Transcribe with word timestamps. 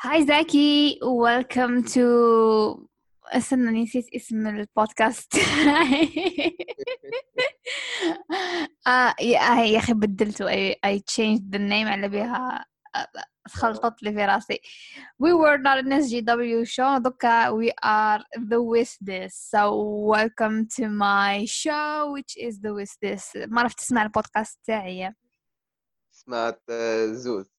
هاي 0.00 0.26
زاكي 0.26 1.00
ويلكم 1.02 1.82
تو 1.82 2.88
استنى 3.26 3.82
نسيت 3.82 4.14
اسم 4.14 4.46
البودكاست. 4.46 5.34
آه 8.86 9.14
يا 9.20 9.78
أخي 9.78 9.92
بدلته. 9.92 10.48
اي 10.84 11.02
changed 11.10 11.42
the 11.52 11.58
name 11.58 11.88
على 11.88 12.08
بها 12.08 12.64
خلطت 13.48 14.02
لي 14.02 14.12
في 14.12 14.24
راسي. 14.24 14.60
We 15.22 15.32
were 15.34 15.58
not 15.58 15.78
an 15.84 15.90
SGW 15.92 16.64
show. 16.68 16.98
دوكا 16.98 17.50
we 17.50 17.70
are 17.84 18.22
the 18.36 18.60
with 18.62 18.96
this 19.04 19.34
so 19.34 19.72
welcome 20.14 20.66
to 20.76 20.88
my 20.88 21.44
show 21.46 22.12
which 22.12 22.36
is 22.36 22.54
the 22.60 22.72
with 22.72 22.96
this 23.02 23.36
ما 23.48 23.60
عرفت 23.60 23.78
تسمع 23.78 24.02
البودكاست 24.02 24.60
تاعي. 24.64 25.14
سمعت 26.10 26.62
آه، 26.70 27.06
زوز. 27.06 27.57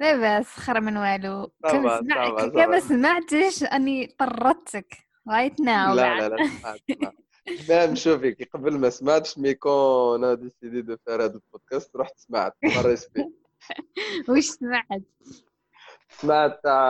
لا 0.00 0.38
بس 0.40 0.46
خير 0.46 0.80
من 0.80 0.96
والو. 0.96 1.46
كم 1.62 1.68
طبعا 1.82 2.00
سمع 2.00 2.28
طبعا 2.28 2.42
كم 2.46 2.50
طبعا 2.64 2.78
سمعتش 2.80 3.62
أني 3.62 4.06
طردتك؟ 4.18 4.94
Right 5.30 5.54
now 5.60 5.90
لا 5.94 5.94
لا 5.94 6.28
لا 6.28 6.50
مام 7.68 7.94
شوفي 7.94 8.32
قبل 8.54 8.78
ما 8.78 8.90
سمعتش 8.90 9.38
مي 9.38 9.54
كون 9.54 10.24
أنا 10.24 10.34
ديسيدي 10.34 10.82
دو 10.82 10.96
فار 11.06 11.24
هذا 11.24 11.34
البودكاست 11.34 11.96
رحت 11.96 12.18
سمعت 12.18 12.52
مرة 12.64 12.94
سبي 12.94 13.24
وش 14.28 14.44
سمعت؟ 14.44 15.02
سمعت 16.10 16.60
تاع 16.62 16.88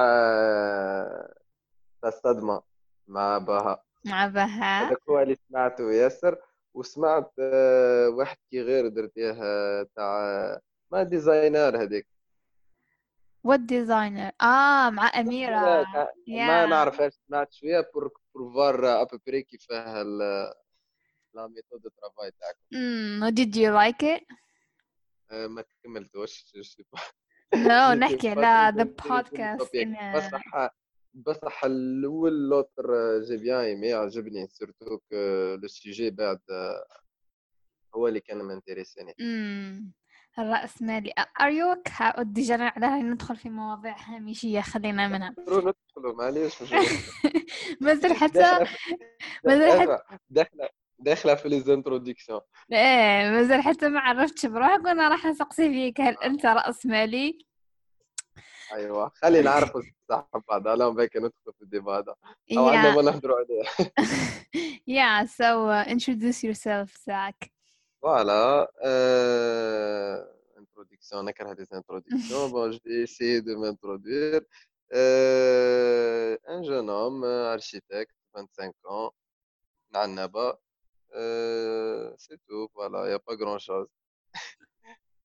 تاع 2.02 2.08
الصدمة 2.08 2.62
مع 3.08 3.38
بها 3.38 3.82
مع 4.06 4.26
بهاء. 4.26 4.86
هذاك 4.86 4.98
هو 5.08 5.20
اللي 5.22 5.36
سمعته 5.48 5.92
ياسر. 5.92 6.36
وسمعت 6.74 7.32
آه، 7.38 8.08
واحد 8.08 8.36
كي 8.50 8.62
غير 8.62 8.88
درتيه 8.88 9.30
آه، 9.42 9.86
تاع 9.96 10.60
ما 10.92 11.02
designer 11.02 11.82
هذيك. 11.82 12.06
What 13.46 13.60
designer? 13.60 14.32
آه 14.42 14.90
مع 14.90 15.10
تاع- 15.92 16.12
ما 16.48 16.66
نعرف 16.66 17.00
إيش 17.00 17.14
سمعت 17.28 17.52
شوية 17.52 17.90
pour 17.94 18.10
pour 18.34 18.54
voir 18.54 19.02
à 19.02 19.07
peu 19.07 19.22
près 19.22 19.42
كيفاه 19.42 20.02
ال- 20.02 20.52
la 21.34 21.46
méthode 21.46 21.82
de 21.82 21.88
travail 21.88 22.30
تاعكم. 22.30 22.58
Mm, 22.74 23.34
did 23.34 23.56
you 23.56 23.70
like 23.72 24.16
it? 24.16 24.36
آه، 25.30 25.46
ما 25.46 25.64
كملتوش 25.84 26.44
J'étais 26.44 26.60
نحكي. 27.98 28.28
على 28.28 28.84
topic. 29.64 29.86
in 29.86 30.16
بصح 30.16 30.70
بصح 31.14 31.64
الأول 31.64 32.48
l'autre 32.48 32.84
j'ai 33.28 33.36
bien 33.36 33.60
aimé 33.60 33.92
عجبني 33.92 34.46
surtout 34.48 34.98
le 35.62 35.68
sujet 35.68 36.10
بعد 36.10 36.40
هو 37.94 38.08
اللي 38.08 38.20
كان 38.20 38.38
m'intéressait 38.42 39.12
mm, 39.12 39.92
الرأسمالي 40.38 41.12
are 41.42 41.52
you 41.52 41.78
okay 41.78 42.20
déjà 42.22 42.56
على 42.76 43.02
ندخل 43.02 43.36
في 43.36 43.50
مواضيع 43.50 43.96
هامشية 43.98 44.60
خلينا 44.60 45.08
منها. 45.08 45.34
معليش. 46.18 46.62
مازال 47.80 48.16
حتى 48.16 48.66
مازال 49.44 49.80
حتى 49.80 49.98
اسمع، 50.32 50.68
داخله 50.98 51.34
في 51.34 51.48
les 51.48 51.60
introductions 51.60 52.40
إيه 52.72 53.30
مازال 53.30 53.62
حتى 53.62 53.88
ما 53.88 54.00
عرفتش 54.00 54.46
بروحك 54.46 54.84
وأنا 54.84 55.08
راح 55.08 55.26
نسقسي 55.26 55.68
فيك. 55.70 56.00
هل 56.00 56.16
أنت 56.24 56.46
رأسمالي؟ 56.46 57.38
أيوه. 58.72 59.12
خلينا 59.14 59.42
نعرفوا 59.50 59.82
صح 60.08 60.28
بعض 60.48 60.68
لا 60.68 60.88
باك 60.88 61.16
ندخل 61.16 61.52
في 61.58 61.62
الديبا 61.62 61.92
هذا. 61.98 62.14
أو 62.58 62.68
عندنا 62.68 62.94
ما 62.94 63.02
نهضروا 63.02 63.36
عليه. 63.36 63.62
Yeah. 64.88 65.26
So 65.26 65.68
uh, 65.68 65.84
introduce 65.94 66.42
yourself 66.42 66.88
Zach 67.06 67.38
Voilà. 68.00 68.70
Euh, 68.84 70.24
introduction, 70.56 71.24
des 71.24 71.66
introductions. 71.72 72.48
Bon, 72.52 72.70
je 72.72 72.78
vais 72.84 73.02
essayer 73.02 73.42
de 73.42 73.54
m'introduire. 73.54 74.40
Euh, 74.94 76.36
un 76.46 76.62
jeune 76.62 76.88
homme, 76.88 77.24
euh, 77.24 77.52
architecte, 77.52 78.14
25 78.34 78.72
ans, 78.84 79.12
Nanaba. 79.92 80.58
Euh, 81.14 82.12
c'est 82.16 82.38
tout, 82.48 82.68
voilà, 82.74 83.04
il 83.04 83.08
n'y 83.08 83.14
a 83.14 83.18
pas 83.18 83.36
grand-chose. 83.36 83.88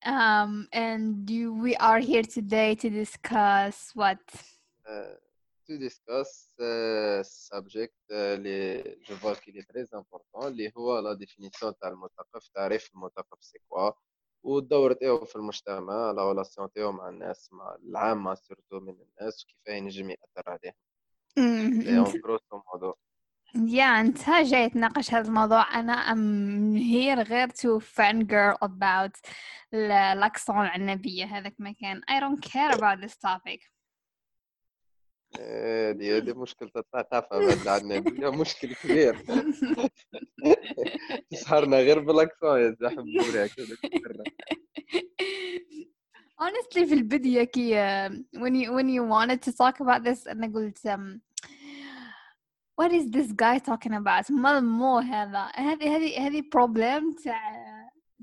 um, 0.05 0.67
and 0.73 1.29
you, 1.29 1.53
we 1.53 1.75
are 1.79 1.99
here 1.99 2.23
today 2.23 2.75
to 2.75 2.89
discuss 2.89 3.91
what? 3.95 4.19
Euh, 4.89 5.15
to 5.67 5.77
discuss 5.77 6.31
euh, 6.59 7.23
subject 7.23 7.99
euh, 8.11 8.35
اللي 8.35 8.97
vois 9.21 9.35
qu'il 9.35 9.57
est 9.57 9.67
très 9.73 9.87
important. 9.93 10.45
اللي 10.45 10.71
هو 10.77 11.01
la 11.01 11.15
définition 11.15 11.73
تاع 11.81 11.89
المثقف 11.89 12.47
تعريف 12.55 12.89
المثقف 12.95 13.39
c'est 13.41 13.61
quoi? 13.69 13.93
والدور 14.43 14.93
تاعو 14.93 15.25
في 15.25 15.35
المجتمع 15.35 16.11
la 16.11 16.33
relation 16.33 16.69
تاعو 16.75 16.91
مع 16.91 17.09
الناس 17.09 17.49
مع 17.53 17.75
العامة 17.75 18.33
surtout 18.33 18.79
من 18.79 18.95
الناس 19.01 19.43
وكيف 19.43 19.75
ينجم 19.75 20.09
يأثر 20.09 20.43
عليهم 20.47 20.73
grosso 22.05 22.57
modo. 22.57 22.93
yeah 23.55 23.83
انت 23.83 24.29
جاي 24.29 24.69
تناقش 24.69 25.13
هذا 25.13 25.27
الموضوع 25.27 25.79
أنا 25.79 25.93
I'm 25.93 26.75
here 26.75 27.21
غير 27.21 27.49
to 27.49 27.79
fangirl 27.79 28.57
about 28.67 29.31
الاكسون 29.73 30.55
العنبية 30.55 31.25
هذاك 31.25 31.55
ما 31.59 31.71
كان 31.71 32.01
I 32.01 32.19
don't 32.19 32.41
care 32.49 32.75
about 32.77 33.01
this 33.05 33.15
topic. 33.17 33.73
هذه 35.39 36.17
هذه 36.17 36.33
مشكلة 36.33 36.69
الثقافة 36.75 37.65
بعد 37.65 37.91
عندنا 37.91 38.29
مشكل 38.29 38.73
كبير. 38.73 39.17
تسهرنا 41.31 41.77
غير 41.77 41.99
بالاكسون 41.99 42.59
يا 42.59 42.75
هكذا 42.81 43.75
honestly 46.43 46.85
في 46.85 46.93
البداية 46.93 47.43
كي 47.43 47.75
when 48.35 48.53
you 48.55 48.71
when 48.71 48.89
you 48.89 49.03
wanted 49.03 49.41
to 49.41 49.51
talk 49.51 49.79
about 49.79 50.03
this 50.03 50.27
أنا 50.27 50.53
قلت 50.55 50.87
um, 50.87 51.19
what 52.81 52.91
is 52.91 53.05
this 53.09 53.31
guy 53.31 53.59
talking 53.59 53.93
about 53.93 54.31
ما 54.31 54.59
مو 54.59 54.97
هذا. 54.97 55.51
هذه 55.55 55.95
هذه 55.95 56.27
هذه 56.27 56.41
problem 56.41 57.23
تاع 57.23 57.62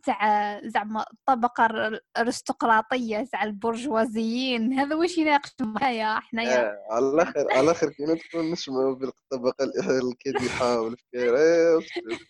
تاع 0.05 0.61
زعما 0.69 1.05
الطبقة 1.13 1.67
الر- 1.67 2.01
الارستقراطية 2.17 3.25
تاع 3.33 3.45
البرجوازيين 3.45 4.73
هذا 4.73 4.95
واش 4.97 5.19
يناقش 5.19 5.51
معايا 5.61 6.21
حنايا 6.21 6.61
آه، 6.71 6.87
على 6.91 7.09
الآخر 7.11 7.51
على 7.53 7.61
الآخر 7.61 7.91
كي 7.91 8.03
ندخل 8.05 8.51
نسمعوا 8.53 8.95
بالطبقه 8.95 9.65
ال- 9.65 10.09
الكادحه 10.09 10.81
والفكير 10.81 11.37
إيه، 11.37 11.79
أصبر. 11.79 12.19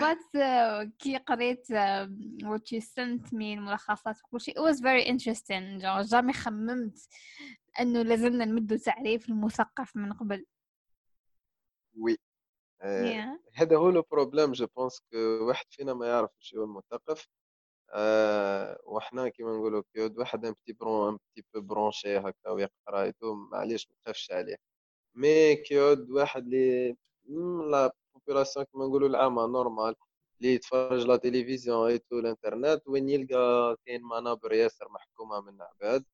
but 0.00 0.38
uh, 0.40 0.88
كي 0.98 1.16
قريت 1.16 1.66
what 2.44 2.62
you 2.74 2.80
sent 2.80 3.32
me 3.32 3.42
الملخصات 3.42 4.16
وكل 4.24 4.40
شيء 4.40 4.54
it 4.54 4.72
was 4.72 4.76
very 4.80 5.08
interesting 5.08 5.84
جامي 6.10 6.32
خممت 6.32 6.98
إنه 7.80 8.02
لازمنا 8.02 8.44
نمدوا 8.44 8.76
تعريف 8.76 9.28
المثقف 9.28 9.96
من 9.96 10.12
قبل 10.12 10.46
Oui. 11.98 12.16
هذا 13.54 13.76
هو 13.76 13.90
le 13.90 14.02
problème 14.10 14.52
je 14.52 14.66
pense 14.76 15.00
que 15.12 15.18
واحد 15.18 15.66
فينا 15.70 15.94
ما 15.94 16.06
يعرف 16.08 16.30
شو 16.38 16.58
هو 16.58 16.64
المثقف. 16.64 17.28
آه، 17.92 18.80
وحنا 18.86 19.28
كيما 19.28 19.50
نقولوا 19.56 19.82
كيود 19.94 20.18
واحد 20.18 20.44
un 20.46 20.52
petit 20.52 20.72
bran 20.72 21.08
un 21.12 21.16
petit 21.16 21.44
peu 21.54 21.60
branché 21.60 22.18
هكا 22.18 22.50
ويقرأ 22.50 23.02
et 23.02 23.13
tout 23.13 23.34
معليش 23.34 23.88
ما 23.90 23.94
تخافش 24.04 24.32
عليه. 24.32 24.56
mais 25.14 25.56
كيود 25.56 26.10
واحد 26.10 26.48
مم، 27.28 27.70
la 27.70 27.92
population 28.14 28.64
كيما 28.66 28.86
نقولوا 28.86 29.08
العامة 29.08 29.46
normal 29.46 29.94
اللي 30.40 30.54
يتفرج 30.54 31.06
la 31.06 31.16
télévision 31.16 31.90
et 31.90 31.99
tout 31.99 32.18
الإنترنت 32.18 32.82
وين 32.88 33.08
يلقى 33.08 33.76
كاين 33.86 34.02
منابر 34.02 34.52
ياسر 34.52 34.88
محكومة 34.90 35.40
من 35.40 35.62
عباد 35.62 36.04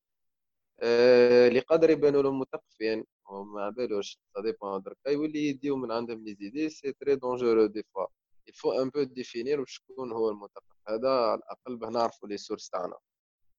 آه، 0.80 1.48
اللي 1.48 1.60
قادر 1.60 1.90
يبانوا 1.90 2.22
لهم 2.22 2.40
مثقفين. 2.40 3.04
وما 3.28 3.70
بالوش 3.70 4.18
ça 4.34 4.42
dépend 4.42 4.82
دركا 4.82 5.10
يولي 5.10 5.48
يديو 5.48 5.76
من 5.76 5.92
عندهم 5.92 6.24
les 6.24 6.34
idées 6.34 6.68
c'est 6.68 6.92
très 6.92 7.16
dangereux 7.16 7.66
des 7.66 7.82
fois 7.94 8.06
il 8.48 8.56
faut 8.56 8.72
un 8.72 8.88
peu 8.88 9.02
définir 9.02 9.64
شكون 9.66 10.12
هو 10.12 10.30
المثقف 10.30 10.76
هذا 10.88 11.08
على 11.10 11.34
الاقل 11.38 11.76
باه 11.76 11.90
نعرفوا 11.90 12.28
les 12.28 12.36
sources 12.36 12.68
تاعنا 12.68 12.96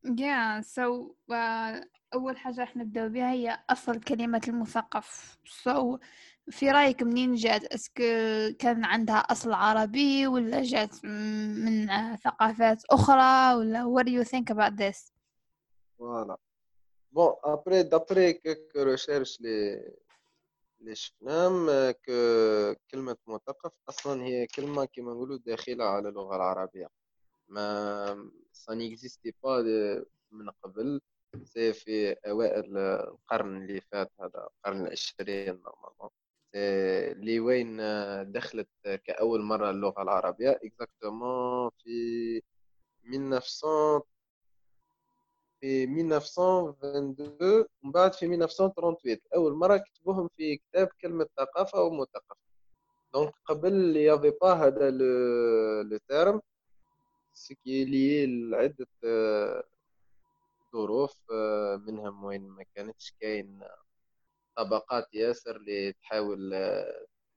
yeah 0.05 0.61
so 0.61 0.83
uh, 1.31 1.85
أول 2.13 2.37
حاجة 2.37 2.63
إحنا 2.63 2.83
نبدأ 2.83 3.07
بها 3.07 3.31
هي 3.31 3.59
أصل 3.69 3.99
كلمة 3.99 4.41
المثقف 4.47 5.37
so 5.45 5.97
في 6.49 6.71
رأيك 6.71 7.03
منين 7.03 7.35
جات 7.35 7.63
est-ce 7.63 7.90
que 7.90 8.03
كان 8.59 8.85
عندها 8.85 9.17
أصل 9.17 9.53
عربي 9.53 10.27
ولا 10.27 10.63
جات 10.63 11.05
من 11.05 11.87
ثقافات 12.15 12.83
أخرى 12.85 13.55
ولا 13.55 13.83
what 13.95 14.05
do 14.05 14.11
you 14.11 14.29
think 14.29 14.49
about 14.49 14.77
this? 14.77 15.11
voilà 15.99 16.37
bon 17.11 17.33
après 17.43 17.83
d'après 17.83 18.33
quelques 18.33 18.75
recherches 18.75 19.41
لي 19.41 19.83
اللي 20.81 20.95
شفناهم 20.95 21.67
كلمة 22.91 23.17
مثقف 23.27 23.71
أصلا 23.89 24.23
هي 24.23 24.47
كلمة 24.47 24.85
كيما 24.85 25.13
نقولوا 25.13 25.37
داخلة 25.37 25.85
على 25.85 26.09
اللغة 26.09 26.35
العربية. 26.35 26.89
mais 27.47 28.31
ça 28.51 28.73
n'existait 28.73 29.35
pas 29.43 29.61
من 30.31 30.49
قبل. 30.49 31.01
c'est 31.43 31.73
في 31.73 32.13
أوائل 32.13 32.77
القرن 32.77 33.57
اللي 33.57 33.81
فات 33.81 34.11
هذا 34.19 34.49
القرن 34.49 34.85
العشرين 34.85 35.61
normalement 35.65 36.09
اللي 36.55 37.39
وين 37.39 37.77
دخلت 38.31 38.69
كأول 39.05 39.41
مرة 39.41 39.69
اللغة 39.69 40.01
العربية. 40.01 40.59
exactement 40.63 41.69
في 41.77 42.41
1900 43.05 44.03
في 45.61 45.83
1922 45.83 47.65
ومن 47.83 47.91
بعد 47.91 48.13
في 48.13 48.25
1938 48.25 49.17
أول 49.35 49.53
مرة 49.53 49.77
كتبوهم 49.77 50.29
في 50.37 50.57
كتاب 50.57 50.87
كلمة 51.01 51.27
ثقافة 51.37 51.81
ومثقف. 51.81 52.37
donc 53.13 53.33
قبل 53.45 53.97
يافي 53.97 54.29
با 54.41 54.53
هذا 54.53 54.91
le 54.91 55.97
terme 56.07 56.41
ce 57.33 57.54
qui 57.54 57.85
est 57.85 58.25
لعدة 58.49 58.87
ظروف 60.73 61.31
منهم 61.87 62.23
وين 62.23 62.41
ما 62.47 62.65
كانتش 62.75 63.13
كاين؟ 63.21 63.59
طبقات 64.55 65.13
ياسر 65.13 65.55
اللي 65.55 65.93
تحاول 65.93 66.49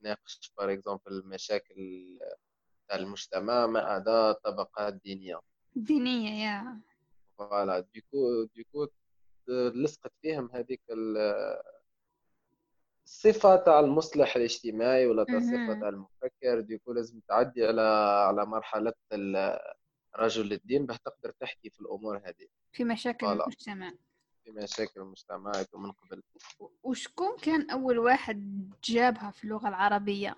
تناقش 0.01 0.53
par 0.59 0.73
exemple 0.73 1.03
المشاكل 1.13 2.05
تاع 2.89 2.97
المجتمع 2.97 3.67
ما 3.67 3.81
عدا 3.81 4.33
طبقات 4.33 4.95
دينية. 4.95 5.41
دينية 5.77 6.45
yeah 6.45 6.81
voilà. 7.41 7.81
du 7.81 8.02
coup 8.02 8.45
du 8.55 8.65
coup 8.65 8.87
لصقت 9.49 10.13
فيهم 10.23 10.51
هذيك 10.55 10.83
الصفة 13.07 13.57
تاع 13.57 13.81
المصلح 13.81 14.37
الاجتماعي 14.37 15.07
ولا 15.07 15.25
تاع 15.25 15.37
الصفة 15.37 15.81
تاع 15.81 15.89
المفكر. 15.89 16.61
du 16.61 16.71
coup 16.71 16.93
لازم 16.93 17.21
تعدي 17.29 17.67
على 17.67 17.83
على 18.27 18.47
مرحلة 18.47 18.93
رجل 20.17 20.53
الدين 20.53 20.87
باه 20.87 20.97
تقدر 21.05 21.31
تحكي 21.31 21.71
في 21.71 21.81
الأمور 21.81 22.17
هذه. 22.17 22.49
في 22.73 22.85
مشاكل 22.85 23.27
voilà. 23.27 23.43
المجتمع. 23.45 23.93
في 24.45 24.51
مشاكل 24.51 25.01
المجتمع 25.01 25.53
من 25.75 25.93
قبل. 25.93 26.23
وشكون 26.83 27.37
كان 27.37 27.71
أول 27.71 27.99
واحد 27.99 28.71
جابها 28.85 29.31
في 29.31 29.45
اللغة 29.45 29.69
العربية؟ 29.69 30.37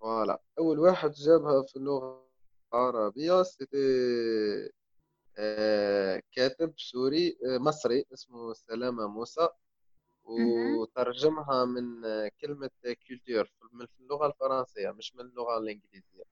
voilà. 0.00 0.42
أول 0.58 0.78
واحد 0.78 1.10
جابها 1.10 1.62
في 1.62 1.76
اللغة 1.76 2.30
العربية 2.74 3.42
c'était 3.42 3.76
كاتب 6.32 6.74
سوري 6.76 7.38
آه، 7.46 7.58
مصري 7.58 8.04
اسمه 8.12 8.52
سلامة 8.52 9.06
موسى 9.08 9.48
وترجمها 10.24 11.64
من 11.64 12.02
كلمة 12.40 12.70
culture 13.08 13.50
من 13.72 13.86
اللغة 14.00 14.26
الفرنسية 14.26 14.90
مش 14.90 15.14
من 15.14 15.20
اللغة 15.20 15.58
الإنجليزية. 15.58 16.22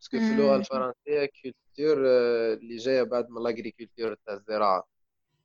بس 0.00 0.08
في 0.08 0.16
اللغة 0.32 0.56
الفرنسية 0.56 1.30
culture 1.42 2.04
آه، 2.08 2.54
اللي 2.54 2.76
جاية 2.76 3.02
بعد 3.02 3.30
من 3.30 3.42
l'agriculture 3.42 4.14
تاع 4.26 4.34
الزراعة. 4.34 4.88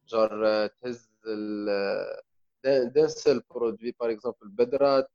جار 0.08 0.68
تهز 0.68 1.10
d'un 2.66 3.08
seul 3.08 3.42
produit 3.50 3.96
par 4.00 4.12
exemple 4.12 4.48
بدرة 4.48 5.08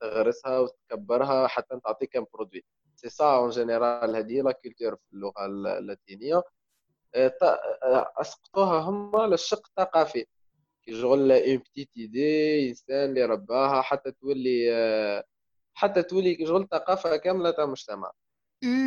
تغرسها 0.00 0.58
وتكبرها 0.58 1.46
حتى 1.46 1.80
تعطيك 1.84 2.12
comme 2.12 2.26
produit 2.34 2.64
c'est 2.96 3.08
ça 3.08 3.24
en 3.36 3.50
général 3.50 4.16
هذه 4.16 4.40
la 4.42 4.52
culture 4.52 4.96
في 4.96 5.12
اللغة 5.12 5.46
اللاتينية. 5.46 6.42
أسقطوها 8.20 8.80
هما 8.80 9.26
للشق 9.26 9.66
الثقافي 9.66 10.26
كي 10.82 11.00
شغل 11.00 11.32
une 11.32 11.56
petite 11.56 11.90
idée 11.96 12.68
انسان 12.68 13.08
اللي 13.08 13.24
رباها 13.24 13.82
حتى 13.82 14.10
تولي 14.10 15.24
حتى 15.74 16.02
تولي 16.02 16.46
شغل 16.46 16.68
ثقافه 16.70 17.16
كاملة 17.16 17.50
تاع 17.50 17.66
مجتمع. 17.66 18.10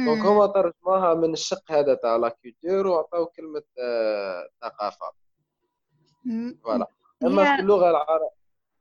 donc 0.05 0.25
هما 0.25 0.47
ترجموها 0.47 1.13
من 1.13 1.33
الشق 1.33 1.71
هذا 1.71 1.93
تاع 1.93 2.15
la 2.15 2.29
culture 2.29 2.87
وعطاو 2.87 3.25
كلمة 3.25 3.63
ثقافه 4.61 5.11
voilà. 6.63 6.87
أما 7.23 7.55
في 7.55 7.61
اللغة 7.61 7.89
العربيه 7.89 8.37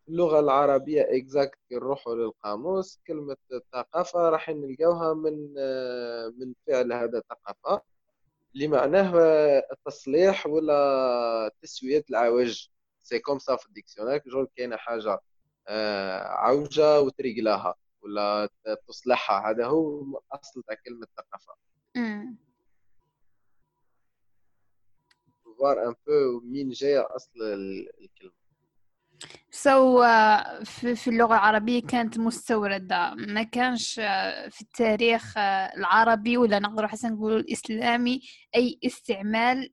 اللغة 0.09 0.41
العربية 0.41 1.03
exact 1.11 1.59
نروحوا 1.73 2.15
للقاموس 2.15 3.01
كلمة 3.07 3.37
ثقافة 3.73 4.29
راح 4.31 4.49
نلقاوها 4.49 5.15
من 5.15 5.55
من 6.39 6.55
فعل 6.67 6.93
هذا 6.93 7.23
ثقافة 7.31 7.83
اللي 8.57 8.69
معناه 8.69 9.13
التصليح 9.73 10.47
ولا 10.47 11.51
تسوية 11.63 12.05
العوج 12.11 12.69
c'est 13.03 13.19
comme 13.19 13.39
ça 13.39 13.57
في 13.57 13.67
ال 13.67 13.71
dictionnaire. 13.71 14.23
جول 14.27 14.49
كاينة 14.57 14.77
حاجة 14.77 15.21
آه، 15.69 16.21
عوجة 16.23 17.01
وتريقلاها 17.01 17.75
ولا 18.03 18.49
تصلحها. 18.89 19.51
هذا 19.51 19.67
هو 19.67 20.21
أصل 20.33 20.63
تاع 20.63 20.77
كلمة 20.87 21.07
ثقافه 21.17 21.55
voir 25.45 25.89
un 25.89 25.95
peu 26.07 26.41
مين 26.41 26.69
جاية 26.69 27.07
أصل 27.17 27.31
الكلمة. 28.01 28.46
so 29.51 29.99
so, 29.99 30.05
uh, 30.05 30.65
في, 30.95 31.11
اللغة 31.11 31.35
العربية 31.35 31.83
كانت 31.83 32.19
مستوردة. 32.19 33.15
ما 33.15 33.43
كانش 33.43 34.01
uh, 34.01 34.03
في 34.51 34.61
التاريخ 34.61 35.35
uh, 35.35 35.39
العربي 35.77 36.37
ولا 36.39 36.59
نقدر 36.59 36.89
حسن 36.89 37.13
نقول 37.13 37.37
الإسلامي 37.37 38.21
أي 38.57 38.79
استعمال 38.87 39.71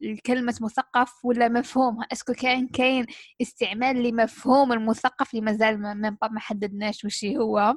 لكلمة 0.00 0.54
مثقف 0.60 1.24
ولا 1.24 1.48
مفهومها 1.48 2.06
est-ce 2.12 2.25
que 2.25 2.32
كان 2.32 2.68
كاين 2.68 3.06
استعمال 3.42 4.02
لمفهوم 4.02 4.72
المثقف 4.72 5.34
اللي 5.34 5.44
مازال 5.44 5.80
ما, 5.80 6.16
ما 6.30 6.40
حددناش 6.40 7.04
وش 7.04 7.24
هو. 7.24 7.74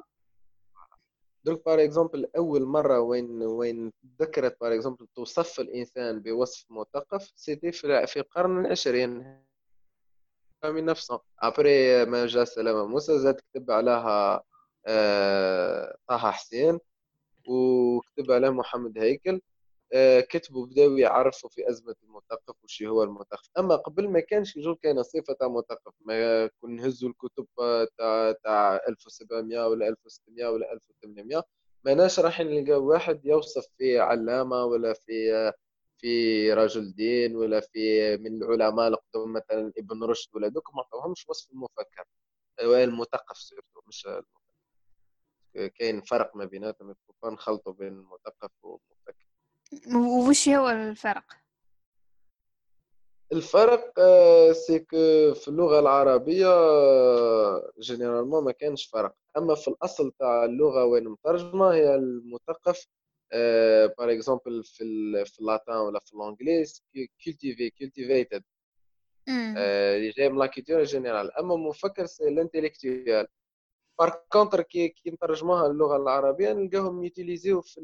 donc 1.44 1.64
par 1.66 1.84
exemple 1.84 2.26
أول 2.36 2.66
مرة 2.66 3.00
وين 3.00 3.42
وين 3.42 3.92
ذكرت 4.20 4.56
par 4.60 4.74
exemple 4.74 5.06
توصف 5.14 5.60
الإنسان 5.60 6.20
بوصف 6.20 6.66
مثقف 6.70 7.32
c'était 7.36 7.72
في 7.72 8.16
القرن 8.16 8.66
العشرين. 8.66 9.44
من 10.70 10.84
نفسه. 10.84 11.20
après 11.40 12.04
ما 12.04 12.26
جاء 12.26 12.44
سلامة 12.44 12.86
موسى 12.86 13.18
زاد 13.18 13.34
كتب 13.34 13.70
عليها 13.70 14.42
آه، 14.86 15.96
طه 16.08 16.18
حسين 16.18 16.78
وكتب 17.48 18.30
عليه 18.32 18.50
محمد 18.50 18.98
هيكل. 18.98 19.40
آه، 19.92 20.20
كتبوا 20.20 20.66
بداو 20.66 20.96
يعرفوا 20.96 21.50
في 21.50 21.70
أزمة 21.70 21.94
المثقف 22.04 22.64
وش 22.64 22.82
هو 22.82 23.02
المثقف 23.02 23.50
أما 23.58 23.76
قبل 23.76 24.08
ما 24.08 24.20
كانش 24.20 24.56
يجول 24.56 24.78
كاين 24.82 25.02
صفة 25.02 25.34
تاع 25.40 25.48
مثقف 25.48 25.92
ما 26.00 26.46
كون 26.46 26.76
نهزوا 26.76 27.08
الكتب 27.10 27.46
تاع 27.98 28.32
تاع 28.44 28.80
1700 28.88 29.66
ولا 29.68 29.88
1600 29.88 30.46
ولا 30.48 30.72
1800 30.72 31.44
ماناش 31.84 32.20
راح 32.20 32.40
نلقى 32.40 32.72
واحد 32.82 33.26
يوصف 33.26 33.66
في 33.78 33.98
علامة 34.00 34.64
ولا 34.64 34.92
في 34.92 35.52
في 35.98 36.52
رجل 36.52 36.94
دين 36.94 37.36
ولا 37.36 37.60
في 37.60 38.16
من 38.16 38.42
العلماء 38.42 38.88
القدم 38.88 39.32
مثلا 39.32 39.72
ابن 39.78 40.04
رشد 40.04 40.36
ولا 40.36 40.48
دوك 40.48 40.74
ما 40.74 40.80
عطاوهمش 40.80 41.28
وصف 41.28 41.50
المفكر. 41.52 42.04
المثقف 42.60 43.36
surtout 43.36 43.80
مش 43.86 44.08
كاين 45.74 46.00
فرق 46.00 46.36
ما 46.36 46.44
بيناتهم 46.44 46.94
نخلطوا 47.24 47.72
بين 47.72 47.92
المثقف 47.92 48.50
والمفكر. 48.62 49.26
وش 50.28 50.48
هو 50.48 50.68
الفرق؟ 50.70 51.24
الفرق 53.32 54.00
c'est 54.52 54.78
que 54.78 54.94
آه، 54.94 55.32
في 55.32 55.48
اللغة 55.48 55.78
العربية 55.80 56.46
généralement 57.80 58.38
آه، 58.38 58.44
ما 58.44 58.52
كانش 58.52 58.86
فرق. 58.86 59.14
أما 59.36 59.54
في 59.54 59.68
الأصل 59.68 60.12
تاع 60.18 60.44
اللغة 60.44 60.84
وين 60.84 61.08
مترجمة 61.08 61.74
هي 61.74 61.94
المثقف 61.94 62.86
par 63.98 64.12
exemple 64.12 64.64
في 64.64 65.24
في 65.24 65.40
ال 65.40 65.46
latin 65.46 65.76
ولا 65.76 66.00
في 66.00 66.12
الانجليز 66.12 66.84
cultivé 67.24 67.70
cultivated 67.70 68.44
اللي 69.28 70.10
جاي 70.10 70.28
من 70.28 70.38
la 70.38 70.46
culture 70.46 70.82
générale 70.82 71.32
أما 71.32 71.56
مفكر 71.56 72.06
c'est 72.06 72.28
l'intellectuel 72.28 73.26
par 73.98 74.22
contre 74.32 74.62
كي 74.62 74.88
كي 74.88 75.10
نترجموها 75.10 75.68
للغه 75.68 75.96
العربية 75.96 76.52
نلقاهم 76.52 77.04
يوتيليزيو 77.04 77.60
في 77.60 77.80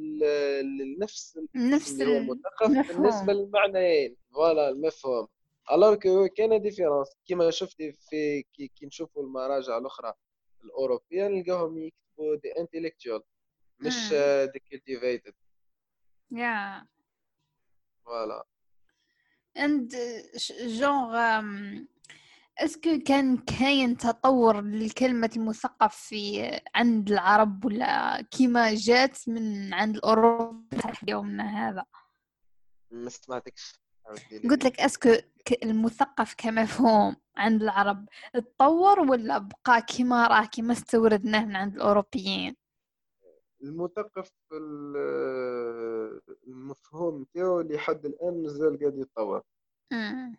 نفس 1.00 1.38
نفس 1.56 2.00
المثقف 2.00 2.68
بالنسبة 2.88 3.32
للمعنيين. 3.32 4.16
voilà 4.34 4.68
المفهوم. 4.68 5.28
alors 5.72 5.94
que 5.94 6.28
كاينة 6.28 6.56
différence 6.56 7.08
كيما 7.26 7.50
شفتي 7.50 7.92
في 7.92 8.42
كي, 8.42 8.68
كي 8.68 8.86
نشوفوا 8.86 9.22
المراجع 9.22 9.78
الأخرى 9.78 10.12
الأوروبية 10.64 11.28
نلقاهم 11.28 11.78
يكتبوا 11.78 12.36
des 12.36 12.58
intellectuels 12.58 13.22
مش 13.80 14.08
des 14.52 14.58
cultivated 14.70 15.34
yeah 16.30 16.86
voilà 18.04 18.44
and 19.56 19.94
genre 20.66 21.16
est-ce 22.58 22.85
que 22.85 22.98
كان 23.06 23.36
كاين 23.38 23.96
تطور 23.96 24.60
لكلمة 24.60 25.30
المثقف 25.36 25.96
في 25.96 26.50
عند 26.74 27.10
العرب 27.12 27.64
ولا 27.64 28.22
كيما 28.22 28.74
جات 28.74 29.28
من 29.28 29.74
عند 29.74 29.96
الأوروبا 29.96 30.92
يومنا 31.08 31.68
هذا؟ 31.68 31.84
ما 32.90 33.10
سمعتكش 33.10 33.80
قلت 34.50 34.64
لك 34.64 34.80
est-ce 34.80 35.03
que 35.03 35.14
المثقف 35.62 36.34
كمفهوم 36.38 37.16
عند 37.36 37.62
العرب 37.62 38.08
تطور 38.34 39.00
ولا 39.00 39.38
بقى 39.38 39.82
كيما 39.82 40.26
راه 40.26 40.44
كيما 40.44 40.72
استوردناه 40.72 41.44
من 41.44 41.56
عند 41.56 41.74
الأوروبيين؟ 41.74 42.56
المثقف 43.62 44.32
المفهوم 46.48 47.22
نتاعو 47.22 47.60
لحد 47.60 48.06
الآن 48.06 48.42
مازال 48.42 48.78
قاعد 48.80 48.98
يتطور. 48.98 49.42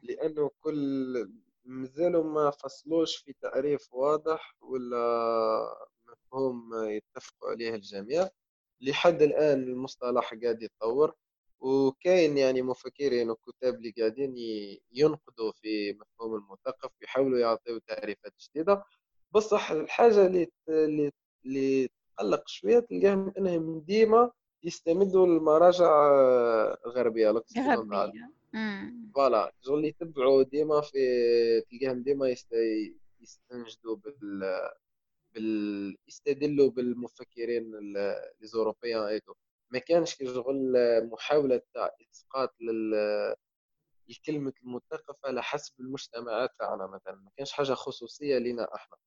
لأنه 0.04 0.52
كل 0.62 1.30
مازالوا 1.66 2.24
ما 2.24 2.52
فصلوش 2.52 3.16
في 3.18 3.34
تعريف 3.42 3.94
واضح 3.94 4.56
ولا 4.62 5.76
مفهوم 6.08 6.74
يتفقوا 6.74 7.50
عليه 7.50 7.76
الجميع. 7.76 8.30
لحد 8.82 9.22
الآن 9.22 9.64
المصطلح 9.64 10.34
قاعد 10.44 10.62
يتطور 10.62 11.14
وكاين 11.60 12.38
يعني 12.38 12.62
مفكرين 12.62 13.30
وكتاب 13.30 13.76
اللي 13.76 13.94
قاعدين 13.98 14.36
ينقدوا 14.92 15.52
في 15.52 15.94
مفهوم 15.94 16.36
المثقف 16.36 16.92
ويحاولوا 17.02 17.40
يعطيو 17.40 17.78
تعريفات 17.78 18.34
جديدة. 18.50 18.84
بصح 19.32 19.72
الحاجة 19.72 20.26
اللي 20.26 21.12
اللي 21.46 21.90
اللي 22.20 22.38
تقلق 22.38 22.48
شوية 22.48 22.80
تلقاهم 22.80 23.34
انهم 23.38 23.80
ديما 23.80 24.32
يستمدوا 24.64 25.26
المراجع 25.26 26.12
غربية 26.88 27.30
غربية 27.58 28.32
voilà. 29.14 29.52
اللي 29.68 29.88
يتبعوا 29.88 30.44
ديما 30.44 30.82
في 30.82 31.62
تلقاهم 31.62 32.04
ديما 32.04 32.36
يستنجدوا 33.22 33.96
بال 33.96 34.42
بال 35.34 35.98
يستدلوا 36.08 36.70
بالمفكرين 36.70 37.76
الأوروبيين. 38.44 38.98
et 38.98 39.10
tout 39.10 39.34
ما 39.72 39.80
كانش 39.80 40.16
كي 40.16 40.26
شغل 40.26 40.74
محاولة 41.08 41.62
تاع 41.74 41.96
إسقاط 42.14 42.56
لل 42.62 42.96
الكلمة 44.10 44.54
المثقف 44.64 45.26
على 45.26 45.44
حسب 45.44 45.74
المجتمعات 45.80 46.50
تاعنا 46.60 46.88
مثلا. 46.88 47.16
ما 47.16 47.32
كانش 47.38 47.52
حاجة 47.52 47.74
خصوصية 47.74 48.38
لنا 48.38 48.76
إحنا. 48.76 48.98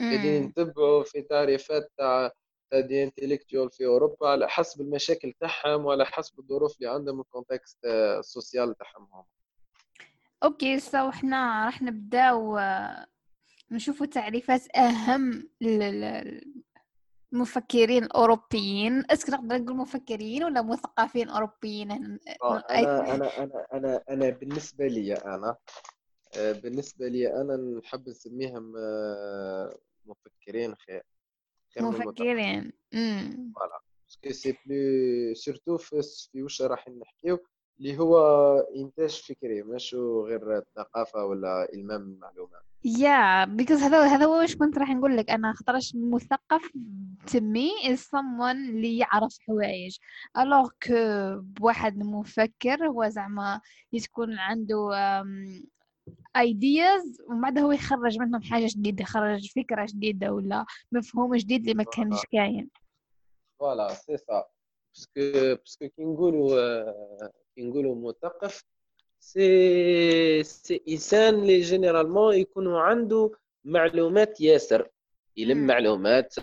قاعدين 0.00 0.42
نتبعوا 0.42 1.04
في 1.04 1.22
تعريفات 1.22 1.92
تاع 1.98 2.30
des 2.74 3.04
intellectuels 3.04 3.70
في 3.70 3.86
أوروبا 3.86 4.28
على 4.28 4.48
حسب 4.48 4.80
المشاكل 4.80 5.32
تاعهم 5.40 5.84
وعلى 5.84 6.06
حسب 6.06 6.38
الظروف 6.38 6.76
اللي 6.76 6.90
عندهم 6.90 7.20
ال 7.20 7.27
contexte 7.27 7.84
ال 7.84 7.97
social 7.97 8.74
تاعهم 8.74 9.08
هم 9.12 9.24
okay 10.44 10.80
so 10.80 11.08
إحنا 11.08 11.64
راح 11.64 11.82
نبداو 11.82 12.58
آه، 12.58 13.06
نشوفوا 13.70 14.06
تعريفات 14.06 14.76
أهم 14.76 15.48
المفكرين 17.32 18.04
الأوروبيين. 18.04 19.04
est-ce 19.10 19.23
que 19.23 19.30
نقدر 19.30 19.58
نقول 19.58 19.76
مفكرين 19.76 20.44
ولا 20.44 20.62
مثقفين 20.62 21.28
أوروبيين؟ 21.28 21.90
آه، 22.42 22.64
أنا 22.70 23.14
أنا 23.14 23.38
أنا 23.42 23.66
أنا 23.72 24.02
أنا 24.10 24.30
بالنسبة 24.30 24.86
لي 24.86 25.14
أنا 25.14 25.56
آه، 26.36 26.52
بالنسبة 26.52 27.08
لي 27.08 27.40
أنا 27.40 27.56
نحب 27.56 28.08
نسميهم 28.08 28.72
مفكرين 30.06 30.74
خير 30.74 31.02
مفكرين. 31.80 32.72
امم 32.94 33.52
voilà. 33.56 33.80
parce 34.04 34.22
que 34.22 34.32
c'est 34.32 34.56
plus 34.66 35.34
surtout 35.34 35.76
في 35.76 36.42
واش 36.42 36.62
راح 36.62 36.88
نحكيو 36.88 37.38
اللي 37.80 37.98
هو 37.98 38.16
إنتاج 38.76 39.10
فكري 39.10 39.62
ماشو 39.62 40.26
غير 40.26 40.58
الثقافه 40.58 41.24
ولا 41.24 41.68
إلمام 41.74 42.00
المعلومات 42.00 42.62
yeah 42.84 43.44
because 43.44 43.82
هذا 43.82 44.02
هذا 44.06 44.26
هو 44.26 44.38
واش 44.38 44.56
كنت 44.56 44.78
راح 44.78 44.90
نقول 44.90 45.16
لك 45.16 45.30
أنا 45.30 45.52
خطرش 45.52 45.92
مثقف 45.96 46.70
تمي 47.32 47.70
is 47.84 47.98
someone 47.98 48.68
اللي 48.68 48.98
يعرف 48.98 49.38
حوايج. 49.40 49.98
alors 50.38 50.68
que 50.82 50.94
بواحد 51.40 51.98
مفكر 51.98 52.86
هو 52.86 53.08
زعما 53.08 53.60
يكون 53.92 54.38
عنده 54.38 54.90
ideas 56.36 57.22
ومن 57.28 57.40
بعد 57.40 57.58
هو 57.58 57.72
يخرج 57.72 58.18
منهم؟ 58.18 58.42
حاجة 58.42 58.66
جديدة 58.66 59.02
يخرج 59.02 59.52
فكرة 59.52 59.86
جديدة 59.88 60.32
ولا 60.32 60.66
مفهوم 60.92 61.36
جديد 61.36 61.60
اللي 61.60 61.74
ما 61.74 61.84
كانش 61.84 62.26
كاين. 62.32 62.70
voilà 63.60 63.94
c'est 63.94 64.16
ça. 64.16 64.44
parce 64.94 65.33
que 65.33 65.56
parce 65.56 65.76
que 65.76 65.88
كي 65.88 66.04
نقولوا 66.04 66.92
كي 67.54 67.62
نقولوا 67.62 68.08
مثقف 68.08 68.64
سي 69.20 70.42
سي 70.42 70.82
إنسان 70.88 71.34
اللي 71.34 71.60
généralement 71.60 72.34
يكون 72.34 72.76
عنده 72.76 73.30
معلومات 73.64 74.40
ياسر. 74.40 74.88
يلم 75.36 75.66
معلومات 75.66 76.34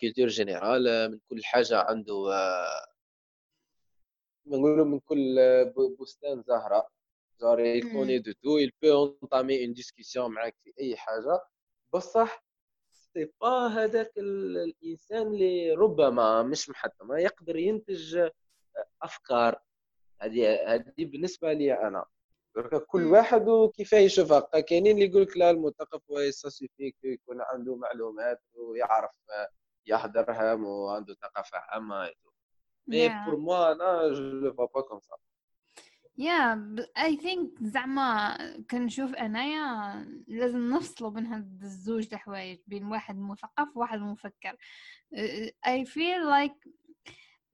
culture 0.00 0.26
générale 0.26 1.10
من 1.12 1.18
كل 1.28 1.44
حاجة 1.44 1.80
عنده 1.80 2.14
نقولوا 4.46 4.84
من 4.84 5.00
كل 5.00 5.36
بستان 6.00 6.42
زهرة. 6.42 6.88
Genre 7.40 7.60
il 7.60 7.92
connaît 7.92 8.20
de 8.20 8.32
tout 8.42 8.58
il 8.58 8.72
peut 8.80 8.94
entamer 8.94 9.56
une 9.64 9.72
discussion 9.72 10.28
معك 10.28 10.56
في 10.64 10.72
أي 10.80 10.96
حاجة. 10.96 11.40
بصح 11.94 12.44
c'est 12.92 13.32
pas 13.40 13.66
هذاك 13.66 14.12
الإنسان 14.18 15.26
اللي 15.26 15.74
ربما 15.74 16.42
مش 16.42 16.70
محتم 16.70 17.12
يقدر 17.12 17.56
ينتج 17.56 18.28
أفكار. 19.02 19.60
هذه 20.20 20.74
هذه 20.74 20.92
بالنسبة 20.98 21.52
لي 21.52 21.72
أنا. 21.72 22.04
كل 22.86 23.06
واحد 23.06 23.48
وكيف 23.48 23.92
يشوفها. 23.92 24.40
كاينين 24.60 24.94
اللي 24.94 25.06
يقول 25.06 25.22
لك 25.22 25.36
لا 25.36 25.50
المثقف 25.50 26.10
هو 26.10 26.18
يستسيفيك 26.18 26.96
يكون 27.04 27.40
عنده 27.40 27.76
معلومات 27.76 28.42
ويعرف 28.54 29.10
يحضرهم 29.86 30.64
وعنده 30.64 31.14
ثقافة 31.14 31.58
عامة. 31.58 32.10
mais 32.86 33.08
pour 33.08 33.36
moi 33.36 33.72
أنا 33.72 34.12
je 34.12 34.22
le 34.22 34.52
vois 34.52 34.80
pas 34.80 34.88
comme 34.88 35.00
ça 35.00 35.16
yeah 36.20 36.66
I 36.98 37.16
think 37.16 37.50
زعما 37.62 38.36
كنشوف 38.70 39.14
أنايا 39.14 39.94
لازم 40.28 40.74
نفصلوا 40.74 41.10
بين 41.10 41.26
هاد 41.26 41.62
الزوج 41.62 42.08
د 42.08 42.14
حوايج 42.14 42.58
بين 42.66 42.84
واحد 42.84 43.18
مثقف 43.18 43.76
وواحد 43.76 43.98
مفكر. 43.98 44.56
I 45.66 45.84
feel 45.84 46.26
like 46.26 46.52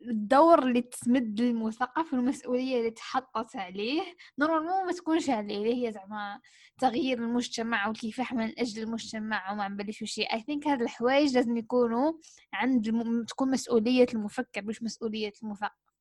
الدور 0.02 0.62
اللي 0.62 0.82
تسمد 0.82 1.40
للمثقف 1.40 2.12
والمسؤولية 2.12 2.78
اللي 2.78 2.90
تحطت 2.90 3.56
عليه 3.56 4.02
normalement 4.38 4.86
ما 4.86 4.92
تكونش 4.92 5.30
عليه 5.30 5.56
اللي 5.56 5.86
هي 5.86 5.92
زعما 5.92 6.40
تغيير 6.80 7.18
المجتمع 7.18 7.88
والكفاح 7.88 8.32
من 8.34 8.58
أجل 8.58 8.82
المجتمع 8.82 9.52
وما 9.52 9.68
نبلش 9.68 10.04
شيء 10.04 10.32
I 10.34 10.42
think 10.42 10.66
هاد 10.68 10.82
الحوايج 10.82 11.34
لازم 11.34 11.56
يكونوا 11.56 12.12
عند 12.52 12.88
الم... 12.88 13.24
تكون 13.24 13.50
مسؤولية 13.50 14.06
المفكر 14.14 14.64
مش 14.64 14.82
مسؤولية 14.82 15.32
المثقف. 15.42 15.92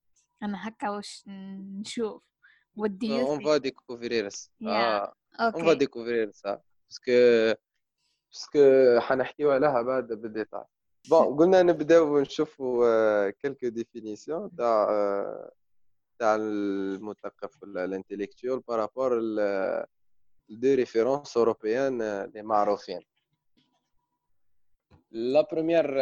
أنا 0.43 0.67
هكا 0.67 0.89
واش 0.89 1.24
نشوف. 1.27 2.34
On 2.77 3.38
va 3.39 3.60
découvrir 3.60 4.32
ça. 4.32 4.50
Ah, 4.65 5.13
okay. 5.48 5.62
On 5.62 5.63
va 5.65 5.75
découvrir 5.75 6.29
ça. 6.34 6.62
Parce 6.88 7.00
que 7.00 7.55
parce 8.32 8.48
que 8.53 9.00
حنحكيو 9.00 9.51
عليها 9.51 9.82
بعد 9.82 10.08
بال 10.13 10.25
détail. 10.25 10.63
bon 11.09 11.35
قلنا 11.38 11.63
نبداو 11.63 12.20
نشوفوا 12.20 13.29
quelques 13.29 13.67
définitions 13.67 14.55
تاع 14.55 14.88
تاع 16.20 16.36
المثقف 16.36 17.63
ولا 17.63 17.86
ال 17.85 17.91
intellectuel 17.91 18.59
par 18.59 18.77
rapport 18.77 19.19
de 20.50 20.74
références 20.74 21.38
européennes 21.38 22.01
اللي 22.01 22.41
معروفين. 22.41 23.01
la 25.12 25.41
première 25.51 25.97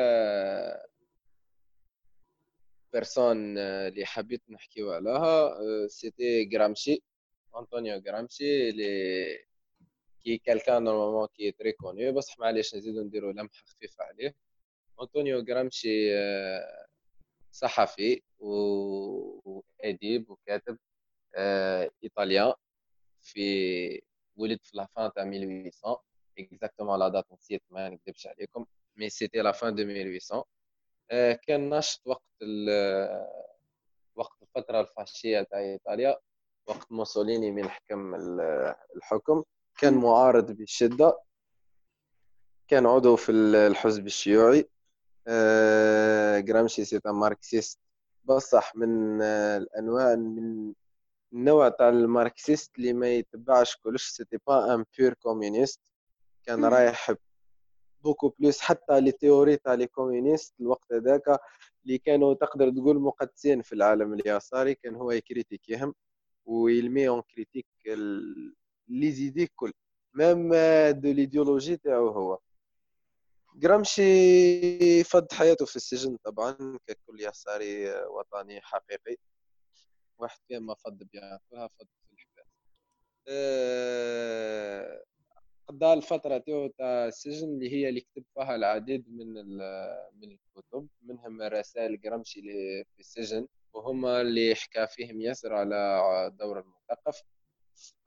personne 2.94 3.58
اللي 3.58 4.06
حبيت 4.06 4.42
نحكيو 4.50 4.92
عليها 4.94 5.58
c'était 5.88 6.50
غرامشي 6.54 7.04
أنطونيو 7.58 8.02
غرامشي 8.08 8.70
اللي 8.70 9.38
qui 10.24 10.38
quelqu'un 10.38 10.84
normalement 10.84 11.28
qui 11.28 11.52
très 11.52 11.72
connu 11.72 12.12
بصح 12.12 12.40
معليش 12.40 12.76
نزيدو 12.76 13.04
نديرو 13.04 13.32
لمحة 13.32 13.64
خفيفة 13.66 14.04
عليه. 14.04 14.36
أنطونيو 15.02 15.40
غرامشي 15.50 16.12
صحفي 17.52 18.22
واديب 18.40 20.30
وكاتب 20.30 20.78
italien 22.04 22.54
في 23.22 24.02
ولد 24.36 24.60
في 24.64 24.78
la 24.78 24.91
fin 24.91 25.12
تاع 25.16 25.24
1800 25.24 26.02
exactement 26.40 27.00
la 27.00 27.08
date 27.08 27.26
نسيت 27.34 27.62
ما 27.70 27.90
نكذبش 27.90 28.28
عليكم. 28.28 28.66
mais 28.96 29.10
c'était 29.10 29.40
la 29.40 29.52
fin 29.52 29.76
de 29.76 29.82
1800 29.84 30.32
آه، 30.32 30.46
كان 31.48 31.70
ناشط 31.70 32.02
وقت 32.06 32.22
وقت 34.16 34.38
الفترة 34.42 34.82
الفاشية 34.82 35.42
تاع 35.42 35.60
إيطاليا 35.60 36.18
وقت 36.68 36.92
موسوليني 36.92 37.52
من 37.52 37.70
حكم 37.70 38.16
الحكم. 38.96 39.44
كان 39.78 39.94
معارض 39.94 40.52
بشدة. 40.52 41.20
كان 42.68 42.86
عضو 42.86 43.16
في 43.16 43.32
الحزب 43.32 44.06
الشيوعي. 44.06 44.70
جرامشي 46.40 46.86
c'est 46.86 47.12
un 47.12 47.24
marxiste. 47.24 47.80
بصح 48.24 48.76
من 48.76 49.22
الأنواع 49.22 50.16
من 50.16 50.74
النوع 51.34 51.70
تاع 51.70 51.90
ال 51.90 52.00
marxiste 52.00 52.78
اللي 52.78 52.94
ما 52.94 53.10
يتبعش 53.10 53.76
كلش. 53.76 54.10
c'était 54.10 54.38
pas 54.48 54.74
un 54.74 54.86
pur 54.98 55.14
communiste 55.14 55.80
كان 56.46 56.66
رايح 56.66 57.14
beaucoup 58.04 58.30
plus 58.30 58.60
حتى 58.60 59.02
les 59.02 59.12
théories 59.12 59.58
تاع 59.58 59.74
les 59.74 59.88
communistes 59.88 60.54
الوقت 60.62 60.94
هذاك 60.94 61.40
اللي 61.86 61.98
كانوا 61.98 62.34
تقدر 62.34 62.70
تقول 62.70 63.00
مقدسين 63.00 63.62
في 63.62 63.74
العالم 63.74 64.14
اليساري 64.14 64.76
كان 64.76 64.96
هو 64.96 65.12
يكريتيكيهم 65.12 65.96
و 66.46 66.56
il 66.56 66.77
met 66.77 67.08
en 67.08 67.22
critique 67.22 67.66
les 68.88 69.12
idées 69.12 69.48
quand 69.56 69.72
même 70.14 70.50
de 70.92 71.12
l'idéologie 71.12 71.78
تاعو 71.78 72.10
هو. 72.10 72.40
جرامشي 73.56 75.04
قضى 75.04 75.32
حياته 75.34 75.66
في 75.66 75.76
السجن 75.76 76.18
طبعا 76.24 76.78
ككل 76.88 77.22
يساري 77.22 77.94
وطني 78.06 78.62
حقيقي. 78.62 79.18
واحد 80.18 80.40
فيهم 80.48 80.66
ما 80.66 80.76
فض 80.76 81.04
بيان 81.14 81.40
فض 81.52 81.88
في 82.10 82.14
الحباس. 82.14 82.48
أه 83.28 85.04
قضى 85.68 85.94
الفترة 85.94 86.38
تاعو 86.38 86.68
تاع 86.68 87.06
السجن 87.08 87.48
اللي 87.48 87.74
هي 87.74 87.90
اللي 87.90 88.02
كتب 88.02 88.24
فيها 88.34 88.56
العديد 88.56 89.10
من 89.10 89.34
من 90.14 90.32
الكتب 90.32 90.88
منهم 91.02 91.42
رسائل 91.42 92.02
جرامشي 92.02 92.42
في 92.84 93.00
السجن 93.00 93.48
وهما 93.74 94.22
اللي 94.22 94.56
حكى 94.56 94.88
فيهم 94.88 95.22
ياسر 95.22 95.54
على 95.54 96.32
دور 96.40 96.60
المثقف 96.60 97.24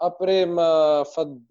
après 0.00 0.44
ما 0.44 1.02
قضى 1.02 1.44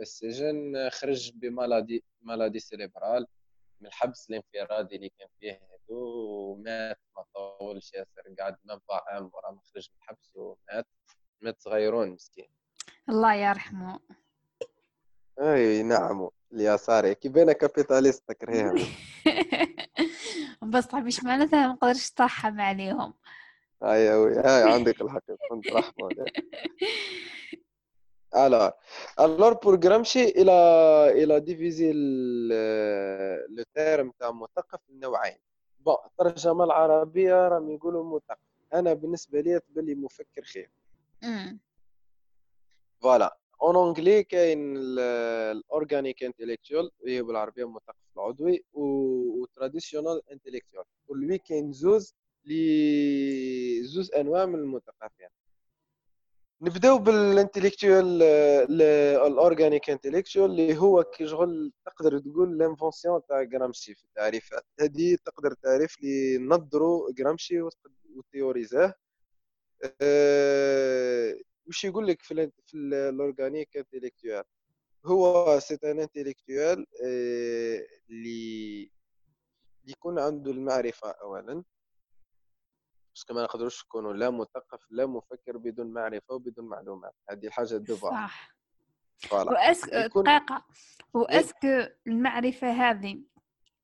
السجن 0.00 0.88
خرج 0.90 1.32
ب 1.34 1.43
maladie 1.43 2.04
maladie 2.22 2.58
cérébrale 2.58 3.26
من 3.80 3.86
الحبس 3.86 4.30
الانفرادي 4.30 4.96
اللي 4.96 5.08
كان 5.18 5.28
فيه 5.40 5.52
هدو 5.72 5.96
ومات 6.50 6.98
ما 7.16 7.24
طولش 7.34 7.92
ياسر 7.94 8.34
قعد 8.40 8.56
منبع 8.64 9.02
عام 9.06 9.30
ورا 9.34 9.50
ما 9.50 9.60
خرج 9.74 9.88
من 9.92 9.96
الحبس 9.98 10.36
ومات. 10.36 10.86
مات 11.40 11.60
صغيرون 11.60 12.08
مسكين. 12.10 12.48
الله 13.08 13.34
يرحمه. 13.34 14.00
أي 15.40 15.82
نعم 15.82 16.28
اليساري 16.52 17.14
كي 17.14 17.28
بين 17.28 17.52
كابيتاليست 17.52 18.28
تكرههم 18.28 18.74
بس 20.72 20.86
طيب 20.86 21.04
مش 21.04 21.24
معناتها 21.24 21.66
ما 21.66 21.72
نقدرش 21.72 22.10
ترحم 22.10 22.60
عليهم 22.60 23.14
هاي 23.82 24.08
هاي 24.08 24.72
عندك 24.72 25.00
الحق 25.00 25.22
كنت 25.50 25.72
رحمة 25.72 26.08
Alors, 28.34 28.72
alors 29.16 29.58
pour 29.58 29.78
Gramsci, 29.78 30.32
il 30.36 30.48
a, 30.50 31.10
il 31.16 31.30
a 31.32 31.40
divisé 31.40 31.92
le, 31.94 33.46
le 33.48 33.64
terme 33.74 34.12
تاع 34.18 34.30
مثقف 34.30 34.80
لنوعين. 34.88 35.38
bon 35.80 35.96
الترجمة 36.06 36.64
العربية 36.64 37.48
راهم 37.48 37.70
يقولوا 37.70 38.16
مثقف. 38.16 38.38
أنا 38.74 38.94
بالنسبة 38.94 39.40
لي 39.40 39.60
تبلي 39.60 39.94
مفكر 39.94 40.42
خير. 40.42 40.70
voilà 43.00 43.38
en 43.62 43.76
anglais 43.88 44.22
كاين 44.22 44.76
ال 44.76 44.94
organic 44.94 46.22
intellectual 46.24 46.90
اللي 47.00 47.16
هي 47.16 47.22
بالعربية 47.22 47.64
المثقف 47.64 47.96
العضوي 48.16 48.64
و 48.72 49.46
traditional 49.46 50.22
intellectual 50.32 50.84
و 51.08 51.15
lui 51.15 51.38
كاين 51.38 51.72
زوز 51.72 52.14
لي 52.44 53.82
زوز 53.82 54.12
أنواع 54.12 54.46
من 54.46 54.54
المثقفين. 54.54 55.28
نبداو 56.62 56.98
بال 56.98 57.16
intellectuel 57.16 58.22
ال 58.22 58.43
organic 58.43 59.90
intellectual 59.90 60.50
اللي 60.50 60.78
هو 60.78 61.04
كي 61.04 61.26
شغل 61.28 61.72
تقدر 61.86 62.18
تقول 62.18 62.58
l'invention 62.58 63.20
تاع 63.28 63.42
جرامشي 63.42 63.94
في 63.94 64.04
التعريفات. 64.04 64.64
هذه 64.80 65.16
تقدر 65.24 65.52
تعرف 65.52 66.00
لي 66.02 66.38
نظروا 66.38 67.12
جرامشي 67.12 67.62
وتيوريزاه. 68.16 68.94
أه 70.02 71.36
وش 71.68 71.84
يقول 71.84 72.06
لك 72.06 72.22
في 72.22 72.50
في 72.66 72.74
ال 72.74 72.87
organic 72.87 73.76
intellectual؟ 73.76 74.44
هو 75.06 75.58
c'est 75.60 75.78
un 75.84 76.00
intellectuel 76.00 76.86
اللي 78.10 78.90
يكون 79.84 80.18
عنده 80.18 80.50
المعرفة 80.50 81.10
اولا. 81.10 81.64
parce 83.14 83.26
que 83.26 83.34
ما 83.34 83.42
نقدروش 83.42 83.84
نكونوا 83.84 84.12
لا 84.12 84.30
مثقف 84.30 84.86
لا 84.90 85.06
مفكر 85.06 85.56
بدون 85.56 85.92
معرفة 85.92 86.34
وبدون 86.34 86.68
معلومات. 86.68 87.14
هذه 87.30 87.46
الحاجة 87.46 87.76
دوفا 87.76 88.10
صح. 88.10 88.56
و 89.32 89.38
est-ce 89.38 89.75
que 89.75 89.94
دقيقة. 89.94 90.64
و 91.14 91.19
est-ce 91.19 91.49
que 91.49 91.64
المعرفة 92.06 92.70
هذه 92.70 93.22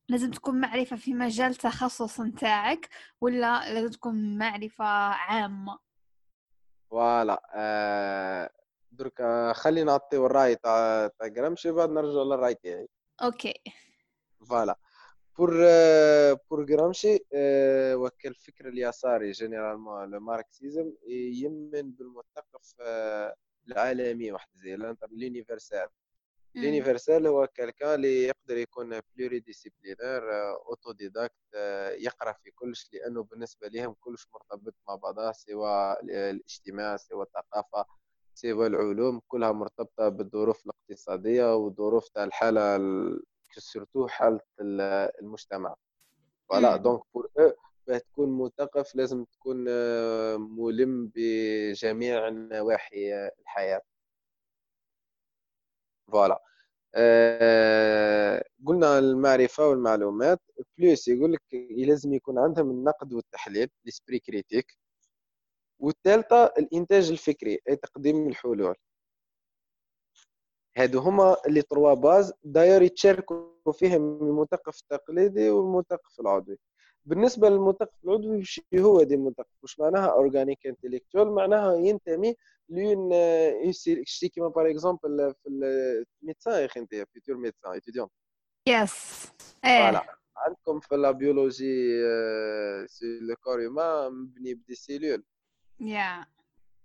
لازم 0.08 0.30
تكون 0.30 0.60
معرفة 0.60 0.96
في 0.96 1.14
مجال 1.14 1.54
تخصص 1.54 2.20
نتاعك 2.20 2.88
ولا 3.20 3.74
لازم 3.74 3.90
تكون 3.90 4.38
معرفة 4.38 4.84
عامة؟ 4.84 5.78
voilà 6.94 7.42
آه 7.54 8.50
درك 8.92 9.22
خلينا 9.54 9.92
نعطيو 9.92 10.26
الراي 10.26 10.56
تاع 10.56 11.06
تاع 11.06 11.26
جرامشي 11.26 11.70
بعد 11.70 11.90
نرجعوا 11.90 12.24
للراي 12.24 12.54
تاعي. 12.54 12.88
OK. 13.22 13.54
voilà. 14.48 14.78
pour 15.38 15.50
pour 16.50 16.64
جرامشي 16.64 17.18
وكل 17.94 18.28
الفكر 18.28 18.68
اليساري 18.68 19.30
généralement 19.30 20.10
le 20.10 20.20
marxisme 20.20 20.92
يؤمن 21.08 21.70
بالمثقف 21.70 22.74
آه، 22.80 23.34
العالمي 23.68 24.32
واحد 24.32 24.48
زي 24.54 24.76
l'universel 25.10 25.88
l'universel 26.54 27.26
هو 27.26 27.46
quelqu'un 27.46 27.94
اللي 27.94 28.22
يقدر 28.22 28.56
يكون 28.56 29.00
pluridisciplinaire 29.16 30.22
autodidacte 30.68 31.34
يقرأ 31.98 32.32
في 32.32 32.50
كلش 32.50 32.88
لأنه 32.92 33.22
بالنسبة 33.22 33.68
لهم 33.68 33.94
كلش 34.00 34.26
مرتبط 34.34 34.74
مع 34.88 34.94
بعضها 34.94 35.32
سواء 35.32 36.04
الاجتماع 36.04 36.96
سواء 36.96 37.22
الثقافة 37.26 37.84
سواء 38.34 38.66
العلوم 38.66 39.20
كلها 39.28 39.52
مرتبطة 39.52 40.08
بالظروف 40.08 40.66
الاقتصادية 40.66 41.56
والظروف 41.56 42.08
تاع 42.08 42.24
الحالة 42.24 42.80
surtout 43.58 44.06
حالة 44.08 44.40
المجتمع. 44.60 45.74
voilà 46.48 46.76
donc 46.76 47.02
pour 47.14 47.28
باش 47.86 48.00
تكون 48.02 48.38
مثقف 48.44 48.94
لازم 48.94 49.24
تكون 49.24 49.66
آه، 49.68 50.36
ملم 50.36 51.10
بجميع 51.14 52.28
نواحي 52.28 53.28
الحياة. 53.40 53.82
voilà. 56.12 56.42
آه 56.94 58.44
قلنا 58.66 58.98
المعرفة 58.98 59.68
والمعلومات. 59.68 60.40
plus 60.78 61.08
يقول 61.08 61.32
لك 61.32 61.42
لازم 61.70 62.12
يكون 62.14 62.38
عندهم 62.38 62.70
النقد 62.70 63.12
والتحليل 63.12 63.68
l'esprit 63.84 64.18
critique 64.18 64.78
والثالثة 65.78 66.44
الإنتاج 66.44 67.10
الفكري 67.10 67.60
أي 67.68 67.76
تقديم 67.76 68.28
الحلول. 68.28 68.74
هادو 70.76 70.98
هما 71.00 71.36
اللي 71.46 71.62
trois 71.62 71.94
bases 71.94 72.32
داير 72.44 72.82
يتشاركوا 72.82 73.72
فيهم 73.72 74.22
المثقف 74.22 74.80
التقليدي 74.80 75.50
والمثقف 75.50 76.20
العضوي. 76.20 76.58
بالنسبة 77.06 77.48
للمثقف 77.48 78.04
العضوي 78.04 78.38
وش 78.38 78.60
هو 78.74 79.02
دي 79.02 79.14
المثقف 79.14 79.62
وش 79.62 79.80
معناها 79.80 80.06
organic 80.06 80.66
intellectual 80.66 81.30
معناها 81.34 81.74
ينتمي 81.74 82.34
لون 82.68 83.10
شتي 84.04 84.28
كيما 84.28 84.48
باغ 84.48 84.70
اكزومبل 84.70 85.34
في 85.42 85.48
الميدسان 86.22 86.60
يا 86.60 86.66
أخي 86.66 86.80
أنت 86.80 86.94
فيتور 87.12 87.36
ميدسان 87.36 87.72
ايتيديون 87.72 88.08
يس 88.68 89.26
إيه. 89.64 90.02
عندكم 90.36 90.80
في 90.80 90.96
لا 90.96 91.10
بيولوجي 91.10 92.00
سي 92.86 93.18
لو 93.20 93.36
كور 93.36 93.60
هيومان 93.60 94.12
مبني 94.12 94.54
بدي 94.54 94.74
سيلول 94.74 95.24
يا 95.80 96.26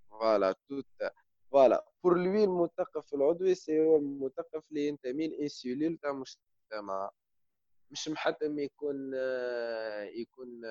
فوالا 0.09 0.55
توت 0.69 0.85
فوالا 1.51 1.85
بور 2.03 2.17
لوي 2.17 2.43
المثقف 2.43 3.13
العضوي 3.13 3.55
سي 3.55 3.79
هو 3.81 3.97
المثقف 3.97 4.63
اللي 4.69 4.87
ينتمي 4.87 5.27
لانسيوليل 5.27 5.97
تاع 5.97 6.11
مجتمع. 6.11 7.11
مش 7.91 8.09
محتم 8.09 8.59
يكون 8.59 9.13
يكون 10.15 10.61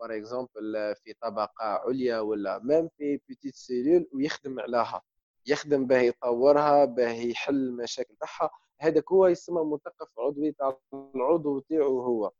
par 0.00 0.16
exemple 0.16 0.94
في 1.04 1.14
طبقة 1.20 1.52
عليا 1.64 2.20
ولا 2.20 2.58
même 2.58 2.88
في 2.98 3.20
petite 3.28 3.54
cellule 3.54 4.08
ويخدم 4.12 4.60
عليها. 4.60 5.02
يخدم 5.46 5.86
به 5.86 5.98
يطورها 5.98 6.84
به 6.84 7.10
يحل 7.12 7.54
المشاكل 7.54 8.14
تاعها. 8.20 8.50
هذاك 8.80 9.12
هو 9.12 9.26
يسمى 9.26 9.64
مثقف 9.64 10.08
عضوي 10.18 10.52
تاع 10.52 10.78
العضو 11.14 11.58
تاعو 11.58 12.00
هو. 12.00 12.32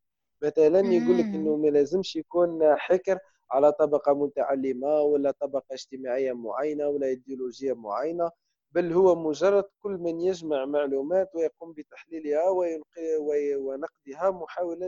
مثلا 0.42 0.78
يقول 0.80 1.18
لك 1.18 1.24
إنه 1.24 1.56
ما 1.56 1.68
لازمش 1.68 2.16
يكون 2.16 2.76
حكر 2.76 3.18
على 3.50 3.72
طبقة 3.72 4.14
متعلمة 4.14 5.00
ولا 5.00 5.30
طبقة 5.30 5.64
اجتماعية 5.72 6.32
معينة 6.32 6.88
ولا 6.88 7.06
ايديولوجيه 7.06 7.72
معينة. 7.72 8.30
بل 8.72 8.92
هو 8.92 9.14
مجرد 9.14 9.64
كل 9.82 9.90
من 9.90 10.20
يجمع 10.20 10.64
معلومات 10.64 11.30
ويقوم 11.34 11.72
بتحليلها 11.72 12.48
ونقدها 13.58 14.30
محاولا 14.30 14.86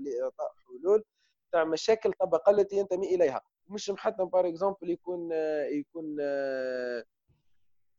لإعطاء 0.00 0.52
حلول 0.66 1.04
تاع 1.52 1.64
مشاكل 1.64 2.08
الطبقه 2.08 2.50
التي 2.50 2.76
ينتمي 2.76 3.14
إليها. 3.14 3.40
مش 3.68 3.90
محتم 3.90 4.24
par 4.24 4.48
exemple 4.48 4.90
يكون 4.90 5.32
يكون 5.72 6.16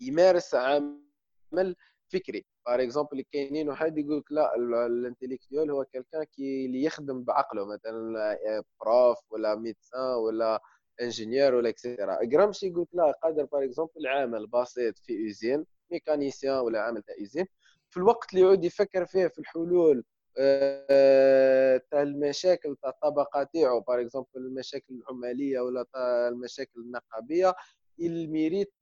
يمارس 0.02 0.56
عمل 0.56 1.76
فكري. 2.14 2.46
par 2.66 2.82
exemple 2.84 3.22
كاينين 3.32 3.70
واحد 3.70 3.98
يقول 3.98 4.18
لك 4.18 4.32
لا 4.32 4.56
ال 4.86 4.92
intellectuel 4.92 5.72
هو 5.72 5.86
quelqu'un 5.86 6.24
كي 6.24 6.66
اللي 6.66 6.84
يخدم 6.84 7.24
بعقله 7.24 7.66
مثلا 7.66 8.38
prof 8.82 9.18
ولا 9.30 9.56
médecin 9.56 10.16
ولا 10.16 10.62
ingénieur 11.02 11.56
ولا 11.56 11.70
et 11.70 11.83
cetera 11.83 12.24
جرامشي 12.24 12.70
قال 12.70 12.80
لك 12.80 12.90
لا 12.96 13.12
قادر 13.12 13.46
par 13.46 13.64
exemple 13.64 14.08
عامل 14.08 14.48
بسيط 14.48 14.98
في 14.98 15.24
usine 15.24 15.66
mécanicien 15.92 16.58
ولا 16.60 16.82
عامل 16.82 17.02
تاع 17.02 17.16
usine 17.20 17.46
في 17.90 17.98
الوقت 17.98 18.34
اللي 18.34 18.46
يعود 18.46 18.64
يفكر 18.64 19.06
فيه 19.06 19.28
في 19.28 19.40
الحلول 19.40 20.04
آه، 20.40 21.82
تاع 21.92 22.02
المشاكل 22.02 22.76
تاع 22.82 22.90
الطبقة 22.90 23.44
تاعو 23.54 23.80
par 23.80 24.02
exemple 24.02 24.28
المشاكل 24.36 24.94
العمالية 24.94 25.60
ولا 25.60 25.86
المشاكل 26.28 26.80
النقابية 26.80 27.54
il 28.00 28.18
mérite 28.18 28.74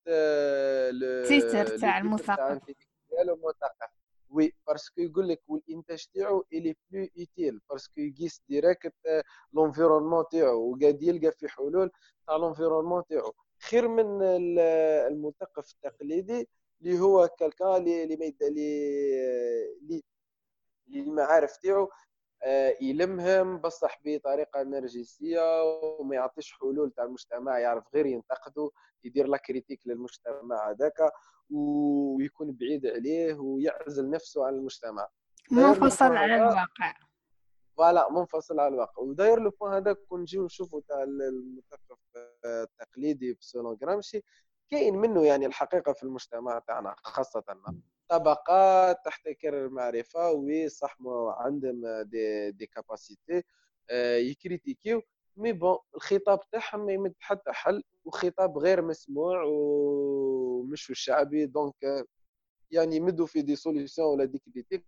titre 1.27 1.77
تاع 1.77 1.97
المثقف. 1.97 2.61
المثقف 3.21 3.89
oui 4.29 4.53
parce 4.67 4.88
que 4.88 5.01
يقول 5.01 5.27
لك 5.29 5.41
والانتاج 5.47 6.05
تاعو 6.13 6.45
il 6.53 6.75
est 6.91 6.98
plus 6.98 7.07
utile 7.17 7.59
parce 7.69 7.89
que 7.89 8.01
يقيس 8.01 8.41
direct 8.49 8.93
l'environnement 9.53 10.23
تاعو 10.31 10.71
وقاعد 10.71 11.03
يلقى 11.03 11.31
في 11.31 11.47
حلول 11.47 11.91
تاع 12.27 12.35
l'environnement 12.35 13.03
تاعو 13.09 13.33
خير 13.59 13.87
من 13.87 14.21
المثقف 15.07 15.71
التقليدي 15.73 16.49
اللي 16.81 16.99
هو 16.99 17.27
quelqu'un 17.39 17.77
اللي 17.77 18.03
اللي 18.03 18.33
اللي 20.87 20.99
المعارف 21.01 21.57
تاعو 21.57 21.89
يلمهم 22.81 23.57
بصح 23.57 23.99
بطريقة 24.05 24.63
نرجسية 24.63 25.63
وما 25.99 26.15
يعطيش 26.15 26.53
حلول 26.53 26.91
تاع 26.91 27.03
المجتمع 27.03 27.59
يعرف 27.59 27.83
غير 27.95 28.05
ينتقده 28.05 28.71
يدير 29.03 29.27
la 29.27 29.37
critique 29.37 29.81
للمجتمع 29.85 30.69
هذاك 30.69 31.11
ويكون 31.49 32.51
بعيد 32.51 32.85
عليه 32.85 33.33
ويعزل 33.33 34.09
نفسه 34.09 34.45
عن 34.45 34.53
المجتمع. 34.53 35.07
منفصل 35.51 36.15
على 36.15 36.35
الواقع. 36.35 36.93
voilà 37.77 38.11
منفصل 38.11 38.59
على 38.59 38.73
الواقع. 38.73 39.01
وداير 39.03 39.39
le 39.39 39.49
point 39.49 39.73
هذاك 39.73 39.97
كون 39.97 40.21
نجيو 40.21 40.45
نشوفوا 40.45 40.81
تاع 40.87 41.03
المثقف 41.03 41.97
التقليدي 42.45 43.33
بصح 43.33 43.49
selon 43.49 43.75
جرامشي 43.75 44.23
كاين 44.69 44.97
منه 44.97 45.25
يعني 45.25 45.45
الحقيقة 45.45 45.93
في 45.93 46.03
المجتمع 46.03 46.59
تاعنا 46.59 46.95
خاصة. 46.97 47.43
طبقات 48.09 49.05
تحتكر 49.05 49.65
المعرفة 49.65 50.31
oui 50.31 50.69
صح 50.69 50.97
عندهم 51.39 51.81
des 52.01 52.51
des 52.51 52.65
capacités 52.65 53.43
آه، 53.89 54.17
يكريتيكيو. 54.17 55.01
mais 55.37 55.53
bon 55.53 55.77
الخطاب 55.95 56.39
تاعهم 56.51 56.85
ما 56.85 56.91
يمد 56.93 57.13
حتى 57.19 57.51
حل 57.53 57.83
وخطاب 58.05 58.57
غير 58.57 58.81
مسموع 58.81 59.43
ومش 59.47 60.89
الشعبي. 60.89 61.45
donc 61.45 62.05
يعني 62.71 62.95
يمدوا 62.95 63.25
في 63.25 63.41
des 63.41 63.55
solutions 63.55 64.07
ولا 64.07 64.25
des 64.25 64.39
critiques 64.39 64.85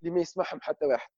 اللي 0.00 0.10
ما 0.14 0.20
يسمعهم 0.20 0.60
حتى 0.62 0.86
واحد. 0.86 1.08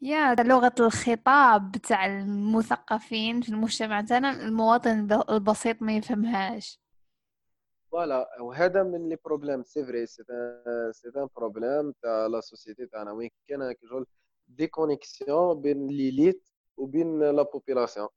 يا 0.00 0.34
لغة 0.34 0.74
الخطاب 0.80 1.72
بتاع 1.72 2.06
المثقفين 2.06 3.40
في 3.40 3.48
المجتمع 3.48 4.00
تاعنا. 4.00 4.30
المواطن 4.30 5.22
البسيط 5.30 5.82
ما 5.82 5.96
يفهمهاش. 5.96 6.83
voilà 7.94 8.40
وهذا 8.40 8.82
من 8.82 9.08
les 9.08 9.16
problèmes 9.24 9.62
c'est 9.62 9.84
vrai 9.84 10.06
c'est 10.06 10.22
un 11.16 11.28
problème 11.36 11.92
تاع 12.02 12.26
la 12.26 12.40
société 12.40 12.86
تاعنا. 12.86 13.12
وين 13.12 13.30
كاين 13.48 13.72
كشغل 13.72 14.06
déconnexion 14.48 15.60
بين 15.60 15.86
l'élite 15.86 16.48
وبين 16.76 17.20
la 17.20 17.42
population 17.42 18.08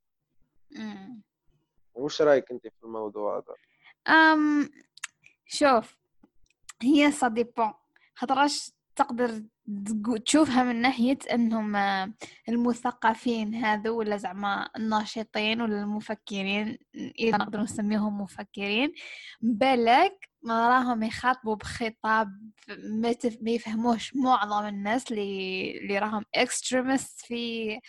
واش 1.93 2.21
رايك 2.21 2.51
انت 2.51 2.67
في 2.67 2.83
الموضوع 2.83 3.37
هذا؟ 3.37 3.55
أم 4.15 4.69
شوف 5.45 5.97
هي 6.81 7.11
ça 7.11 7.27
dépend 7.27 7.73
خاطرش 8.15 8.71
تقدر 8.97 9.43
تشوفها 10.25 10.63
من 10.63 10.81
ناحية 10.81 11.17
أنهم 11.33 11.75
آه، 11.75 12.13
المثقفين 12.49 13.55
هذو 13.55 13.99
ولا 13.99 14.17
زعما 14.17 14.69
الناشطين 14.77 15.61
ولا 15.61 15.81
المفكرين 15.81 16.77
إذا 16.95 17.37
نقدر 17.37 17.61
نسميهم 17.61 18.21
مفكرين. 18.21 18.93
بالك 19.41 20.29
ما 20.43 20.69
راهم 20.69 21.03
يخاطبوا 21.03 21.55
بخطاب 21.55 22.51
ما, 22.67 23.15
ما 23.41 23.51
يفهموش 23.51 24.15
معظم 24.15 24.67
الناس 24.67 25.11
اللي 25.11 25.77
اللي 25.77 25.99
راهم 25.99 26.25
extremist 26.35 27.19
في 27.25 27.79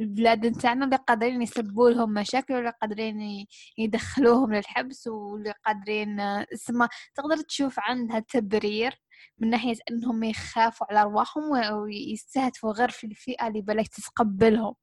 البلاد 0.00 0.46
نتاعنا 0.46 0.84
اللي 0.84 0.96
قادرين 0.96 1.42
يسبوا 1.42 1.90
لهم 1.90 2.14
مشاكل 2.14 2.54
ولا 2.54 2.70
قادرين 2.70 3.46
يدخلوهم 3.78 4.54
للحبس 4.54 5.06
واللي 5.06 5.54
قادرين 5.66 6.20
آه، 6.20 6.46
اسمها 6.52 6.88
تقدر 7.14 7.36
تشوف 7.36 7.78
عندها 7.78 8.18
تبرير 8.18 9.04
من 9.38 9.50
ناحية 9.50 9.76
أنهم 9.90 10.24
يخافوا 10.24 10.86
على 10.90 11.00
أرواحهم 11.00 11.50
ويستهدفوا 11.72 12.72
غير 12.72 12.88
في 12.88 13.06
الفئة 13.06 13.46
اللي 13.48 13.60
بالك 13.60 13.88
تتقبلهم 13.88 14.74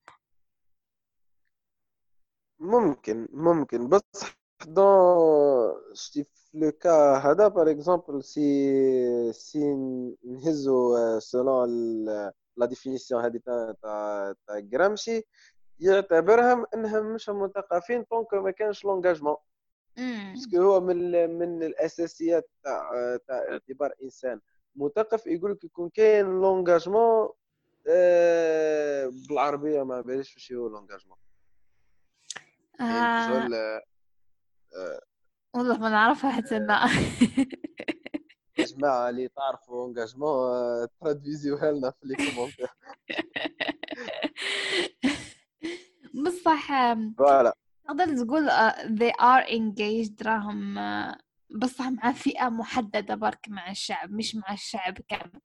ممكن 2.60 3.28
ممكن. 3.32 3.90
بصح 3.90 4.02
donc 4.68 5.74
شتي 5.94 6.24
في 6.24 6.42
le 6.54 6.72
cas 6.72 7.18
هذا 7.18 7.48
par 7.48 7.72
exemple 7.72 8.24
si 8.24 9.34
si 9.34 9.74
نهزو 10.24 10.96
selon 11.20 11.70
la 12.58 12.66
définition 12.66 13.24
هذه 13.26 13.40
تاع 13.46 13.74
تاع 14.48 14.60
جرامشي 14.60 15.22
يعتبرهم 15.80 16.66
إنهم 16.74 17.14
مش 17.14 17.30
مثقفين 17.30 18.04
donc 18.04 18.34
ما 18.34 18.52
كانش 18.52 18.86
l'engagement 18.86 19.36
parce 20.06 20.38
que 20.38 20.58
هو 20.62 20.82
من 20.82 21.30
من 21.40 21.64
الأساسيات 21.64 22.50
تاع 22.64 22.92
تاع 23.28 23.46
اعتبار 23.52 23.94
إنسان. 24.04 24.40
مثقف 24.76 25.28
يقول 25.28 25.52
لك 25.52 25.64
يكون 25.64 25.90
كاين 25.90 26.26
l'engagement 26.26 27.30
آه 27.88 29.12
بالعربية 29.30 29.84
ما 29.84 30.02
باليش 30.02 30.36
واش 30.36 30.52
هو 30.54 30.68
l'engagement. 30.68 31.18
آه. 32.80 33.82
آه. 34.78 35.02
والله 35.54 35.78
ما 35.78 35.90
نعرفها 35.90 36.32
حتى 36.32 36.58
أنا. 36.58 36.86
يا 38.58 38.66
جماعة 38.78 39.10
اللي 39.10 39.28
تعرفوا 39.28 39.88
engagement 39.88 40.88
تراديزيوها 41.02 41.72
لنا 41.72 41.92
في 41.92 41.98
les 42.08 42.16
commentaires. 42.16 42.68
بصح 46.26 46.68
voilà. 47.18 47.58
تقدر 47.98 48.26
تقول 48.26 48.50
آه، 48.50 48.72
they 48.88 49.14
are 49.14 49.48
engaged 49.50 50.26
راهم 50.26 50.78
آه، 50.78 51.18
بصح 51.56 51.88
مع 51.90 52.12
فئة 52.14 52.50
محددة 52.50 53.16
برك 53.16 53.46
مع 53.50 53.72
الشعب 53.72 54.12
مش 54.12 54.36
مع 54.36 54.54
الشعب 54.54 54.98
كامل. 55.08 55.42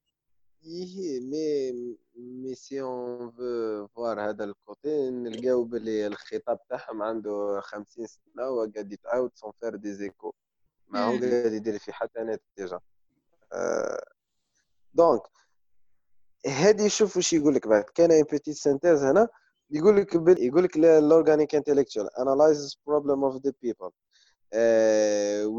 إيه 0.64 1.20
mais 1.20 1.72
mais 2.16 2.54
si 2.54 2.80
on 2.80 3.30
veut 3.30 3.86
voir 3.86 4.20
هذا 4.30 4.44
ال 4.44 4.57
côté 4.57 5.10
نلقاو 5.10 5.64
بلي 5.64 6.06
الخطاب 6.06 6.58
تاعهم 6.68 7.02
عنده 7.02 7.60
خمسين 7.60 8.06
سنة 8.06 8.48
وقاعد 8.48 8.92
يتعاود 8.92 9.30
sans 9.34 9.52
faire 9.60 9.76
des 9.76 9.92
échos 9.94 10.34
ما 10.88 11.00
هو 11.04 11.10
قاعد 11.10 11.52
يدير 11.52 11.78
في 11.78 11.92
حتى 11.92 12.20
نتيجة 12.20 12.80
donc 14.94 15.22
هادي 16.46 16.88
شوف 16.88 17.16
واش 17.16 17.32
يقول 17.32 17.54
لك 17.54 17.68
بعد. 17.68 17.84
كان 17.84 18.12
un 18.12 18.22
petit 18.30 18.52
synthèse 18.52 19.04
هنا؟ 19.04 19.28
يقول 19.70 19.96
لك 19.96 20.14
يقول 20.38 20.64
لك 20.64 20.76
ال 20.76 20.86
organic 20.86 21.54
intellectual 21.54 22.18
analyzes 22.18 22.78
problem 22.86 23.24
of 23.24 23.36
the 23.36 23.52
people 23.62 23.90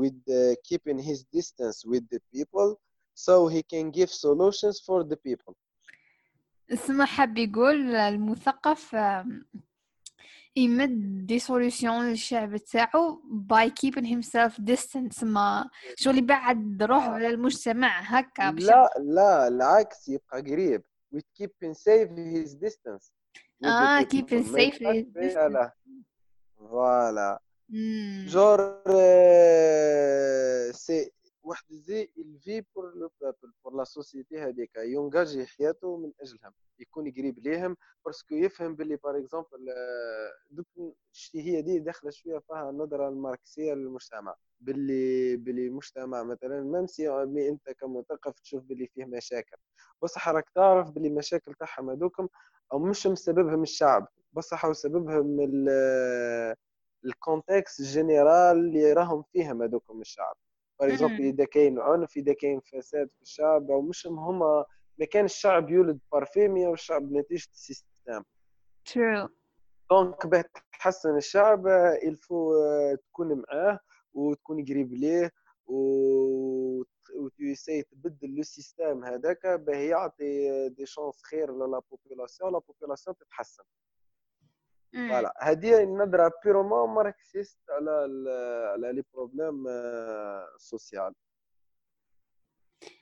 with 0.01 0.21
uh, 0.29 0.55
keeping 0.67 0.97
his 0.97 1.23
distance 1.37 1.85
with 1.85 2.03
the 2.13 2.19
people 2.33 2.79
so 3.13 3.47
he 3.47 3.61
can 3.73 3.91
give 3.91 4.09
solutions 4.09 4.79
for 4.79 5.03
the 5.03 5.17
اسمع 6.73 7.05
حاب 7.05 7.37
يقول 7.37 7.95
المثقف 7.95 8.95
يمد 10.55 11.25
des 11.25 11.39
solutions 11.39 12.01
للشعب 12.01 12.57
تاعو 12.57 13.21
by 13.31 13.69
keeping 13.69 14.21
himself 14.21 14.53
distance 14.53 15.23
ما 15.23 15.69
شو 15.95 16.09
اللي 16.09 16.21
بعد 16.21 16.83
روحه 16.83 17.11
على 17.11 17.27
المجتمع 17.27 17.99
هكا 18.01 18.51
لا 18.51 18.89
لا 18.99 19.47
العكس 19.47 20.07
يبقى 20.09 20.41
قريب. 20.41 20.83
With 21.15 21.25
keeping 21.39 21.73
safe 21.73 22.09
his 22.35 22.55
آه 23.65 24.01
keep 24.01 24.25
it 24.31 24.45
safe 24.45 24.83
voilà. 24.83 25.71
voilà 26.57 27.39
جور 28.27 28.81
c'est 30.71 31.11
واحد 31.43 31.65
زي 31.71 32.09
الفي 32.17 32.63
pour 32.75 32.95
le 32.95 33.11
peuple 33.21 33.51
pour 33.63 33.75
la 33.77 33.83
société 33.83 34.37
هذيك 34.39 34.75
يونجاجي 34.77 35.45
حياته 35.45 35.97
من 35.97 36.11
أجلهم 36.21 36.53
يكون 36.79 37.11
قريب 37.11 37.39
ليهم 37.39 37.77
parce 38.05 38.24
que 38.24 38.35
يفهم 38.35 38.75
باللي 38.75 38.95
par 38.95 39.17
exemple 39.17 39.65
دوك 40.51 40.95
شتي 41.11 41.41
هي 41.41 41.61
دي 41.61 41.79
داخلة 41.79 42.11
شوية 42.11 42.39
فيها 42.39 42.69
النظره 42.69 43.09
الماركسية 43.09 43.73
للمجتمع. 43.73 44.35
باللي 44.59 45.37
باللي 45.37 45.67
المجتمع 45.67 46.23
مثلا 46.23 46.61
même 46.61 46.87
si 46.87 47.23
أنت 47.49 47.69
كمثقف 47.69 48.39
تشوف 48.39 48.63
باللي 48.63 48.87
فيه 48.87 49.05
مشاكل. 49.05 49.57
بصح 50.01 50.29
راك 50.29 50.49
تعرف 50.49 50.91
باللي 50.91 51.07
المشاكل 51.07 51.53
تاعهم 51.53 51.89
هذوكم 51.89 52.27
أو 52.73 52.79
مش 52.79 53.07
مسببهم 53.07 53.63
الشعب 53.63 54.07
بصح 54.33 54.65
هو 54.65 54.73
سببهم 54.73 55.37
ال 57.05 57.14
contexte 57.14 57.81
général 57.81 58.57
اللي 58.57 58.93
راهم 58.93 59.23
فيهم 59.33 59.61
هذوكم 59.63 60.01
الشعب. 60.01 60.35
par 60.79 60.89
exemple 60.89 61.23
اذا 61.23 61.45
كاين 61.45 61.79
عنف 61.79 62.17
اذا 62.17 62.33
كاين 62.33 62.59
فساد 62.59 63.09
في 63.15 63.21
الشعب 63.21 63.71
أو 63.71 63.81
مش 63.81 64.07
هما 64.07 64.65
ما 64.97 65.05
كان 65.05 65.25
الشعب 65.25 65.69
يولد 65.69 65.99
par 66.11 66.35
فيميا 66.35 66.67
والشعب 66.67 67.11
نتيجة 67.11 67.47
ال 67.53 67.62
système 67.62 68.23
ترو 68.85 69.29
donc 69.91 70.27
باه 70.27 70.45
تحسن 70.79 71.17
الشعب 71.17 71.67
il 72.03 72.20
faut 72.20 72.53
تكون 72.95 73.43
معاه 73.47 73.79
وتكون 74.13 74.65
قريب 74.65 74.93
ليه 74.93 75.31
و 75.67 76.83
وتيساي 77.15 77.83
تبدل 77.83 78.35
le 78.35 78.43
système 78.43 79.03
هذاك 79.05 79.47
باه 79.47 79.75
يعطي 79.75 80.69
des 80.69 80.85
chances 80.85 81.23
خير 81.23 81.51
la 81.51 81.81
population 81.91 82.53
la 82.53 82.59
population 82.59 83.15
تتحسن. 83.17 83.63
voilà 84.93 85.33
هذه 85.41 85.83
النظرة 85.83 86.31
purement 86.43 86.89
marxiste 86.89 87.59
على 87.69 87.91
على 88.73 88.93
les 88.93 89.03
problèmes 89.13 89.63
sociaux 90.57 91.13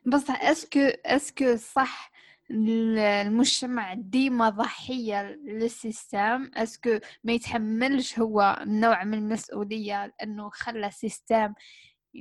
بصح 0.06 0.41
est-ce 0.43 0.67
que 0.67 0.80
est-ce 1.06 1.39
que 1.39 1.56
صح 1.56 2.12
المجتمع 2.52 3.94
ديما 3.94 4.50
ضحية 4.50 5.22
لل 5.32 5.56
système؟ 5.56 6.52
est-ce 6.54 6.84
que 6.84 7.00
ما 7.24 7.34
يتحملش 7.34 8.20
هو 8.20 8.63
نوع 8.65 9.04
من 9.04 9.13
المسؤولية 9.18 10.06
لأنه 10.06 10.50
خلى 10.50 10.91
système 10.91 11.54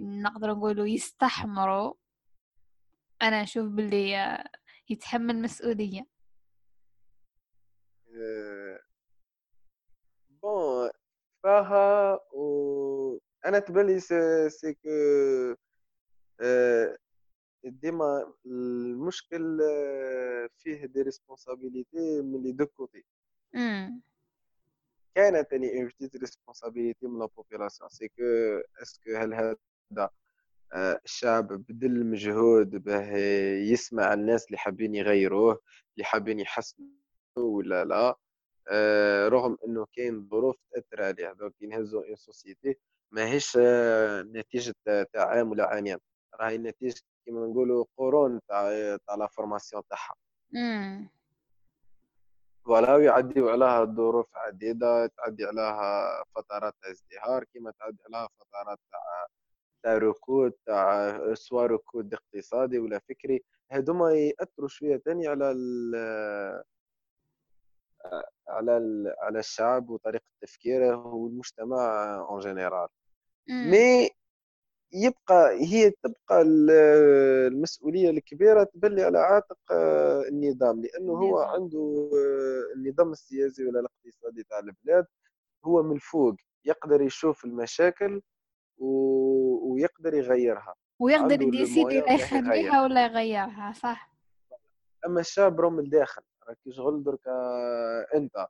نقدر 0.02 0.50
نقولوا 0.50 0.87
يستحمروا 0.87 1.94
أنا 3.22 3.42
أشوف 3.42 3.68
باللي 3.68 4.44
يتحمل 4.90 5.42
مسؤولية. 5.42 6.07
bon 10.42 10.90
فاها 11.42 12.20
و 12.33 13.18
أنا 13.46 13.59
تبالي 13.59 14.00
c'est 14.50 14.74
que 14.74 14.90
ديما 17.64 18.35
المشكل 18.46 19.59
فيه 20.57 20.87
des 20.87 21.03
responsabilités 21.03 22.22
من 22.22 22.42
les 22.42 22.53
deux 22.53 22.66
côtés. 22.66 23.05
كانت 25.14 25.52
اني 25.52 25.78
une 25.79 25.87
petite 25.88 26.16
responsabilité 26.16 27.07
من 27.07 27.18
la 27.18 27.27
population 27.27 27.90
c'est 27.90 28.09
que 28.09 28.22
est-ce 28.83 29.05
que 29.05 29.16
هل 29.16 29.35
هذا 29.35 29.57
الشعب 30.75 31.49
بذل 31.49 32.07
مجهود 32.07 32.70
به 32.85 33.16
يسمع 33.73 34.12
الناس 34.12 34.47
اللي 34.47 34.59
حابين 34.59 34.94
يغيروه 34.94 35.61
اللي 35.94 36.05
حابين 36.05 36.40
يحسنوا 36.40 36.88
ولا 37.37 37.85
لا 37.85 38.16
آه، 38.68 39.29
رغم 39.29 39.57
إنه 39.66 39.87
كاين 39.92 40.29
ظروف 40.29 40.57
تأثر 40.73 41.03
عليه 41.03 41.33
donc 41.33 41.55
ينهزوا 41.62 42.05
une 42.07 42.16
société 42.16 42.77
ماهيش 43.11 43.59
آه، 43.61 44.23
نتيجة 44.23 44.75
تاع 44.85 45.27
عام 45.29 45.51
ولا 45.51 45.66
عامين 45.66 45.99
راهي 46.40 46.59
نتيجه 46.59 47.01
كيما 47.25 47.47
نقولوا 47.47 47.85
قرون 47.97 48.40
تاع 48.49 48.97
تاع 49.07 49.14
la 49.14 49.27
formation 49.27 49.83
تاعها. 49.90 50.14
voilà 52.64 52.94
ويعديو 52.94 53.49
عليها 53.49 53.85
ظروف 53.85 54.37
عديدة 54.37 55.07
تعدي 55.07 55.44
عليها 55.44 56.25
فترات 56.35 56.75
ازدهار 56.85 57.44
كيما 57.44 57.73
تعدي 57.79 57.99
عليها 58.07 58.29
فترات 58.38 58.79
تاع 58.90 59.27
تاع 59.85 59.99
ركود 59.99 60.53
تاع 60.66 61.35
سواء 61.35 61.66
ركود 61.66 62.14
اقتصادي 62.14 62.79
ولا 62.79 62.99
فكري 63.09 63.44
هذوما 63.70 64.12
ياثروا 64.12 64.68
شوية 64.68 64.97
تاني 64.97 65.29
على 65.29 65.44
على 68.49 68.73
على 69.18 69.38
الشعب 69.38 69.90
وطريقة 69.90 70.25
تفكيره 70.42 71.07
والمجتمع 71.07 72.14
en 72.31 72.40
général 72.40 72.88
mais 73.48 74.11
يبقى 74.92 75.51
هي 75.64 75.90
تبقى 75.90 76.42
المسؤولية 76.42 78.11
الكبيرة 78.11 78.64
تبلي 78.64 79.03
على 79.03 79.18
عاتق 79.18 79.59
النظام 80.29 80.83
لأنه 80.83 81.12
هو 81.12 81.38
عنده 81.38 82.11
النظام 82.77 83.12
السياسي 83.12 83.64
ولا 83.66 83.81
الاقتصادي 83.81 84.42
تاع 84.42 84.59
البلاد 84.59 85.07
هو 85.64 85.83
من 85.83 85.99
فوق 85.99 86.35
يقدر 86.64 87.03
يشوف 87.03 87.44
المشاكل 87.44 88.23
ويقدر 88.78 90.14
يغيرها. 90.14 90.74
ويقدر 91.00 91.42
يديسيد 91.42 91.92
يخليها 91.92 92.82
ولا 92.82 93.04
يغيرها 93.06 93.72
صح. 93.72 94.14
أما 95.06 95.20
الشاب 95.20 95.60
راه 95.60 95.70
من 95.70 95.78
الداخل 95.78 96.22
راكي 96.48 96.72
شغل 96.72 97.04
درك 97.04 97.28
أنت. 98.14 98.46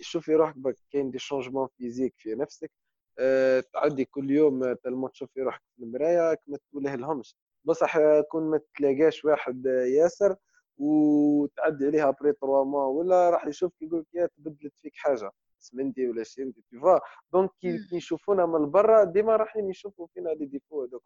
شوفي 0.00 0.34
روحك 0.34 0.58
بك 0.58 0.76
كاين 0.90 1.10
دي 1.10 1.18
شونجمون 1.18 1.68
فيزيك 1.78 2.14
في 2.16 2.34
نفسك 2.34 2.70
أه 3.18 3.64
تعدي 3.72 4.04
كل 4.04 4.30
يوم 4.30 4.72
تلمو 4.72 5.08
تشوفي 5.08 5.40
روحك 5.40 5.62
في 5.76 5.82
المرايه 5.82 6.38
ما 6.46 6.58
تقوله 6.70 6.94
لهمش 6.94 7.36
بصح 7.64 7.98
كون 8.30 8.50
ما 8.50 8.60
تلاقاش 8.76 9.24
واحد 9.24 9.66
ياسر 9.66 10.36
وتعدي 10.78 11.86
عليها 11.86 12.10
après 12.20 12.32
trois 12.32 12.64
mois 12.64 12.84
ولا 12.84 13.30
راح 13.30 13.46
يشوفك 13.46 13.82
يقول 13.82 14.00
لك 14.00 14.06
يا 14.14 14.26
تبدلت 14.26 14.72
فيك 14.76 14.92
حاجة. 14.96 15.30
سمنتي 15.64 16.08
ولا 16.08 16.22
شي 16.22 16.42
انت 16.42 16.56
فا 16.82 17.00
donc 17.32 17.50
كي 17.60 17.78
يشوفونا 17.92 18.46
من 18.46 18.70
برا 18.70 19.04
ديما 19.04 19.36
رايحين 19.36 19.70
يشوفوا 19.70 20.06
فينا 20.14 20.30
les 20.30 20.46
défauts 20.46 20.82
هذوك 20.82 21.02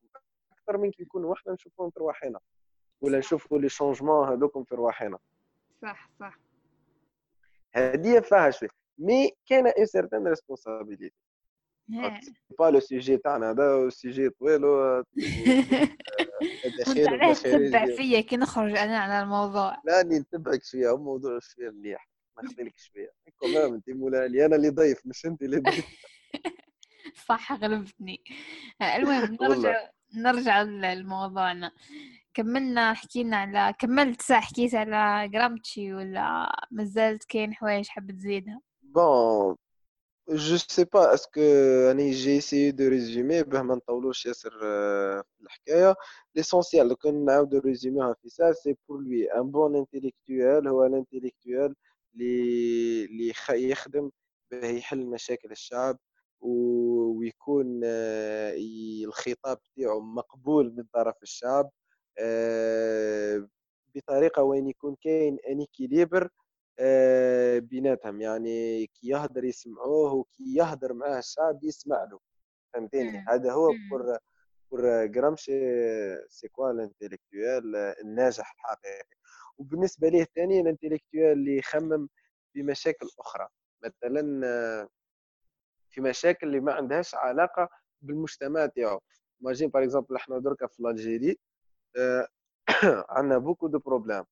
أكثر 0.52 0.78
من 0.78 0.90
كي 0.90 1.02
نكونوا 1.02 1.34
إحنا 1.34 1.52
نشوفوهم 1.52 1.90
في 1.90 2.00
رواحنا 2.00 2.40
ولا 3.00 3.18
نشوفوا 3.18 3.58
les 3.58 3.68
changements 3.68 4.28
هذوكم 4.28 4.64
في 4.64 4.74
رواحنا 4.74 5.18
صح 5.82 6.10
صح 6.20 6.38
هذه 7.72 8.20
فيها 8.20 8.50
شوي 8.50 8.68
mais 8.98 9.30
كاين 9.46 9.66
une 9.66 9.86
certaine 9.86 10.28
responsabilité 10.28 11.14
bah 12.58 12.70
le 12.70 12.80
sujet 12.80 13.16
تاعنا 13.16 13.50
هذا 13.50 13.88
sujet 13.88 14.30
طويل 14.30 14.60
كنت 16.86 17.08
علاش 17.08 17.42
تتبع 17.42 17.86
فيا 17.86 18.20
كي 18.20 18.36
نخرج 18.36 18.76
أنا 18.76 18.98
على 18.98 19.22
الموضوع 19.22 19.76
لا 19.84 20.02
نتبعك 20.02 20.64
شوية 20.64 20.96
موضوع 20.96 21.38
شوية 21.38 21.70
مليح 21.70 22.07
نخليك 22.44 22.78
شوية 22.78 23.12
كمان 23.40 23.74
انت 23.74 23.90
مولاي 23.90 24.46
أنا 24.46 24.56
اللي 24.56 24.68
ضيف 24.68 25.06
مش 25.06 25.26
انت 25.26 25.42
اللي 25.42 25.58
ضيف 25.58 25.84
صح 27.28 27.52
غلبتني. 27.52 28.22
المهم 28.82 29.38
نرجع 29.42 29.88
نرجع 30.14 30.62
لموضوعنا 30.62 31.72
كملنا 32.34 32.94
حكينا 32.94 33.36
على 33.36 33.74
كملت 33.78 34.22
ساعة 34.22 34.40
حكيت 34.40 34.74
على 34.74 35.28
جرامتشي 35.28 35.94
ولا 35.94 36.52
مازالت 36.70 37.24
كاين 37.24 37.54
حوايج 37.54 37.88
حاب 37.88 38.10
تزيدها؟ 38.10 38.60
bon 38.82 39.56
je 40.28 40.56
sais 40.56 40.84
pas 40.84 41.14
est-ce 41.14 41.31
que 41.31 41.40
اني 41.90 42.10
j'essaie 42.10 42.70
de 42.70 42.88
résumer 42.88 43.42
باه 43.42 43.62
ما 43.62 43.74
نطولوش 43.74 44.26
ياسر 44.26 44.50
في 44.60 45.42
الحكاية. 45.42 45.94
l'essentiel 46.34 46.88
لو 46.88 46.96
كان 46.96 47.24
نعاودو 47.24 47.58
résumer 47.58 48.07
ها 48.07 48.14
في 48.22 48.28
ساعة 48.28 48.52
c'est 48.52 48.76
pour 48.88 49.00
lui 49.00 49.32
un 49.32 49.50
bon 49.50 49.76
intellectuel 49.76 50.68
هو 50.68 50.84
ال 50.86 50.93
intellectuel 50.93 51.74
اللي 52.14 53.32
يخدم 53.50 54.10
باه 54.50 54.66
يحل 54.68 55.06
مشاكل 55.06 55.50
الشعب 55.50 55.98
ويكون 56.40 57.80
الخطاب 59.04 59.58
تاعو 59.76 60.00
مقبول 60.00 60.74
من 60.76 60.84
طرف 60.92 61.22
الشعب 61.22 61.70
آه، 62.18 63.48
بطريقة 63.94 64.42
وين 64.42 64.68
يكون 64.68 64.96
كاين 65.02 65.38
un 65.48 65.60
équilibre 65.62 66.28
آه، 66.78 67.58
بيناتهم. 67.58 68.20
يعني 68.20 68.86
كي 68.86 69.08
يهدر 69.08 69.44
يسمعوه 69.44 70.12
وكي 70.12 70.54
يهدر 70.56 70.92
معاه 70.92 71.18
الشعب 71.18 71.64
يسمع 71.64 72.04
له. 72.04 72.20
فهمتني 72.74 73.24
هذا 73.28 73.52
هو 73.52 73.72
pour 73.90 74.18
pour 74.70 75.06
جرامشي 75.06 75.52
c'est 76.28 76.48
quoi 76.48 76.70
الناجح 78.02 78.54
الحقيقي. 78.54 79.17
وبالنسبة 79.58 80.08
ليه 80.08 80.24
ثاني 80.24 80.60
ال 80.60 80.66
intellectuel 80.66 81.32
اللي 81.32 81.56
يخمم 81.56 82.08
في 82.52 82.62
مشاكل 82.62 83.08
أخرى. 83.18 83.48
مثلا 83.84 84.40
في 85.90 86.00
مشاكل 86.00 86.46
اللي 86.46 86.60
ما 86.60 86.72
عندهاش 86.72 87.14
علاقة 87.14 87.68
بالمجتمع 88.02 88.66
تاعو. 88.66 89.00
imagine 89.40 89.68
par 89.68 89.82
exemple 89.82 90.16
إحنا 90.16 90.38
دركا 90.38 90.66
في 90.66 90.80
l'Algérie 90.80 91.38
عندنا 93.16 93.38
beaucoup 93.38 93.66
de 93.66 93.78
problèmes 93.78 94.24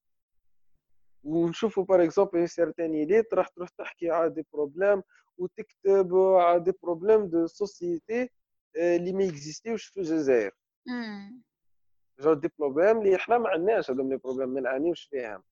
ونشوفوا 1.24 1.84
par 1.85 2.04
exemple 2.04 2.48
certaine 2.48 2.94
élite 2.94 3.35
راح 3.34 3.48
تروح 3.48 3.68
تحكي 3.68 4.10
على 4.10 4.30
des 4.30 4.46
problèmes 4.52 5.02
وتكتب 5.38 6.14
على 6.16 6.60
des 6.61 6.72
problèmes 6.82 7.26
de 7.26 7.46
société 7.46 8.30
اللي 8.76 9.12
ما 9.12 9.24
اكزيستيوش 9.24 9.86
في 9.86 10.00
الجزائر. 10.00 10.52
juste 12.20 12.35
des 12.35 12.48
problèmes 12.59 12.98
اللي 12.98 13.16
إحنا 13.16 13.38
ما 13.38 13.48
عندناش 13.48 13.90
هذوم 13.90 14.09
les 14.09 14.16
problèmes 14.16 14.48
ما 14.48 14.61
نعانيوش 14.61 15.05
فيهم. 15.05 15.42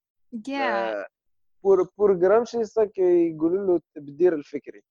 pour 1.63 1.89
pour 1.97 2.13
جرامشي 2.13 2.65
ça 2.65 2.81
كي 2.81 2.97
يقولوا 2.97 3.67
له 3.67 3.75
التبدير 3.75 4.35
الفكري. 4.35 4.83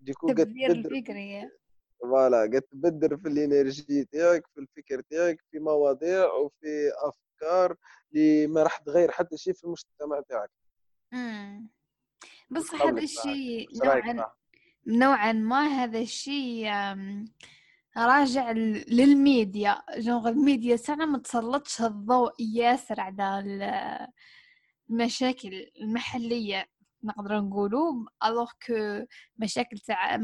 du 0.00 0.09
coup 0.09 0.28
التبدير 0.28 0.70
الفكري. 0.70 1.50
voilà 2.00 2.42
قد 2.42 2.62
تبدر 2.62 3.16
في 3.16 3.28
ال 3.28 3.38
énergie 3.38 4.04
تاعك 4.04 4.46
في 4.46 4.60
الفكر 4.60 5.00
تاعك 5.00 5.44
في 5.50 5.58
مواضيع 5.58 6.32
وفي 6.32 6.90
أفكار 6.96 7.76
اللي 8.12 8.46
ما 8.46 8.62
راح 8.62 8.76
تغير 8.76 9.10
حتى 9.10 9.36
شيء 9.36 9.52
في 9.52 9.64
المجتمع 9.64 10.20
تاعك. 10.28 10.50
بس 12.50 12.74
هذا 12.74 13.02
الشيء 13.02 13.68
نوعا 13.84 14.30
نوعا 14.86 15.32
ما 15.32 15.66
هذا 15.66 15.98
الشيء 15.98 16.66
راجع 17.96 18.50
للميديا. 18.88 19.82
genre 19.98 20.28
الميديا 20.28 20.76
تاعنا 20.76 21.06
ما 21.06 21.18
تسلطش 21.18 21.80
الضوء 21.82 22.32
ياسر 22.38 23.00
على 23.00 23.44
المشاكل 24.90 25.66
المحلية 25.80 26.66
نقدر 27.04 27.40
نقولوا 27.40 28.06
alors 28.24 28.50
que 28.66 29.04
مشاكل 29.38 29.78
تاع 29.78 30.16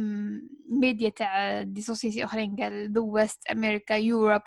ميديا 0.69 1.09
تاع 1.09 1.63
des 1.63 1.83
sociétés 1.83 2.25
أخرين 2.25 2.57
like 2.57 2.93
the 2.93 3.01
West 3.01 3.47
أمريكا 3.47 3.95
Europe 3.95 4.43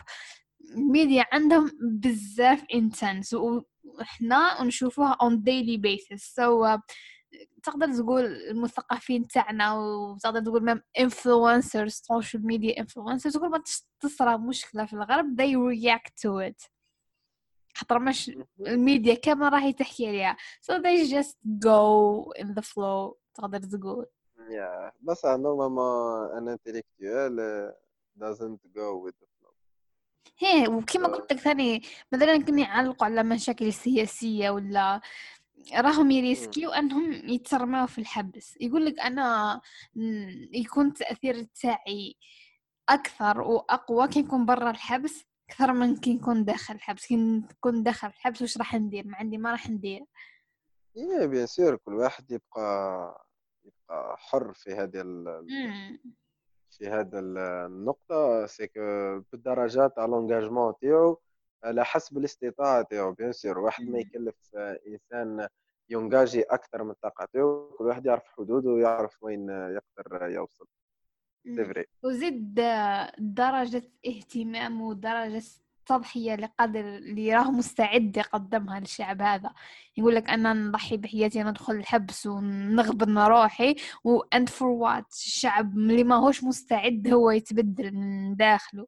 الميديا 0.76 1.26
عندهم 1.34 1.72
بزاف 1.82 2.64
intense 2.74 3.34
وحنا 3.34 4.64
نشوفوها 4.64 5.18
on 5.22 5.44
daily 5.44 5.78
basis 5.78 6.34
so 6.36 6.78
تقدر 7.64 7.94
تقول 7.98 8.26
المثقفين 8.26 9.28
تاعنا 9.28 9.74
وتقدر 9.74 10.40
تقول 10.40 10.66
même 10.66 10.82
influencers 11.00 11.92
social 11.92 12.46
media 12.46 12.80
influencers 12.80 13.34
تقول 13.34 13.50
ما 13.50 13.64
تصرى 14.00 14.38
مشكلة 14.38 14.86
في 14.86 14.94
الغرب 14.94 15.42
they 15.42 15.56
react 15.56 16.12
to 16.12 16.52
it. 16.52 16.70
خاطر 17.76 18.00
مش 18.00 18.32
الميديا 18.60 19.14
كامل 19.14 19.54
راهي 19.54 19.74
تحكي 19.74 20.08
عليها. 20.08 20.38
So 20.62 20.74
they 20.74 21.10
just 21.10 21.36
go 21.66 22.32
in 22.42 22.48
the 22.48 22.62
flow 22.62 23.16
تقدر 23.34 23.60
تقول. 23.60 24.06
Yeah. 24.38 24.92
بس 25.02 25.26
normalement 25.26 26.38
an 26.38 26.48
intellectual 26.50 27.74
doesn't 28.20 28.68
go 28.78 29.08
with 29.08 29.14
the 29.14 29.28
flow. 29.28 29.54
هي 30.40 30.68
وكما 30.68 31.08
قلت 31.08 31.34
لك 31.34 31.40
ثاني 31.40 31.82
مثلا 32.12 32.38
كنا 32.38 32.62
يعلقوا 32.62 33.06
على 33.06 33.24
مشاكل 33.24 33.74
سياسية 33.74 34.50
ولا 34.50 35.02
راهم 35.76 36.12
يريسكيو 36.12 36.72
أنهم 36.72 37.12
يترموا 37.14 37.86
في 37.86 37.98
الحبس. 37.98 38.58
يقول 38.62 38.86
لك 38.86 39.00
أنا 39.00 39.62
يكون 40.54 40.88
التاثير 40.88 41.44
تاعي 41.44 42.16
أكثر 42.90 43.42
وأقوى 43.42 44.08
كي 44.08 44.22
نكون 44.22 44.46
برا 44.46 44.70
الحبس 44.70 45.26
أكثر 45.50 45.74
من 45.74 45.96
كي 45.96 46.14
نكون 46.14 46.46
داخل 46.46 46.76
الحبس. 46.76 47.06
كي 47.06 47.16
نكون 47.16 47.84
داخل 47.84 48.08
الحبس 48.08 48.42
واش 48.42 48.58
راح 48.58 48.76
ندير؟ 48.76 49.08
ما 49.08 49.18
عندي 49.18 49.38
ما 49.38 49.52
راح 49.52 49.70
ندير. 49.70 50.06
إيه 50.98 51.26
bien 51.26 51.48
sûr 51.48 51.76
كل 51.76 51.94
واحد 51.94 52.32
يبقى 52.32 53.28
يبقى 53.66 54.18
حر 54.18 54.54
في 54.54 54.72
هذه 54.74 55.02
ال... 55.02 55.48
في 56.72 56.88
هذا 56.88 57.20
النقطة. 57.20 58.46
c'est 58.46 58.67
que 58.67 58.80
بالدرجات 59.32 60.00
على 60.00 60.12
l'engagement 60.12 60.74
تاعو 60.82 61.20
على 61.64 61.86
حسب 61.86 62.18
الاستطاعة 62.18 62.82
تاعو 62.82 63.12
bien 63.12 63.32
sûr 63.32 63.60
واحد 63.60 63.84
ما 63.84 64.00
يكلف 64.00 64.36
إنسان 64.88 65.48
ينجاجي 65.90 66.42
أكثر 66.42 66.84
من 66.84 66.94
تاعو 67.34 67.76
كل 67.78 67.86
واحد 67.86 68.06
يعرف 68.06 68.24
حدوده 68.38 68.70
ويعرف 68.70 69.24
وين 69.24 69.50
يقدر 69.50 70.28
يوصل. 70.28 70.68
c'est 71.46 71.86
وزيد 72.04 72.54
درجة 73.18 73.84
اهتمام 74.08 74.82
ودرجة 74.82 75.44
تضحية 75.86 76.36
لقدر 76.36 76.80
اللي 76.80 77.36
راه 77.36 77.52
مستعد 77.52 78.18
يقدمها 78.18 78.80
للشعب 78.80 79.22
هذا. 79.22 79.54
يقول 79.98 80.16
لك 80.16 80.30
أنا 80.30 80.54
نضحي 80.54 80.98
بحياتي 80.98 81.44
ندخل 81.44 81.74
الحبس 81.74 82.26
ونغبن 82.26 83.18
روحي 83.18 83.76
and 84.04 84.50
for 84.50 84.68
what 84.68 85.12
الشعب 85.12 85.78
اللي 85.78 86.04
ما 86.04 86.16
هوش 86.16 86.44
مستعد 86.44 87.08
هو 87.14 87.32
يتبدل 87.32 87.92
من 87.92 88.36
داخله. 88.36 88.88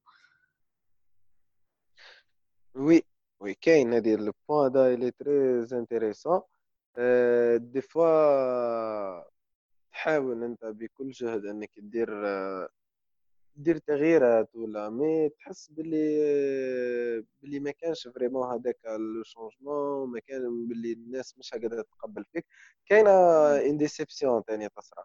oui 2.76 3.04
oui 3.40 3.54
كاين 3.54 3.94
هذه 3.94 4.16
le 4.16 4.34
point 4.50 4.66
هذا 4.72 4.94
اللي 4.94 5.12
très 5.12 5.60
intéressant 5.80 6.42
des 7.72 7.82
fois 7.82 9.22
تحاول 9.92 10.44
أنت 10.44 10.66
بكل 10.66 11.12
جهد 11.12 11.46
إنك 11.46 11.72
دير 11.80 12.10
دير 13.56 13.78
تغييرات 13.78 14.56
ولا 14.56 14.90
mais 14.90 15.30
تحس 15.30 15.70
باللي 15.72 17.26
باللي 17.42 17.60
ما 17.60 17.72
كانش 17.72 18.08
vraiment 18.08 18.52
هذاك 18.54 18.78
le 18.86 19.24
changement 19.24 20.10
ما 20.10 20.20
كان 20.20 20.68
باللي 20.68 20.94
الناس 20.94 21.38
مش 21.38 21.52
قادرة 21.52 21.82
تتقبل 21.82 22.26
فيك. 22.34 22.46
كاينة 22.86 23.12
une 23.58 23.78
déception 23.78 24.42
ثاني 24.44 24.70
تصرى. 24.70 25.04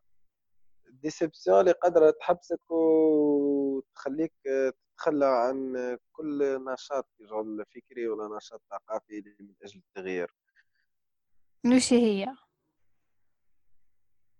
déception 0.90 1.60
اللي 1.60 1.72
قادرة 1.72 2.10
تحبسك 2.10 2.70
وتخليك 2.70 4.32
تتخلى 5.00 5.26
عن 5.26 5.98
كل 6.12 6.64
نشاط 6.72 7.06
شغل 7.28 7.64
فكري 7.74 8.08
ولا 8.08 8.36
نشاط 8.36 8.62
ثقافي 8.70 9.22
من 9.40 9.54
أجل 9.64 9.82
التغيير. 9.88 10.34
وش 11.66 11.92
هي؟ 11.92 12.26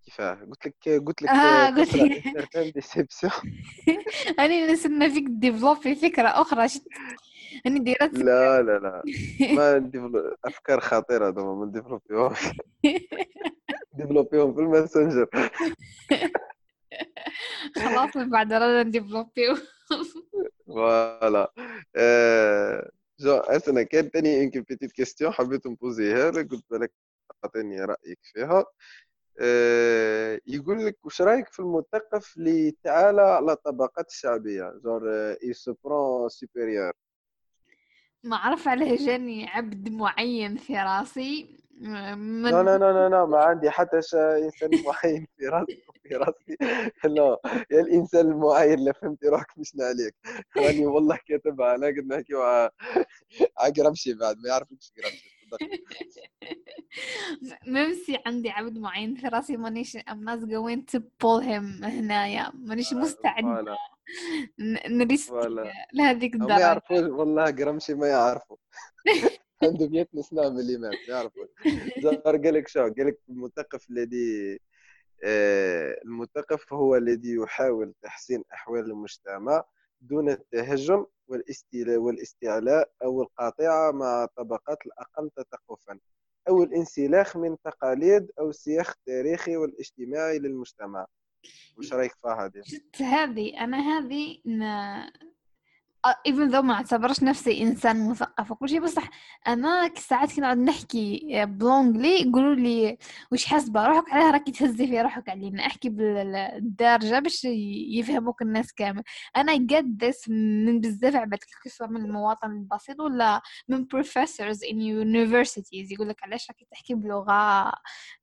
كيفاه؟ 0.05 0.35
قلت 0.35 0.67
لك 0.67 0.89
قلت 1.07 1.23
لك 1.23 1.29
آه 1.29 1.71
قلت 1.77 1.95
لك. 1.97 2.75
déception 2.75 3.33
أنا 4.39 4.73
نسمى 4.73 5.11
فيك 5.11 5.25
développer 5.29 5.95
فكرة 5.95 6.29
أخرى. 6.29 6.69
شت 6.69 6.85
اني 7.67 7.79
ديرت 7.79 8.15
لا 8.15 8.63
لا 8.63 8.79
لا. 8.79 9.03
ما 9.55 9.91
أفكار 10.45 10.81
خطيرة 10.81 11.29
هذوما 11.29 11.55
ما 11.55 11.67
نديفلوبيهم 11.67 12.35
ديفلوبيهم 13.93 14.55
في 14.55 14.61
ال 14.61 14.67
Messenger. 14.67 15.27
خلاص 17.77 18.17
من 18.17 18.31
بعد 18.31 18.53
رانا 18.53 18.83
نديفلوبيو 18.83 19.57
voilà 20.75 21.53
جو 23.21 23.37
اسنا 23.37 23.83
كان 23.83 24.11
تاني 24.11 24.43
يمكن 24.43 24.61
petite 24.63 24.93
question 24.93 25.33
حبيت 25.33 25.67
نبوزيها 25.67 26.31
لك 26.31 26.51
قلت 26.51 26.73
لك 26.73 26.93
اعطيني 27.45 27.85
رايك 27.85 28.19
فيها 28.23 28.65
يقول 30.47 30.87
لك 30.87 30.99
واش 31.05 31.23
رايك 31.23 31.49
في 31.49 31.61
المثقف 31.61 32.37
اللي 32.37 32.77
تعالى 32.83 33.23
على 33.23 33.53
الطبقات 33.53 34.09
الشعبيه 34.09 34.73
genre 34.85 35.11
il 35.43 35.53
est 35.53 36.29
supérieur 36.29 36.93
ما 38.25 38.37
اعرف 38.37 38.69
عليه 38.69 38.97
جاني 38.97 39.47
عبد 39.49 39.89
معين 39.89 40.57
في 40.57 40.77
راسي 40.77 41.57
من... 41.81 42.43
لا 42.43 42.63
لا 42.63 42.79
لا 42.79 43.09
لا 43.09 43.25
ما 43.25 43.39
عندي 43.39 43.71
حتى 43.71 43.97
انسان 44.15 44.71
معين 44.87 45.27
في 45.39 45.47
راسي 45.47 45.83
في 46.03 46.15
راسي. 46.17 46.57
لا 47.05 47.39
يا 47.71 47.81
الإنسان 47.81 48.27
المعين 48.27 48.79
اللي 48.79 48.95
فهمتي 48.95 49.29
روحك 49.29 49.59
مش 49.59 49.73
عليك 49.81 50.15
راني 50.57 50.87
والله 50.87 51.19
كاتبها 51.27 51.75
أنا 51.75 51.87
قد 51.87 52.07
نحكي 52.07 52.35
مع 52.35 52.71
قرمشي 53.77 54.15
بعد 54.15 54.37
ما 54.37 54.49
يعرفكش 54.49 54.93
قرمشي 54.97 55.41
même 57.67 58.02
si 58.02 58.19
عندي 58.27 58.51
عبد 58.51 58.79
معين 58.79 59.15
في 59.15 59.29
راسي 59.29 59.57
مانيش 59.57 59.97
I'm 59.97 60.25
not 60.25 60.41
going 60.41 60.85
to 60.97 61.01
pull 61.01 61.41
him 61.41 61.85
هنايا. 61.85 62.53
مانيش 62.55 62.93
مستعد 62.93 63.67
نريسك 64.89 65.33
لهذيك 65.95 66.35
الدرجة. 66.35 66.53
ما 66.55 66.61
يعرفوش 66.61 66.99
والله 66.99 67.51
قرمشي 67.51 67.95
ما 67.95 68.07
يعرفوا. 68.07 68.57
عنده 69.63 69.89
100 69.89 70.07
سنة 70.21 70.49
ملي 70.49 70.75
مات 70.75 70.93
ما 71.09 71.15
يعرفوا 71.15 71.45
قال 72.25 72.55
لك 72.55 72.69
شو؟ 72.69 72.81
قال 72.81 73.07
لك 73.07 73.19
المثقف 73.29 73.91
الذي 73.91 74.61
آه، 75.25 76.01
المثقف 76.05 76.73
هو 76.73 76.97
الذي 76.97 77.35
يحاول 77.35 77.95
تحسين 78.03 78.45
أحوال 78.53 78.91
المجتمع 78.91 79.65
دون 80.01 80.31
التهجم 80.31 81.07
والاستعلاء 81.87 82.91
أو 83.03 83.23
القاطعة 83.23 83.91
مع 83.91 84.25
الطبقات 84.25 84.79
الأقل 84.87 85.31
تثقفا 85.37 85.99
أو 86.49 86.63
الانسلاخ 86.63 87.37
من 87.37 87.57
تقاليد 87.65 88.31
أو 88.39 88.53
سياق 88.53 88.91
التاريخي 88.91 89.57
والاجتماعي 89.57 90.39
للمجتمع. 90.39 91.07
وش 91.79 91.93
رأيك 91.93 92.13
في 92.13 92.29
هذه؟ 92.29 92.63
شفت 92.65 93.03
هذه 93.03 93.65
أنا 93.65 93.77
هذه 93.79 94.39
even 96.27 96.49
though 96.49 96.63
ما 96.63 96.75
اعتبرش 96.75 97.23
نفسي 97.23 97.63
إنسان 97.63 98.11
مثقف 98.11 98.51
وكل 98.51 98.69
شيء 98.69 98.81
بصح 98.81 99.11
أنا 99.49 99.91
ساعات 99.97 100.33
كي 100.33 100.41
نقعد 100.41 100.59
نحكي 100.59 101.27
ب 101.47 101.54
l'anglais 101.54 102.21
يقولوا 102.21 102.55
لي 102.55 102.99
وش 103.33 103.45
حاسبة؟ 103.45 103.87
روحك 103.87 104.13
عليها 104.13 104.31
راكي 104.31 104.53
تهزي 104.53 104.87
في 104.87 105.01
روحك 105.01 105.29
علينا. 105.29 105.67
أحكي 105.67 105.89
بالدارجه 105.89 107.19
باش 107.19 107.45
يفهموك 107.45 108.43
الناس 108.43 108.73
كامل. 108.73 109.03
أنا 109.37 109.53
this 110.03 110.29
من 110.29 110.81
بزاف 110.81 111.17
عباد 111.17 111.39
que 111.65 111.72
ce 111.72 111.77
soit 111.77 111.87
من 111.87 112.05
المواطن 112.05 112.51
البسيط 112.51 113.01
ولا 113.01 113.43
من 113.69 113.85
professors 113.85 114.59
in 114.59 114.77
universities. 114.77 115.93
يقول 115.93 116.09
لك 116.09 116.23
علاش 116.23 116.51
راكي 116.51 116.67
تحكي 116.71 116.95
بلغة؟ 116.95 117.73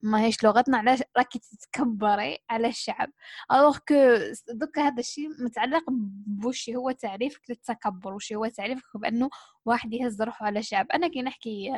ما 0.02 0.22
هيش 0.22 0.44
لغتنا 0.44 0.78
علاش 0.78 1.00
راكي 1.18 1.40
تتكبري 1.40 2.38
على 2.50 2.68
الشعب؟ 2.68 3.10
alors 3.52 3.78
que 3.78 4.18
دوكا 4.54 4.82
هذا 4.82 5.00
الشيء 5.00 5.30
متعلق 5.44 5.84
بوش 6.28 6.70
هو 6.70 6.92
تعريفك 6.92 7.42
التكبر 7.70 8.14
وش 8.14 8.34
هو 8.34 8.48
تعريفك 8.48 8.98
بأنه 8.98 9.30
واحد 9.66 9.94
يهز 9.94 10.22
روحه 10.22 10.46
على 10.46 10.64
شعب؟ 10.64 10.88
أنا 10.92 11.08
كي 11.08 11.22
نحكي 11.22 11.72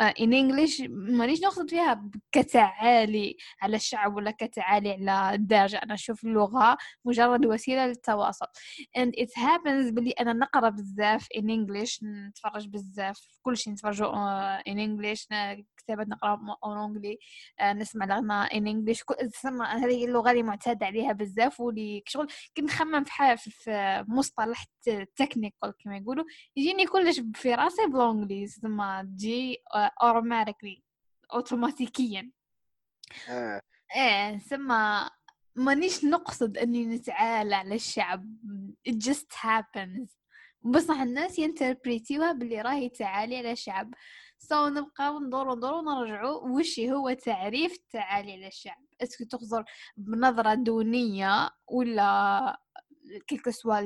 in 0.00 0.12
uh, 0.14 0.20
English 0.20 0.82
مانيش 0.90 1.42
نقصد 1.42 1.70
فيها 1.70 2.10
كتعالي 2.32 3.36
على 3.62 3.76
الشعب 3.76 4.16
ولا 4.16 4.30
كتعالي 4.30 4.92
على 5.10 5.34
الدارجة 5.34 5.76
أنا 5.76 5.94
أشوف 5.94 6.24
اللغة 6.24 6.76
مجرد 7.04 7.46
وسيلة 7.46 7.86
للتواصل. 7.86 8.46
And 8.98 9.10
it 9.20 9.30
happens 9.36 9.92
بلي 9.92 10.10
أنا 10.10 10.32
نقرأ 10.32 10.68
بزاف 10.68 11.26
in 11.38 11.42
english 11.42 11.98
نتفرج 12.02 12.68
بزاف 12.68 13.20
كل 13.42 13.56
شيء 13.56 13.72
نتفرجو 13.72 14.04
uh, 14.12 14.60
in 14.68 14.76
english 14.76 15.26
كتابات 15.76 16.08
نقرأ 16.08 16.40
en 16.64 16.76
anglais 16.76 17.18
uh, 17.60 17.64
نسمع 17.64 18.04
الأغنية 18.04 18.46
in 18.48 18.74
english 18.74 19.02
هذه 19.66 20.04
اللغة 20.04 20.30
اللي 20.30 20.42
معتاد 20.42 20.82
عليها 20.82 21.12
بزاف 21.12 21.60
واللي 21.60 22.02
شغل 22.06 22.28
كنت 22.56 22.64
نخمم 22.66 23.04
في, 23.04 23.36
في 23.36 24.04
مصطلح 24.08 24.66
technical 25.16 25.72
كما 25.78 25.96
يقولوا 25.96 26.24
يجيني 26.56 26.86
كلش 26.86 27.20
في 27.34 27.54
راسي 27.54 27.86
بالانجليزي 27.86 28.60
ثم 28.60 29.00
تجي 29.02 29.62
automatically 30.02 30.82
اوتوماتيكيا 31.34 32.30
آه. 33.28 33.60
إيه 33.96 34.38
ثم 34.38 34.74
مانيش 35.56 36.04
نقصد 36.04 36.58
إني 36.58 36.86
نتعالى 36.86 37.54
على 37.54 37.74
الشعب 37.74 38.26
it 38.88 38.92
just 38.92 39.32
happens. 39.32 40.16
بصح 40.62 41.00
الناس 41.00 41.38
ينتربريتيوها 41.38 42.32
باللي 42.32 42.60
راهي 42.60 42.88
تعالي 42.88 43.36
على 43.36 43.52
الشعب 43.52 43.94
so 44.38 44.68
نبقاو 44.68 45.20
ندورو 45.20 45.54
ندورو 45.54 45.80
نرجعو 45.82 46.58
وش 46.58 46.80
هو 46.80 47.12
تعريف 47.12 47.74
التعالي 47.74 48.32
على 48.32 48.46
الشعب 48.46 48.84
est-ce 49.02 49.17
que 49.17 49.24
تخزر 49.24 49.64
بنظرة 49.96 50.54
دونية 50.54 51.50
ولا 51.66 52.60
quel 53.26 53.40
que 53.40 53.50
soit 53.50 53.78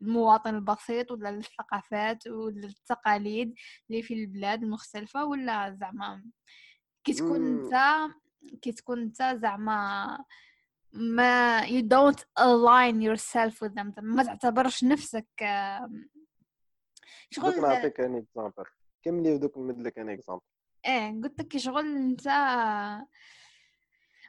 المواطن 0.00 0.54
البسيط 0.54 1.10
ولا 1.10 1.30
الثقافات 1.30 2.26
ولا 2.26 2.66
التقاليد 2.66 3.54
اللي 3.90 4.02
في 4.02 4.14
البلاد 4.14 4.62
المختلفة 4.62 5.24
ولا 5.24 5.70
زعما 5.80 6.24
كي 7.04 7.12
تكون 7.12 7.46
انت 7.46 7.74
كي 8.62 8.72
تكون 8.72 9.02
انت 9.02 9.22
زعما 9.42 10.18
ما 10.92 11.62
you 11.66 11.82
don't 11.82 12.20
align 12.40 13.02
yourself 13.02 13.54
with 13.62 13.74
them. 13.74 13.92
ما 14.02 14.22
تعتبرش 14.22 14.84
نفسك 14.84 15.26
شغل 17.30 17.52
دوك 17.52 17.64
نعطيك 17.64 18.00
un 18.00 18.16
exemple 18.16 18.64
كملي 19.02 19.34
ودوك 19.34 19.58
نمد 19.58 19.80
لك 19.80 19.98
un 19.98 20.08
exemple 20.08 20.42
إيه 20.86 21.22
قلت 21.22 21.40
لك 21.40 21.56
شغل 21.56 21.96
انت 21.96 22.28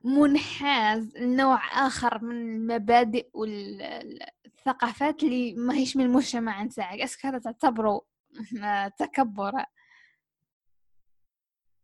منحاز 0.03 1.17
لنوع 1.17 1.87
آخر 1.87 2.23
من 2.23 2.35
المبادئ 2.35 3.29
والثقافات 3.33 5.23
اللي 5.23 5.53
ما 5.53 5.73
هيش 5.75 5.97
من 5.97 6.03
المجتمع 6.05 6.63
نتاعك. 6.63 6.99
est-ce 6.99 7.17
que 7.17 7.25
هذا 7.25 7.37
تعتبره 7.39 8.01
تكبر. 8.99 9.53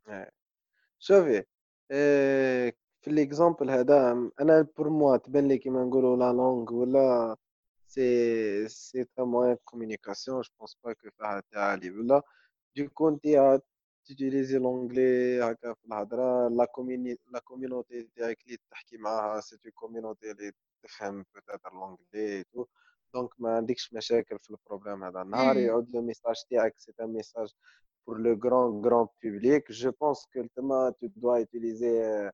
إيه. 0.10 0.32
شوفي 1.00 1.44
إيه 1.92 2.76
في 3.02 3.12
ال 3.12 3.19
exemple 3.19 3.70
هذا 3.70 4.12
أنا 4.42 4.68
pour 4.78 4.90
moi 4.90 5.18
تبان 5.18 5.48
لي 5.48 5.58
كيما 5.58 5.84
نقولوا 5.84 6.18
la 6.18 6.34
langue 6.34 6.74
ولا 6.74 7.36
c'est 7.88 8.68
c'est 8.68 9.02
un 9.02 9.24
moyen 9.24 9.58
de 9.64 9.74
communication 9.74 10.42
je 10.42 10.50
pense 10.60 10.78
pas 10.84 10.94
que 10.94 11.10
فيها 11.18 11.44
تعالي 11.52 11.92
ولا 11.92 12.22
de 12.78 12.90
quand 12.90 13.26
t'utilises 14.06 14.58
l'anglais 14.58 15.42
هكا 15.44 15.74
في 15.74 15.86
الهضرة. 15.86 16.48
la 16.48 16.66
commu 16.66 17.18
la 17.32 17.40
community 17.40 18.10
تاعك 18.16 18.38
اللي 18.46 18.58
تحكي 18.72 18.98
معاها 18.98 19.42
c'est 19.42 19.56
une 19.66 19.72
community 19.72 20.32
اللي 20.32 20.52
تفهم 20.84 21.26
peut-être 21.36 21.74
l'anglais 21.74 22.44
tout 22.44 22.66
donc 23.14 23.30
ما 23.40 23.56
عندكش 23.56 23.94
مشاكل 23.94 24.40
في 24.40 24.50
ال 24.50 24.56
problème 24.56 25.04
هذا. 25.04 25.22
النهار 25.22 25.58
يعود 25.58 25.96
le 25.96 26.02
message 26.02 26.36
تاعك. 26.50 26.74
c'est 26.78 26.94
un 27.02 27.14
message 27.14 27.50
pour 28.10 28.18
le 28.18 28.36
grand 28.46 28.72
grand 28.86 29.08
public. 29.24 29.64
Je 29.72 29.90
pense 29.90 30.22
que 30.32 30.48
تما 30.56 30.94
tu 31.00 31.08
dois 31.08 31.40
utiliser 31.46 32.32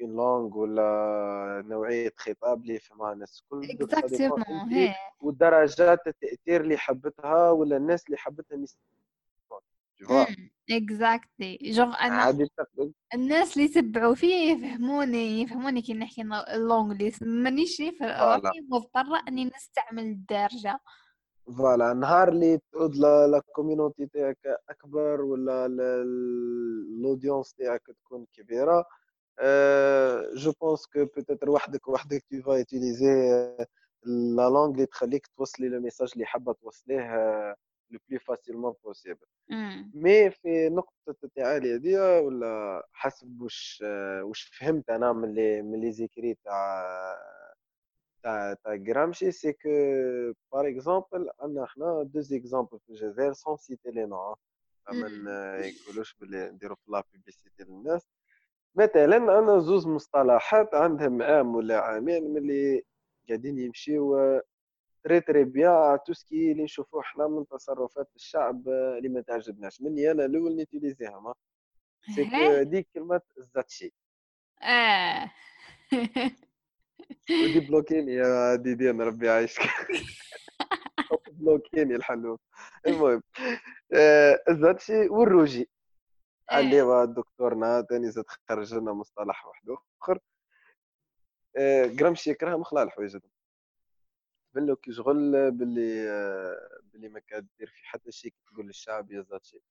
une 0.00 0.16
langue 0.16 0.58
ولا 0.58 1.62
نوعية 1.66 2.12
خطاب 2.16 2.62
اللي 2.62 2.74
يفهمها 2.74 3.12
الناس 3.12 3.42
الكل. 3.42 3.86
ودرجات 5.20 6.06
التاثير 6.06 6.60
اللي 6.60 6.76
حبتها 6.76 7.50
ولا 7.50 7.76
الناس 7.76 8.06
اللي 8.06 8.16
حبتها 8.16 8.56
exactly 10.70 11.58
genre 11.62 11.94
أنا 11.94 12.48
الناس 13.14 13.56
اللي 13.56 13.64
يتبعوا 13.64 14.14
فيه 14.14 14.52
يفهموني 14.52 15.42
يفهموني 15.42 15.82
كي 15.82 15.94
نحكي 15.94 16.22
l'anglais 16.54 17.12
مانيش 17.22 17.82
مضطرة 18.70 19.22
إني 19.28 19.44
نستعمل 19.44 20.02
الدارجة. 20.02 20.80
voilà 21.56 21.92
النهار 21.92 22.28
اللي 22.28 22.60
تعود 22.72 22.96
la 22.96 23.42
community 23.54 24.06
تاعك 24.06 24.38
أكبر 24.68 25.20
ولا 25.20 25.66
ال 25.66 25.87
audience 25.87 27.54
تاعك 27.54 27.82
تكون 28.04 28.26
كبيرة. 28.32 28.84
je 30.34 30.52
pense 30.60 30.86
que 30.86 31.04
peut-être 31.04 31.50
وحدك 31.50 31.88
وحدك 31.88 32.24
tu 32.30 32.42
vas 32.42 32.64
la 34.04 34.48
langue 34.48 34.72
اللي 34.72 34.86
تخليك 34.86 35.26
توصلي 35.26 35.68
le 35.68 35.80
message 35.80 36.10
اللي 36.12 36.26
حابة 36.26 36.52
توصليه. 36.52 37.56
le 37.90 37.98
plus 38.08 38.18
facilement 38.18 38.74
possible 38.84 39.26
mais 39.94 40.30
في 40.30 40.68
نقطة 40.68 41.16
التعالي 41.24 41.74
هذه 41.74 42.20
ولا 42.20 42.82
حسب 42.92 43.40
واش 43.42 43.84
واش 44.22 44.42
فهمت 44.42 44.90
أنا 44.90 45.12
من 45.12 45.34
لي 45.34 45.62
من 45.62 45.80
les 45.80 45.92
écrits 45.92 46.34
تاع 46.44 46.84
تاع 48.22 48.54
تاع 48.54 48.74
جرامشي 48.74 49.30
c'est 49.30 49.52
que 49.52 49.68
par 50.52 50.68
exemple 50.68 51.30
عندنا 51.40 51.66
حنا 51.66 52.02
des 52.02 52.20
exemples 52.20 52.78
في 52.78 52.90
الجزائر 52.90 53.32
sans 53.32 53.56
citer 53.56 53.90
les 53.90 54.06
noms 54.06 54.36
ما 54.88 55.06
يقولوش 55.66 56.14
بلي 56.20 56.50
نديرو 56.50 56.74
في 56.74 56.82
la 56.92 57.04
publicité 57.12 57.62
للناس. 57.64 58.06
مثلا 58.74 59.16
أنا 59.16 59.58
زوز 59.58 59.86
مصطلحات 59.86 60.74
عندهم 60.74 61.22
عام 61.22 61.54
ولا 61.54 61.80
عامين 61.80 62.34
ملي 62.34 62.82
قاعدين 63.28 63.58
يمشيو 63.58 64.16
très 65.04 65.20
très 65.20 65.44
bien 65.44 65.98
tout 66.06 66.12
ce 66.12 66.28
que 66.28 66.52
اللي 66.52 66.64
نشوفوه 66.64 67.02
حنا 67.02 67.26
من 67.28 67.46
تصرفات 67.48 68.08
الشعب 68.16 68.68
اللي 68.68 69.08
ما 69.08 69.20
تعجبناش. 69.20 69.82
مني 69.82 70.10
أنا 70.10 70.24
الأول 70.24 70.56
نيتيليزيها 70.56 71.20
ما 71.20 71.34
سيك 72.14 72.34
هذيك 72.34 72.88
كلمة 72.94 73.20
زاتشي 73.54 73.92
آه. 74.62 75.30
ودي 77.44 77.60
بلوكيني 77.60 78.14
يا 78.14 78.54
ديدي 78.54 78.90
أنا 78.90 79.04
ربي 79.04 79.26
يعيشك. 79.26 79.62
بلوكيني 81.32 81.94
الحلوف 81.96 82.40
المهم 82.86 83.22
الزاتشي 84.48 85.08
والروجي. 85.08 85.70
اللي 86.52 86.82
هو 86.82 87.04
دكتورنا 87.04 87.86
ثاني 87.90 88.10
زاد 88.10 88.24
خرج 88.48 88.74
لنا 88.74 88.92
مصطلح 88.92 89.46
واحد 89.46 89.64
آخر. 90.00 90.18
قرمشي 92.00 92.30
يكره 92.30 92.56
مخلع 92.56 92.82
الحوايج 94.50 94.66
بالو 94.66 94.76
كي 94.76 94.92
شغل 94.92 95.50
باللي 95.50 96.06
باللي 96.92 97.08
ما 97.08 97.20
كدير 97.20 97.66
في 97.66 97.84
حتى 97.84 98.12
شيء 98.12 98.34
تقول 98.46 98.66
للشعب 98.66 99.12
يا 99.12 99.22
زاتشي 99.22 99.62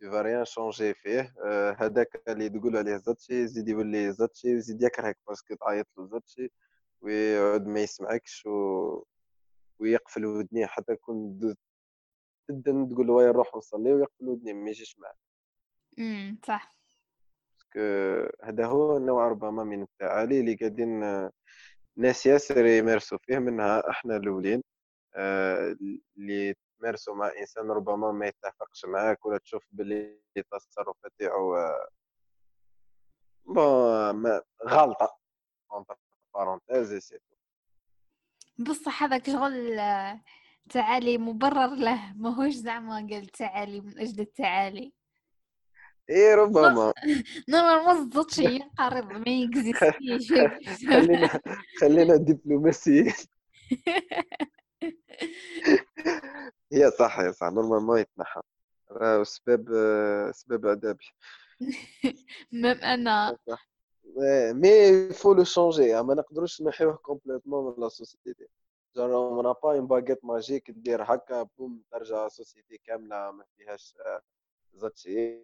tu 0.00 0.10
vas 0.10 0.22
rien 0.22 0.44
changer 0.44 0.94
فيه. 0.94 1.34
هذاك 1.78 2.22
اللي 2.28 2.48
تقول 2.48 2.76
عليه 2.76 2.96
زاتشي 2.96 3.42
يزيد 3.42 3.68
يولي 3.68 4.12
زاتشي 4.12 4.54
ويزيد 4.54 4.82
يكرهك 4.82 5.18
parce 5.28 5.44
que 5.44 5.54
تعيط 5.54 5.86
له 5.98 6.06
زاتشي 6.06 6.52
ويعود 7.00 7.66
ما 7.66 7.80
يسمعكش 7.80 8.46
و... 8.46 9.04
ويقفل 9.78 10.26
ودنيه 10.26 10.66
حتى 10.66 10.92
يكون 10.92 11.38
تبدا 12.48 12.88
تقول 12.92 13.06
له 13.06 13.26
نروح 13.28 13.54
نصلي 13.56 13.92
ويقفل 13.92 14.28
ودنيه 14.28 14.52
ما 14.52 14.70
يجيش 14.70 14.98
معك 14.98 15.16
امم 15.98 16.38
صح. 16.46 16.76
هذا 18.44 18.66
هو 18.66 18.96
النوع 18.96 19.28
ربما 19.28 19.64
من 19.64 19.82
التعالي 19.82 20.40
اللي 20.40 20.54
قاعدين 20.54 21.00
ناس 21.96 22.26
ياسر 22.26 22.66
يمارسوا 22.66 23.18
فيه 23.22 23.38
منها 23.38 23.90
إحنا 23.90 24.16
الأولين 24.16 24.62
آه، 25.14 25.76
اللي 26.16 26.54
تمارسوا 26.78 27.14
مع 27.14 27.32
إنسان 27.40 27.70
ربما 27.70 28.12
ما 28.12 28.26
يتفقش 28.26 28.84
معاك 28.84 29.26
ولا 29.26 29.38
تشوف 29.38 29.64
باللي 29.72 30.20
التصرفات 30.36 31.12
تاعو 31.18 31.56
bon 33.44 34.40
غلطة 34.66 35.18
parenthèses 36.34 37.14
بصح 38.58 39.02
هذاك 39.02 39.30
شغل 39.30 39.76
تعالي 40.70 41.18
مبرر 41.18 41.74
له 41.74 42.12
ماهوش 42.16 42.54
زعما 42.54 43.06
قال 43.10 43.26
تعالي 43.26 43.80
من 43.80 43.98
أجل 43.98 44.20
التعالي. 44.20 44.92
إيه 46.10 46.34
ربما. 46.34 46.92
normal 47.48 47.84
ما 47.86 47.94
صدقش 48.04 48.38
ينقرض 48.38 49.12
ما 49.12 49.28
يكزيستيش 49.28 50.32
خلينا 50.88 51.40
خلينا 51.80 52.16
دبلوماسيين 52.16 53.12
هي 56.72 56.90
صح 56.90 57.20
هي 57.20 57.32
صح. 57.32 57.46
normal 57.46 57.82
ما 57.86 58.00
يتنحى. 58.00 58.40
راهو 58.90 59.24
سباب 59.24 59.64
سباب 60.34 60.66
عذابي 60.66 61.04
ميم 62.52 62.66
أنا. 62.66 63.38
mais 64.52 65.08
faut 65.12 65.32
le 65.34 65.44
changer 65.44 66.02
ما 66.02 66.14
نقدروش 66.14 66.62
نحيوه 66.62 66.96
complètement 66.96 67.74
من 67.76 67.82
la 67.82 67.88
société 67.88 68.34
genre 68.96 69.10
on 69.10 69.23
n'a 69.23 69.42
pas 69.42 69.56
une 69.64 69.86
baguette 69.86 70.24
magique 70.24 70.70
دير 70.70 71.02
هكا 71.02 71.42
boum 71.58 71.82
ترجع 71.90 72.28
société 72.28 72.78
كاملة 72.78 73.30
ما 73.30 73.44
فيهاش 73.56 73.94
زاتشي 74.74 75.38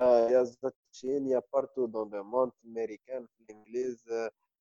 y 0.00 0.21
a 0.21 0.42
زاتشين 0.42 1.28
y 1.28 1.42
a 1.52 1.56
partout 1.56 1.86
dans 1.86 2.10
le 2.10 2.24
monde 2.24 2.52
امريكان 2.64 3.26
في 3.26 3.40
الإنجليز 3.40 4.04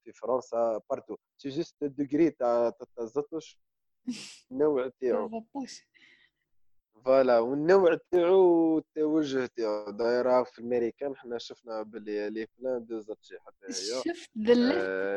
في 0.03 0.11
فرنسا 0.13 0.81
partout. 0.89 1.15
c'est 1.37 1.49
juste 1.49 1.83
degré 1.83 2.29
تاع 2.29 2.67
التزطش 2.81 3.59
النوع 4.51 4.91
تاعو. 5.01 5.43
voilà 7.05 7.39
والنوع 7.39 7.97
تاعو 8.11 8.75
والتوجه 8.75 9.45
تاعو. 9.45 9.91
دايره 9.91 10.43
في 10.43 10.59
الامريكان 10.59 11.15
حنا 11.15 11.37
شفنا 11.37 11.81
باللي 11.81 12.29
les 12.29 12.47
plans 12.57 12.85
de 12.85 12.99
زاتشي 12.99 13.39
حتى 13.39 13.65
هي. 13.67 14.01
شفت 14.03 14.29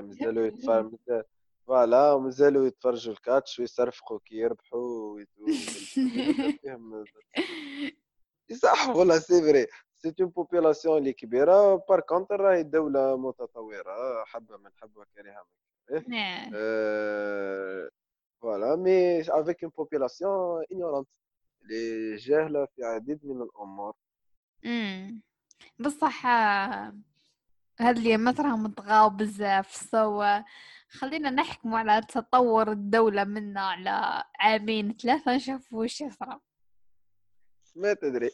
مازالوا 0.01 0.47
يتفرجوا 0.47 1.23
voilà 1.67 2.13
ومازالوا 2.13 2.67
يتفرجوا 2.67 3.13
ال 3.13 3.20
catch 3.20 3.59
ويصرفقوا 3.59 4.19
كي 4.25 4.37
يربحوا 4.37 5.25
فيهم 6.63 7.05
صح 8.63 8.89
والله 8.89 9.19
c'est 9.19 9.41
vrai. 9.43 9.67
c'est 10.03 10.15
une 10.21 10.29
population 10.29 10.99
اللي 10.99 11.13
كبيره 11.13 11.77
par 11.89 12.01
contre 12.01 12.41
راهي 12.41 12.63
دوله 12.63 13.17
متطوره 13.17 14.25
حبه 14.25 14.57
من 14.57 14.71
حبه 14.77 15.05
كريهه 15.15 15.45
من 15.91 16.01
كره 16.51 17.91
voilà 18.43 18.77
mais 18.77 19.21
avec 19.21 19.63
une 19.65 19.73
population 19.79 20.65
ignorante 20.73 21.09
اللي 21.63 22.17
جاهله 22.17 22.67
في 22.77 22.85
عديد 22.85 23.21
من 23.27 23.43
الأمور 23.43 23.95
امم 24.65 25.23
بصح 25.79 26.27
هاد 27.81 27.97
اليامات 27.99 28.41
راهم 28.41 28.67
طغاو 28.73 29.11
بزاف 29.11 29.75
so 29.75 30.25
خلينا 30.89 31.31
نحكموا 31.31 31.79
على 31.79 32.01
تطور 32.09 32.73
الدولة 32.73 33.25
منا 33.25 33.61
على 33.61 34.25
عامين 34.41 34.97
ثلاثة 34.97 35.37
نشوفوا 35.37 35.85
وش 35.85 36.01
يصرى 36.01 36.41
ما 37.77 37.93
تدري 37.95 38.31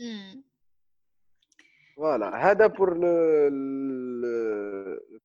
امم 0.00 0.44
voilà 1.96 2.50
هذا 2.50 2.66
pour 2.66 2.98
le 2.98 3.20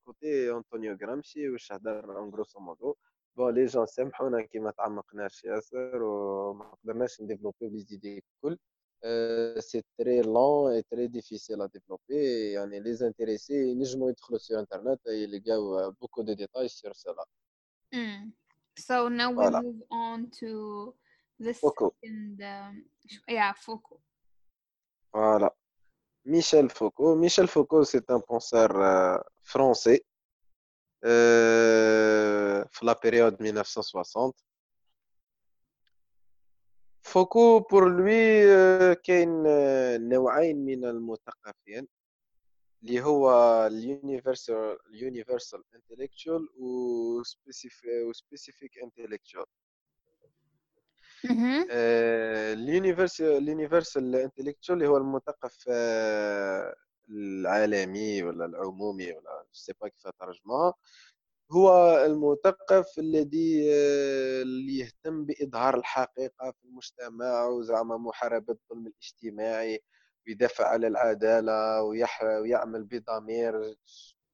côté 0.05 0.51
انطونيو 0.51 0.97
غرامشي 1.01 1.49
واش 1.49 1.72
هضر 1.72 2.18
en 2.17 2.30
grosso 2.30 2.59
modo 2.59 2.95
bon 3.38 3.53
les 3.53 3.65
gens 3.65 3.86
سامحونا 3.86 4.41
كي 4.41 4.59
ما 4.59 4.72
تعمقناش 4.72 5.43
ياسر 5.43 6.03
وما 6.03 6.66
قدرناش 6.84 7.22
نديفلوبي 7.22 7.70
les 7.69 7.80
idées 7.80 8.23
الكل 8.43 8.57
c'est 9.61 9.84
très 9.97 10.21
long 10.21 10.71
et 10.71 10.82
très 10.82 11.07
difficile 11.07 11.61
à 11.61 11.65
développer 11.65 12.51
يعني 12.51 12.80
les 12.80 12.93
intéressés 12.93 13.53
ينجموا 13.72 14.09
يدخلوا 14.09 14.39
sur 14.39 14.59
internet 14.59 14.99
يلقاو 15.07 15.91
beaucoup 15.91 16.21
de 16.21 16.34
détails 16.34 16.67
sur 16.67 16.93
cela 16.93 17.26
Mm. 17.95 18.24
So 18.88 18.95
now 19.20 19.30
we 19.32 19.36
Voilà. 19.43 19.59
move 19.66 19.82
on 20.05 20.20
to 20.41 20.49
the 21.45 21.53
Foucault. 21.53 21.93
second. 22.03 22.38
Um, 22.53 22.74
sh- 23.11 23.26
yeah, 23.38 23.53
Foucault. 23.66 24.01
Voilà. 25.16 25.49
Michel 26.26 26.71
Foucault, 27.47 27.84
c'est 27.84 28.09
un 28.09 28.19
penseur 28.19 28.76
euh, 28.76 29.17
français 29.43 30.03
euh, 31.05 32.65
في 32.71 32.86
la 32.86 32.95
période 32.95 33.39
1960. 33.39 34.36
فوكو 37.01 37.61
lui 37.69 38.43
euh, 38.43 38.93
كاين 38.93 39.43
نوعين 40.09 40.65
من 40.65 40.86
المثقفين 40.86 41.88
اللي 42.84 43.01
هو 43.01 43.32
اليونيفرسال 43.67 44.78
اليونيفرسال 44.89 45.63
انتلكتشوال 45.76 46.49
و 46.57 47.23
specific 48.13 48.80
intellectual. 48.84 49.45
ال 52.53 52.62
universal 52.62 53.38
ال 53.38 53.45
universal 53.45 54.15
intellectual 54.15 54.78
اللي 54.78 54.89
هو 54.89 54.97
المثقف 54.97 55.66
آه، 55.70 56.76
العالمي 57.09 58.24
ولا 58.24 58.45
العمومي 58.45 59.11
ولا 59.11 59.45
sais 59.51 59.73
pas 59.82 59.88
كيف 59.88 60.07
ترجمها 60.20 60.74
هو 61.51 61.97
المثقف 62.05 62.99
الذي 62.99 63.72
آه، 63.74 64.41
اللي 64.41 64.78
يهتم 64.80 65.26
بإظهار 65.26 65.78
الحقيقة 65.78 66.51
في 66.51 66.66
المجتمع 66.66 67.45
وزعما 67.45 67.97
محاربة 67.97 68.53
الظلم 68.53 68.88
الاجتماعي 68.88 69.84
ويدافع 70.28 70.68
على 70.68 70.88
العدالة 70.88 71.84
ويح 71.84 72.24
ويعمل 72.24 72.84
بضمير 72.84 73.76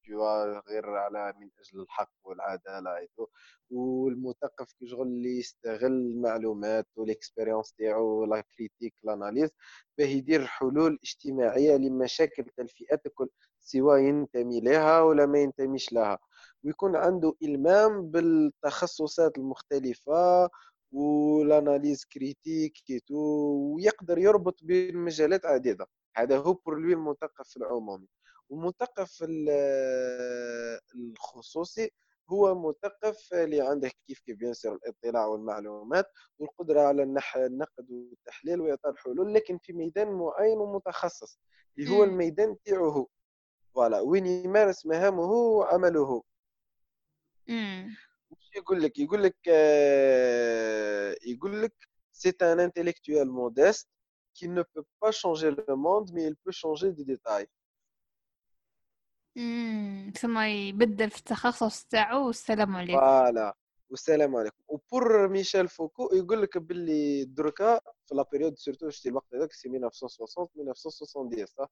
توا 0.08 0.60
غير 0.70 0.90
على 0.90 1.34
من 1.40 1.50
أجل 1.60 1.82
الحق 1.82 2.12
والعدالة 2.24 2.98
et 2.98 3.08
tout 3.08 3.28
والمثقف 3.70 4.74
كي 4.80 4.88
شغل 4.88 5.08
اللي 5.08 5.38
يستغل 5.40 5.86
المعلومات 5.92 6.88
وال 6.96 7.09
expérience 7.09 7.74
تاعو 7.74 8.22
و 8.22 8.29
la 8.29 8.42
critique 8.42 8.94
l'analyse 9.04 9.50
باه 9.98 10.06
يدير 10.06 10.46
حلول 10.46 11.00
اجتماعية 11.04 11.76
لمشاكل 11.78 12.44
تاع 12.44 12.64
الفئات 12.64 13.06
الكل 13.06 13.30
سواء 13.60 13.98
ينتمي 14.00 14.60
لها 14.62 15.02
ولا 15.02 15.26
ما 15.26 15.40
ينتميش 15.40 15.94
لها. 15.94 16.20
ويكون 16.64 16.96
عنده 16.96 17.34
إلمام 17.44 18.12
بالتخصصات 18.12 19.38
المختلفة 19.38 20.50
وال 20.92 21.17
analyse 21.17 22.06
critique 22.06 22.74
et 22.74 22.88
tout 22.88 23.16
ويقدر 23.76 24.18
يربط 24.18 24.64
بين 24.64 24.98
مجالات 24.98 25.46
عديدة. 25.46 25.88
هذا 26.18 26.38
هو 26.38 26.54
pour 26.54 26.80
lui 26.80 26.94
المثقف 26.94 27.58
العمومي. 27.58 28.08
والمثقف 28.52 29.24
ال- 29.24 30.80
الخصوصي 30.96 31.92
هو 32.30 32.70
مثقف 32.70 33.34
اللي 33.34 33.62
عنده 33.62 33.92
كيف 34.08 34.20
كيف 34.20 34.36
bien 34.38 34.54
sûr 34.54 34.74
الاطلاع 34.76 35.26
والمعلومات 35.26 36.06
والقدرة 36.40 36.82
على 36.82 37.04
النقد 37.36 37.92
والتحليل 37.92 38.62
وإعطاء 38.62 38.92
الحلول 38.92 39.34
لكن 39.34 39.58
في 39.58 39.74
ميدان 39.74 40.12
معين 40.12 40.58
ومتخصص 40.58 41.40
اللي 41.78 41.90
هو. 41.90 42.04
الميدان 42.04 42.58
تاعه 42.66 43.08
voilà 43.76 44.00
وين 44.02 44.26
يمارس 44.26 44.86
مهامه 44.86 45.24
وعمله. 45.32 46.24
وش 48.30 48.56
يقول 48.56 48.82
لك 48.84 49.00
يقول 49.00 49.24
لك 49.24 49.36
آه، 49.50 51.16
يقول 51.26 51.62
لك 51.64 51.74
c'est 52.14 52.42
un 52.42 52.60
intellectuel 52.60 53.26
modeste 53.30 53.88
qui 54.38 54.48
ne 54.48 54.62
peut 54.64 54.86
pas 55.02 55.12
changer 55.12 55.52
le 55.52 55.76
monde 55.76 56.12
mais 56.14 56.24
il 56.32 56.36
peut 56.44 56.52
changer 56.64 56.92
des 56.92 57.06
détails 57.14 57.48
Mm. 59.38 60.18
ثم 60.20 60.40
يبدل 60.40 61.10
في 61.10 61.18
التخصص 61.20 61.84
تاعو 61.86 62.28
والسلام 62.28 62.76
عليكم. 62.76 63.00
voilà 63.00 63.56
والسلام 63.90 64.36
عليكم 64.36 64.58
و 64.68 64.80
pour 64.80 65.28
ميشيل 65.28 65.68
فوكو 65.68 66.10
يقول 66.14 66.42
لك 66.42 66.58
باللي 66.58 67.24
دركا 67.26 67.80
في 68.06 68.16
la 68.16 68.26
période 68.32 68.58
surtout 68.58 68.90
شتي 68.90 69.10
الوقت 69.10 69.36
هذاك 69.36 69.54
c'est 69.54 69.68
1960 69.70 70.70
1970 70.70 71.46
صح. 71.46 71.68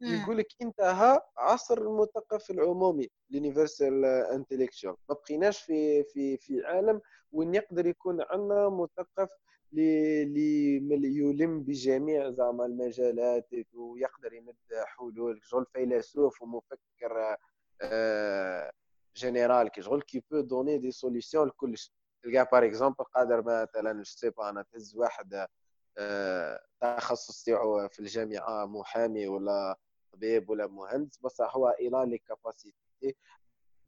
يقول 0.00 0.38
لك 0.38 0.46
انتهى 0.62 1.20
عصر 1.38 1.78
المثقف 1.78 2.50
العمومي 2.50 3.08
ال 3.30 3.37
universal 3.37 4.04
intellectual 4.04 4.96
ما 5.08 5.14
بقيناش 5.14 5.58
في 5.60 6.04
في 6.04 6.36
في 6.36 6.66
عالم 6.66 7.00
وين 7.32 7.54
يقدر 7.54 7.86
يكون 7.86 8.22
عندنا 8.30 8.68
مثقف 8.68 9.30
لي 9.74 10.24
لي 10.24 10.80
مل- 10.80 11.04
يلم 11.04 11.62
بجميع 11.62 12.30
زعما 12.30 12.66
المجالات 12.66 13.48
ويقدر 13.74 14.32
يمد 14.32 14.56
حلول 14.86 15.40
شغل 15.42 15.66
فيلسوف 15.72 16.42
ومفكر 16.42 17.36
آه، 17.82 18.70
général 19.16 19.68
كي 19.68 19.82
شغل 19.82 20.02
qui 20.02 20.22
peut 20.30 20.40
donner 20.40 20.78
des 20.78 20.90
solutions 20.90 21.48
لكلش. 21.48 21.92
تلقى 22.22 22.48
par 22.52 22.64
exemple 22.66 23.04
قادر 23.04 23.42
مثلا 23.42 23.92
je 23.92 24.02
sais 24.04 24.30
pas 24.30 24.50
أنا 24.50 24.62
تهز 24.62 24.96
واحد 24.96 25.46
آه، 25.98 26.60
تخصص 26.80 27.44
تاعو 27.44 27.88
في 27.88 28.00
الجامعة 28.00 28.66
محامي 28.66 29.28
ولا 29.28 29.78
طبيب 30.12 30.50
ولا 30.50 30.66
مهندس 30.66 31.18
بصح 31.18 31.56
هو 31.56 31.70
il 31.80 32.04
a 32.10 32.12
les 32.12 32.18
capacités 32.18 33.16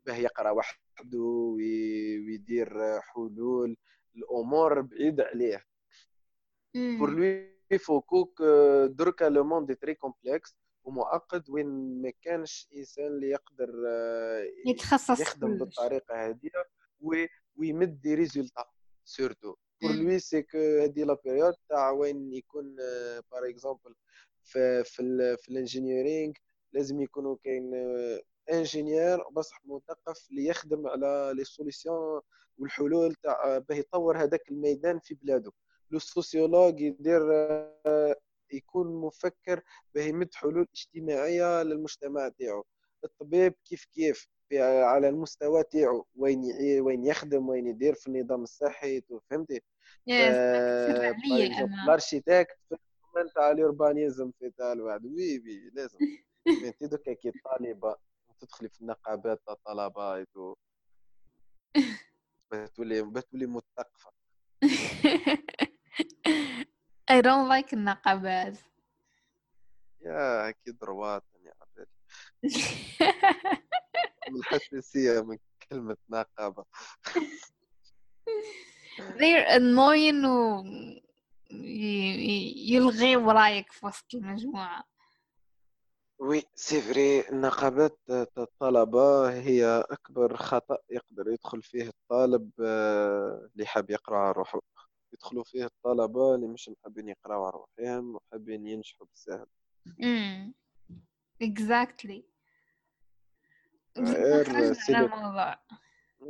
باه 0.07 0.15
يقرأ 0.17 0.51
وحده 0.51 1.19
وي- 1.19 2.19
ويدير 2.27 3.01
حلول. 3.01 3.77
الأمور 4.17 4.81
بعيد 4.81 5.21
عليه. 5.21 5.65
pour 6.99 7.11
lui 7.11 7.57
Foucault 7.79 8.43
que 8.87 9.06
درك 9.06 9.25
le 9.25 9.45
monde 9.45 9.77
très 9.77 9.95
complexe 9.95 10.57
ومعقد 10.85 11.51
وين 11.51 12.03
ما 12.03 12.13
كانش 12.23 12.69
انسان 12.77 13.07
اللي 13.07 13.31
يقدر 13.31 13.71
يتخصص 14.67 15.21
يخدم 15.21 15.49
كلش. 15.49 15.59
بالطريقة 15.59 16.29
هذه 16.29 16.51
ويمد 17.57 18.01
des 18.01 18.15
résultats 18.15 18.65
surtout 19.05 19.55
pour 19.83 19.93
lui 19.93 20.19
c'est 20.19 20.43
que 20.43 20.59
هذه 20.59 21.05
la 21.05 21.17
période 21.25 21.55
تاع 21.69 21.91
وين 21.91 22.33
يكون 22.33 22.77
par 23.33 23.49
exemple 23.51 23.95
في 24.43 24.85
في 24.85 25.37
في 25.37 25.49
ال 25.49 25.56
engineering 25.56 26.33
لازم 26.73 27.01
يكونوا 27.01 27.37
كاين 27.45 27.71
ingénieur 28.53 29.29
بصح 29.33 29.63
مثقف 29.67 30.31
اللي 30.31 30.47
يخدم 30.47 30.87
على 30.87 31.33
les 31.37 31.45
solutions 31.45 32.21
والحلول 32.59 33.15
تاع 33.15 33.59
باه 33.59 33.77
يطور 33.77 34.19
هذاك 34.23 34.51
الميدان 34.51 34.99
في 34.99 35.15
بلاده 35.15 35.53
le 35.91 35.99
sociologue 35.99 36.81
يدير 36.81 37.23
آه، 37.87 38.17
يكون 38.53 39.01
مفكر 39.01 39.63
باه 39.95 40.03
يمد 40.03 40.35
حلول 40.35 40.67
اجتماعية 40.75 41.63
للمجتمع 41.63 42.29
تاعو. 42.29 42.65
الطبيب 43.05 43.55
كيف 43.65 43.85
كيف؟ 43.85 44.29
في 44.49 44.63
على 44.63 45.09
المستوى 45.09 45.63
تاعو. 45.63 46.07
وين 46.17 46.41
وين 46.81 47.07
يخدم 47.07 47.49
وين 47.49 47.67
يدير 47.67 47.95
في 47.95 48.07
النظام 48.09 48.43
الصحي 48.43 49.03
فهمتي؟ 49.31 49.61
أنا. 51.65 51.85
ال 51.85 51.91
architecte 51.91 52.57
في 52.69 52.75
ال 52.75 52.82
domaine 52.82 53.33
تاع 53.35 53.51
ال 53.51 53.59
urbanisme 53.59 54.31
في 54.39 54.51
تاع 54.51 54.73
الواحد 54.73 55.05
oui 55.07 55.39
oui 55.39 55.71
لازم. 55.75 55.99
انت 56.83 56.85
دوكا 56.85 57.13
كي 57.13 57.33
طالبة 57.45 57.97
تدخلي 58.41 58.69
في 58.69 58.81
النقابات 58.81 59.41
تاع 59.47 59.55
الطلبه 59.55 60.25
تولي 60.25 60.55
باه 63.13 63.21
تولي 63.31 63.47
مثقفه 63.47 64.11
I 67.11 67.21
don't 67.21 67.49
like 67.49 67.73
النقابات. 67.73 68.59
يا 70.01 70.51
كي 70.51 70.71
دروات 70.73 71.25
يا 71.45 71.53
عباد 71.63 71.87
من 74.31 74.37
الحساسيه 74.41 75.21
من 75.21 75.39
كلمة 75.71 75.97
نقابة 76.11 76.65
They're 79.19 79.47
annoying 79.59 80.25
و 80.25 80.65
ي- 81.51 81.51
ي- 81.51 82.73
يلغيوا 82.75 83.33
رايك 83.33 83.73
في 83.73 83.87
وسط 83.87 84.15
المجموعة. 84.15 84.85
oui 86.19 86.43
c'est 86.55 86.81
vrai 86.81 87.29
النقابات 87.29 87.99
تاع 88.07 88.27
الطلبة 88.39 89.33
هي 89.33 89.85
أكبر 89.91 90.37
خطأ 90.37 90.79
يقدر 90.91 91.29
يدخل 91.33 91.63
فيه 91.63 91.89
الطالب 91.89 92.51
آه، 92.61 93.49
اللي 93.55 93.67
حاب 93.67 93.91
يقرأ 93.91 94.33
روحه 94.33 94.61
يدخلوا 95.17 95.45
فيه 95.45 95.65
الطلبة 95.65 96.35
اللي 96.35 96.47
مش 96.47 96.69
محبين 96.69 97.09
يقراو 97.09 97.45
على 97.45 97.53
روحهم 97.55 98.15
وحابين 98.17 98.67
ينجحوا 98.67 99.07
بالسهل 99.07 99.47
على 104.95 105.07
لو- 105.07 105.15
الموضوع. 105.15 105.59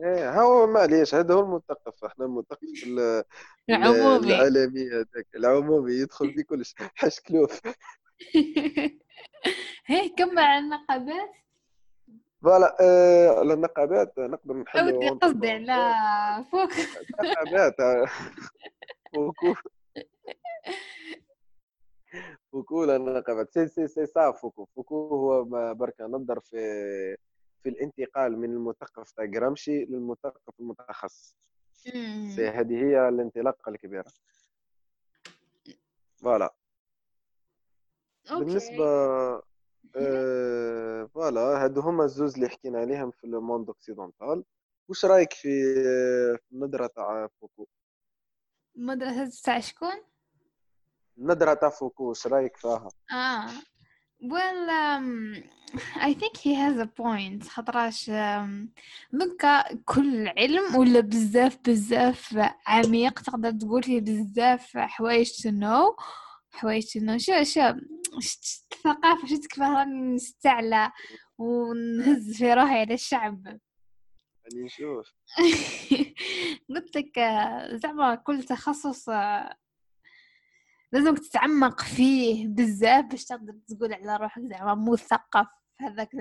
إيه، 0.05 0.41
هو 0.41 0.67
معليش 0.67 1.15
هذا 1.15 1.35
هو 1.35 1.41
المثقف 1.41 2.05
إحنا 2.05 2.25
المثقف 2.25 2.59
ال- 2.87 2.99
ال- 2.99 3.25
العمومي. 3.71 4.35
العالمي 4.35 4.91
هذاك. 4.91 5.27
العمومي 5.37 5.93
يدخل 5.93 6.35
في 6.35 6.43
كلش. 6.43 6.75
حش 6.95 7.21
كلوف. 7.21 7.61
هي 9.87 10.09
كمل 10.09 10.39
على 10.39 10.59
النقابات. 10.65 11.31
فوالا 12.43 12.77
آه، 12.81 13.39
على 13.39 13.55
النقابات 13.55 14.19
نقدر 14.19 14.55
نحلوا 14.55 14.97
ودي 14.97 15.09
قصدي 15.09 15.51
على 15.51 16.45
فوق. 16.45 16.69
نقابات 17.25 17.75
آه، 19.17 19.21
وكو 19.21 19.55
فوكو 22.53 22.85
لا 22.85 22.99
نقبت. 22.99 23.51
سي 23.55 23.69
سي 23.69 23.89
سي 23.89 24.07
سا 24.07 24.33
فوكو. 24.33 24.65
فوكو 24.65 25.09
هو 25.09 25.45
بركة 25.75 26.07
نظر 26.07 26.41
في 26.41 26.57
في 27.63 27.69
الانتقال 27.69 28.39
من 28.39 28.51
المثقف 28.51 29.11
تاع 29.13 29.25
جرامشي 29.25 29.85
للمثقف 29.85 30.61
المتخصص. 30.61 31.37
c'est 32.37 32.49
هذه 32.49 32.85
هي 32.85 33.09
الانطلاقة 33.09 33.71
الكبيرة. 33.71 34.13
voilà. 36.17 36.55
بالنسبة 38.31 38.87
آه 39.97 41.05
voilà 41.05 41.41
هادو 41.41 41.81
هما 41.81 42.05
الزوز 42.05 42.35
اللي 42.35 42.49
حكينا 42.49 42.79
عليهم 42.79 43.11
في 43.11 43.25
ال 43.25 43.32
monde 43.32 43.69
occidental. 43.69 44.45
واش 44.89 45.05
رأيك 45.05 45.33
في 45.33 45.49
النظرة 46.53 46.87
تاع 46.87 47.29
Foucault؟ 47.41 47.67
مدرسة 48.77 49.43
تاع 49.45 49.61
شكون؟ 49.61 50.03
النظرة 51.19 51.55
تاع 51.55 51.69
Foucault 51.69 52.05
واش 52.09 52.27
رأيك 52.27 52.57
فيها؟ 52.57 52.89
آه. 53.13 53.47
Well 54.23 54.71
um, 54.71 55.43
I 56.09 56.15
think 56.15 56.37
he 56.37 56.55
has 56.55 56.79
a 56.79 56.87
point. 56.87 57.49
خاطراش 57.49 58.11
دوكا 59.13 59.75
كل 59.85 60.29
علم 60.29 60.77
ولا 60.77 61.01
بزاف 61.01 61.59
بزاف 61.69 62.39
عميق 62.67 63.21
تقدر 63.21 63.51
تقول 63.51 63.83
فيه 63.83 64.01
بزاف 64.01 64.77
حوايج 64.77 65.31
تنو 65.43 65.97
حوايج 66.51 66.87
تنو 66.87 67.19
شو 67.19 67.43
شو 67.43 67.61
الثقافة 68.17 69.27
شو 69.27 69.37
كيف 69.37 69.63
نستعلى 70.15 70.93
ونهز 71.39 72.37
في 72.37 72.55
روحي 72.55 72.81
على 72.81 72.95
الشعب. 72.95 73.59
يعني 74.53 74.65
نشوف. 74.65 75.13
قلت 76.71 76.97
لك 76.97 77.19
زعما 77.73 78.15
كل 78.15 78.43
تخصص 78.43 79.09
لازمك 80.93 81.19
تتعمق 81.19 81.81
فيه 81.81 82.49
بزاف 82.49 83.05
باش 83.05 83.25
تقدر 83.25 83.55
تقول 83.69 83.93
على 83.93 84.17
روحك 84.17 84.43
زعما 84.43 84.93
مثقف 84.93 85.47
في 85.79 85.85
هذاك 85.85 86.15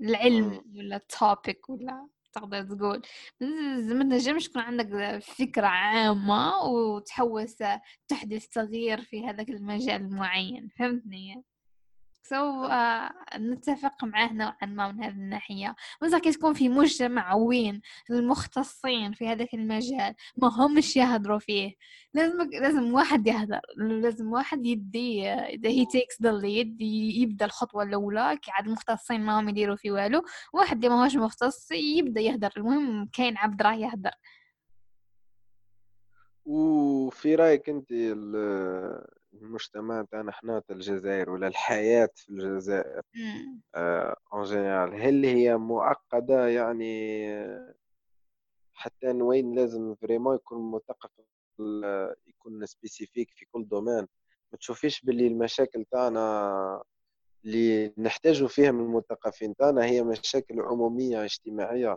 العلم 0.00 0.64
ولا 0.76 0.96
ال 0.96 1.08
topic 1.08 1.70
ولا 1.70 2.08
تقدر 2.32 2.62
تقول. 2.62 3.02
ما 3.40 4.02
تنجمش 4.02 4.48
تكون 4.48 4.62
عندك 4.62 5.18
فكرة 5.18 5.66
عامة 5.66 6.62
وتحوس 6.62 7.56
تحدث 8.08 8.48
تغيير 8.48 9.00
في 9.00 9.26
هذاك 9.26 9.50
المجال 9.50 10.02
المعين 10.02 10.68
فهمتني؟ 10.68 11.44
so 12.28 12.68
uh, 12.68 13.36
نتفق 13.36 14.04
معاه 14.04 14.32
نوعا 14.32 14.66
ما 14.66 14.92
من 14.92 15.04
هذه 15.04 15.12
الناحية. 15.12 15.76
مثلا 16.02 16.18
كي 16.18 16.32
تكون 16.32 16.54
في 16.54 16.68
مجتمع 16.68 17.34
وين 17.34 17.80
المختصين 18.10 19.12
في 19.12 19.28
هذاك 19.28 19.54
المجال 19.54 20.14
ما 20.36 20.48
همش 20.48 20.96
يهضروا 20.96 21.38
فيه. 21.38 21.74
لازم 22.14 22.50
لازم 22.52 22.94
واحد 22.94 23.26
يهدر 23.26 23.60
لازم 23.76 24.32
واحد 24.32 24.66
يدي 24.66 25.28
إذا 25.28 25.68
he 25.68 25.86
takes 25.86 26.22
the 26.22 26.32
lead 26.32 26.80
يبدأ 27.22 27.44
الخطوة 27.44 27.82
الأولى 27.82 28.38
كي 28.42 28.50
عاد 28.50 28.66
المختصين 28.66 29.20
ما 29.20 29.40
هم 29.40 29.48
يديروا 29.48 29.76
في 29.76 29.90
والو. 29.90 30.22
واحد 30.52 30.76
اللي 30.76 30.96
ما 30.96 31.04
هوش 31.04 31.16
مختص 31.16 31.72
يبدأ 31.72 32.20
يهدر 32.20 32.50
المهم 32.56 33.08
كاين 33.12 33.36
عبد 33.36 33.62
راه 33.62 33.74
يهدر. 33.74 34.10
وفي 36.44 37.34
رأيك 37.34 37.68
أنت 37.68 37.92
المجتمع 39.42 40.04
تاعنا 40.10 40.32
حنا 40.32 40.60
تاع 40.60 40.76
الجزائر 40.76 41.30
ولا 41.30 41.46
الحياة 41.46 42.08
في 42.14 42.30
الجزائر 42.30 43.02
en 43.16 43.62
آه 43.74 44.44
général 44.44 45.02
هل 45.02 45.24
هي 45.24 45.56
معقدة؟ 45.56 46.48
يعني 46.48 47.26
حتى 48.72 49.06
وين 49.06 49.54
لازم 49.54 49.94
vraiment 49.94 50.34
يكون 50.36 50.70
مثقف 50.70 51.10
يكون 52.26 52.66
spécifique 52.66 53.30
في 53.30 53.46
كل 53.52 53.68
domaine 53.68 54.06
ما 54.52 54.58
تشوفيش 54.58 55.04
باللي 55.04 55.26
المشاكل 55.26 55.84
تاعنا 55.84 56.82
اللي 57.44 57.94
نحتاجوا 57.98 58.48
فيها 58.48 58.70
من 58.70 58.80
المثقفين 58.80 59.56
تاعنا 59.56 59.84
هي 59.84 60.02
مشاكل 60.02 60.60
عمومية 60.60 61.24
اجتماعية. 61.24 61.96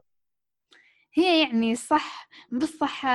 هي 1.14 1.44
يعني 1.44 1.76
صح 1.76 2.30
بصح 2.52 3.06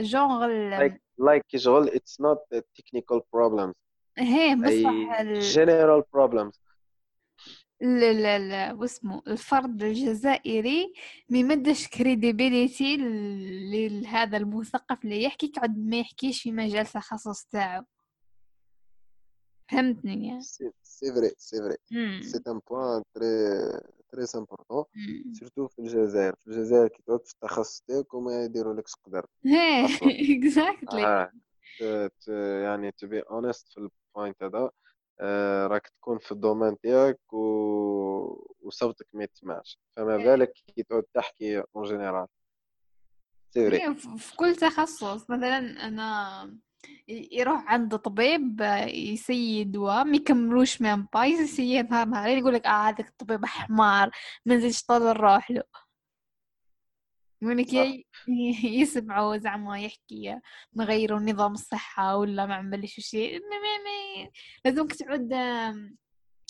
جونغ 0.00 0.46
like, 0.78 0.98
like 1.20 1.56
شغل 1.56 1.90
not 2.22 2.38
a 2.54 2.60
technical 2.60 3.20
problems. 3.36 3.74
هي 4.18 4.56
بصح 4.56 5.20
ال... 5.20 5.42
general 5.42 6.02
problems. 6.16 6.60
لا 7.80 8.12
لا 8.12 8.38
لا 8.38 8.72
واسمو 8.72 9.22
الفرد 9.26 9.82
الجزائري 9.82 10.92
ما 11.28 11.38
يمدش 11.38 11.88
credibility 11.88 12.96
لهذا 13.90 14.36
المثقف 14.36 15.04
اللي 15.04 15.22
يحكي 15.22 15.46
قعد 15.46 15.78
ما 15.78 16.00
يحكيش 16.00 16.42
في 16.42 16.52
مجال 16.52 16.86
التخصص 16.86 17.44
تاعو. 17.44 17.84
فهمتني؟ 19.70 20.28
يعني 20.28 20.42
c'est 20.42 21.12
vrai 21.14 21.30
c'est 21.36 21.56
vrai 21.58 21.76
c'est 22.22 22.42
un 22.48 22.60
point 22.70 23.02
très 23.14 23.26
très 24.12 24.24
important 24.34 24.84
surtout 25.32 25.68
في 25.68 25.78
الجزائر. 25.78 26.34
في 26.36 26.46
الجزائر 26.46 26.88
كي 26.88 27.02
تعود 27.06 27.26
في 27.26 27.32
التخصص 27.34 27.80
تاعك 27.80 28.14
وما 28.14 28.44
يديروا 28.44 28.74
لك 28.74 28.84
قدر 29.06 29.26
exactly 30.36 31.30
يعني 32.64 32.92
to 32.92 33.06
be 33.06 33.20
honest 33.20 33.68
في 33.68 33.78
ال 33.78 33.89
point 33.89 34.42
هذا 34.42 34.70
آه، 35.20 35.66
راك 35.66 35.88
تكون 35.88 36.18
في 36.18 36.32
ال 36.32 36.38
domaine 36.38 36.80
تاعك 36.80 37.32
و... 37.32 37.38
وصوتك 38.60 39.06
ما 39.12 39.24
يتسمعش. 39.24 39.78
فما 39.96 40.16
بالك 40.16 40.52
كي 40.52 40.82
تعود 40.82 41.04
تحكي 41.14 41.62
en 41.76 41.84
général 41.84 42.26
سي 43.50 43.94
في 44.18 44.36
كل 44.36 44.56
تخصص. 44.56 45.30
مثلا 45.30 45.58
أنا 45.58 46.58
يروح 47.08 47.64
عند 47.72 47.96
طبيب 47.96 48.60
يسيد 48.86 49.72
دواء 49.72 50.04
ما 50.04 50.16
يكملوش 50.16 50.80
même 50.82 51.08
pas 51.14 51.24
يسيد 51.24 51.90
نهار 51.90 52.06
نهارين 52.08 52.38
يقول 52.38 52.54
لك 52.54 52.66
آه 52.66 52.88
هذاك 52.88 53.08
الطبيب 53.08 53.44
حمار 53.46 54.10
ما 54.46 54.54
نزيدش 54.56 54.82
طول 54.82 55.02
نروح 55.02 55.50
له. 55.50 55.62
من 57.42 57.64
كي 57.64 58.06
يسمعوا 58.80 59.36
زعما 59.36 59.80
يحكي 59.80 60.40
نغيروا 60.76 61.20
نظام 61.20 61.52
الصحة 61.52 62.16
ولا 62.16 62.46
ما 62.46 62.54
عملش 62.54 63.00
شيء. 63.00 63.40
لازمك 64.64 64.92
تعود 64.94 65.32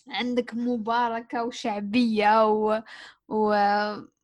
عندك 0.09 0.55
مباركة 0.55 1.45
وشعبية 1.45 2.47
و... 2.49 2.83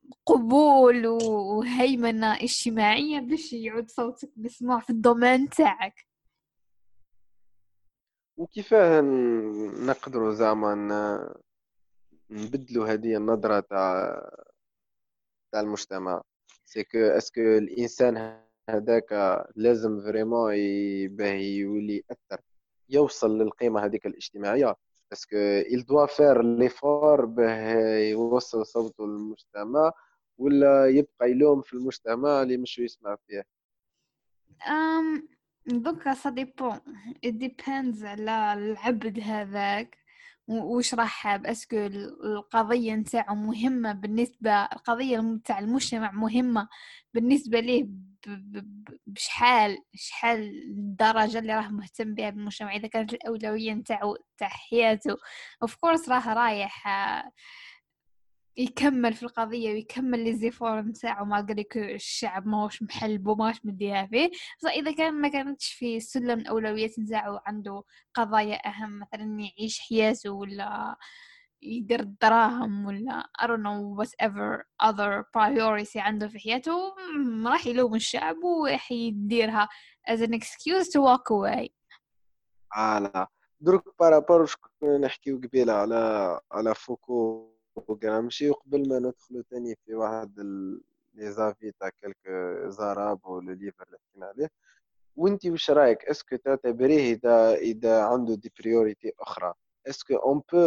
وقبول 0.07 1.07
وهيمنة 1.07 2.33
اجتماعية 2.33 3.19
باش 3.19 3.53
يعود 3.53 3.89
صوتك 3.89 4.31
مسموع 4.37 4.79
في 4.79 4.89
ال 4.89 4.97
domaine 4.97 5.49
تاعك. 5.49 6.07
وكيفاه 8.37 9.01
نقدروا 9.85 10.33
زعما 10.33 10.75
نبدلوا 12.29 12.87
هذه 12.87 13.17
النظرة 13.17 13.59
تاع 13.59 14.21
تاع 15.51 15.61
المجتمع؟ 15.61 16.21
c'est 16.65 16.83
que 16.83 16.97
est-ce 16.97 17.26
que 17.26 17.41
الانسان 17.41 18.43
هذاك 18.69 19.13
لازم 19.55 20.01
vraiment 20.01 20.53
باه 21.07 21.33
يولي 21.33 22.03
ياثر 22.09 22.41
يوصل 22.89 23.37
للقيمة 23.37 23.85
هذيك 23.85 24.05
الاجتماعية؟ 24.05 24.75
est-ce 25.13 25.45
que 25.45 25.61
il 25.61 25.81
doit 25.83 26.07
faire 26.07 26.41
l'effort 26.41 27.25
باه 27.25 27.97
يوصل 27.97 28.65
صوته 28.65 29.07
للمجتمع 29.07 29.91
ولا 30.37 30.87
يبقى 30.87 31.31
يلوم 31.31 31.61
في 31.61 31.73
المجتمع 31.73 32.41
اللي 32.41 32.57
مش 32.57 32.79
يسمع 32.79 33.15
فيه؟ 33.27 33.43
أم 34.67 35.27
donc 35.67 36.13
ça 36.13 36.29
dépend 36.29 37.69
على 37.69 38.53
العبد 38.53 39.19
هذاك. 39.19 39.97
حاب 40.99 41.45
est-ce 41.45 41.66
que 41.66 41.77
القضية 41.77 42.93
نتاعو 42.95 43.35
مهمة 43.35 43.91
بالنسبة 43.93 44.51
القضية 44.51 45.19
نتاع 45.19 45.59
المجتمع 45.59 46.11
مهمة 46.11 46.67
بالنسبة 47.13 47.59
ليه 47.59 47.87
بشحال 49.07 49.77
شحال 49.95 50.39
الدرجة 50.69 51.39
اللي 51.39 51.55
راه 51.55 51.67
مهتم 51.69 52.13
بها 52.13 52.29
بالمجتمع؟ 52.29 52.75
إذا 52.75 52.87
كانت 52.87 53.13
الأولوية 53.13 53.73
نتاعو 53.73 54.17
تاع 54.37 54.47
حياته 54.47 55.17
اوف 55.61 55.75
كورس 55.75 56.09
راه 56.09 56.33
رايح 56.33 56.87
يكمل 58.57 59.13
في 59.13 59.23
القضية 59.23 59.71
ويكمل 59.73 60.23
لي 60.23 60.33
زيفور 60.33 60.81
نتاعو 60.81 61.25
ما 61.25 61.41
قالك 61.41 61.77
الشعب 61.77 62.47
ماهوش 62.47 62.83
محلبو 62.83 63.35
ماهوش 63.35 63.65
مديها 63.65 64.05
فيه 64.05 64.31
فإذا 64.63 64.91
كان 64.91 65.13
ما 65.13 65.27
كانتش 65.27 65.73
في 65.73 65.99
سلم 65.99 66.39
الأولويات 66.39 66.99
نتاعو 66.99 67.39
عنده 67.45 67.83
قضايا 68.13 68.67
أهم 68.67 68.99
مثلا 68.99 69.39
يعيش 69.39 69.79
حياته 69.79 70.31
ولا 70.31 70.95
يدير 71.61 71.99
الدراهم 71.99 72.85
ولا 72.85 73.23
I 73.41 73.45
don't 73.45 73.61
know 73.61 74.03
whatever 74.03 74.63
other 74.89 75.23
priority 75.37 75.97
عنده 75.97 76.27
في 76.27 76.39
حياته 76.39 76.95
راح 77.45 77.67
يلوم 77.67 77.95
الشعب 77.95 78.35
وراح 78.43 78.91
يديرها 78.91 79.69
as 80.09 80.19
an 80.19 80.33
excuse 80.33 80.87
to 80.87 80.99
walk 81.01 81.31
away. 81.31 81.69
آه 82.77 82.99
لا. 82.99 83.27
درك 83.59 83.83
par 83.99 84.15
rapport 84.15 84.51
نحكيو 85.01 85.37
قبيل 85.37 85.73
على 85.73 86.39
على 86.51 86.75
فوكو. 86.75 87.56
وغرامشي 87.87 88.49
وقبل 88.49 88.89
ما 88.89 88.99
ندخلو 88.99 89.41
تاني 89.41 89.75
في 89.85 89.95
واحد 89.95 90.39
les 91.13 91.31
avis 91.31 91.71
تاع 91.79 91.89
quelques 91.89 92.29
arabes 92.67 93.25
و 93.25 93.34
le 93.34 93.51
livre 93.53 93.85
اللي 93.87 93.97
حكينا 94.09 94.25
عليه. 94.25 94.49
وأنت 95.15 95.45
وش 95.45 95.71
رأيك؟ 95.71 96.05
est-ce 96.05 96.25
que 96.25 96.35
تعتبريه 96.35 97.13
إذا 97.13 97.53
إذا 97.53 98.03
عنده 98.03 98.35
des 98.35 98.51
priorités 98.59 99.13
أخرى. 99.19 99.53
est-ce 99.87 100.06
que 100.06 100.15
on 100.15 100.41
peut 100.53 100.59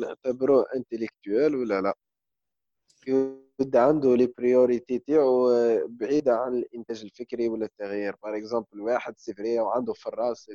نعتبروه 0.00 0.66
intellectuel 0.76 1.56
ولا 1.56 1.80
لا؟ 1.80 1.94
يبدا 3.06 3.80
عنده 3.80 4.16
les 4.16 4.26
priorités 4.38 4.98
تاعو 4.98 5.50
بعيدة 5.88 6.36
عن 6.36 6.54
الإنتاج 6.54 7.02
الفكري 7.02 7.48
ولا 7.48 7.64
التغيير. 7.66 8.16
par 8.22 8.36
exemple 8.36 8.80
واحد 8.80 9.18
c'est 9.18 9.41
vrai 9.41 9.60
وعنده 9.60 9.92
في 9.92 10.06
الراس 10.06 10.50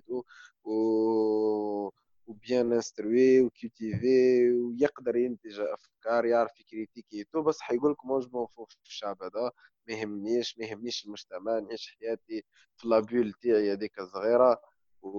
و 0.63 1.89
و 2.31 2.40
bien 2.40 2.73
instruit 2.73 3.41
و 3.41 3.55
cultivé 3.55 4.51
ويقدر 4.51 5.15
ينتج 5.15 5.59
أفكار 5.59 6.25
يعرف 6.25 6.59
ي 6.59 6.66
critiquer 6.66 7.23
tout 7.23 7.41
بس 7.41 7.61
حيقول 7.61 7.91
لك 7.91 8.05
موج 8.05 8.27
في 8.69 8.77
الشعب 8.85 9.23
هذا؟ 9.23 9.51
ما 9.87 9.93
يهمنيش 9.93 10.57
ما 10.57 10.65
يهمنيش 10.65 11.05
المجتمع 11.05 11.59
نعيش 11.59 11.97
حياتي 11.99 12.43
في 12.77 12.87
la 12.87 13.00
bulle 13.00 13.33
تاعي 13.33 13.71
هذيك 13.73 13.99
الصغيرة. 13.99 14.61
و 15.01 15.11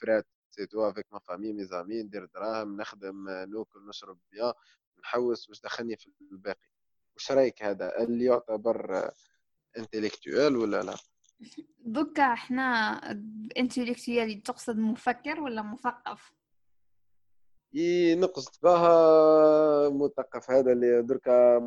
فرات 0.00 0.26
c'est 0.50 0.71
tout 0.71 0.88
avec 0.90 1.06
ma 1.12 1.18
famille 1.18 1.64
mes 1.64 1.80
amis 1.80 2.02
ندير 2.02 2.24
دراهم 2.34 2.76
نخدم 2.80 3.28
ناكل 3.28 3.88
نشرب 3.88 4.18
bien 4.32 4.52
نحوس 5.00 5.48
واش 5.48 5.60
دخلني 5.60 5.96
في 5.96 6.10
الباقي. 6.32 6.68
واش 7.14 7.32
رأيك 7.32 7.62
هذا؟ 7.62 8.02
اللي 8.02 8.24
يعتبر 8.24 9.10
intellectuel 9.78 10.56
ولا 10.56 10.82
لا؟ 10.82 10.94
donc 11.84 12.32
إحنا 12.32 13.00
intellectuel 13.56 14.42
تقصد 14.42 14.78
مفكر 14.78 15.40
ولا 15.40 15.62
مثقف؟ 15.62 16.32
نقصد 18.14 18.62
بها 18.62 19.88
مثقف. 19.88 20.50
هذا 20.50 20.72
اللي 20.72 21.02
دركا 21.02 21.58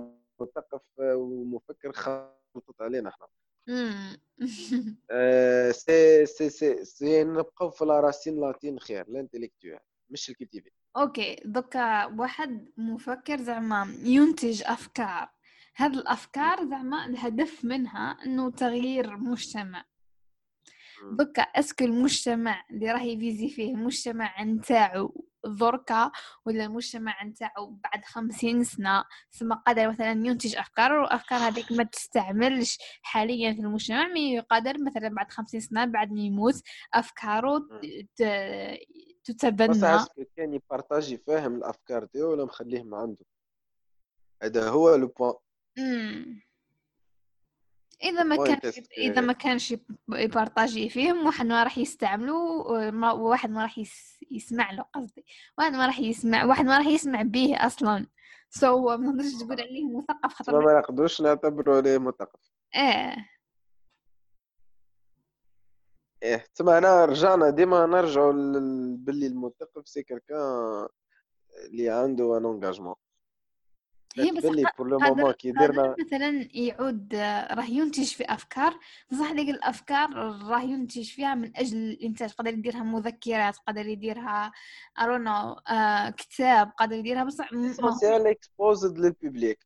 مثقف 0.41 0.81
ومفكر 0.99 1.91
خلطت 1.91 2.81
علينا 2.81 3.09
إحنا 3.09 3.27
آه 5.11 5.71
سي 5.71 6.25
سي 6.25 6.49
سي 6.49 6.85
سي 6.85 7.23
نبقاو 7.23 7.69
في 7.69 7.83
racine 7.83 8.41
latine 8.41 8.79
خير 8.79 9.07
ال 9.07 9.13
intellectuel 9.13 9.79
مش 10.09 10.29
الكتيبي. 10.29 10.73
okay 10.97 11.35
donc 11.45 12.05
واحد 12.05 12.69
مفكر 12.77 13.37
زعما 13.37 13.95
ينتج 14.03 14.63
أفكار. 14.65 15.29
هذه 15.75 15.93
الأفكار 15.93 16.65
زعما 16.65 17.05
الهدف 17.05 17.65
منها 17.65 18.17
إنه 18.25 18.51
تغيير 18.51 19.17
مجتمع. 19.17 19.85
donc 21.11 21.41
est-ce 21.41 21.71
que 21.71 21.85
المجتمع 21.85 22.65
اللي 22.71 22.91
راه 22.91 23.01
ي 23.01 23.09
viser 23.09 23.49
فيه 23.49 23.73
المجتمع 23.73 24.43
نتاعو 24.43 25.25
ذركا 25.47 26.11
ولا 26.45 26.65
المجتمع 26.65 27.23
نتاعو 27.23 27.69
بعد 27.69 28.05
خمسين 28.05 28.63
سنة 28.63 29.03
ثم 29.31 29.53
قادر 29.53 29.89
مثلا 29.89 30.11
ينتج 30.11 30.55
أفكار 30.55 30.93
والأفكار 30.93 31.39
هذيك 31.39 31.71
ما 31.71 31.83
تستعملش 31.83 32.77
حاليا 33.01 33.53
في 33.53 33.59
المجتمع 33.59 34.07
mais 34.07 34.33
يقدر 34.33 34.73
مثلا 34.85 35.09
بعد 35.09 35.31
خمسين 35.31 35.59
سنة 35.59 35.85
بعد 35.85 36.11
ما 36.11 36.21
يموت 36.21 36.61
أفكاره 36.93 37.69
تتبنى. 39.23 40.05
كان 40.37 40.53
يبارطاجي 40.53 41.17
فاهم 41.17 41.55
الأفكار 41.55 42.03
ديالو 42.03 42.31
ولا 42.31 42.45
مخليه 42.45 42.83
ما 42.83 42.97
عنده؟ 42.97 43.25
هذا 44.43 44.69
هو 44.69 44.95
لو 44.95 45.07
بوان. 45.07 45.33
إذا 48.03 48.23
ما 48.23 48.45
كان 48.45 48.71
إذا 48.97 49.21
ما 49.21 49.33
كانش 49.33 49.75
يبارطاجي 50.09 50.89
فيهم 50.89 51.25
واحد 51.25 51.45
ما 51.45 51.63
راح 51.63 51.77
يستعمله 51.77 52.33
وواحد 52.33 53.49
ما 53.49 53.61
راح 53.61 53.79
يسمع 54.31 54.71
له 54.71 54.83
قصدي. 54.83 55.25
واحد 55.57 55.71
ما 55.71 55.85
راح 55.85 55.99
يسمع 55.99 56.45
واحد 56.45 56.65
ما 56.65 56.77
راح 56.77 56.87
يسمع 56.87 57.21
به 57.21 57.55
أصلا. 57.59 58.07
سو 58.49 58.89
so, 58.89 58.99
ما 58.99 59.07
نقدرش 59.07 59.33
تقول 59.33 59.61
عليه 59.61 59.97
مثقف 59.97 60.33
خطر 60.33 60.65
ما 60.65 60.79
نقدرش 60.79 61.21
نعتبره 61.21 61.77
عليه 61.77 61.97
مثقف. 61.97 62.39
إيه. 62.75 63.29
إيه 66.23 66.45
تما 66.55 66.77
أنا 66.77 67.05
رجعنا 67.05 67.49
ديما 67.49 67.85
نرجعوا 67.85 68.31
باللي 68.97 69.27
المثقف 69.27 69.87
c'est 69.87 70.03
quelqu'un 70.03 70.87
اللي 71.65 71.89
عنده 71.89 72.37
un 72.37 72.45
engagement 72.45 72.95
هي 74.17 74.31
c'est 74.31 74.45
pourquoi 74.45 75.51
درنا 75.51 75.95
مثلا 75.99 76.47
يعود 76.53 77.15
راه 77.51 77.65
ينتج 77.65 78.13
في 78.13 78.23
أفكار. 78.23 78.79
بصح 79.11 79.31
ديك 79.31 79.49
الأفكار 79.49 80.09
راه 80.47 80.61
ينتج 80.61 81.09
فيها 81.11 81.35
من 81.35 81.57
أجل 81.57 81.77
الإنتاج. 81.77 82.33
قدر 82.33 82.53
يديرها 82.53 82.83
مذكرات 82.83 83.57
قدر 83.67 83.87
يديرها 83.87 84.51
ارونو 84.99 85.53
آه 85.53 86.09
كتاب 86.09 86.71
قدر 86.77 86.95
يديرها 86.95 87.23
بصح 87.23 87.49
social 87.71 88.27
exposed 88.27 88.97
لل 88.97 89.13
public 89.13 89.59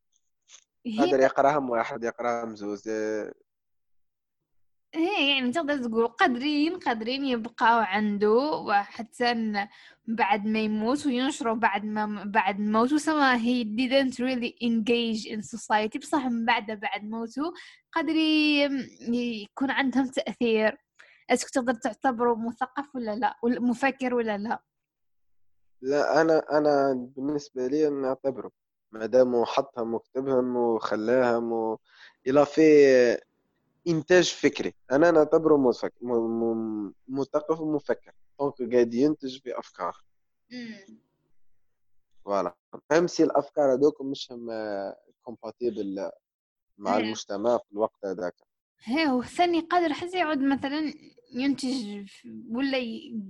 قدر 0.99 1.19
يقراهم 1.19 1.69
واحد 1.69 2.03
يقراهم 2.03 2.55
زوز 2.55 2.89
إيه 4.95 5.29
يعني 5.29 5.51
تقدر 5.51 5.77
تقول 5.77 6.07
قادرين 6.07 6.79
قادرين 6.79 7.25
يبقاو 7.25 7.79
عنده 7.79 8.29
وحتى 8.67 9.53
بعد 10.07 10.45
ما 10.45 10.59
يموت 10.59 11.05
وينشروا 11.05 11.55
بعد 11.55 11.85
ما 11.85 12.23
بعد 12.25 12.59
موته 12.59 12.97
سما 12.97 13.37
he 13.37 13.63
didn't 13.63 14.15
really 14.19 14.55
engage 14.63 15.25
in 15.33 15.41
society. 15.41 15.99
بصح 15.99 16.25
من 16.25 16.45
بعد 16.45 16.71
بعد 16.71 17.03
موته 17.03 17.53
قادر 17.91 18.15
يكون 19.09 19.71
عندهم 19.71 20.07
تأثير. 20.07 20.77
est-ce 21.29 21.43
que 21.43 21.49
تقدر 21.49 21.73
تعتبره 21.73 22.35
مثقف 22.35 22.95
ولا 22.95 23.15
لا؟ 23.15 23.35
مفكر 23.43 24.13
ولا 24.13 24.37
لا؟ 24.37 24.63
لا 25.81 26.21
أنا 26.21 26.43
أنا 26.51 26.93
بالنسبة 27.15 27.67
لي 27.67 27.89
نعتبره 27.89 28.51
ما 28.91 29.05
دام 29.05 29.45
حطهم 29.45 29.93
وكتبهم 29.93 30.55
وخلاهم 30.55 31.51
و... 31.51 31.79
إلى 32.27 32.45
في 32.45 32.61
إنتاج 33.87 34.33
فكري. 34.33 34.73
أنا 34.91 35.11
نعتبره 35.11 35.57
مثقف 37.07 37.59
ومفكر 37.59 38.11
donc 38.39 38.73
قاعد 38.73 38.93
ينتج 38.93 39.39
بأفكار. 39.45 40.03
voilà. 42.25 42.55
même 42.91 43.07
si 43.07 43.23
الأفكار 43.23 43.73
هذوك 43.73 44.01
مش 44.01 44.31
هم 44.31 44.49
compatible 45.21 46.11
مع 46.77 46.97
المجتمع 46.97 47.57
في 47.57 47.71
الوقت 47.71 48.05
هذاك. 48.05 48.35
هي 48.83 49.07
والثاني 49.07 49.59
قادر 49.59 49.93
حتى 49.93 50.17
يعود 50.17 50.37
مثلا 50.39 50.93
ينتج 51.33 52.07
ولا 52.49 52.77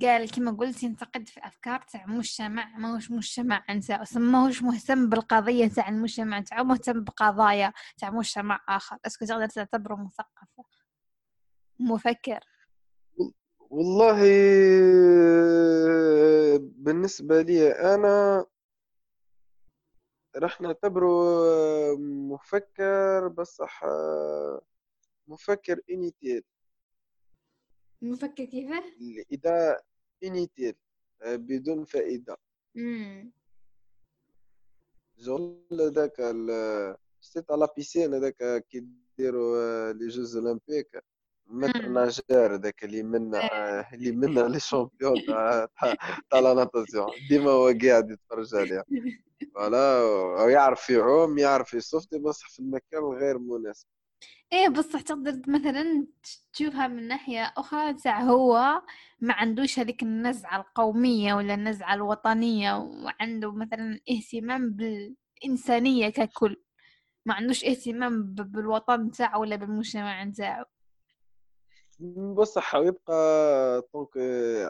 قال 0.02 0.32
كما 0.32 0.52
قلت 0.52 0.84
ينتقد 0.84 1.30
في 1.30 1.40
أفكار 1.48 1.82
تاع 1.82 2.06
مجتمع 2.06 2.78
ماهوش 2.78 3.12
مجتمع 3.12 3.64
نتاعو 3.70 4.04
ماهوش 4.16 4.64
مهتم 4.64 5.10
بالقضية 5.10 5.68
تاع 5.68 5.90
المجتمع 5.90 6.40
نتاعو 6.40 6.64
مهتم 6.64 7.04
بقضايا 7.04 7.74
تاع 7.98 8.10
مجتمع 8.10 8.60
آخر. 8.70 8.98
أسكو 9.06 9.26
تقدر 9.26 9.46
تعتبره 9.48 9.96
مثقف 9.96 10.48
مفكر. 11.80 12.40
والله 13.60 14.20
بالنسبة 16.60 17.42
لي 17.42 17.72
أنا 17.72 18.46
راح 20.36 20.62
نعتبره 20.62 21.08
مفكر 22.32 23.28
بصح 23.28 23.84
مفكر 25.28 25.80
inutile 25.92 26.44
مفكر 28.12 28.46
كيفاه؟ 28.46 28.84
إذا 29.32 29.82
inutile 30.24 30.76
بدون 31.26 31.86
فائدة. 31.86 32.38
امم 32.78 33.32
زول 35.18 35.68
هذاك 35.72 36.16
c'est 37.22 37.43
تاع 37.43 37.52
la 37.52 37.68
piscine 37.76 38.14
هذاك 38.14 38.66
كي 38.70 38.88
ديروا 39.18 39.94
les 39.94 40.08
jeux 40.08 40.38
olympiques. 40.38 41.04
maître-nageur 41.48 42.56
ذاك 42.56 42.84
اللي 42.84 43.04
منا 43.04 43.40
إيه. 43.40 43.94
اللي 43.94 44.12
منا 44.12 44.40
les 44.40 44.60
champions. 44.60 45.16
تاع 45.28 45.70
تاع 46.32 46.40
la 46.40 46.54
natation. 46.54 47.12
ديما 47.30 47.52
هو 47.52 47.66
قاعد 47.84 48.12
يتفرج 48.12 48.56
عليها. 48.56 48.84
voilà 49.56 50.04
ويعرف 50.44 50.90
يعوم 50.90 51.38
يعرف 51.38 51.74
يصفطي 51.74 52.20
بصح 52.20 52.50
في 52.50 52.60
المكان 52.60 53.04
الغير 53.04 53.38
مناسب. 53.38 53.88
إيه 54.54 54.70
بصح 54.70 55.02
تقدر 55.02 55.42
مثلا 55.48 56.08
تشوفها 56.54 56.88
من 56.88 57.08
ناحية 57.08 57.54
أخرى 57.58 57.94
تاع 57.94 58.22
هو 58.22 58.82
ما 59.20 59.34
عندوش 59.34 59.80
هذيك 59.80 60.04
النزعة 60.04 60.58
القومية 60.62 61.34
ولا 61.34 61.54
النزعة 61.54 61.94
الوطنية 61.94 62.78
وعنده 62.78 63.52
مثلا 63.52 64.00
اهتمام 64.12 64.70
بالإنسانية 64.70 66.10
ككل. 66.10 66.62
ما 67.26 67.34
عندوش 67.34 67.66
اهتمام 67.66 68.34
بالوطن 68.34 69.12
تاعه 69.12 69.40
ولا 69.40 69.56
بالمجتمع 69.56 70.32
تاعه. 70.32 70.66
بصح 72.34 72.76
ويبقى 72.76 73.82
طونك 73.82 74.18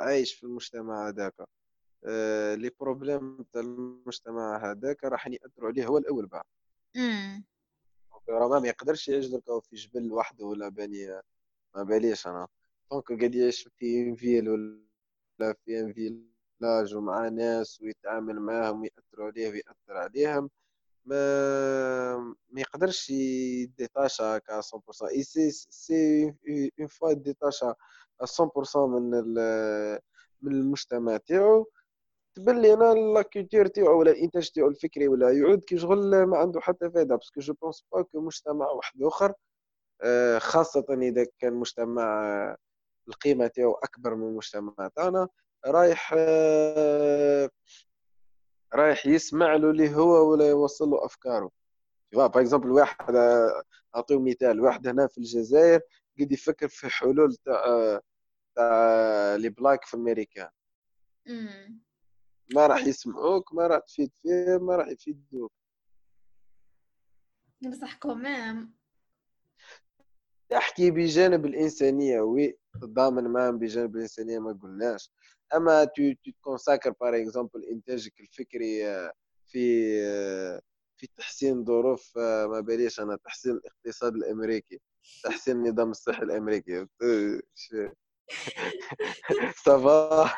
عايش 0.02 0.34
في 0.34 0.44
المجتمع 0.44 1.08
هذاك. 1.08 1.34
آه، 2.08 2.56
les 2.56 2.72
problèmes 2.80 3.46
تاع 3.54 3.62
المجتمع 3.62 4.72
هذاك 4.72 5.04
راح 5.04 5.28
يأثروا 5.28 5.70
عليه 5.70 5.86
هو 5.88 5.98
الأول 5.98 6.26
بعد. 6.26 6.44
راه 8.30 8.60
ما 8.60 8.68
يقدرش 8.68 9.10
دركا 9.10 9.60
في 9.60 9.76
جبل 9.76 10.12
وحده 10.14 10.46
ولا 10.46 10.70
باني 10.70 11.22
ما 11.76 11.84
باليش 11.84 12.28
أنا. 12.28 12.48
donc 12.92 13.08
قاعد 13.12 13.36
يعيش 13.36 13.70
في 13.78 14.16
ville 14.16 14.50
ولا 14.50 15.54
في 15.66 15.94
village 15.94 16.96
ومع 16.96 17.28
ناس 17.30 17.82
ويتعامل 17.82 18.40
معاهم 18.40 18.82
ويأثروا 18.82 19.28
عليه 19.28 19.50
ويأثر 19.50 19.98
عليهم 19.98 20.50
ما 21.06 22.18
ما 22.50 22.62
يقدرش 22.62 23.10
ي 23.10 23.23
détacher 23.23 24.24
هكا 24.38 24.62
100% 24.62 25.10
et 25.12 25.24
si 25.24 25.52
si 25.52 26.24
une 26.80 26.88
fois 26.88 27.14
détaché 27.14 27.76
100% 28.22 28.88
من 28.88 29.12
من 30.42 30.52
المجتمع 30.52 31.18
تاعو. 31.18 31.68
تبان 32.36 32.62
لي 32.62 32.74
أنا 32.74 32.94
la 33.14 33.22
culture 33.22 33.68
تاعو 33.68 34.00
ولا 34.00 34.12
الانتاج 34.12 34.50
تاعو 34.50 34.68
الفكري 34.68 35.08
ولا 35.08 35.32
يعود 35.32 35.64
كي 35.64 35.78
شغل 35.78 36.24
ما 36.24 36.38
عنده 36.38 36.62
حتى 36.62 36.92
فائده 36.92 37.16
parce 37.16 37.32
que 37.32 37.42
je 37.42 37.54
pense 37.54 37.84
pas 37.92 38.02
que 38.02 38.22
مجتمع 38.22 38.66
واحد 38.66 39.02
آخر 39.04 39.34
آه، 40.02 40.40
خاصة 40.40 40.86
إذا 40.90 41.26
كان 41.40 41.54
مجتمع 41.54 42.04
آه، 42.26 42.58
القيمة 43.08 43.48
تاعو 43.48 43.74
أكبر 43.74 44.16
من 44.16 44.28
المجتمع 44.28 44.74
تاعنا 44.96 45.28
رايح 45.66 46.14
آه، 46.18 47.50
رايح 48.74 49.06
يسمع 49.06 49.56
له 49.56 49.70
اللي 49.70 49.96
هو 49.96 50.32
ولا 50.32 50.50
يوصل 50.50 50.90
له 50.90 51.06
أفكاره. 51.06 51.52
par 52.14 52.26
exemple 52.26 52.72
واحد 52.72 53.16
أعطيه 53.96 54.20
مثال 54.20 54.62
واحد 54.62 54.88
هنا 54.88 55.08
في 55.08 55.18
الجزائر 55.18 55.82
قد 56.20 56.32
يفكر 56.32 56.68
في 56.68 56.90
حلول 56.90 57.36
تاع 57.36 58.00
تاع 58.56 59.36
les 59.36 59.50
Blacks 59.50 59.86
في 59.86 59.98
أمريكا. 59.98 60.50
ما 62.54 62.68
راح 62.68 62.86
يسمعوك 62.86 63.54
ما 63.54 63.68
راح 63.68 63.80
تفيد 63.80 64.12
فيه 64.22 64.58
ما 64.62 64.76
راح 64.76 64.88
يفيدوك. 64.88 65.52
بصح 67.62 67.94
quand 67.94 68.38
même 68.38 68.74
تحكي 70.50 70.92
بجانب 70.92 71.46
الإنسانية 71.46 72.22
ويتضامن 72.22 73.24
معهم 73.24 73.58
بجانب 73.60 73.96
الإنسانية 73.96 74.40
ما 74.40 74.54
قلناش. 74.64 75.12
أما 75.56 75.84
tu 75.84 76.14
ت 76.26 76.33
consacrer 76.33 76.92
par 77.02 77.16
exemple 77.16 77.64
إنتاجك 77.72 78.20
الفكري 78.20 78.88
آه، 78.88 79.12
في 79.48 79.94
آه، 80.06 80.62
في 80.98 81.08
تحسين 81.18 81.66
ظروف 81.66 82.18
آه، 82.18 82.48
ما 82.48 82.60
باليش 82.60 83.00
أنا 83.00 83.16
تحسين 83.16 83.52
الاقتصاد 83.52 84.16
الأمريكي 84.16 84.80
تحسين 85.24 85.56
النظام 85.56 85.92
الصحي 85.92 86.22
الأمريكي. 86.24 86.88
سافا 89.66 90.30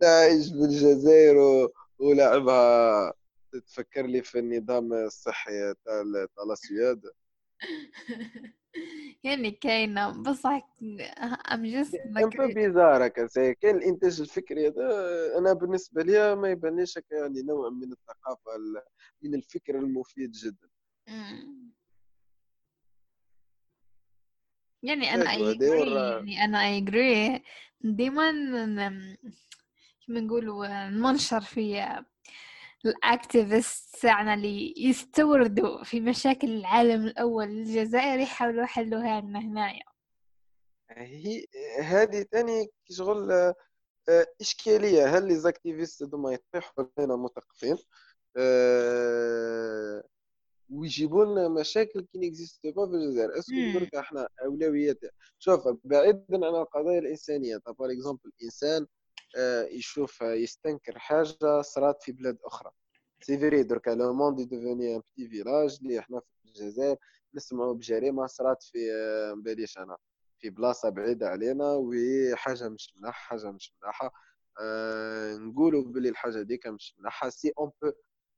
تعيش 0.00 0.48
بالجزائر 0.48 1.68
ولعبها. 1.98 3.12
تفكر 3.66 4.06
لي 4.06 4.22
في 4.22 4.38
النظام 4.38 4.92
الصحي 4.92 5.74
تاع 5.84 6.02
السويد 6.52 7.02
يعني 9.24 9.50
كاينة 9.50 10.22
بصح 10.22 10.70
أم 11.52 11.66
juste 11.66 11.94
un 11.94 12.54
bizarre 12.54 13.06
هكا 13.06 13.26
كاين. 13.52 13.76
الإنتاج 13.76 14.20
الفكري 14.20 14.68
هذا 14.68 15.38
أنا 15.38 15.52
بالنسبة 15.52 16.02
لي 16.02 16.34
ما 16.36 16.50
يبانليش 16.50 16.98
يعني 17.10 17.42
نوع 17.42 17.70
من 17.70 17.92
الثقافة 17.92 18.52
من 19.22 19.34
الفكر 19.34 19.78
المفيد 19.78 20.30
جدا. 20.30 20.68
يعني 24.82 25.14
أنا 25.14 25.30
اي 25.30 25.58
يعني 25.60 26.44
أنا 26.44 26.66
اي 26.66 26.80
ديما 27.80 28.30
كما 30.06 30.20
نقولوا 30.20 30.88
ننشر 30.88 31.40
في 31.40 31.86
ال 32.84 32.94
activistes 32.94 33.96
تاعنا 34.02 34.34
اللي 34.34 34.74
يستوردوا 34.76 35.84
في 35.84 36.00
مشاكل 36.00 36.48
العالم 36.48 37.06
الأول 37.06 37.44
الجزائر 37.48 38.18
يحاولوا 38.18 38.62
يحلوها 38.62 39.20
لنا 39.20 39.38
هنايا. 39.38 39.84
هي 40.90 41.46
هذه 41.82 42.22
ثاني 42.22 42.68
شغل 42.90 43.32
آه، 43.32 43.54
إشكالية. 44.40 45.18
هل 45.18 45.28
les 45.28 45.36
activistes 45.36 46.02
هذوما 46.02 46.32
يطيحوا 46.32 46.84
لنا 46.98 47.16
مثقفين 47.16 47.76
أه 48.36 50.02
ويجيبوا 50.72 51.24
لنا 51.24 51.48
مشاكل 51.48 52.00
qui 52.12 52.18
n'existent 52.18 52.66
pas 52.66 52.86
في 52.86 52.92
الجزائر. 52.94 53.38
est-ce 53.38 53.65
que 53.65 53.78
درك 53.78 53.94
إحنا 53.94 54.28
أولويات. 54.44 54.98
شوف 55.38 55.68
بعيدا 55.84 56.46
عن 56.46 56.54
القضايا 56.54 56.98
الإنسانية 56.98 57.56
par 57.56 57.92
exemple 57.92 58.30
الانسان 58.40 58.86
آه، 59.36 59.62
يشوف 59.64 60.20
يستنكر 60.22 60.98
حاجة 60.98 61.60
صارت 61.62 62.02
في 62.02 62.12
بلاد 62.12 62.38
أخرى. 62.44 62.70
c'est 63.22 63.38
vrai 63.38 63.62
دركا 63.62 63.90
le 63.90 64.12
monde 64.12 64.40
devenu 64.48 64.94
un 64.96 65.00
petit 65.00 65.28
village 65.28 65.78
اللي 65.82 65.98
إحنا 65.98 66.20
في 66.20 66.48
الجزائر 66.48 66.96
نسمعوا 67.34 67.74
بجريمة 67.74 68.26
صارت 68.26 68.62
في 68.62 68.92
آه، 68.92 69.34
مباليش 69.34 69.78
أنا. 69.78 69.96
في 70.38 70.50
بلاصة 70.50 70.88
بعيدة 70.88 71.28
علينا 71.28 71.64
وهي 71.72 72.36
حاجة 72.36 72.68
مش 72.68 72.94
ملاحه 72.96 73.20
حاجة 73.28 73.50
مش 73.50 73.72
ملاحه 73.82 74.12
أه 74.60 75.36
نقولوا 75.36 75.82
بلي 75.84 76.08
الحاجة 76.08 76.42
ديك 76.42 76.66
مش 76.66 76.94
ملاحه 76.98 77.28
si 77.28 77.52
on 77.58 77.70
peut 77.82 77.92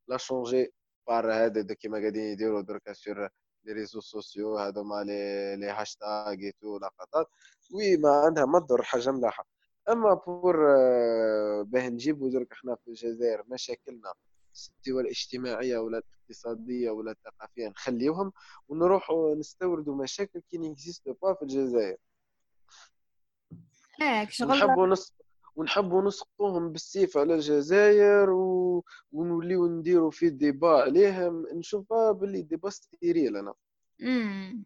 la 0.09 0.17
changer 0.17 0.73
par 1.07 1.33
هذا 1.33 1.75
كيما 1.75 1.99
قاعدين 1.99 2.23
يديروا 2.23 2.63
دركا 2.63 2.93
sur 2.93 3.29
les 3.65 3.73
réseaux 3.73 4.01
sociaux 4.01 4.59
هذوما 4.59 5.05
les 5.05 5.57
les 5.57 5.67
hashtags 5.71 6.37
tout 6.61 6.79
لقطات 6.79 7.27
oui 7.75 7.97
ما 7.97 8.11
عندها 8.11 8.45
ما 8.45 8.61
تضر 8.61 8.83
حاجة 8.83 9.11
ملاحه 9.11 9.47
mais 9.89 10.15
pourquoi 10.15 11.89
نجيبو 11.89 12.29
درك 12.29 12.53
إحنا 12.53 12.75
في 12.75 12.89
الجزائر 12.89 13.45
مشاكلنا 13.49 14.15
سواء 14.53 15.01
الاجتماعيه 15.05 15.79
ولا 15.79 15.99
الاقتصاديه 15.99 16.91
ولا 16.91 17.11
الثقافيه 17.11 17.69
نخليوهم 17.69 18.33
ونروحوا 18.69 19.35
نستوردوا 19.35 19.95
مشاكل 19.95 20.41
qui 20.51 20.59
n'existent 20.59 21.09
pas 21.09 21.35
في 21.35 21.43
الجزائر 21.43 21.97
هيك 24.01 24.31
شغل 24.31 24.51
ونحبوا 24.51 24.87
نص 24.87 25.13
ونحبوا 25.57 26.03
نسقطوهم 26.03 26.73
بالسيف 26.73 27.17
على 27.19 27.35
الجزائر 27.35 28.31
و... 28.31 28.85
ونوليو 29.13 29.67
نديروا 29.67 30.11
في 30.11 30.31
débat 30.31 30.69
عليهم. 30.69 31.47
نشوفها 31.55 32.13
باللي 32.13 32.43
débat 32.43 32.71
stérile 32.71 33.37
أنا. 33.37 33.55
امم 34.03 34.65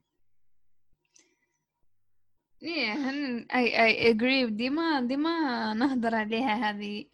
إيه 2.62 3.11
اي 3.55 3.84
اي 3.84 4.11
اجري 4.11 4.47
ديما 4.47 5.01
ديما 5.01 5.74
نهضر 5.74 6.14
عليها 6.14 6.70
هذه. 6.70 7.05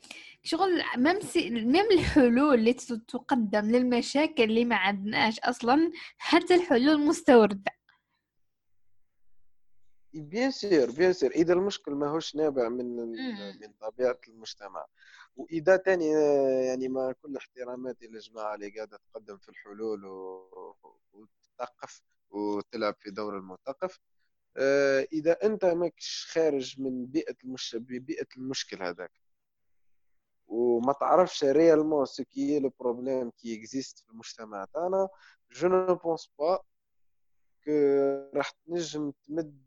شغل 0.43 0.83
ممسي 0.97 1.51
مم 1.51 1.77
الحلول 1.93 2.55
اللي 2.55 2.73
تقدم 3.09 3.71
للمشاكل 3.71 4.43
اللي 4.43 4.65
ما 4.65 4.77
عندناش 4.77 5.41
أصلا 5.41 5.93
حتى 6.19 6.55
الحلول 6.55 7.01
مستوردة. 7.01 7.73
بيان 10.21 10.51
سير 10.51 10.91
بيان 10.91 11.13
سير 11.13 11.31
إذا 11.31 11.53
المشكل 11.53 11.93
ماهوش 11.93 12.37
نابع 12.37 12.69
من 12.69 12.97
من 13.61 13.73
طبيعة 13.81 14.19
المجتمع. 14.29 14.87
وإذا 15.37 15.77
تاني 15.77 16.09
يعني 16.69 16.89
مع 16.89 17.13
كل 17.13 17.37
احتراماتي 17.37 18.07
للجماعه 18.07 18.55
اللي 18.55 18.71
قاعدة 18.71 18.97
تقدم 19.13 19.39
في 19.39 19.49
الحلول 19.49 20.05
وتثقف 21.13 22.03
وتلعب 22.31 22.95
في 23.01 23.11
دور 23.11 23.39
المثقف 23.39 24.01
آه، 24.57 25.07
إذا 25.13 25.37
أنت 25.45 25.65
ماكش 25.65 26.27
خارج 26.31 26.81
من 26.81 27.07
بيئة 27.07 27.37
المش... 27.45 27.77
بيئه 27.81 28.27
المشكل 28.37 28.83
هذاك. 28.83 29.13
وما 30.47 30.93
تعرفش 30.93 31.45
réellement 31.45 32.05
c'est 32.05 32.25
quoi 32.25 32.59
le 32.59 32.73
problème 32.81 33.31
qui 33.31 33.61
existe 33.61 33.99
في 33.99 34.11
المجتمع 34.11 34.65
تاعنا 34.65 35.09
je 35.53 35.69
ne 35.69 35.95
pense 35.95 36.29
pas 36.39 36.63
راح 38.35 38.51
تنجم 38.51 39.13
تمد 39.29 39.63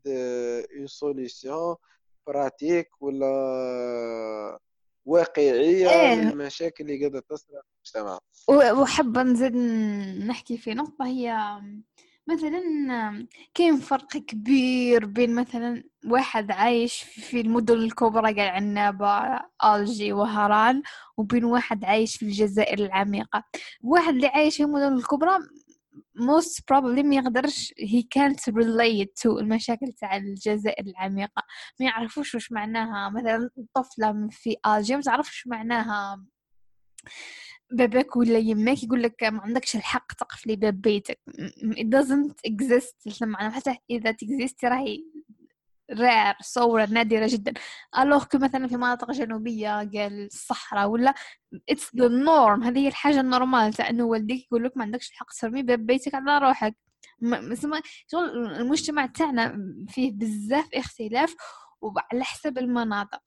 une 0.76 0.86
solution 0.86 1.76
pratique 2.26 2.88
ولا 3.02 4.58
واقعية 5.04 5.90
إيه. 5.90 6.14
للمشاكل 6.14 6.84
اللي 6.84 6.98
قاعدة 7.00 7.20
تصرى 7.20 7.60
في 7.62 7.98
المجتمع 7.98 8.18
وحابه 8.80 9.22
نزيد 9.22 9.56
نحكي 10.26 10.56
في 10.56 10.74
نقطة 10.74 11.06
هي 11.06 11.34
مثلا 12.28 12.62
كاين 13.54 13.76
فرق 13.76 14.06
كبير 14.06 15.06
بين 15.06 15.34
مثلا 15.34 15.84
واحد 16.06 16.50
عايش 16.50 17.02
في 17.02 17.40
المدن 17.40 17.74
الكبرى 17.74 18.34
قال 18.34 18.40
عنابة 18.40 19.40
ألجي 19.64 20.12
وهران 20.12 20.82
وبين 21.16 21.44
واحد 21.44 21.84
عايش 21.84 22.16
في 22.16 22.22
الجزائر 22.22 22.78
العميقة 22.78 23.44
واحد 23.82 24.14
اللي 24.14 24.26
عايش 24.26 24.56
في 24.56 24.62
المدن 24.62 24.92
الكبرى 24.92 25.38
most 26.18 26.60
probably 26.72 27.04
ما 27.04 27.16
يقدرش 27.16 27.74
he 27.80 28.02
can't 28.18 28.52
relate 28.52 29.08
to 29.22 29.26
المشاكل 29.26 29.92
تاع 29.92 30.16
الجزائر 30.16 30.86
العميقة. 30.86 31.42
ما 31.80 31.86
يعرفوش 31.86 32.34
وش 32.34 32.52
معناها. 32.52 33.10
مثلا 33.10 33.50
طفلة 33.74 34.28
في 34.30 34.56
ألجي 34.66 34.96
ما 34.96 35.02
تعرفش 35.02 35.46
معناها. 35.46 36.24
باباك 37.70 38.16
ولا 38.16 38.38
يماك 38.38 38.82
يقول 38.82 39.02
لك 39.02 39.24
ما 39.24 39.40
عندكش 39.40 39.76
الحق 39.76 40.12
تقفلي 40.12 40.56
باب 40.56 40.80
بيتك. 40.80 41.20
It 41.62 41.86
doesn't 41.86 42.34
exist. 42.50 43.24
حتى 43.34 43.76
إذا 43.90 44.10
تكزيست 44.10 44.64
راهي 44.64 45.04
رير 45.92 46.34
صورة 46.42 46.86
نادرة 46.86 47.26
جدا. 47.30 47.52
alors 47.98 48.24
que 48.24 48.38
مثلا 48.38 48.68
في 48.68 48.76
مناطق 48.76 49.10
جنوبية 49.10 49.68
قال 49.70 50.26
الصحراء 50.26 50.88
ولا 50.88 51.14
it's 51.70 51.96
the 51.96 52.08
norm 52.08 52.62
هذه 52.62 52.78
هي 52.78 52.88
الحاجة 52.88 53.20
ال 53.20 53.26
normal. 53.26 53.72
تاع 53.72 53.90
انه 53.90 54.04
والديك 54.04 54.46
يقول 54.46 54.64
لك 54.64 54.76
ما 54.76 54.82
عندكش 54.82 55.10
الحق 55.10 55.26
ترمي 55.40 55.62
باب 55.62 55.86
بيتك 55.86 56.14
على 56.14 56.38
روحك. 56.38 56.76
شغل 58.06 58.46
المجتمع 58.56 59.06
تاعنا 59.06 59.58
فيه 59.88 60.12
بزاف 60.12 60.68
اختلاف 60.74 61.36
وعلى 61.80 62.24
حسب 62.24 62.58
المناطق. 62.58 63.22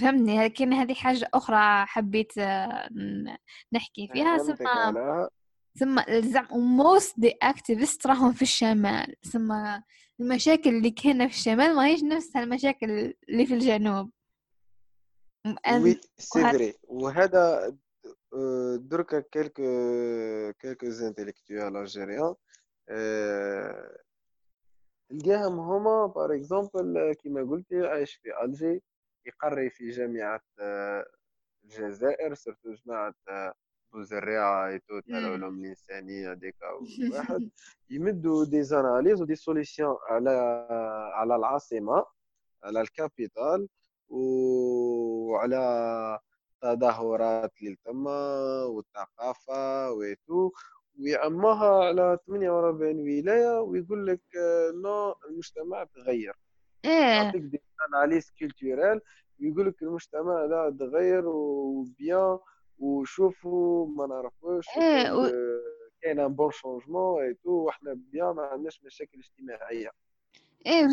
فهمني 0.00 0.44
لكن 0.44 0.72
هذه 0.72 0.94
حاجة 0.94 1.28
أخرى 1.34 1.86
حبيت 1.86 2.38
آه، 2.38 2.88
نحكي 3.72 4.08
فيها. 4.12 4.38
ثم 4.38 4.54
ثم 5.78 6.00
زعما 6.20 6.56
most 6.56 7.20
des 7.20 7.34
activistes 7.42 8.06
راهم 8.06 8.32
في 8.32 8.42
الشمال. 8.42 9.14
ثم 9.32 9.52
المشاكل 10.20 10.70
اللي 10.70 10.90
كاينة 10.90 11.28
في 11.28 11.34
الشمال 11.34 11.76
ما 11.76 11.86
هيش 11.86 12.02
نفس 12.02 12.36
المشاكل 12.36 13.14
اللي 13.28 13.46
في 13.46 13.54
الجنوب. 13.54 14.10
وي 15.82 16.00
سي 16.18 16.74
وهذا 16.82 17.76
آه، 18.34 18.76
دركا 18.76 19.20
quelques 19.20 19.62
quelques 20.60 20.88
intellectuels 20.88 21.76
algériens. 21.76 22.34
تلقاهم 25.08 25.60
هما 25.60 26.06
par 26.06 26.34
exemple 26.34 27.12
كيما 27.12 27.42
قلتي 27.42 27.86
عايش 27.86 28.14
في 28.14 28.44
ألجي 28.44 28.82
يقري 29.26 29.70
في 29.70 29.90
جامعة 29.90 30.40
آه، 30.60 31.06
الجزائر 31.64 32.34
surtout 32.34 32.74
جماعة 33.94 33.94
آه، 33.94 33.98
بوزريعة 34.00 34.68
et 34.68 34.79
tout 34.79 35.00
تاع 35.00 35.18
العلوم 35.18 35.64
الإنسانية 35.64 36.32
ديكا 36.32 36.66
واحد. 37.12 37.50
يمدوا 37.90 38.44
des 38.44 38.62
analyses 38.62 39.22
و 39.22 39.25
des 39.25 39.34
solutions 39.34 39.96
على 40.08 40.30
على 41.14 41.36
العاصمة 41.36 42.04
على 42.62 42.80
ال 42.80 42.90
capitale 42.90 43.68
وعلى 44.08 46.18
تدهورات 46.62 47.52
اللي 47.62 47.76
تما 47.84 48.64
والثقافة 48.64 49.90
et 49.92 50.09
tout. 50.09 50.50
ويعمها 51.00 51.84
على 51.84 52.18
48 52.26 53.00
ولاية 53.00 53.60
ويقول 53.60 54.06
لك 54.06 54.20
non 54.84 55.14
المجتمع 55.30 55.84
تغير. 55.84 56.34
إيه. 56.84 56.90
يعطيك 56.90 57.42
des 57.42 57.62
analyses 57.88 58.30
culturelles 58.38 59.00
ويقول 59.40 59.66
لك 59.68 59.82
المجتمع 59.82 60.44
لا 60.44 60.76
تغير 60.78 61.26
و 61.28 61.50
bien 61.50 62.38
وشوفوا 62.78 63.86
ما 63.86 64.06
نعرفوش 64.06 64.66
إيه 64.76 65.12
و... 65.12 65.30
كاين 66.02 66.20
un 66.20 66.34
bon 66.34 66.50
changement 66.50 67.22
et 67.22 67.31
tout 67.31 67.50
وحنا 67.50 67.94
bien 68.12 68.34
ما 68.34 68.42
عندناش 68.42 68.80
مشاكل 68.84 69.18
اجتماعية. 69.18 69.90
إيه 70.66 70.86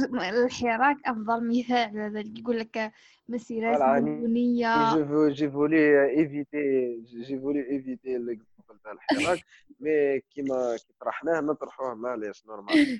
الحراك 0.45 0.97
أفضل 1.05 1.47
مثال 1.49 2.39
يقول 2.39 2.59
لك 2.59 2.91
مسيرات 3.29 4.01
مدنية. 4.03 4.95
j'ai 5.29 5.49
voulu 5.49 6.09
éviter 6.09 6.97
j'ai 7.05 7.39
voulu 7.39 7.69
éviter 7.71 8.17
l'exemple 8.17 8.79
تاع 8.83 8.91
الحراك 8.91 9.39
mais 9.79 10.19
كيما 10.19 10.77
كي 10.77 10.93
طرحناه 10.99 11.41
نطرحوه 11.41 11.93
معليش 11.93 12.45
normal 12.47 12.99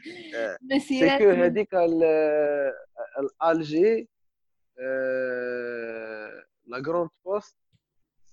مسيرات 0.62 1.20
c'est 1.22 1.26
que 1.26 1.30
هذيك 1.30 1.74
الألجي 3.20 4.10
la 6.66 6.80
Grande 6.80 7.10
Poste 7.26 7.61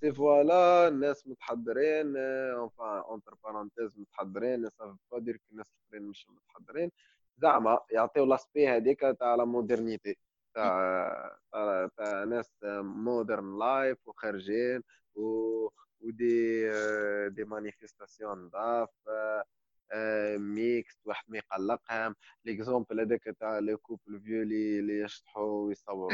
c'est 0.00 0.12
voilà 0.12 0.88
الناس 0.88 1.26
متحضرين 1.26 2.16
enfin 2.16 2.98
entre 2.98 3.34
parenthèses 3.44 3.98
متحضرين 3.98 4.68
ça 4.70 4.79
veut 4.79 4.96
pas 5.12 5.18
dire 5.18 5.40
الناس 5.52 5.66
الاخرين 5.74 6.08
مش 6.10 6.26
متحضرين. 6.30 6.90
زعما 7.38 7.80
يعطيو 7.90 8.24
l'aspect 8.24 8.68
هذيك 8.68 9.00
تاع 9.00 9.34
la 9.34 9.44
modernité 9.44 10.16
تاع 10.54 11.36
تاع 11.96 12.24
ناس 12.24 12.50
modern 12.82 13.58
life 13.58 14.08
وخارجين 14.08 14.82
و 15.14 15.22
و 16.00 16.18
des 16.18 16.70
des 17.28 17.44
manifestations 17.44 18.44
نضاف 18.44 18.88
mixtes 20.38 21.00
واحد 21.04 21.24
ما 21.28 21.38
يقلقهم. 21.38 22.14
l'exemple 22.44 23.00
هذاك 23.00 23.36
تاع 23.40 23.58
les 23.58 23.76
couples 23.76 24.20
vieux 24.20 24.42
اللي 24.42 25.00
يشطحوا 25.00 25.66
ويصوروهم. 25.66 26.12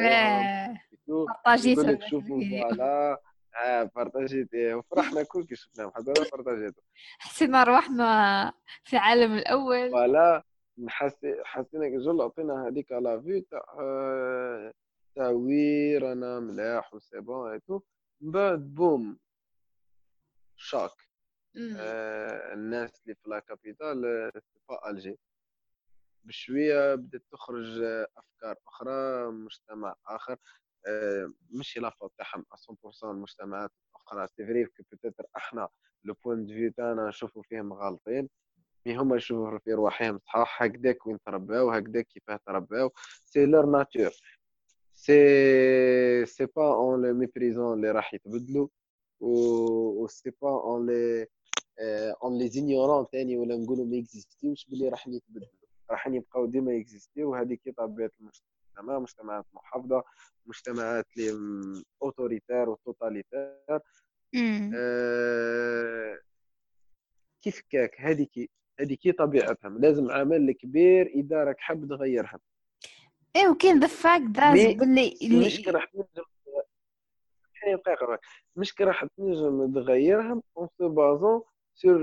بارطاجيتو 1.09 1.99
شوفوا 2.09 2.41
voilà 2.50 3.20
آه 3.57 3.82
بارطاجيتي 3.82 4.74
وفرحنا 4.74 5.22
كل 5.22 5.44
كي 5.46 5.57
شفناهم 5.57 5.90
حتى 5.90 6.12
بارطاجيتو 6.12 6.80
حسينا 7.18 7.64
روحنا 7.64 8.52
في 8.84 8.92
العالم 8.92 9.32
الأول. 9.34 9.90
voilà 9.90 10.42
حسينا 11.44 11.88
جل 12.05 12.20
عطينا 12.22 12.66
هذيك 12.68 12.92
la 12.92 13.20
vie 13.20 13.40
تاع 13.40 13.64
تاع 15.16 15.28
oui 15.28 15.98
رانا 15.98 16.40
ملاح 16.40 16.94
و 16.94 16.99
c'est 16.99 17.20
bon 17.20 17.61
et 17.61 17.67
tout 17.67 17.80
من 18.20 18.30
بعد 18.30 18.74
boum 18.74 19.18
chaque 20.57 20.90
آه 21.78 22.52
الناس 22.55 22.90
اللي 23.02 23.14
في 23.14 23.30
la 23.30 23.38
capitale 23.38 24.30
pas 24.68 24.90
Alger. 24.90 25.18
بشوية 26.24 26.94
بدات 26.94 27.22
تخرج 27.32 27.82
أفكار 28.16 28.57
أخرى 28.68 29.30
مجتمع 29.30 29.94
آخر. 30.07 30.36
آه 30.87 31.32
مش 31.51 31.78
la 31.78 31.90
faute 31.90 32.12
تاعهم 32.18 32.45
100% 32.53 33.05
المجتمعات 33.05 33.70
الاخرى 33.91 34.26
c'est 34.36 34.46
vrai 34.46 34.64
peut-être 34.92 35.26
إحنا 35.37 35.68
le 36.05 36.14
point 36.24 36.46
de 36.46 36.55
vue 36.55 36.70
تاعنا 36.70 37.09
نشوفوا 37.09 37.43
فيهم 37.43 37.72
غالطين 37.72 38.28
mais 38.86 38.96
هما 38.97 39.16
يشوفوا 39.16 39.59
في 39.59 39.72
رواحهم 39.72 40.20
صحاح 40.26 40.62
هكذاك 40.62 41.07
وين 41.07 41.18
ترباو 41.26 41.70
هكذاك 41.70 42.07
كيفاه 42.07 42.41
ترباو 42.47 42.91
c'est 43.24 43.46
leur 43.46 43.66
nature 43.66 44.11
c'est 44.94 46.26
c'est 46.26 46.46
pas 46.46 46.74
en 46.74 47.02
les 47.02 47.12
méprisant 47.12 47.74
اللي 47.76 47.91
راح 47.91 48.14
يتبدلوا 48.14 48.68
و 49.20 50.07
c'est 50.07 50.30
pas 50.42 50.50
en 50.50 50.86
les 50.86 51.26
en 52.22 52.38
les 52.38 52.48
ignorant 52.48 53.05
ثاني 53.12 53.37
ولا 53.37 53.57
نقولوا 53.57 53.87
ما 53.87 53.99
اكزيستيوش 53.99 54.66
باللي 54.66 54.89
راح 54.89 55.09
يتبدلوا 55.09 55.49
راح 55.91 56.07
يبقاو 56.07 56.47
ديما 56.47 56.76
اكزيستيو 56.80 57.30
وهذه 57.30 57.55
كي 57.55 57.72
طبيعة 57.72 58.11
المجتمع. 58.20 58.53
مجتمعات 58.82 59.44
محافظة 59.52 60.04
مجتمعات 60.46 61.06
اللي 61.16 61.84
autoritaires 62.02 62.68
و 62.68 62.77
totalitaires 62.77 63.80
آه 64.76 66.18
كيف 67.42 67.62
كاك؟ 67.70 68.00
هذيك 68.00 68.50
هذه 68.80 68.94
كي 68.94 69.12
طبيعتهم 69.12 69.78
لازم 69.78 70.10
عمل 70.10 70.52
كبير 70.52 71.06
إذا 71.06 71.44
راك 71.44 71.60
حاب 71.60 71.88
تغيرها. 71.88 72.38
إيه 73.36 73.48
وكاين 73.48 73.80
the 73.80 73.86
fact 73.86 74.22
that 74.36 74.76
باللي 74.76 75.14
مش 75.22 75.68
راح 75.68 75.84
تنجم 75.84 76.24
مش 78.56 78.74
راح 78.80 79.04
تنجم 79.16 79.72
تغيرها 79.74 80.42
en 80.59 80.68
se 80.78 80.88
basant 80.88 81.42
sur 81.74 82.00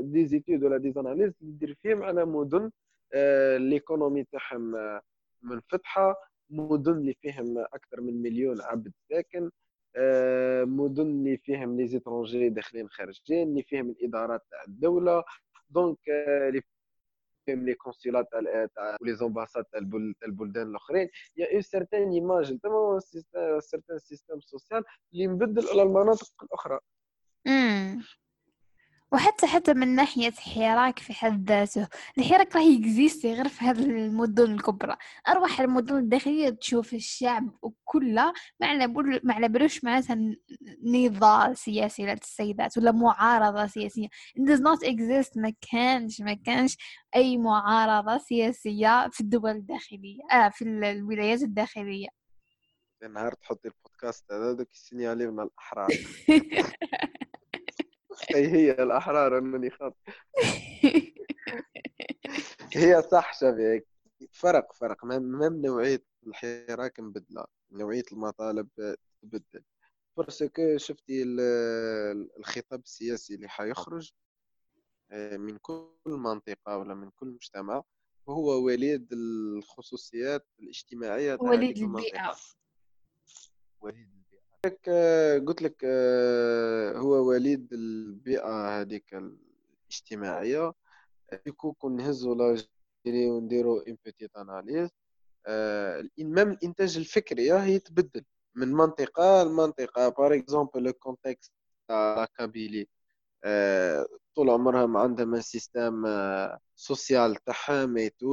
des 0.00 0.26
études 0.26 0.64
ولا 0.64 0.76
des 0.78 0.92
analyses 0.92 1.32
اللي 1.42 1.52
دير 1.52 1.76
فيهم 1.82 2.02
على 2.02 2.24
مدن 2.24 2.70
آه، 3.14 3.56
l'économie 3.56 4.24
تاعهم 4.24 4.76
آه، 4.76 5.00
منفتحه 5.42 6.16
مدن 6.50 6.92
اللي 6.92 7.14
فيهم 7.14 7.58
أكثر 7.58 8.00
من 8.00 8.22
مليون 8.22 8.60
عبد 8.62 8.92
ساكن 9.10 9.50
آه، 9.96 10.64
مدن 10.64 11.02
اللي 11.06 11.36
فيهم 11.36 11.76
les 11.76 11.88
étrangers 11.88 12.48
داخلين 12.48 12.88
خارجين 12.88 13.48
اللي 13.48 13.62
فيهم 13.62 13.90
الإدارات 13.90 14.42
تاع 14.50 14.62
الدولة. 14.68 15.24
donc 15.70 15.98
لي 16.52 16.62
فيهم 17.46 17.64
les 17.66 17.74
consulats 17.74 18.28
تاع 18.74 18.96
و 19.00 19.14
les 19.14 19.26
ambassades 19.26 19.66
تاع 19.72 19.80
البلدان 20.26 20.66
الأخرين. 20.66 21.08
y 21.36 21.52
a 21.52 21.55
une 21.55 21.62
certaine 21.62 22.12
image 22.12 22.58
تما 22.58 22.98
certain 23.60 23.98
système 23.98 24.40
social 24.40 24.84
اللي 25.14 25.26
مبدل 25.28 25.68
على 25.68 25.82
المناطق 25.82 26.42
الأخرى. 26.42 26.78
وحتى 29.12 29.46
حتى 29.46 29.74
من 29.74 29.88
ناحية 29.94 30.30
حراك 30.30 30.98
في 30.98 31.12
حد 31.12 31.50
ذاته 31.50 31.88
الحراك 32.18 32.56
راه 32.56 32.62
ي 32.62 32.71
existe 32.71 33.25
ي 33.25 33.34
غير 33.34 33.48
في 33.48 33.64
هذه 33.64 33.84
المدن 33.84 34.52
الكبرى. 34.52 34.96
أروح 35.28 35.60
المدن 35.60 35.96
الداخلية 35.96 36.50
تشوف 36.50 36.94
الشعب 36.94 37.58
كله 37.84 38.32
ما 38.60 38.66
على 38.66 38.86
ما 39.24 39.34
على 39.34 39.48
بالوش 39.48 39.84
معناتها 39.84 40.16
نضال 40.84 41.56
سياسي 41.56 42.06
للسيدات 42.06 42.78
ولا 42.78 42.92
معارضة 42.92 43.66
سياسية. 43.66 44.06
It 44.08 44.42
does 44.42 44.60
not 44.60 44.88
exist 44.88 45.32
ما 45.36 45.52
كانش 45.70 46.20
ما 46.20 46.34
كانش 46.34 46.76
أي 47.16 47.38
معارضة 47.38 48.18
سياسية 48.18 49.08
في 49.08 49.20
الدول 49.20 49.50
الداخلية 49.50 50.22
آه 50.32 50.48
في 50.48 50.64
الولايات 50.64 51.42
الداخلية. 51.42 52.08
نهار 53.14 53.34
تحطي 53.34 53.68
البودكاست 53.68 54.32
هذا 54.32 54.52
دوك 54.52 54.70
ال 54.70 54.76
signaler 54.76 55.26
من 55.26 55.40
الأحرار 55.40 55.88
أي 58.34 58.46
هي 58.46 58.70
الأحرار 58.70 59.38
انني 59.38 59.70
خاطئ 59.70 59.96
هي 62.74 63.02
صح 63.02 63.40
شبيك 63.40 63.86
فرق 64.30 64.72
فرق. 64.72 65.04
مهم 65.04 65.60
نوعيه 65.66 66.04
الحراك 66.26 67.00
مبدله 67.00 67.44
نوعية 67.72 68.04
المطالب 68.12 68.68
تبدل. 69.22 69.64
parce 70.16 70.53
que 70.53 70.76
شفتي 70.76 71.22
الخطاب 72.38 72.80
السياسي 72.80 73.34
اللي 73.34 73.48
حيخرج 73.48 74.12
آه، 75.10 75.36
من 75.36 75.56
كل 75.58 75.88
منطقة 76.06 76.76
ولا 76.78 76.94
من 76.94 77.10
كل 77.10 77.26
مجتمع 77.26 77.82
وهو 78.26 78.64
وليد 78.64 79.12
الخصوصيات 79.12 80.46
الاجتماعية 80.60 81.38
وليد 81.40 81.78
البيئة. 81.78 82.36
وليد 83.80 84.21
لك 84.66 84.88
آه، 84.88 85.38
قلت 85.38 85.62
لك 85.62 85.76
آه، 85.84 86.92
هو 86.98 87.28
وليد 87.28 87.72
البيئة 87.72 88.80
هذيك 88.80 89.14
الاجتماعية. 89.14 90.72
ديكو 91.46 91.72
كون 91.72 91.96
نهزو 91.96 92.34
لاجيري 92.34 93.30
ونديرو 93.30 93.78
ان 93.80 93.96
بيتيت 94.04 94.36
اناليز 94.36 94.90
ميم 96.18 96.50
الإنتاج 96.50 96.96
الفكري 96.96 97.52
راه 97.52 97.64
يتبدل 97.64 98.24
من 98.54 98.72
منطقة 98.72 99.44
لمنطقة. 99.44 100.08
par 100.08 100.34
exemple 100.34 100.82
le 100.82 100.92
contexte 100.92 101.52
تاع 101.88 102.24
Kabylie 102.38 102.88
آه، 103.44 104.06
طول 104.34 104.50
عمرهم 104.50 104.96
عندهم 104.96 105.40
système 105.40 106.06
social 106.76 107.34
تاعهم 107.36 107.96
ايتو 107.96 108.28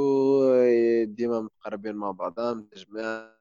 ديما 1.05 1.41
متقربين 1.41 1.95
مع 1.95 2.11
بعضهم 2.11 2.63
تجمع 2.63 3.36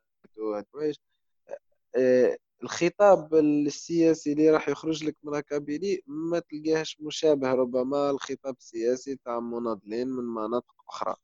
آه، 1.97 2.39
الخطاب 2.63 3.35
السياسي 3.35 4.33
اللي 4.33 4.51
راح 4.51 4.69
يخرج 4.69 5.05
لك 5.05 5.17
من 5.23 5.41
Kabylie 5.41 6.03
ما 6.07 6.39
تلقاهش 6.39 7.01
مشابه 7.01 7.53
ربما 7.53 8.11
الخطاب 8.11 8.57
السياسي 8.57 9.17
تاع 9.17 9.41
مناضلين 9.41 10.09
من 10.09 10.25
مناطق 10.25 10.75
أخرى. 10.89 11.17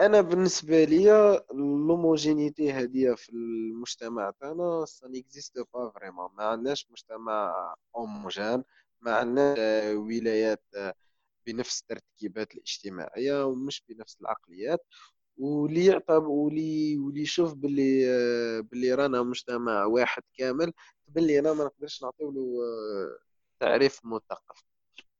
أنا 0.00 0.20
بالنسبة 0.20 0.84
لي 0.84 1.04
l'homogénéité 1.54 2.72
هذه 2.72 3.14
في 3.14 3.32
المجتمع 3.32 4.30
تاعنا 4.30 4.84
ça 4.84 5.08
n'existe 5.08 5.58
pas 5.74 5.90
vraiment 5.90 6.28
ما 6.36 6.44
عندناش 6.44 6.90
مجتمع 6.90 7.74
homogène 7.96 8.64
ما 9.00 9.14
عندناش 9.16 9.58
ولايات 9.96 10.64
بنفس 11.46 11.80
الترتيبات 11.80 12.54
الاجتماعية 12.54 13.46
ومش 13.46 13.84
بنفس 13.88 14.18
العقليات. 14.20 14.86
واللي 15.38 15.86
يعطب 15.86 16.24
واللي 16.26 16.98
واللي 16.98 17.22
يشوف 17.22 17.54
باللي 17.54 18.02
باللي 18.62 18.94
رانا 18.94 19.22
مجتمع 19.22 19.84
واحد 19.84 20.22
كامل 20.38 20.72
باللي 21.08 21.38
أنا 21.38 21.52
ما 21.52 21.64
نقدرش 21.64 22.02
نعطيو 22.02 22.30
له 22.30 22.52
تعريف 23.60 24.04
مثقف 24.04 24.64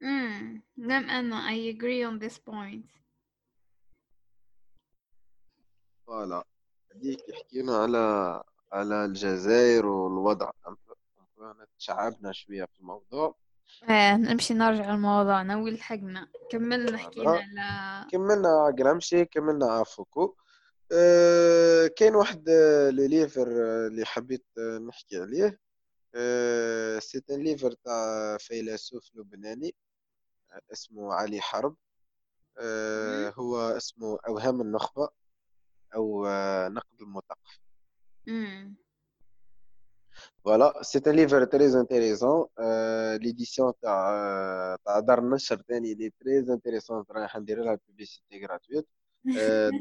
امم 0.02 0.62
نعم 0.76 1.10
أنا 1.10 1.50
I 1.50 1.74
agree 1.74 2.04
on 2.10 2.24
this 2.28 2.38
point. 2.38 3.02
voilà. 6.06 6.44
هذيك 6.94 7.28
يحكينا 7.28 7.76
على 7.76 8.42
على 8.72 9.04
الجزائر 9.04 9.86
والوضع. 9.86 10.50
تشعبنا 11.78 12.32
شوية 12.32 12.64
في 12.64 12.80
الموضوع. 12.80 13.34
إيه 13.88 14.16
نمشي 14.16 14.54
نرجع 14.54 14.90
لموضوعنا 14.90 15.56
وين 15.56 15.74
لحقنا. 15.74 16.28
كملنا 16.50 16.98
حكينا 16.98 17.30
على 17.30 18.10
كملنا 18.10 18.70
جرامشي 18.70 19.24
كملنا 19.24 19.66
على 19.66 19.84
فوكو 19.84 20.36
أه 20.92 21.86
كاين 21.86 22.14
واحد 22.14 22.50
les 22.90 23.08
livres 23.08 23.48
اللي 23.86 24.04
حبيت 24.04 24.46
نحكي 24.88 25.20
عليه. 25.20 25.60
أه 26.14 26.98
c'est 26.98 27.22
un 27.30 27.42
livre 27.42 27.72
تاع 27.72 28.36
فيلسوف 28.36 29.10
لبناني 29.14 29.74
اسمه 30.72 31.14
علي 31.14 31.40
حرب. 31.40 31.76
أه 32.58 33.30
هو 33.30 33.56
اسمه 33.76 34.18
أوهام 34.28 34.60
النخبة 34.60 35.08
أو 35.94 36.26
نقد 36.68 37.00
المثقف. 37.02 37.60
voilà 40.44 40.82
c'est 40.82 40.98
un 41.06 41.12
livre 41.12 41.44
très 41.44 41.66
intéressant 41.80 42.46
l'édition 43.22 43.72
تاع 43.82 44.76
تاع 44.84 44.98
دار 45.00 45.18
النشر 45.18 45.62
ثاني 45.68 45.94
لي 45.94 46.10
très 46.20 46.38
intéressante 46.38 47.04
رايح 47.10 47.36
ندير 47.36 47.64
لها 47.64 47.78
publicité 47.88 48.46
gratuite 48.46 48.88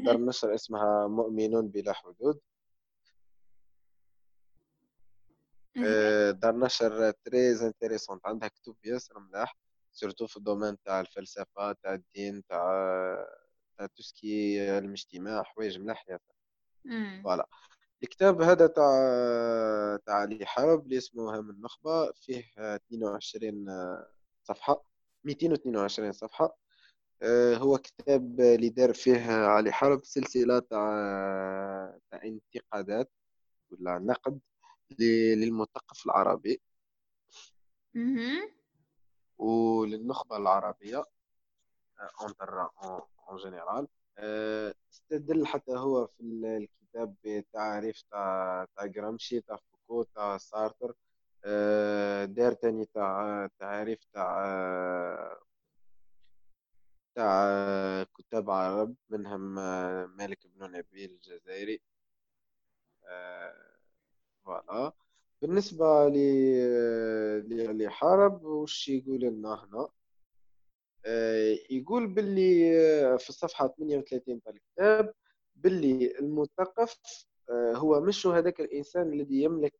دار 0.04 0.14
النشر 0.14 0.54
اسمها 0.54 1.06
مؤمنون 1.06 1.68
بلا 1.68 1.92
حدود 1.92 2.40
دار 6.32 6.56
نشر 6.56 7.10
très 7.10 7.52
intéressante 7.66 8.20
عندها 8.24 8.48
كتب 8.48 8.76
ياسر 8.84 9.18
ملاح 9.18 9.56
surtout 9.92 10.26
في 10.26 10.36
ال 10.36 10.41
domaine 10.41 10.76
تاع 10.84 11.00
الفلسفه 11.00 11.72
تاع 11.72 11.94
الدين 11.94 12.42
تاع 12.48 13.26
tout 13.96 14.23
ce 14.23 14.37
qui 14.37 14.57
est 14.57 14.78
الاجتماع 14.78 15.42
حوايج 15.42 15.78
ملاح 15.78 16.08
ياسر 16.08 16.34
voilà 17.24 17.48
الكتاب 18.02 18.42
هذا 18.42 18.66
تاع 18.66 18.92
تاع 20.06 20.14
علي 20.14 20.46
حرب 20.46 20.84
اللي 20.84 20.98
اسمه 20.98 21.38
أوهام 21.40 21.50
النخبة 21.50 22.12
فيه 22.12 22.44
22 22.58 23.66
صفحة 24.44 24.84
222 25.24 26.12
صفحة. 26.12 26.56
آه، 27.22 27.56
هو 27.56 27.78
كتاب 27.78 28.40
اللي 28.40 28.68
دار 28.68 28.94
فيه 28.94 29.32
علي 29.32 29.72
حرب 29.72 30.04
سلسلة 30.04 30.58
تاع 30.58 31.98
تاع 32.10 32.22
انتقادات 32.24 33.12
ولا 33.70 33.98
نقد 33.98 34.40
للمثقف 35.00 36.06
العربي. 36.06 36.62
وللنخبة 39.38 40.36
العربية 40.36 41.04
اون 43.30 43.36
جينيرال 43.38 43.88
آه، 43.88 43.88
استدل 44.92 45.46
حتى 45.46 45.72
هو 45.72 46.06
في 46.06 46.20
الكتاب 46.22 47.14
بتعريف 47.24 48.02
تاع 48.10 48.66
تاع 48.76 48.86
جرامشي 48.86 49.40
تاع 49.40 49.56
فوكو 49.56 50.02
تاع 50.02 50.38
سارتر. 50.38 50.94
آه، 51.44 52.24
دار 52.24 52.52
تاني 52.52 52.84
تاع 52.86 53.48
تعريف 53.58 54.04
تاع 54.14 55.38
تاع 57.14 58.04
كتاب 58.18 58.50
عرب 58.50 58.94
منهم 59.10 59.40
مالك 60.16 60.38
بن 60.46 60.70
نبيل 60.72 61.10
الجزائري. 61.10 61.80
فوالا. 64.44 64.92
بالنسبة 65.42 66.08
لي 66.08 67.88
حارب 67.90 68.44
وش 68.44 68.88
يقول 68.88 69.20
لنا 69.20 69.54
هنا؟ 69.64 69.78
آه، 69.80 70.01
يقول 71.70 72.06
باللي 72.06 72.78
آه، 72.80 73.16
في 73.16 73.28
الصفحة 73.28 73.66
38 73.66 74.42
تاع 74.42 74.52
الكتاب 74.52 75.14
باللي 75.56 76.18
المثقف 76.18 76.98
آه، 77.50 77.72
هو 77.76 78.00
مش 78.00 78.26
هذاك 78.26 78.60
الإنسان 78.60 79.12
الذي 79.12 79.42
يملك 79.42 79.74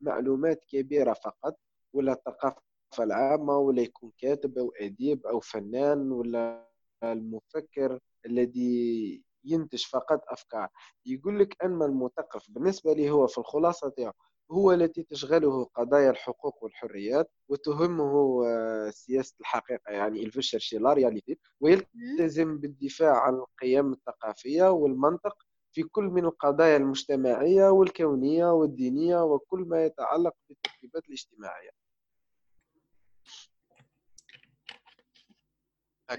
معلومات 0.00 0.64
كبيرة 0.64 1.12
فقط 1.12 1.56
ولا 1.92 2.12
الثقافة 2.12 2.62
العامة 3.00 3.58
ولا 3.58 3.82
يكون 3.82 4.12
كاتب 4.18 4.58
أو 4.58 4.72
أديب 4.80 5.26
أو 5.26 5.40
فنان 5.40 6.12
ولا 6.12 6.70
المفكر 7.04 7.98
الذي 8.26 9.22
ينتج 9.44 9.84
فقط 9.84 10.22
أفكار. 10.28 10.68
يقول 11.06 11.38
لك 11.40 11.56
أن 11.64 11.82
المثقف 11.82 12.50
بالنسبة 12.50 12.92
لي 12.92 13.10
هو 13.10 13.26
في 13.26 13.38
الخلاصة 13.38 13.88
تاعو. 13.88 14.12
هو 14.50 14.72
التي 14.72 15.02
تشغله 15.02 15.64
قضايا 15.64 16.10
الحقوق 16.10 16.64
والحريات 16.64 17.30
وتهمه 17.48 18.42
آه، 18.46 18.90
سياسة 18.90 19.34
الحقيقة 19.40 19.92
يعني 19.92 20.22
الفشر 20.24 20.78
لا 20.78 20.92
رياليتي 20.92 21.38
ويلتزم 21.60 22.58
بالدفاع 22.58 23.20
عن 23.22 23.34
القيم 23.34 23.92
الثقافية 23.92 24.70
والمنطق 24.70 25.36
في 25.72 25.82
كل 25.82 26.04
من 26.04 26.24
القضايا 26.24 26.76
المجتمعية 26.76 27.68
والكونية 27.68 28.52
والدينية 28.52 29.24
وكل 29.24 29.60
ما 29.60 29.84
يتعلق 29.84 30.34
بالترتيبات 30.48 31.04
الاجتماعية. 31.08 31.70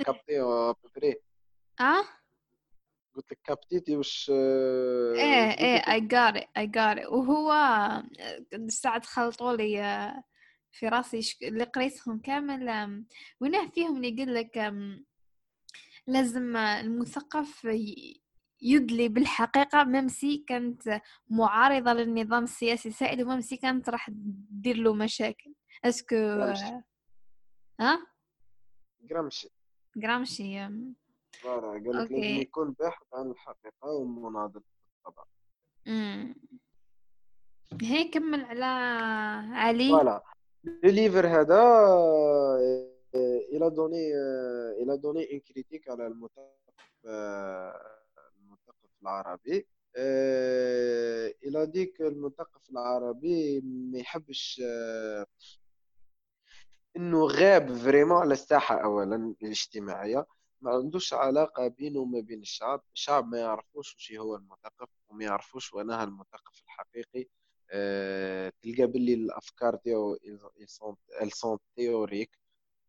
كابتي 0.06 0.42
أه؟ 1.80 2.21
قلت 3.16 3.32
لك 3.32 3.40
كابتيتي 3.44 3.98
وش 3.98 4.30
إيه 4.30 5.52
إيه 5.52 5.82
I 5.82 6.02
got 6.02 6.36
it 6.42 6.48
I 6.60 6.66
got 6.66 7.04
it. 7.04 7.12
وهو 7.12 7.54
ساعة 8.68 9.02
خلطوا 9.02 9.56
لي 9.56 10.14
في 10.72 10.88
راسي 10.88 11.38
اللي 11.42 11.64
قريتهم 11.64 12.20
كامل 12.20 13.04
وينه 13.40 13.70
فيهم 13.70 13.96
اللي 13.96 14.10
يقول 14.10 14.36
لك 14.36 14.74
لازم 16.08 16.58
المثقف 16.58 17.68
يدلي 18.62 19.08
بالحقيقة. 19.08 19.84
ممسي 19.84 20.44
كانت 20.48 21.02
معارضة 21.30 21.94
للنظام 21.94 22.44
السياسي 22.44 22.90
السائد 22.90 23.22
وممسي 23.22 23.58
كانت 23.58 23.90
راح 23.90 24.10
تدير 24.10 24.78
له 24.78 24.94
مشاكل. 24.94 25.54
est-ce 25.86 26.06
que 26.06 26.16
ها 27.80 28.08
جرامشي 29.02 29.50
جرامشي 29.98 30.70
voilà 31.42 31.68
قال 31.68 31.90
لك 31.90 32.12
لازم 32.12 32.16
يكون 32.24 32.72
باحث 32.72 33.04
عن 33.14 33.32
الحقيقة 33.32 33.88
ومناضل 33.88 34.62
بالطبع 34.62 35.24
هي 37.82 38.04
كمل 38.04 38.46
على 38.46 38.66
علي. 39.56 39.90
voilà. 39.90 40.24
ال 40.84 40.91
livre 40.91 41.28
هذا 41.28 41.62
il 43.54 43.70
a 43.70 43.77
donné 43.77 44.14
il 44.82 44.98
a 44.98 45.04
donné 45.04 45.34
une 45.34 45.40
critique 45.40 45.90
على 45.90 46.08
المثقف 46.08 46.52
المثقف 48.38 48.90
العربي. 49.02 49.68
il 51.46 51.66
a 51.66 51.71
dit 51.71 51.86
que 51.86 52.02
المثقف 52.02 52.70
العربي 52.72 53.62
ما 53.62 54.00
يحبش 54.00 54.62
إنه 56.98 57.26
غاب 57.26 57.74
vraiment 57.74 58.18
على 58.18 58.34
الساحة 58.34 58.84
اولا 58.84 59.36
الاجتماعية. 59.42 60.26
ما 60.62 60.72
عندوش 60.72 61.14
علاقة 61.14 61.68
بينه 61.68 62.00
وما 62.00 62.20
بين 62.20 62.42
الشعب. 62.42 62.82
الشعب 62.96 63.28
ما 63.28 63.40
يعرفوش 63.40 63.96
وش 63.96 64.14
هو 64.14 64.36
المثقف 64.36 64.90
وما 65.10 65.24
يعرفوش 65.26 65.74
وينها 65.74 66.04
المثقف 66.04 66.64
الحقيقي. 66.66 67.28
أه 67.72 68.54
تلقى 68.62 68.88
باللي 68.88 69.14
الأفكار 69.14 69.76
تاعو 69.76 70.18
sont 71.30 71.58
théoriques 71.76 72.38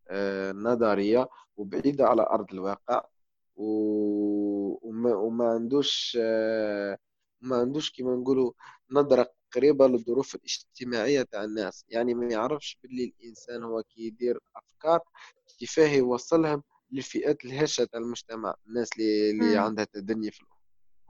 أه 0.09 0.53
نظرية 0.53 1.29
وبعيدة 1.57 2.07
على 2.07 2.23
أرض 2.23 2.53
الواقع. 2.53 3.05
وما, 3.57 5.15
وما 5.15 5.45
عندوش 5.51 6.19
آه، 6.21 6.99
ما 7.41 7.57
عندوش 7.57 7.91
كيما 7.91 8.15
نقولوا 8.17 8.53
نظرة 8.91 9.33
قريبة 9.55 9.87
للظروف 9.89 10.35
الاجتماعية 10.35 11.23
تاع 11.23 11.45
الناس. 11.45 11.85
يعني 11.89 12.15
ما 12.15 12.27
يعرفش 12.33 12.79
باللي 12.83 13.05
الإنسان 13.05 13.63
هو 13.65 13.83
كي 13.83 14.03
يدير 14.07 14.41
أفكار 14.57 15.01
كيفاه 15.59 15.89
يوصلهم 15.89 16.63
للفئات 16.93 17.45
الهشة 17.45 17.85
تاع 17.85 18.01
المجتمع 18.01 18.55
الناس 18.67 18.91
اللي, 18.99 19.31
اللي 19.31 19.57
عندها 19.59 19.85
تدني 19.85 20.31
في 20.31 20.41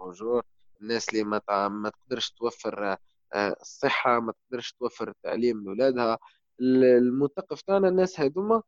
الأجور 0.01 0.43
الناس 0.81 1.09
اللي 1.09 1.25
ما, 1.25 1.69
ما 1.69 1.91
تقدرش 1.91 2.31
توفر 2.31 2.97
آه، 3.35 3.57
الصحة 3.61 4.21
ما 4.21 4.33
تقدرش 4.33 4.73
توفر 4.73 5.09
التعليم 5.09 5.65
لأولادها 5.65 6.19
المثقف 6.61 7.63
تاعنا 7.63 7.89
الناس 7.89 8.21
هذوما 8.21 8.63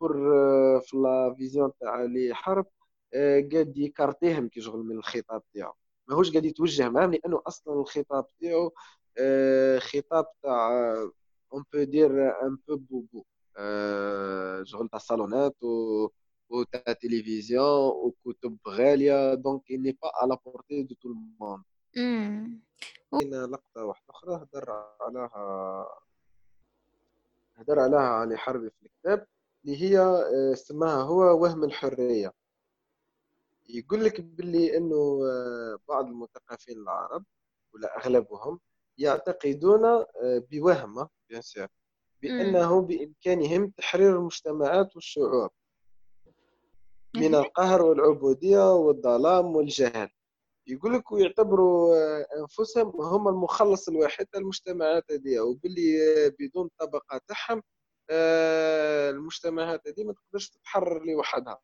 pour 0.00 0.34
آه، 0.36 0.78
في 0.78 0.96
la 0.96 1.34
vision 1.38 1.72
تاع 1.80 2.02
علي 2.02 2.34
حرب 2.34 2.66
آه، 3.14 3.48
قاعد 3.52 3.78
يكارتيهم 3.78 4.48
كي 4.48 4.60
شغل 4.60 4.80
من 4.80 4.96
الخطاب 4.98 5.42
تاعو. 5.54 5.74
ماهوش 6.08 6.30
قاعد 6.30 6.44
يتوجه 6.44 6.88
معاهم 6.88 7.10
لأنه 7.12 7.42
أصلا 7.46 7.80
الخطاب 7.80 8.26
تاعو 8.40 8.72
خطاب 9.78 10.26
تاع 10.42 10.70
on 11.52 11.64
peut 11.72 11.82
dire 11.82 12.42
un 12.42 12.58
peu 12.68 12.76
bobo 12.76 13.24
شغل 14.64 14.88
تاع 14.88 14.98
صالونات 14.98 15.62
و 15.62 16.08
وتاع 16.50 16.92
تلفزيون 16.92 17.88
وكتب 17.88 18.58
غاليه 18.68 19.34
donc 19.34 19.70
n'est 19.70 19.92
pas 19.92 20.10
à 20.14 20.21
la 20.21 20.36
portée 20.46 20.82
de 20.82 20.94
tout 20.94 21.08
le 21.08 21.24
monde 21.24 21.64
هنا 23.12 23.46
لقطة 23.46 23.84
واحدة 23.84 24.04
أخرى 24.10 24.34
هدر 24.36 24.70
عليها 25.00 25.86
هدر 27.56 27.78
عليها 27.80 28.00
علي 28.00 28.36
حرب 28.36 28.70
في 28.70 28.82
الكتاب 28.86 29.26
اللي 29.64 29.82
هي 29.82 30.24
سماها 30.56 31.02
هو 31.02 31.42
وهم 31.42 31.64
الحرية 31.64 32.32
يقول 33.68 34.04
لك 34.04 34.20
باللي 34.20 34.76
انه 34.76 35.20
بعض 35.88 36.06
المثقفين 36.06 36.78
العرب 36.78 37.24
ولا 37.74 37.96
اغلبهم 37.98 38.60
يعتقدون 38.98 39.84
آه، 39.84 40.06
بوهم 40.50 41.08
بيان 41.28 41.68
بانه 42.22 42.80
بامكانهم 42.80 43.70
تحرير 43.70 44.16
المجتمعات 44.16 44.96
والشعوب 44.96 45.50
من 47.16 47.34
القهر 47.34 47.82
والعبودية 47.82 48.74
والظلام 48.74 49.56
والجهل. 49.56 50.08
يقول 50.66 50.94
لك 50.94 51.12
ويعتبروا 51.12 51.94
أنفسهم 52.40 53.00
هم 53.00 53.28
المخلص 53.28 53.88
الوحيد 53.88 54.26
للمجتمعات 54.36 55.12
هذه 55.12 55.40
وباللي 55.40 55.96
بدون 56.40 56.66
الطبقه 56.66 57.20
تاعهم 57.26 57.62
المجتمعات 59.10 59.88
هذه 59.88 60.04
ما 60.04 60.12
تقدرش 60.12 60.48
تتحرر 60.48 61.04
لوحدها. 61.04 61.60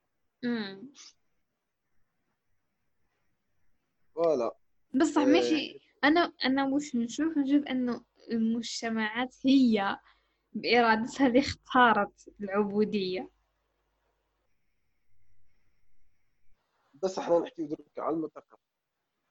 فوالا. 4.15 4.57
بصح 4.95 5.23
ماشي. 5.23 5.81
أنا 6.05 6.33
أنا 6.45 6.67
مش 6.67 6.97
نشوف 6.97 7.39
نشوف 7.39 7.65
إنه 7.67 8.05
المجتمعات 8.31 9.35
هي 9.45 9.99
بإرادتها 10.53 11.27
اللي 11.27 11.39
اختارت 11.39 12.29
العبودية. 12.41 13.36
بس 17.03 17.19
إحنا 17.19 17.39
نحكي 17.39 17.63
درك 17.63 17.99
على 17.99 18.17
المثقف. 18.17 18.59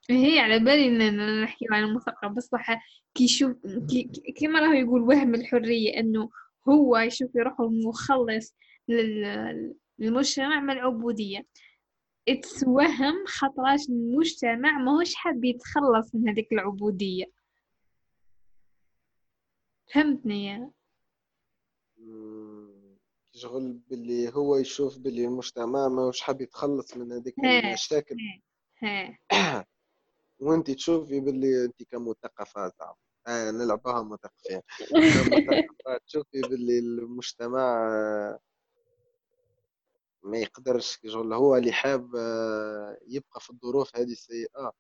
هي 0.10 0.40
على 0.40 0.60
بالي 0.60 0.88
إن 0.88 1.42
نحكي 1.44 1.66
عن 1.72 1.84
المثقف 1.84 2.32
بصح 2.32 2.74
كي 3.14 3.24
يشوف 3.24 3.58
كي 3.90 4.04
كيما 4.38 4.60
راهو 4.60 4.74
يقول 4.74 5.02
وهم 5.02 5.36
الحرية 5.36 6.00
إنه 6.00 6.30
هو 6.70 6.98
يشوف 6.98 7.36
روحه 7.36 7.68
مخلص 7.70 8.56
للمجتمع 8.88 10.60
من 10.60 10.70
العبودية. 10.70 11.46
اتوهم 12.28 13.26
خطراش 13.28 13.90
المجتمع 13.90 14.78
ماهوش 14.78 15.16
حاب 15.16 15.46
يتخلص 15.46 16.16
من 16.16 16.30
هذيك 16.30 16.54
العبودية. 16.54 17.26
فهمتني؟ 19.94 20.46
يا 20.48 20.72
شغل 23.36 23.80
باللي 23.90 24.34
هو 24.34 24.58
يشوف 24.58 24.98
باللي 24.98 25.26
المجتمع 25.26 25.88
ماهوش 25.88 26.22
حاب 26.22 26.42
يتخلص 26.42 26.98
من 26.98 27.12
هذيك 27.12 27.36
المشاكل. 27.40 28.16
وانت 30.40 30.72
تشوفي 30.72 31.20
باللي 31.20 31.66
انت 31.66 31.84
كمثقفة 31.84 32.72
زعما. 32.80 32.96
آه 33.28 33.52
نلعبها 33.52 34.04
مثقفين. 34.04 34.62
تشوفي 36.08 36.42
باللي 36.42 36.80
المجتمع 36.80 37.90
ما 40.24 40.38
يقدرش 40.38 41.00
شغل 41.08 41.34
هو 41.34 41.56
اللي 41.56 41.72
حاب 41.72 42.16
آه، 42.16 42.98
يبقى 43.08 43.40
في 43.40 43.50
الظروف 43.50 43.96
هذه 43.96 44.12
السيئة. 44.12 44.72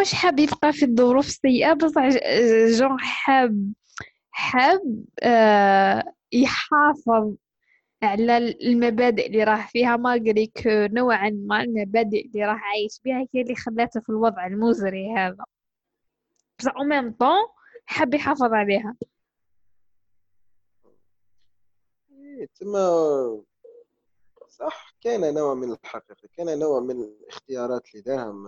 مش 0.00 0.14
حاب 0.14 0.38
يبقى 0.38 0.72
في 0.72 0.84
الظروف 0.84 1.26
السيئة؟ 1.26 1.72
بصح 1.72 2.08
جون 2.78 3.00
حاب 3.00 3.72
حاب 4.30 5.04
آه، 5.22 6.04
يحافظ 6.32 7.34
على 8.02 8.38
المبادئ 8.38 9.26
اللي 9.26 9.44
راه 9.44 9.66
فيها. 9.66 9.96
ماغري 9.96 10.52
نوعا 10.66 11.30
ما 11.30 11.62
المبادئ 11.62 12.26
اللي 12.26 12.44
راه 12.44 12.58
عايش 12.58 13.00
بها 13.04 13.26
هي 13.34 13.40
اللي 13.42 13.54
خلاته 13.54 14.00
في 14.00 14.08
الوضع 14.08 14.46
المزري 14.46 15.14
هذا. 15.16 15.44
بصح 16.58 16.76
au 16.76 16.84
même 16.84 17.12
temps 17.12 17.46
حاب 17.86 18.14
يحافظ 18.14 18.52
عليها. 18.52 18.96
إيه، 22.10 22.48
تما 22.54 23.42
صح 24.48 24.94
كان 25.00 25.34
نوع 25.34 25.54
من 25.54 25.72
الحقيقة 25.72 26.28
كان 26.36 26.58
نوع 26.58 26.80
من 26.80 27.00
الاختيارات 27.02 27.88
اللي 27.94 28.02
داهم 28.02 28.46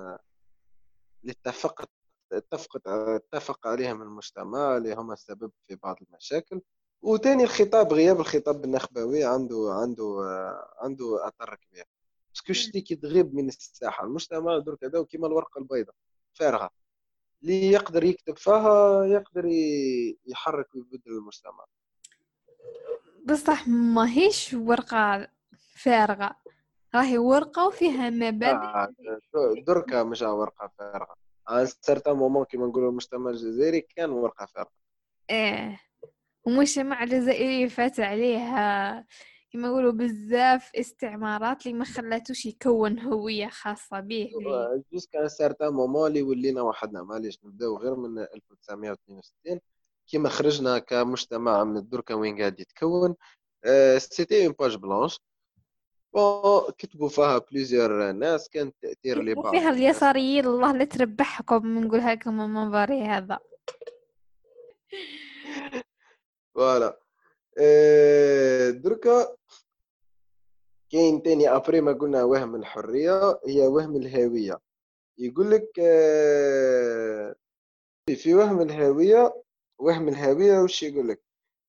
اللي 1.22 1.32
اتفقت 1.32 1.90
اتفق 2.32 3.66
عليهم 3.66 4.02
المجتمع 4.02 4.76
اللي 4.76 4.94
هم 4.94 5.12
السبب 5.12 5.52
في 5.68 5.76
بعض 5.76 5.96
المشاكل. 6.02 6.60
وثاني 7.02 7.44
الخطاب 7.44 7.92
غياب 7.92 8.20
الخطاب 8.20 8.64
النخبوي 8.64 9.24
عنده 9.24 9.66
عنده 9.70 10.16
عنده 10.78 11.28
أثر 11.28 11.54
كبير. 11.54 11.84
parce 12.28 12.43
que 12.43 12.52
شتي 12.52 12.80
كي 12.80 12.96
تغيب 12.96 13.34
من 13.34 13.48
الساحة. 13.48 14.04
المجتمع 14.04 14.58
درك 14.58 14.84
هذا 14.84 15.02
كيما 15.02 15.26
الورقة 15.26 15.58
البيضاء 15.58 15.94
فارغة. 16.34 16.70
اللي 17.42 17.72
يقدر 17.72 18.04
يكتب 18.04 18.36
فيها 18.36 19.04
يقدر 19.04 19.44
يحرك 20.26 20.74
ويبدل 20.74 21.12
المجتمع. 21.12 21.64
بصح 23.24 23.68
ماهيش 23.68 24.54
ورقة 24.54 25.28
فارغة. 25.74 26.36
راهي 26.94 27.18
ورقة 27.18 27.66
وفيها 27.66 28.10
مبادئ. 28.10 28.56
آه 28.56 28.94
دركا 29.66 30.02
مش 30.02 30.22
ورقة 30.22 30.70
فارغة. 30.78 31.14
عن 31.48 31.66
سارتان 31.66 32.16
مومون 32.16 32.44
كيما 32.44 32.66
نقولوا 32.66 32.90
المجتمع 32.90 33.30
الجزائري 33.30 33.80
كان 33.80 34.10
ورقة 34.10 34.46
فارغة. 34.46 34.70
إيه. 35.30 35.80
ومجتمع 36.50 37.02
الجزائري 37.02 37.68
فات 37.68 38.00
عليه 38.00 38.38
كما 39.52 39.68
يقولوا 39.68 39.92
بزاف 39.92 40.70
استعمارات 40.74 41.66
اللي 41.66 41.78
ما 41.78 41.84
خلاتوش 41.84 42.46
يكون 42.46 42.98
هوية 42.98 43.48
خاصة 43.48 44.00
به 44.00 44.30
jusqu'à 44.92 45.06
un 45.06 45.28
certain 45.28 45.72
moment 45.72 46.08
اللي 46.08 46.22
ولينا 46.22 46.62
وحدنا 46.62 47.02
معليش 47.02 47.38
نبداو 47.44 47.78
غير 47.78 47.96
من 47.96 48.18
1962 48.18 49.60
كيما 50.06 50.28
خرجنا 50.28 50.78
كمجتمع 50.78 51.64
من 51.64 51.76
الدركا 51.76 52.14
وين 52.14 52.38
قاعد 52.38 52.60
يتكون. 52.60 53.14
c'était 53.96 54.46
une 54.46 54.54
page 54.58 54.76
blanche 54.76 55.20
bon 56.14 56.62
كتبوا 56.78 57.08
فيها 57.08 57.38
plusieurs 57.38 58.12
ناس 58.12 58.48
كانت 58.48 58.74
تأثير 58.82 59.22
لبعض. 59.22 59.50
فيها 59.50 59.70
اليساريين 59.70 60.46
الله 60.46 60.72
لا 60.72 60.84
تربحكم 60.84 61.78
نقولها 61.78 62.14
لكم 62.14 62.36
من 62.36 62.74
هذا. 63.06 63.38
voilà 66.54 67.00
إيه 67.58 68.70
دركا 68.70 69.36
كاين 70.90 71.22
تاني 71.22 71.48
après 71.48 71.80
ما 71.80 71.92
قلنا 71.92 72.24
وهم 72.24 72.56
الحرية 72.56 73.40
هي 73.46 73.66
وهم 73.66 73.96
الهوية. 73.96 74.58
يقول 75.18 75.50
لك 75.50 75.70
آه، 75.80 77.34
في 78.16 78.34
وهم 78.34 78.60
الهوية 78.62 79.42
وهم 79.78 80.08
الهوية 80.08 80.58
وش 80.58 80.82
يقول 80.82 81.08
لك 81.08 81.22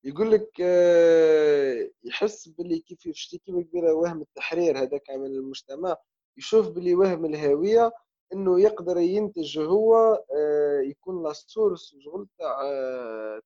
يقول 0.03 0.31
لك 0.31 0.49
آه، 0.61 1.89
يحس 2.03 2.47
باللي 2.47 2.79
كيف 2.79 2.99
شتي 3.11 3.37
كيما 3.37 3.61
كبيرة 3.61 3.93
وهم 3.93 4.21
التحرير 4.21 4.77
هذاك 4.79 5.09
من 5.09 5.25
المجتمع. 5.25 5.97
يشوف 6.37 6.69
باللي 6.69 6.95
وهم 6.95 7.25
الهوية 7.25 7.91
إنه 8.33 8.59
يقدر 8.59 8.97
ينتج 8.97 9.59
هو 9.59 9.95
آه، 10.35 10.81
يكون 10.85 11.23
la 11.23 11.33
source 11.33 11.95
شغل 11.99 12.27
تاع 12.39 12.61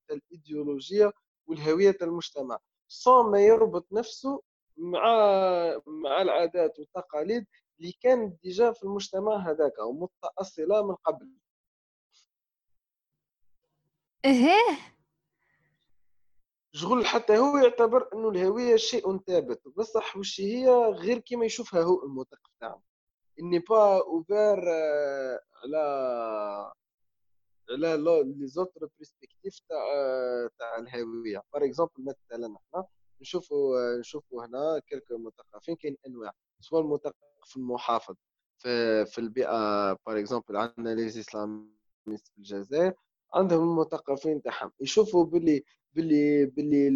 تاع 0.08 0.18
الايديولوجيا 0.18 1.12
والهوية 1.48 1.98
المجتمع. 2.02 2.60
sans 2.88 3.32
ما 3.32 3.40
يربط 3.42 3.88
نفسه 3.92 4.42
مع 4.78 5.02
مع 5.88 6.22
العادات 6.22 6.80
والتقاليد 6.80 7.46
اللي 7.80 7.92
كانت 8.02 8.44
déjà 8.44 8.72
في 8.72 8.84
المجتمع 8.84 9.50
هذاك 9.50 9.80
ومتأصلة 9.80 10.88
من 10.88 10.96
قبل. 10.96 11.30
إيه؟ 14.26 14.78
شغل 16.74 17.06
حتى 17.06 17.38
هو 17.38 17.58
يعتبر 17.58 18.10
إنه 18.14 18.30
الهوية 18.30 18.76
شيء 18.76 19.18
ثابت 19.18 19.62
بصح 19.78 20.18
وش 20.18 20.42
هي 20.42 20.68
غير 20.90 21.20
كما 21.20 21.46
يشوفها 21.46 21.82
هو 21.82 22.04
المثقف 22.04 22.52
تاعنا 22.60 22.82
اني 23.40 23.60
با 23.60 23.98
اوفير 24.04 24.60
على 25.64 26.74
على 27.72 27.98
les 28.38 28.48
autres 28.48 28.88
perspectives 28.98 29.60
تاع 29.70 29.80
تاع 30.60 30.78
الهوية. 30.80 31.44
par 31.54 31.66
exemple 31.66 31.94
مثلا 31.98 32.56
إحنا 32.58 32.86
نشوفوا 33.22 33.98
نشوفوا 34.00 34.46
هنا 34.46 34.82
كلك 34.90 35.04
مثقفين 35.12 35.76
كاين 35.76 35.98
أنواع. 36.08 36.32
سواء 36.60 36.82
المثقف 36.82 37.58
المحافظ 37.58 38.16
في 38.58 39.06
في 39.06 39.18
البيئة 39.18 39.94
par 39.94 40.20
exemple 40.20 40.58
عندنا 40.58 40.96
les 40.96 41.08
islamistes 41.08 42.28
في 42.28 42.38
الجزائر 42.38 42.94
عندهم 43.34 43.70
المثقفين 43.70 44.42
تاعهم. 44.42 44.72
يشوفوا 44.80 45.26
باللي 45.26 45.64
باللي 45.94 46.46
باللي 46.46 46.88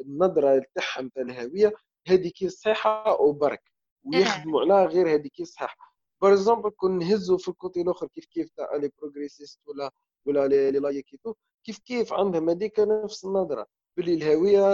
النظرة 0.00 0.62
تاعهم 0.74 1.08
تاع 1.08 1.22
الهوية 1.22 1.72
هذيك 2.06 2.46
صحيحة 2.48 3.20
وبرك 3.20 3.62
ويخدموا 4.04 4.60
عليها 4.60 4.84
غير 4.86 5.14
هذيك 5.14 5.42
صحيحة. 5.42 5.94
par 6.22 6.32
exemple 6.32 6.70
كون 6.70 6.98
نهزوا 6.98 7.38
في 7.38 7.48
ال 7.48 7.54
côté 7.54 7.80
الآخر 7.80 8.06
كيف 8.06 8.24
كيف 8.24 8.50
تاع 8.56 8.76
les 8.76 8.90
progressistes 8.98 9.60
ولا 9.68 9.90
ولا 10.26 10.48
les 10.48 10.70
laïques 10.78 11.34
كيف 11.64 11.78
كيف 11.78 12.12
عندهم 12.12 12.50
هذيك 12.50 12.80
نفس 12.80 13.24
النظرة. 13.24 13.66
باللي 13.96 14.14
الهوية 14.14 14.64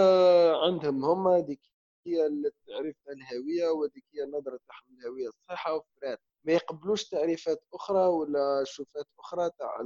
عندهم 0.65 1.05
هما 1.05 1.37
هذيك 1.37 1.61
هي 2.07 2.25
التعريف 2.25 2.95
تاع 3.05 3.13
الهوية 3.13 3.69
وهذيك 3.69 4.03
هي 4.13 4.23
النظرة 4.23 4.59
تاعهم 4.67 4.99
الهوية 4.99 5.27
الصحيحة 5.27 5.73
وفرات 5.73 6.19
ما 6.43 6.53
يقبلوش 6.53 7.09
تعريفات 7.09 7.63
أخرى 7.73 8.07
ولا 8.07 8.63
شوفات 8.63 9.05
أخرى 9.19 9.49
تاع 9.59 9.81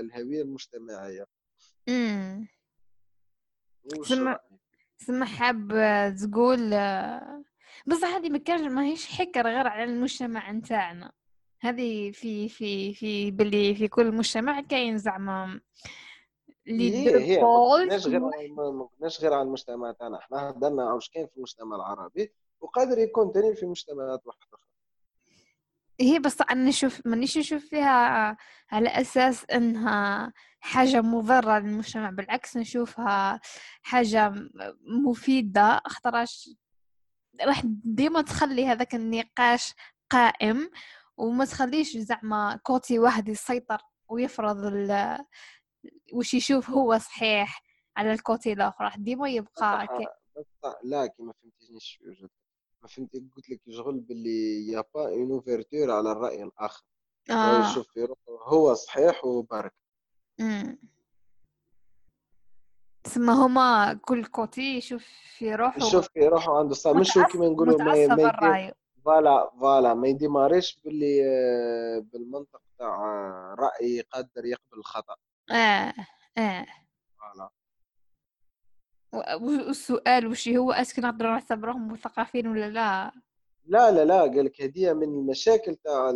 الهوية 0.00 0.42
المجتمعية. 0.42 1.26
امم 1.88 2.48
سما 4.02 4.38
سما 4.98 5.24
حاب 5.26 5.68
تقول 6.22 6.70
بصح 7.86 8.08
هذه 8.08 8.28
ما 8.30 8.68
ماهيش 8.68 9.06
حكر 9.06 9.46
غير 9.46 9.66
على 9.66 9.84
المجتمع 9.84 10.50
نتاعنا. 10.50 11.12
هذه 11.60 12.10
في 12.10 12.48
في 12.48 12.94
في 12.94 13.30
باللي 13.30 13.74
في 13.74 13.88
كل 13.88 14.12
مجتمع 14.14 14.60
كاين 14.60 14.98
زعما 14.98 15.60
هي 16.66 17.16
هي 17.24 17.40
ما 17.42 18.88
غير 19.00 19.10
غير 19.20 19.32
على 19.32 19.42
المجتمع 19.42 19.92
تاعنا. 19.92 20.18
إحنا 20.18 20.50
هضرنا 20.50 20.92
واش 20.92 21.08
كاين 21.10 21.26
في 21.26 21.36
المجتمع 21.36 21.76
العربي 21.76 22.32
وقادر 22.60 22.98
يكون 22.98 23.32
ثاني 23.32 23.54
في 23.54 23.66
مجتمعات 23.66 24.26
واحدة 24.26 24.46
أخرى. 24.52 24.62
هي 26.00 26.18
بس 26.18 26.40
أنا 26.50 26.68
نشوف 26.68 27.06
مانيش 27.06 27.38
نشوف 27.38 27.64
فيها 27.64 28.36
على 28.70 28.88
أساس 28.88 29.44
إنها 29.50 30.32
حاجة 30.60 31.00
مضرة 31.00 31.58
للمجتمع 31.58 32.10
بالعكس 32.10 32.56
نشوفها 32.56 33.40
حاجة 33.82 34.32
مفيدة 35.06 35.80
اختراش 35.86 36.50
راح 37.40 37.62
ديما 37.84 38.22
تخلي 38.22 38.66
هذاك 38.66 38.94
النقاش 38.94 39.74
قائم 40.10 40.70
وما 41.16 41.44
تخليش 41.44 41.96
زعما 41.96 42.60
côté 42.62 42.98
واحد 42.98 43.28
يسيطر 43.28 43.78
ويفرض 44.08 44.56
وش 46.12 46.34
يشوف 46.34 46.70
هو 46.70 46.98
صحيح 46.98 47.62
على 47.96 48.12
ال 48.12 48.20
côté 48.20 48.52
الآخر 48.52 48.84
راح 48.84 48.96
ديما 48.96 49.28
يبقى 49.28 49.86
لا 50.84 51.06
كي 51.06 51.22
ما 51.22 51.32
فهمتينيش 51.42 52.02
ما 52.82 52.88
فهمتي 52.88 53.22
قلت 53.36 53.50
لك 53.50 53.60
شغل 53.70 54.00
باللي 54.00 54.66
y 54.68 54.84
a 54.94 54.97
pas 54.97 55.08
une 55.08 55.30
ouverture 55.30 55.90
على 55.90 56.12
الرأي 56.12 56.42
الآخر. 56.42 56.84
آه. 57.30 57.70
يشوف 57.70 57.88
في 57.88 58.00
روحه 58.00 58.44
هو 58.48 58.74
صحيح 58.74 59.24
وبرك 59.24 59.74
تسمى 63.04 63.32
هما 63.34 63.94
كل 64.02 64.24
côté 64.24 64.76
يشوف 64.76 65.04
في 65.38 65.54
روحه 65.54 65.76
يشوف 65.76 66.08
في 66.08 66.28
روحه 66.28 66.58
عنده 66.58 66.74
صح 66.74 66.90
مش 66.90 67.12
كيما 67.32 67.48
نقولوا 67.48 67.82
ما 67.82 67.94
voilà 69.04 69.50
voilà 69.60 69.94
ما 69.94 70.08
يديماريش 70.08 70.80
باللي 70.84 71.22
آه، 71.26 71.98
بالمنطق 72.12 72.60
تاع 72.78 73.54
رأي 73.58 74.00
قادر 74.00 74.44
يقبل 74.44 74.78
الخطأ. 74.78 75.16
آه 75.50 75.94
آه. 76.38 76.66
voilà. 77.18 77.50
والسؤال 79.40 80.26
وش 80.26 80.48
هو؟ 80.48 80.72
est-ce 80.72 80.91
que 80.91 81.00
نقدروا 81.00 81.30
نعتبرهم 81.30 81.92
مثقفين 81.92 82.46
ولا 82.46 82.70
لا؟ 82.70 83.12
لا 83.64 83.90
لا 83.90 84.04
لا 84.04 84.20
قال 84.20 84.44
لك 84.44 84.62
هذه 84.62 84.92
من 84.92 85.02
المشاكل 85.02 85.74
تاع 85.74 86.10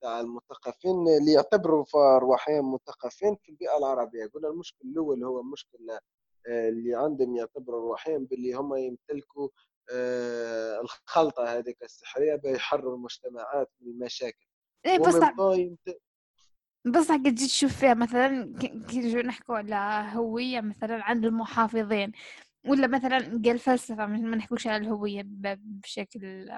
تاع 0.00 0.20
المثقفين 0.20 1.08
اللي 1.20 1.32
يعتبروا 1.32 1.84
في 1.84 1.96
رواحهم 1.96 2.74
مثقفين 2.74 3.36
في 3.42 3.48
البيئة 3.48 3.78
العربية. 3.78 4.26
قلنا 4.34 4.48
المشكل 4.48 4.88
الأول 4.88 5.24
هو 5.24 5.42
مشكل 5.42 5.90
آه، 5.90 6.00
اللي 6.48 6.94
عندهم 6.94 7.36
يعتبروا 7.36 7.80
رواحهم 7.80 8.24
باللي 8.24 8.54
هم 8.54 8.76
يمتلكوا 8.76 9.48
آه، 9.92 10.80
الخلطة 10.80 11.44
هذيك 11.44 11.82
السحرية 11.82 12.34
بيحرروا 12.34 12.96
المجتمعات 12.96 13.70
من 13.80 13.92
المشاكل. 13.92 14.46
إيه 14.86 14.98
بس 14.98 15.14
بس 16.86 17.12
قد 17.12 17.22
تجي 17.22 17.46
تشوف 17.46 17.76
فيها 17.76 17.94
مثلا 17.94 18.58
كي 18.60 18.98
نجي 18.98 19.22
نحكوا 19.22 19.56
على 19.56 20.10
هوية 20.14 20.60
مثلا 20.60 21.04
عند 21.04 21.24
المحافظين 21.24 22.12
ولا 22.66 22.86
مثلا 22.86 23.18
قال 23.44 23.58
فلسفة 23.58 24.06
ما 24.06 24.36
نحكوش 24.36 24.66
على 24.66 24.76
الهوية 24.76 25.22
بشكل 25.26 26.50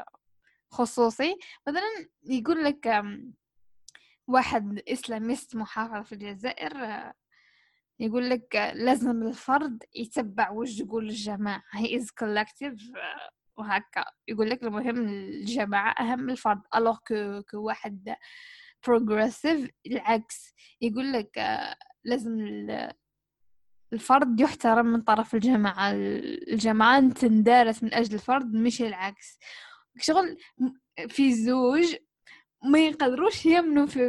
خصوصي. 0.70 1.38
مثلا 1.68 2.08
يقول 2.24 2.64
لك 2.64 3.04
واحد 4.28 4.82
إسلاميست 4.88 5.56
محافظ 5.56 6.06
في 6.06 6.12
الجزائر 6.12 6.72
يقول 8.00 8.30
لك 8.30 8.72
لازم 8.74 9.22
الفرد 9.22 9.84
يتبع 9.94 10.50
وش 10.50 10.78
تقول 10.78 11.08
الجماعة 11.08 11.62
هي 11.72 12.00
is 12.00 12.04
collective 12.04 12.82
وهكا. 13.56 14.04
يقول 14.28 14.50
لك 14.50 14.62
المهم 14.62 15.08
الجماعة 15.08 15.94
أهم 16.00 16.20
من 16.20 16.30
الفرد 16.30 16.60
ألوغ 16.76 16.96
كو, 17.08 17.42
كو 17.50 17.58
واحد 17.58 18.14
بروجريسيف 18.86 19.70
العكس. 19.86 20.54
يقول 20.80 21.12
لك 21.12 21.38
آه، 21.38 21.76
لازم 22.04 22.38
الفرد 23.92 24.40
يحترم 24.40 24.86
من 24.86 25.00
طرف 25.00 25.34
الجماعة. 25.34 25.92
الجماعة 25.92 27.08
تندرس 27.08 27.82
من 27.82 27.94
أجل 27.94 28.14
الفرد 28.14 28.54
مش 28.54 28.82
العكس. 28.82 29.38
شغل 30.00 30.36
في 31.08 31.34
زوج 31.34 31.96
ما 32.64 32.86
يقدروش 32.86 33.46
يمنوا 33.46 33.86
في 33.86 34.08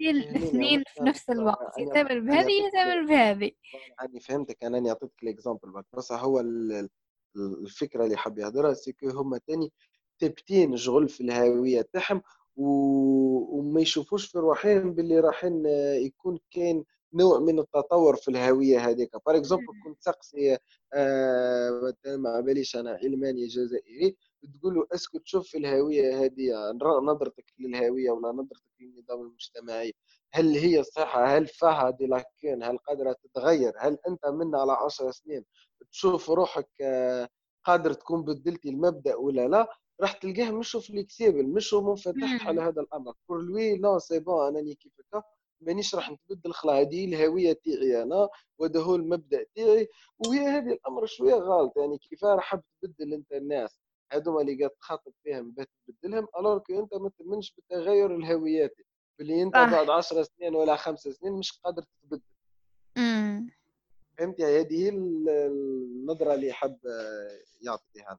الاثنين 0.00 0.82
في 0.94 1.02
نفس 1.02 1.30
الوقت؟ 1.30 1.78
يتامر 1.78 2.18
بهذه 2.20 2.50
يتامر 2.68 3.06
بهذه. 3.06 3.50
يعني 4.00 4.20
فهمتك 4.20 4.64
أنا 4.64 4.80
نعطيك 4.80 5.10
l'exemple 5.22 5.82
بس 5.96 6.12
هو 6.12 6.40
الفكرة 7.36 8.04
اللي 8.04 8.16
حاب 8.16 8.38
يهضرها 8.38 8.74
c'est 8.74 8.97
que 8.97 9.10
هما 9.10 9.38
تاني 9.38 9.72
ثابتين 10.20 10.76
شغل 10.76 11.08
في 11.08 11.20
الهوية 11.20 11.82
تاعهم 11.92 12.22
وما 12.56 13.80
يشوفوش 13.80 14.26
في 14.26 14.38
روحهم 14.38 14.94
باللي 14.94 15.20
راحين 15.20 15.66
يكون 16.06 16.38
كاين 16.50 16.84
نوع 17.14 17.38
من 17.38 17.58
التطور 17.58 18.16
في 18.16 18.28
الهوية 18.30 18.88
هذيك. 18.88 19.10
par 19.26 19.36
exemple 19.36 19.66
كنت 19.84 19.98
تسقسي 20.00 20.58
آه 20.94 21.94
ما 22.06 22.40
باليش 22.40 22.76
أنا 22.76 22.90
علماني 23.02 23.46
جزائري 23.46 24.16
تقول 24.60 24.74
له 24.74 24.86
est-ce 24.94 25.10
que 25.10 25.18
تشوف 25.18 25.48
في 25.48 25.58
الهوية 25.58 26.24
هذه 26.24 26.72
نظرتك 27.02 27.44
للهوية 27.58 28.10
ولا 28.10 28.32
نظرتك 28.32 28.62
للنظام 28.80 29.20
المجتمعي. 29.20 29.94
هل 30.32 30.56
هي 30.56 30.82
صحة؟ 30.82 31.24
هل 31.36 31.46
فيها 31.46 31.90
des 31.90 32.06
lacunes 32.06 32.62
هل 32.62 32.78
قادرة 32.78 33.12
تتغير؟ 33.24 33.72
هل 33.78 33.98
أنت 34.08 34.26
من 34.26 34.54
على 34.54 34.72
عشر 34.72 35.10
سنين 35.10 35.44
تشوف 35.90 36.30
روحك 36.30 36.68
آه، 36.82 37.28
قادر 37.64 37.92
تكون 37.92 38.22
بدلتي 38.24 38.68
المبدأ 38.68 39.14
ولا 39.16 39.48
لا؟ 39.48 39.68
راح 40.00 40.12
تلقاه 40.12 40.50
مش 40.50 40.72
flexible 40.76 41.46
مش 41.48 41.74
منفتح 41.74 42.46
على 42.48 42.60
هذا 42.62 42.80
الأمر. 42.82 43.14
pour 43.28 43.42
lui 43.42 43.76
là 43.76 43.98
c'est 43.98 44.20
bon 44.20 44.56
أنني 44.56 44.74
كيف 44.74 44.92
هكا 45.00 45.22
مانيش 45.62 45.94
راح 45.94 46.10
نتبدل 46.10 46.52
خلا 46.52 46.80
هذه 46.80 47.04
الهوية 47.04 47.52
تاعي 47.52 48.02
أنا 48.02 48.28
وهذا 48.58 48.80
هو 48.80 48.94
المبدأ 48.94 49.46
تاعي 49.56 49.88
وهي 50.18 50.40
هذه 50.40 50.72
الأمر 50.72 51.06
شوية 51.06 51.34
غلط. 51.34 51.76
يعني 51.76 51.98
كيف 51.98 52.24
راح 52.24 52.60
تبدل 52.82 53.14
أنت 53.14 53.32
الناس؟ 53.32 53.80
هذوما 54.12 54.40
اللي 54.40 54.58
قاعد 54.58 54.70
تخاطب 54.70 55.12
فيهم 55.24 55.50
باش 55.50 55.66
تبدلهم 55.86 56.26
الوغ 56.38 56.60
أنت 56.70 56.94
ما 56.94 57.10
تمنش 57.18 57.54
بتغير 57.58 58.16
الهويات. 58.16 58.76
باللي 59.18 59.42
أنت 59.42 59.54
بعد 59.54 59.90
10 59.90 60.22
سنين 60.22 60.54
ولا 60.54 60.76
خمس 60.76 61.00
سنين 61.00 61.32
مش 61.32 61.52
قادر 61.64 61.82
تتبدل. 61.82 62.22
فهمتي 64.18 64.44
هذه 64.44 64.84
هي 64.84 64.88
النظرة 64.88 66.34
اللي 66.34 66.52
حب 66.52 66.78
يعطيها. 67.60 68.18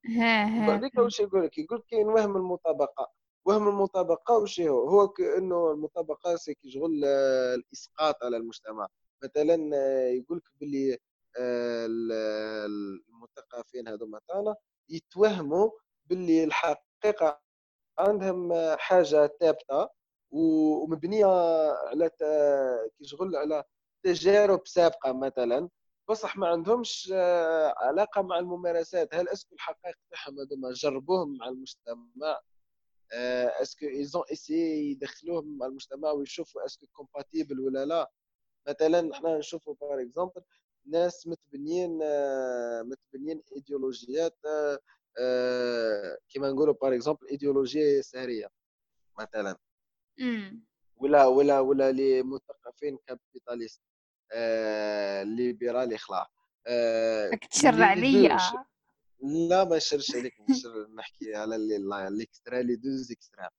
بعديك 0.68 0.98
واش 0.98 1.20
يقول 1.20 1.44
لك 1.44 1.58
يقول 1.58 1.84
كاين 1.90 2.08
وهم 2.08 2.38
المطابقة. 2.38 3.23
وهم 3.46 3.68
المطابقة 3.68 4.38
وش 4.38 4.62
هو 4.62 4.90
هو 4.90 5.08
كانه 5.08 5.72
المطابقة 5.72 6.36
c'est 6.36 6.58
شغل 6.68 7.06
الإسقاط 7.56 8.24
على 8.24 8.38
المجتمع. 8.38 8.88
مثلا 9.24 9.56
يقول 10.10 10.38
لك 10.38 10.44
باللي 10.60 10.98
آه، 11.40 11.86
المثقفين 12.66 13.88
هذوما 13.88 14.20
تاعنا 14.28 14.56
يتوهموا 14.90 15.72
باللي 16.06 16.44
الحقيقة 16.44 17.42
عندهم 18.00 18.54
حاجة 18.78 19.28
ثابتة 19.40 19.90
ومبنية 20.32 21.26
على 21.88 22.10
كي 22.10 23.06
شغل 23.06 23.36
على 23.36 23.64
تجارب 24.04 24.68
سابقة 24.68 25.14
مثلا. 25.14 25.70
بصح 26.10 26.38
ما 26.38 26.48
عندهمش 26.48 27.12
آه، 27.16 27.74
علاقة 27.78 28.22
مع 28.22 28.40
الممارسات. 28.40 29.16
هل 29.16 29.30
est-ce 29.30 29.47
que 29.47 29.56
الحقائق 29.56 29.96
تاعهم 30.12 30.40
هذوما 30.40 30.74
جربوهم 30.74 31.38
مع 31.38 31.48
المجتمع؟ 31.48 32.40
est-ce 33.62 33.78
que 33.78 33.86
ils 33.86 34.05
ont 34.05 34.24
essayé 34.32 34.92
يدخلوهم 34.92 35.58
مع 35.58 35.66
المجتمع 35.66 36.12
ويشوفوا 36.12 36.66
est-ce 36.66 36.86
que 36.94 37.09
compatible 37.09 37.60
ولا 37.60 37.86
لا؟ 37.86 38.12
مثلا 38.68 39.14
إحنا 39.14 39.38
نشوفوا 39.38 39.76
par 39.82 40.02
exemple 40.02 40.42
ناس 40.86 41.28
متبنيين 41.28 42.00
متبنيين 42.82 43.42
ايديولوجيات 43.56 44.38
كيما 46.30 46.52
نقولوا 46.52 46.74
par 46.82 46.94
exemple 46.96 47.28
ايديولوجيا 47.28 48.00
يساريه 48.00 48.48
مثلا. 49.20 49.58
ولا 50.98 51.26
ولا 51.26 51.60
ولا 51.60 51.92
les 51.92 52.24
مثقفين 52.24 52.98
capitalistes 53.08 53.82
ليبرالي 55.24 55.98
خلاص 55.98 56.28
راك 57.32 57.46
تشير 57.46 57.86
عليا 57.86 58.38
لا 59.24 59.64
ما 59.64 59.78
نشيرش 59.78 60.16
عليك 60.16 60.34
نحكي 60.96 61.36
على 61.36 61.56
ال 62.08 62.15
extrême 62.15 62.62
les 62.62 62.76
deux 62.76 63.12
extrêmes 63.12 63.50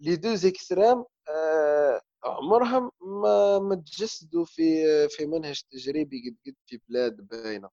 les 0.00 0.16
deux 0.16 0.46
extrêmes 0.46 1.04
عمرهم 2.24 2.90
ما 3.00 3.58
ما 3.58 3.74
تجسدوا 3.74 4.44
في 4.44 4.64
في 5.08 5.26
منهج 5.26 5.62
تجريبي 5.70 6.16
قد 6.30 6.36
قد 6.46 6.56
في 6.66 6.80
بلاد 6.88 7.16
باينة. 7.16 7.70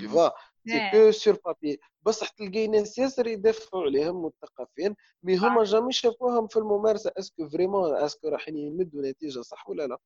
tu 0.00 0.08
vois 0.08 0.28
c'est 0.68 0.90
que 0.92 1.10
sur 1.10 1.38
papier 1.44 1.80
بصح 2.02 2.28
تلقاي 2.28 2.66
ناس 2.66 2.98
ياسر 2.98 3.26
يدافعوا 3.26 3.82
عليهم 3.84 4.26
مثقفين 4.26 4.96
mais 5.22 5.36
هما 5.36 5.64
jamais 5.64 5.92
شافوهم 5.92 6.46
في 6.46 6.56
الممارسة. 6.56 7.12
est-ce 7.18 7.38
que 7.38 7.48
vraiment 7.48 7.94
est-ce 7.96 8.17
que 8.17 8.28
راح 8.28 8.48
يمدوا 8.48 9.02
نتيجة 9.02 9.40
صح 9.40 9.68
ولا 9.68 9.86
لا؟ 9.86 9.98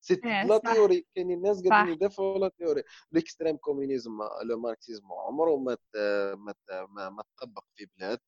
c'est 0.00 0.20
la 0.24 0.58
théorie 0.58 1.06
كاينين 1.14 1.38
الناس 1.38 1.62
قاعدين 1.68 1.92
يدافعوا 1.92 2.34
على 2.34 2.50
théorie. 2.58 2.82
ال 3.12 3.18
extrême 3.18 3.56
communisme 3.56 4.18
le 4.42 4.58
marxisme 4.58 5.12
عمره 5.12 5.56
ما 5.56 5.76
ما 6.86 7.10
ما 7.10 7.22
تطبق 7.36 7.64
في 7.74 7.86
بلاد 7.96 8.18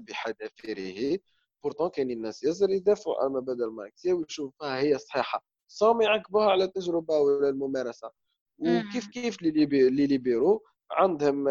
بحذافيره 0.00 1.18
pourtant 1.62 1.88
كاينين 1.88 2.16
الناس 2.16 2.42
ياسر 2.42 2.70
يدافعوا 2.70 3.16
على 3.16 3.26
المبادئ 3.26 3.64
الماركسية 3.64 4.12
ويشوفوها 4.12 4.80
هي 4.80 4.98
صحيحة. 4.98 5.44
sans 5.68 5.94
ما 5.94 6.00
يعقبوها 6.00 6.50
على 6.50 6.64
التجربه 6.64 7.18
ولا 7.18 7.48
الممارسة. 7.48 8.10
وكيف 8.58 9.06
كيف 9.06 9.42
les 9.42 9.50
libéraux؟ 10.06 10.64
عندهم 10.90 11.48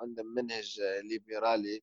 عندهم 0.00 0.34
منهج 0.34 0.80
ليبرالي 0.80 1.82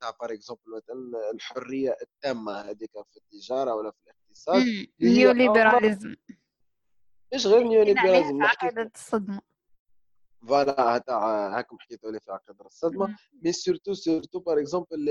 تاع 0.00 0.10
par 0.20 0.32
exemple 0.32 0.62
مثلا 0.76 1.30
الحرية 1.34 1.96
التامة 2.02 2.52
هذيك 2.52 2.90
في 2.92 3.16
التجارة 3.16 3.74
ولا 3.74 3.90
في 3.90 3.96
الاقتصاد 4.04 4.62
néolibéralisme 5.00 6.16
مش 7.34 7.46
غير 7.46 7.62
néolibéralisme 7.62 8.42
عقيدة 8.42 8.90
الصدمة. 8.94 9.40
voilà 10.48 10.98
تاع 10.98 11.58
هاكم 11.58 11.78
حكيتوا 11.78 12.10
لي 12.10 12.20
في 12.20 12.32
عقيدة 12.32 12.66
الصدمة. 12.66 13.16
mais 13.42 13.52
surtout 13.52 13.94
surtout 13.94 14.38
par 14.38 14.60
exemple 14.60 15.04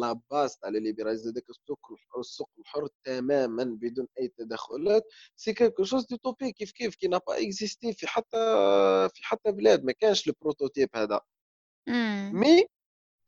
la 0.00 0.20
base 0.30 0.56
تاع 0.56 0.68
ال 0.68 0.73
libéralisme 0.73 1.30
هذاك 1.30 1.50
السوق 1.50 1.78
السوق 2.18 2.50
الحر 2.58 2.88
تماما 3.04 3.64
بدون 3.64 4.08
أي 4.20 4.28
تدخلات. 4.28 5.06
c'est 5.36 5.52
quelque 5.52 5.84
chose 5.84 6.06
d'utopique. 6.06 6.72
كيف 6.72 6.96
qui 6.96 7.08
n'a 7.08 7.20
pas 7.28 7.49
existé 7.49 7.92
في 7.92 8.06
حتى 8.06 8.38
في 9.14 9.24
حتى 9.24 9.52
بلاد. 9.52 9.84
ما 9.84 9.92
كانش 9.92 10.28
ال 10.28 10.34
prototype 10.34 10.88
هذا. 10.94 11.20
mais 12.32 12.66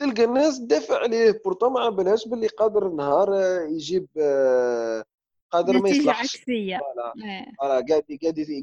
تلقى 0.00 0.24
الناس 0.24 0.58
تدافع 0.60 0.98
عليه 0.98 1.40
pourtant 1.44 1.70
ما 1.70 1.88
بلاش 1.88 2.28
باللي 2.28 2.46
قادر 2.46 2.88
نهار 2.88 3.34
يجيب 3.68 4.06
قادر 5.50 5.78
ما 5.82 5.88
يصلحش. 5.88 6.36
عكسية. 6.36 6.78
voilà. 6.78 7.14
قاعد 7.60 7.90
قاعد 7.90 8.06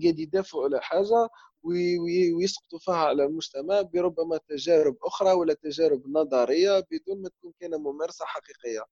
قاعد 0.04 0.20
يدافعوا 0.20 0.64
على 0.64 0.82
حاجة 0.82 1.30
ويسقطوا 1.64 2.80
فيها 2.80 2.96
على 2.96 3.26
المجتمع 3.26 3.82
بربما 3.82 4.38
تجارب 4.38 4.98
أخرى 5.04 5.32
ولا 5.32 5.54
تجارب 5.54 6.08
نظرية 6.08 6.80
بدون 6.92 7.22
ما 7.22 7.30
تكون 7.30 7.54
كاينة 7.60 7.78
ممارسة 7.78 8.26
حقيقية. 8.26 8.84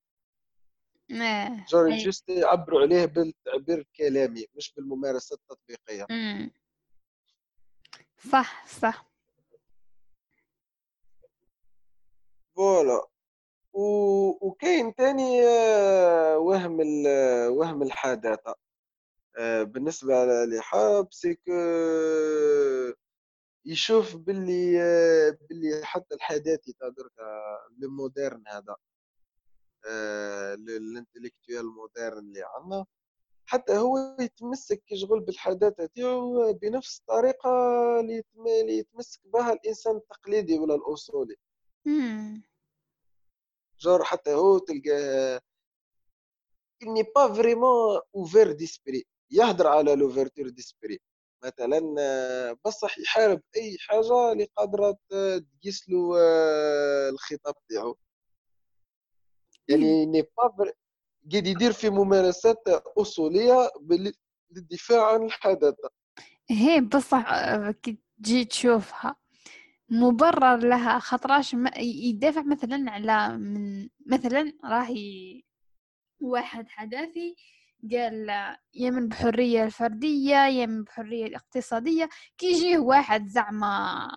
théorie 1.70 1.98
juste 1.98 2.30
يعبروا 2.30 2.82
عليه 2.82 3.06
بالتعبير 3.06 3.78
الكلامي 3.80 4.46
مش 4.56 4.74
بالممارسة 4.78 5.36
التطبيقية. 5.36 6.08
صح 8.32 8.68
صح. 8.68 9.15
voilà 12.56 13.08
وكاين 13.74 14.96
تاني 14.96 15.48
آه، 15.48 16.38
وهم 16.38 16.80
وهم 17.58 17.84
الحداثة 17.84 18.56
آه، 19.38 19.64
بالنسبة 19.64 20.26
للي 20.26 20.62
حاب 20.62 21.14
c'est 21.14 21.37
que 21.37 21.52
يشوف 23.66 24.16
باللي 24.16 24.82
آه، 24.82 25.38
باللي 25.50 25.86
حتى 25.86 26.16
الحداثي 26.16 26.74
تاع 26.80 26.90
دركا 26.90 27.24
le 27.80 27.90
moderne 27.90 28.44
هذا. 28.48 28.76
ال 30.68 30.75
intellectuel 30.75 31.66
moderne 31.66 32.18
اللي 32.20 32.44
عندنا. 32.56 32.86
حتى 33.46 33.78
هو 33.78 33.98
يتمسك 34.20 34.84
شغل 34.94 35.20
بالحداثة 35.20 35.86
تاعو 35.96 36.54
بنفس 36.54 37.00
الطريقة 37.00 37.50
اللي 38.00 38.24
يتمسك 38.78 39.22
بها 39.26 39.54
الإنسان 39.54 39.96
التقليدي 39.96 40.60
ولا 40.60 40.76
جور 43.80 44.04
حتى 44.04 44.34
هو 44.34 44.58
تلقاه 44.58 45.42
il 46.84 46.89
n'est 46.89 47.04
pas 47.16 47.34
vraiment 47.34 48.00
ouvert 48.16 48.52
d'esprit 48.52 49.06
يهدر 49.32 49.68
على 49.68 49.96
l'ouverture 49.96 50.50
d'esprit 50.50 51.00
مثلا 51.44 51.80
بصح 52.66 52.98
يحارب 53.00 53.42
أي 53.58 53.78
حاجة 53.80 54.32
اللي 54.32 54.48
قادرة 54.56 54.98
تقيس 55.10 55.90
له 55.90 56.20
آه، 56.20 57.10
الخطاب 57.10 57.56
تاعو 57.70 57.98
يعني 59.68 60.06
n'est 60.06 60.22
pas 60.22 60.48
قاعد 61.32 61.48
يدير 61.48 61.74
في 61.74 61.90
ممارسات 61.90 62.68
أصولية 62.98 63.72
للدفاع 64.52 65.14
عن 65.14 65.24
الحداثة. 65.24 65.90
هي 66.50 66.82
بصح 66.82 67.34
آه، 67.34 67.72
كي 67.72 67.98
تجي 68.24 68.46
تشوفها. 68.46 69.16
مبرر 69.90 70.58
لها 70.58 71.00
خطراش 71.00 71.56
يدافع 71.78 72.42
مثلا 72.44 72.92
على 72.92 73.38
من 73.38 73.90
مثلا 74.06 74.54
راهي 74.66 75.44
واحد 76.20 76.70
حداثي 76.70 77.36
قال 77.92 78.56
يمن 78.74 79.08
بحرية 79.08 79.64
الفردية 79.64 80.46
يمن 80.48 80.84
بحرية 80.84 81.26
الاقتصادية. 81.26 82.10
كي 82.38 82.48
يجيه 82.48 82.78
واحد 82.78 83.28
زعما 83.28 84.08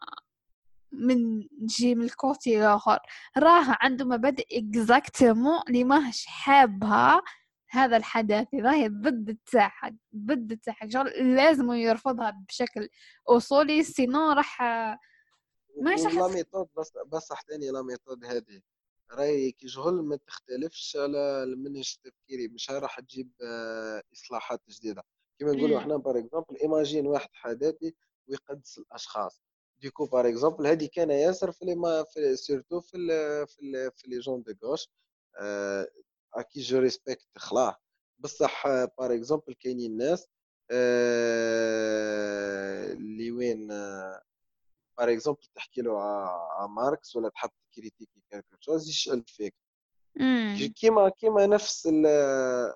من 0.92 1.40
جي 1.66 1.94
من 1.94 2.04
ال 2.04 2.15
côté 2.15 2.58
الآخر 2.58 2.98
راه 3.38 3.76
عنده 3.80 4.04
مبادئ 4.04 4.58
exactement 4.58 5.60
اللي 5.68 5.84
ماهش 5.84 6.26
حابها. 6.26 7.22
هذا 7.70 7.96
الحداثي 7.96 8.60
راهي 8.60 8.88
ضد 8.88 9.38
تاعها 9.52 9.96
ضد 10.16 10.58
تاعها 10.58 11.04
لازم 11.20 11.72
يرفضها 11.72 12.30
بشكل 12.48 12.88
أصولي 13.28 13.82
sinon 13.82 14.32
راح 14.32 14.62
ماشي 15.82 16.16
la 16.16 16.28
méthode 16.28 16.68
parce 16.78 16.92
parce 17.06 17.32
حتاني 17.32 17.70
la 17.70 17.82
méthode 17.82 18.24
هذه 18.24 18.60
راهي 19.10 19.52
كي 19.52 19.68
شغل 19.68 20.02
ما 20.02 20.16
تختلفش 20.16 20.96
على 20.96 21.42
المنهج 21.42 21.94
التفكيري 21.96 22.48
مش 22.48 22.70
راح 22.70 23.00
تجيب 23.00 23.30
آه، 23.42 24.02
إصلاحات 24.12 24.60
جديدة. 24.68 25.02
كما 25.38 25.52
نقولوا 25.52 25.78
إحنا 25.78 25.96
par 25.96 26.18
exemple 26.18 26.56
imagine 26.62 27.06
واحد 27.06 27.28
حداثي 27.32 27.94
ويقدس 28.28 28.78
الأشخاص. 28.78 29.40
du 29.80 29.89
coup 29.89 30.06
par 30.06 30.28
exemple 30.28 30.66
هذه 30.66 30.88
كان 30.92 31.10
ياسر 31.10 31.52
في 31.52 31.74
ما 31.74 32.04
في 32.04 32.36
surtout 32.36 32.80
في 32.80 32.96
ال 32.96 33.46
في 33.46 33.60
ال 33.62 33.92
في 33.92 34.10
les 34.10 34.18
gens 34.18 34.42
de 34.42 34.68
gauche 34.68 34.88
OK 36.34 36.60
je 36.60 36.78
respecte 36.78 37.28
خلاه 37.36 37.76
بصح 38.18 38.66
par 38.68 39.14
exemple 39.14 39.54
كاينين 39.54 39.96
ناس 39.96 40.28
آه، 40.70 41.62
اللي 42.92 43.30
وين 43.30 43.68
آه، 44.98 45.04
par 45.04 45.12
exemple 45.12 45.40
تحكي 45.54 45.82
له 45.82 46.00
على 46.02 46.68
ماركس 46.68 47.16
ولا 47.16 47.28
تحب 47.28 47.50
ت 47.72 47.77
critiquer 47.77 48.22
quelque 48.30 48.56
chose 48.60 48.88
يشعل 48.88 49.24
فيك 49.26 49.54
كيما 50.80 51.08
كيما 51.08 51.46
نفس 51.46 51.86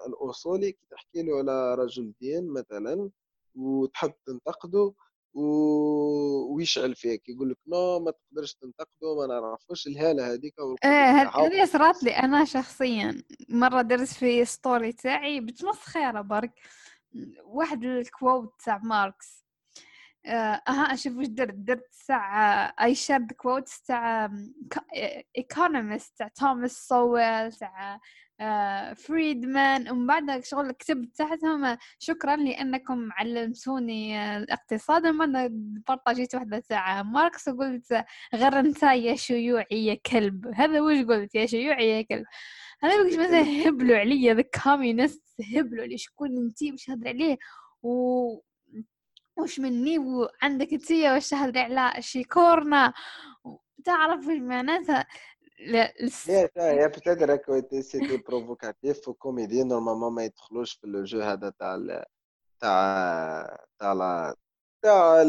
الأصولي 0.07 0.73
كي 0.73 0.87
تحكي 0.91 1.23
له 1.23 1.39
على 1.39 1.75
رجل 1.75 2.13
دين 2.21 2.49
مثلا 2.49 3.11
وتحب 3.55 4.13
تنتقده 4.27 4.95
و... 5.35 5.45
ويشعل 6.55 6.95
فيك. 6.95 7.29
يقول 7.29 7.51
لك 7.51 7.59
non 7.67 7.99
ما 7.99 8.11
تقدرش 8.11 8.55
تنتقده 8.55 9.17
ما 9.17 9.27
نعرفوش 9.27 9.87
الهالة 9.87 10.33
هذيك 10.33 10.55
إيه 10.85 10.91
هذه 10.91 11.65
صرات 11.65 12.03
لي 12.03 12.11
أنا 12.11 12.45
شخصيا. 12.45 13.23
مرة 13.49 13.83
درت 13.83 14.09
في 14.09 14.45
story 14.45 14.93
تاعي 14.93 15.41
بتمسخيره 15.41 16.21
برك. 16.21 16.53
واحد 17.45 17.85
ال 17.85 17.96
quote 17.96 18.53
تاع 18.65 18.79
ماركس. 18.79 19.29
آه، 19.29 19.42
أها 20.27 20.95
أشوف 20.95 21.17
وش 21.17 21.27
درت. 21.27 21.55
درت 21.55 21.95
تاع 22.09 22.65
I 22.85 22.95
shared 22.95 23.33
quotes 23.33 23.83
تاع 23.83 24.31
economist 25.39 26.19
تاع 26.19 26.29
توماس 26.29 26.73
سويل 26.89 27.53
تاع 27.53 28.01
فريدمان 28.95 29.91
ومن 29.91 30.07
بعد 30.07 30.45
شغل 30.45 30.73
كتبت 30.73 31.17
تحتهم 31.17 31.77
شكرا 31.99 32.37
لأنكم 32.37 33.09
علمتوني 33.13 34.19
آه، 34.19 34.39
الاقتصاد. 34.39 35.07
ومن 35.07 35.33
بعد 35.33 35.51
بارطاجيت 35.89 36.35
واحدة 36.35 36.59
تاع 36.59 37.03
ماركس 37.03 37.49
وقلت 37.49 38.05
غير 38.35 38.61
أنت 38.61 38.83
يا 38.83 39.15
شيوعي 39.15 39.67
يا 39.87 39.95
كلب. 39.95 40.47
هذا 40.55 40.81
وش 40.81 41.05
قلت؟ 41.05 41.35
يا 41.35 41.47
شيوعي 41.47 41.89
يا 41.91 42.03
كلب. 42.03 42.25
هذا 42.83 43.03
وش 43.03 43.13
مثلا 43.13 43.69
هبلوا 43.69 43.97
عليا 43.99 44.35
ذا 44.35 44.45
كوميونست 44.63 45.23
هبلوا. 45.57 45.87
لي 45.87 45.99
شكون 45.99 46.39
أنتي 46.39 46.71
باش 46.71 46.85
تهضر 46.85 47.09
عليه؟ 47.09 47.39
و 47.83 48.41
وش 49.43 49.61
مني؟ 49.61 49.99
وعندك 49.99 50.73
انتيا 50.73 51.13
واش 51.13 51.31
تهضري 51.31 51.61
على 51.61 52.03
شيكورنا 52.03 52.93
تعرف 53.85 54.29
إيش 54.29 54.41
معناتها؟ 54.41 55.07
لا 55.67 55.93
هي 56.57 56.89
بتاتر 56.89 57.29
راك 57.29 57.65
سيتي 57.81 58.17
بروفوكاتيف 58.17 59.09
وكوميدي 59.09 59.65
نورمالمون 59.65 60.13
ما 60.13 60.25
يدخلوش 60.25 60.73
في 60.73 60.85
الجو 60.85 61.21
هذا 61.21 61.53
تاع 61.59 61.77
تاع 62.61 63.67
تاع 63.79 64.35
تاع 64.83 65.23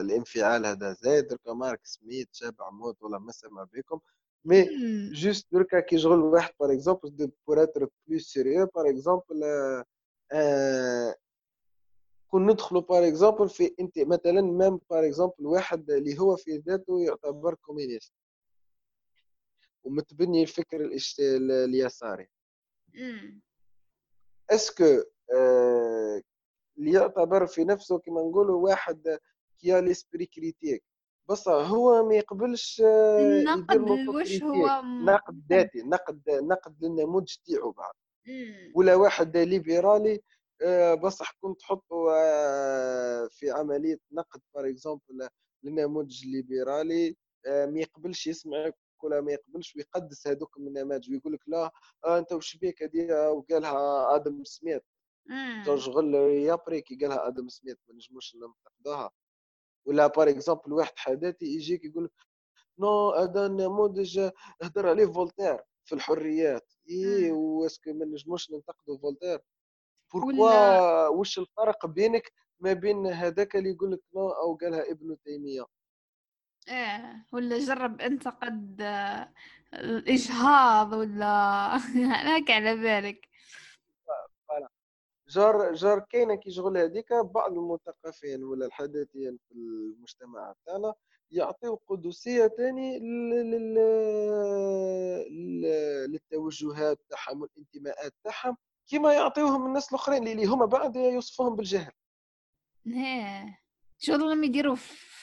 الانفعال 0.00 0.66
هذا. 0.66 0.92
زايد 0.92 1.26
دركا 1.26 1.52
مارك 1.52 1.80
سميت 1.84 2.28
شاب 2.32 2.54
موت 2.72 3.02
ولا 3.02 3.18
ما 3.18 3.32
سمع 3.32 3.64
بكم. 3.72 4.00
mais 4.44 4.68
juste 5.12 5.46
دركا 5.52 5.80
كي 5.80 5.98
شغل 5.98 6.18
واحد 6.18 6.52
par 6.60 6.72
exemple 6.72 7.30
pour 7.46 7.62
être 7.62 7.88
plus 8.06 8.18
sérieux 8.18 8.66
par 8.66 8.90
exemple 8.90 9.44
كون 12.30 12.50
ندخلوا 12.50 12.82
par 12.82 13.08
exemple 13.08 13.48
في 13.48 13.74
إنت 13.80 13.98
مثلا 13.98 14.40
même 14.40 14.80
par 14.90 15.06
exemple 15.06 15.46
واحد 15.46 15.90
اللي 15.90 16.18
هو 16.18 16.36
في 16.36 16.56
ذاته 16.56 17.00
يعتبر 17.00 17.54
communiste 17.54 18.12
ومتبني 19.84 20.42
الفكر 20.42 20.90
اليساري. 21.20 22.28
est-ce 24.50 24.85
que 24.85 25.02
آه 25.34 26.22
اللي 26.78 26.92
يعتبر 26.92 27.46
في 27.46 27.64
نفسه 27.64 27.98
كما 27.98 28.20
نقولوا 28.20 28.64
واحد 28.64 29.18
qui 29.58 29.80
a 29.80 29.85
l'esprit 29.85 30.26
critique. 30.26 30.84
بس 31.28 31.48
هو 31.48 32.08
ما 32.08 32.14
يقبلش 32.14 32.82
آه، 32.86 33.42
نقد 33.42 34.08
وش 34.08 34.42
هو 34.42 34.82
نقد 35.04 35.42
ذاتي 35.50 35.82
نقد 35.82 36.22
نقد 36.30 36.84
للنموذج 36.84 37.34
تاعو 37.46 37.70
بعد. 37.70 37.94
ولا 38.74 38.94
واحد 38.94 39.36
ليبرالي 39.36 40.14
آه، 40.14 40.20
بصح 41.02 41.32
كنت 41.40 41.60
تحطه 41.60 42.10
آه، 42.14 43.28
في 43.30 43.50
عملية 43.50 43.98
نقد 44.12 44.40
par 44.54 44.68
exemple 44.68 45.28
للنموذج 45.62 46.24
الليبرالي 46.24 47.16
ما 47.46 47.80
يقبلش 47.80 48.26
يسمعك 48.26 48.76
ولا 49.02 49.20
ما 49.20 49.32
يقبلش 49.32 49.76
ويقدس 49.76 50.26
هذوك 50.28 50.56
النماذج 50.58 51.10
ويقول 51.10 51.32
لك 51.32 51.40
لا 51.48 51.70
آه 52.04 52.18
أنت 52.18 52.32
وش 52.32 52.56
بيك 52.56 52.82
هذه؟ 52.82 53.28
وقالها 53.30 54.14
آدم 54.16 54.44
سميث. 54.44 54.82
شغل 55.76 56.14
يا 56.14 56.54
بريكي 56.54 56.96
قالها 56.96 57.26
آدم 57.28 57.48
سميث 57.48 57.76
ما 57.88 57.94
نجموش 57.94 58.36
ننتقدوها. 58.36 59.10
ولا 59.86 60.06
par 60.06 60.28
exemple 60.28 60.72
واحد 60.72 60.92
حداثي 60.96 61.46
يجيك 61.46 61.84
يقول 61.84 62.04
لك 62.04 62.10
non 62.78 63.10
هذا 63.10 63.48
نموذج 63.48 64.30
هدر 64.62 64.88
عليه 64.88 65.06
فولتير 65.06 65.60
في 65.84 65.94
الحريات. 65.94 66.72
إي 66.90 67.30
و 67.30 67.36
est-ce 67.36 67.73
que 67.73 67.92
ما 67.92 68.04
نجموش 68.04 68.50
ننتقدوا 68.50 68.98
فولتير. 68.98 69.40
pourquoi 70.12 71.08
وش 71.08 71.38
الفرق 71.38 71.86
بينك 71.86 72.32
ما 72.60 72.72
بين 72.72 73.06
هذاك 73.06 73.56
اللي 73.56 73.70
يقول 73.70 73.92
لك 73.92 74.00
نو 74.14 74.28
أو 74.28 74.54
قالها 74.54 74.90
ابن 74.90 75.16
تيمية؟ 75.24 75.64
إيه 76.68 77.26
ولا 77.32 77.58
جرب 77.58 78.00
انتقد 78.00 78.82
الإجهاض 79.74 80.92
ولا 80.92 81.76
هناك 81.96 82.50
على 82.50 82.70
ذلك 82.70 83.28
جار 85.28 85.74
جار 85.74 86.00
كاينة 86.00 86.34
كي 86.34 86.50
شغل 86.50 86.78
هذيك 86.78 87.12
بعض 87.12 87.52
المثقفين 87.52 88.44
ولا 88.44 88.66
الحداثيين 88.66 89.38
في 89.48 89.54
المجتمع 89.54 90.54
تاعنا 90.66 90.94
يعطيو 91.30 91.80
قدسية 91.88 92.46
ثاني 92.46 92.98
للتوجهات 96.08 96.98
تاعهم 97.10 97.42
والانتماءات 97.42 98.12
تاعهم 98.24 98.56
كما 98.90 99.12
يعطيوهم 99.12 99.66
الناس 99.66 99.88
الآخرين 99.88 100.28
اللي 100.28 100.46
هما 100.46 100.66
بعد 100.66 100.96
يوصفوهم 100.96 101.56
بالجهل. 101.56 101.92
إيه. 102.86 103.60
شغل 103.98 104.30
لما 104.30 104.46
يديروا 104.46 104.76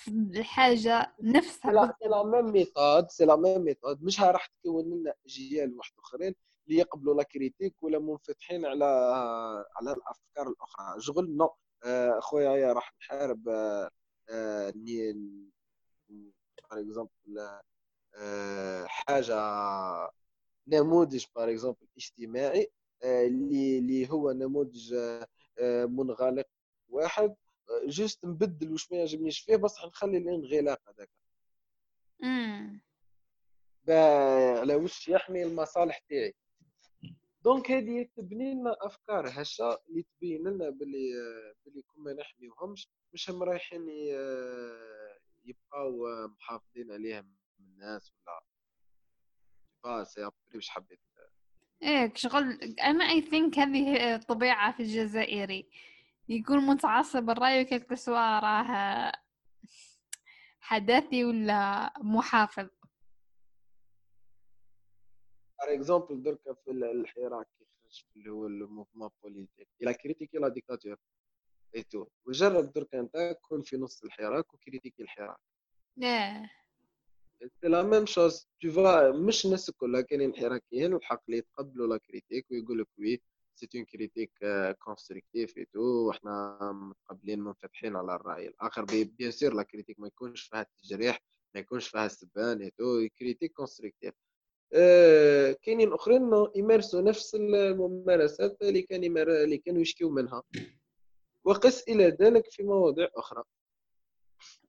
الحاجة 0.08 1.16
نفسها 1.22 1.96
c'est 2.00 2.08
la 2.10 2.24
même 2.24 2.52
méthode 2.52 3.10
c'est 3.10 3.26
la 3.26 3.36
même 3.36 3.62
méthode 3.62 4.04
مش 4.04 4.22
راح 4.22 4.46
تكون 4.46 4.86
لنا 4.86 5.14
اجيال 5.26 5.78
واحد 5.78 5.92
آخرين 6.00 6.36
اللي 6.68 6.80
يقبلوا 6.80 7.16
la 7.16 7.24
critique 7.24 7.76
ولا 7.82 8.00
منفتحين 8.00 8.66
على 8.66 8.86
على 9.76 9.92
الأفكار 9.92 10.48
الأخرى. 10.48 11.02
شغل 11.02 11.38
non 11.38 11.56
آه، 11.86 12.20
خويا 12.20 12.74
راح 12.74 12.94
نحارب 13.02 13.50
آه، 13.50 13.90
آه، 14.30 14.74
exemple 16.72 17.12
حاجة 18.86 19.36
نموذج 20.68 21.26
par 21.36 21.52
exemple 21.52 21.88
اجتماعي. 21.98 22.72
اللي 23.04 23.80
اللي 23.80 24.10
هو 24.10 24.32
نموذج 24.32 24.96
منغلق 25.62 26.48
واحد. 26.90 27.36
juste 27.86 28.26
نبدل 28.26 28.72
واش 28.72 28.92
ما 28.92 28.98
يعجبنيش 28.98 29.40
فيه 29.40 29.56
بس 29.56 29.80
نخلي 29.86 30.18
الانغلاق 30.18 30.82
هذاك. 30.90 31.10
على 34.60 34.76
وش 34.76 35.08
يحمي 35.08 35.44
المصالح 35.44 35.98
تاعي. 35.98 36.36
donc 37.42 37.72
هذه 37.72 38.10
تبني 38.16 38.54
لنا 38.54 38.76
أفكار 38.82 39.30
هشا 39.30 39.78
اللي 39.90 40.04
تبين 40.04 40.48
لنا 40.48 40.70
باللي 40.70 41.14
باللي 41.66 41.82
كون 41.82 42.04
ما 42.04 42.14
نحميوهمش 42.14 42.88
مش 43.14 43.30
هم 43.30 43.44
رايحين 43.44 43.90
يبقاو 45.46 46.08
محافظين 46.28 46.92
عليهم 46.92 47.36
من 47.60 47.66
الناس 47.66 48.12
ولا. 48.14 48.44
باس 49.84 50.18
يا 50.18 50.32
واش 50.56 50.70
حبيت 50.70 51.00
إيه 51.82 52.14
شغل 52.16 52.52
أنا 52.84 53.10
I 53.10 53.22
think 53.22 53.60
هذه 53.60 54.18
طبيعه 54.18 54.72
في 54.72 54.80
الجزائري. 54.84 55.70
يكون 56.30 56.58
متعصب 56.58 57.30
الرأي 57.30 57.62
و 57.62 57.68
quel 57.68 57.94
que 57.94 58.13
soit 58.13 58.40
راه 58.40 59.12
حداثي 60.60 61.26
ولا 61.26 61.94
محافظ؟ 62.00 62.68
par 65.60 65.74
exemple 65.74 66.24
دركا 66.24 66.54
في 66.54 66.72
الحراك 66.72 67.48
اللي 68.16 68.30
هو 68.30 68.48
ال 68.48 68.54
mouvement 68.54 69.10
politique 69.24 69.68
il 69.82 69.94
a 69.94 69.99
critiqué 69.99 70.38
la 70.38 70.48
dictature 70.48 70.98
et 71.76 71.84
tout. 71.84 72.08
وجرب 72.26 72.72
دركا 72.74 73.00
انت 73.00 73.38
كون 73.42 73.62
في 73.62 73.78
نص 73.78 74.04
الحراك 74.04 74.54
و 74.54 74.59
critiquer 74.59 75.04
الحراك. 75.04 75.40
آه 76.04 76.50
c'est 77.62 77.68
la 77.68 77.84
même 77.84 78.06
chose 78.06 78.48
tu 78.62 78.72
vois 78.72 79.12
مش 79.12 79.46
الناس 79.46 79.72
كلها 79.72 80.02
كاينين 80.02 80.36
حراكيين 80.36 80.94
والحق 80.94 81.22
اللي 81.28 81.38
يتقبلوا 81.38 81.88
la 81.88 81.98
critique 81.98 82.52
ويقول 82.52 82.80
لك 82.80 82.88
oui 83.00 83.22
c'est 83.56 83.68
une 83.76 83.86
critique 83.86 84.32
constructive 84.80 85.58
et 85.58 85.66
tout 85.74 86.10
وحنا 86.10 86.58
متقبلين 86.72 87.40
منفتحين 87.40 87.96
على 87.96 88.16
الرأي. 88.16 88.48
الآخر 88.48 88.86
bien 88.86 89.32
sûr 89.32 89.54
la 89.54 89.64
critique 89.64 90.00
ما 90.00 90.08
يكونش 90.08 90.42
فيها 90.42 90.62
التجريح 90.62 91.20
ما 91.56 91.60
يكونش 91.60 91.88
فيها 91.88 92.06
السبان 92.06 92.62
et 92.62 92.72
tout 92.78 93.08
critique 93.20 93.54
constructive 93.54 94.14
كاينين 95.64 95.94
أخرين 95.94 96.32
يمارسوا 96.56 97.02
نفس 97.02 97.36
الممارسات 97.36 98.58
اللي 98.62 98.82
كان. 98.82 99.18
اللي 99.18 99.58
كانوا 99.58 99.82
يشكيو 99.82 100.10
منها. 100.10 100.44
وقس 101.44 101.84
إلى 101.84 102.08
ذلك 102.08 102.52
في 102.52 102.64
مواضيع 102.64 103.08
أخرى. 103.16 103.44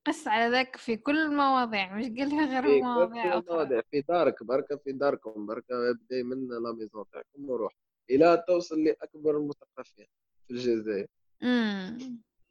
قس 0.05 0.29
على 0.29 0.51
ذاك 0.51 0.77
في 0.77 0.97
كل 0.97 1.19
المواضيع 1.19 1.97
مش 1.97 2.05
قالها 2.05 2.47
غير 2.47 2.63
في 2.63 2.83
مواضيع 2.83 3.41
كل 3.41 3.47
المواضيع 3.49 3.83
في 3.91 4.01
دارك 4.01 4.43
بركة 4.43 4.77
في 4.77 4.93
داركم 4.93 5.47
بركة 5.47 5.91
ابدأ 5.91 6.23
من 6.23 6.49
لا 6.49 6.73
ميزون 6.73 7.05
تاعكم 7.13 7.51
وروح 7.51 7.73
إلى 8.11 8.45
توصل 8.49 8.85
لأكبر 8.85 9.37
المثقفين 9.39 10.07
في 10.47 10.51
الجزائر. 10.51 11.07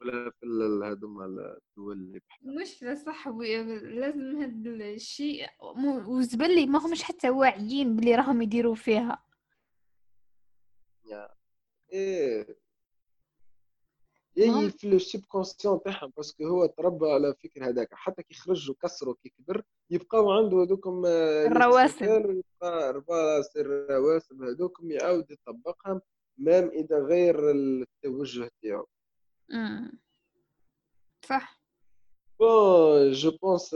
ولا 0.01 0.31
في 0.39 0.45
هذوما 0.85 1.25
الدول 1.25 1.97
اللي 1.97 2.19
بحالها 2.19 2.61
مشكلة 2.61 2.95
صح 2.95 3.27
لازم 3.27 4.41
هاد 4.41 4.67
الشيء 4.67 5.47
وزبلي 6.07 6.65
ما 6.65 6.79
همش 6.79 7.03
حتى 7.03 7.29
واعيين 7.29 7.95
باللي 7.95 8.15
راهم 8.15 8.41
يديروا 8.41 8.75
فيها. 8.75 9.23
يا 11.05 11.29
إيه. 11.93 12.62
يجي 14.35 14.69
في 14.69 14.89
le 14.89 14.99
subconscient 14.99 15.81
تاعهم 15.83 16.11
parce 16.17 16.36
que 16.36 16.47
هو 16.47 16.65
تربى 16.65 17.11
على 17.11 17.33
فكر 17.43 17.69
هذاك. 17.69 17.93
حتى 17.93 18.23
كي 18.23 18.33
خرج 18.33 18.69
وكسروا 18.69 19.15
كي 19.23 19.29
كبر 19.29 19.63
يبقاو 19.89 20.31
عنده 20.31 20.63
هذوكم 20.63 21.03
آه، 21.05 21.45
الرواسب. 21.47 22.01
يبقى 22.03 22.89
الرواسب 23.55 24.43
هذوكم 24.43 24.91
يعاود 24.91 25.31
يطبقهم 25.31 26.01
même 26.37 26.69
إذا 26.69 26.99
غير 26.99 27.51
التوجه 27.51 28.51
تاعو. 28.61 28.87
صح. 31.25 31.59
bon 32.39 33.11
je 33.11 33.31
pense 33.41 33.75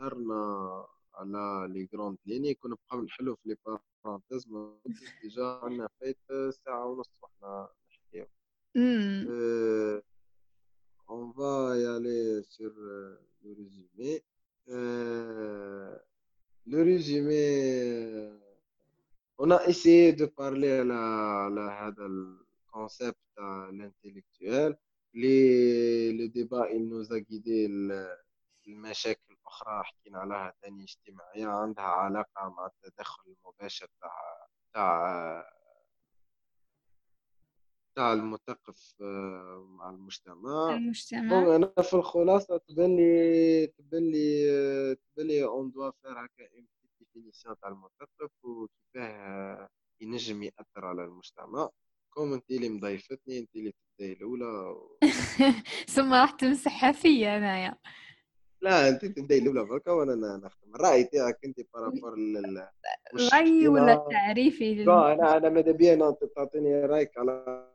هضرنا 0.00 0.86
على 1.14 1.66
les 1.72 1.88
grandes 1.94 2.18
lignes 2.26 2.54
كنا 2.54 2.72
نبقاو 2.72 3.00
نحلو 3.00 3.34
في 3.36 3.48
les 3.48 3.56
parenthèses 4.04 4.48
déjà 5.22 5.44
عندنا 5.62 5.88
فايت 6.00 6.18
ساعة 6.64 6.86
ونص. 6.86 7.10
وحنا 7.22 7.68
امم 8.76 9.26
Euh, 9.28 10.00
on 11.08 11.30
va 11.38 11.76
y 11.78 11.84
aller 11.96 12.42
sur 12.54 12.72
euh, 12.76 13.18
le 13.42 13.50
résumé. 13.60 14.22
Euh, 14.68 15.96
le 16.66 16.82
résumé, 16.82 17.44
euh, 18.14 18.36
on 19.38 19.50
a 19.50 19.64
essayé 19.66 20.12
de 20.12 20.26
parler 20.26 20.70
à 20.72 20.84
la, 20.84 21.48
la, 21.56 21.66
هذا 21.88 22.06
ال 22.06 22.20
concept 22.20 23.16
à 23.38 23.68
l'intellectuel. 23.72 24.76
Le 25.14 26.26
débat, 26.28 26.68
il 26.72 26.88
nous 26.88 27.12
a 27.12 27.20
guidé 27.20 27.66
ال- 27.66 28.16
المشاكل 28.68 29.20
الأخرى 29.30 29.82
حكينا 29.84 30.18
عليها 30.18 30.54
تاني 30.62 30.84
اجتماعية 30.84 31.46
عندها 31.46 31.84
علاقة 31.84 32.48
مع 32.48 32.66
التدخل 32.66 33.22
المباشر 33.44 33.88
تاع 34.00 34.48
تاع 34.74 35.55
تاع 37.96 38.12
المثقف 38.12 38.94
آه، 39.00 39.66
مع 39.70 39.90
المجتمع. 39.90 40.74
المجتمع. 40.76 41.28
donc 41.28 41.48
أنا 41.76 41.82
في 41.82 41.94
الخلاصة 41.94 42.56
تبان 42.56 42.96
لي 42.96 43.66
تبان 43.66 44.10
لي 44.10 44.94
تبان 44.94 45.26
لي 45.26 45.44
on 45.44 45.70
doit 45.70 45.90
faire 46.02 46.12
هكا 46.12 46.44
une 46.54 46.66
définition 47.00 47.56
تاع 47.60 47.68
المثقف 47.68 48.30
وكيفاه 48.44 49.68
ينجم 50.00 50.42
يأثر 50.42 50.84
على 50.86 51.04
المجتمع. 51.04 51.70
comme 52.14 52.32
انت 52.32 52.50
اللي 52.50 52.68
مضيفتني 52.68 53.38
انت 53.38 53.56
اللي 53.56 53.72
تبداي 53.72 54.12
الأولى. 54.12 54.76
ثم 55.94 56.12
راح 56.14 56.30
تمسحها 56.30 56.92
فيا 56.92 57.36
أنايا. 57.36 57.76
لا 58.62 58.88
انت 58.88 59.04
تبداي 59.04 59.38
الأولى 59.38 59.64
بركا 59.64 59.90
وأنا 59.92 60.14
ن- 60.14 60.40
نختم 60.44 60.74
الرأي 60.74 61.04
تاعك 61.04 61.38
انت 61.44 61.60
par 61.74 61.87
rapport 61.87 62.18
لل 62.18 62.68
رأيي 63.32 63.68
ولا 63.68 64.06
تعريفي 64.10 64.74
لا. 64.84 65.12
أنا 65.12 65.36
أنا 65.36 65.48
ماذا 65.48 65.72
بيا 65.72 66.16
تعطيني 66.36 66.80
رأيك 66.84 67.18
على 67.18 67.66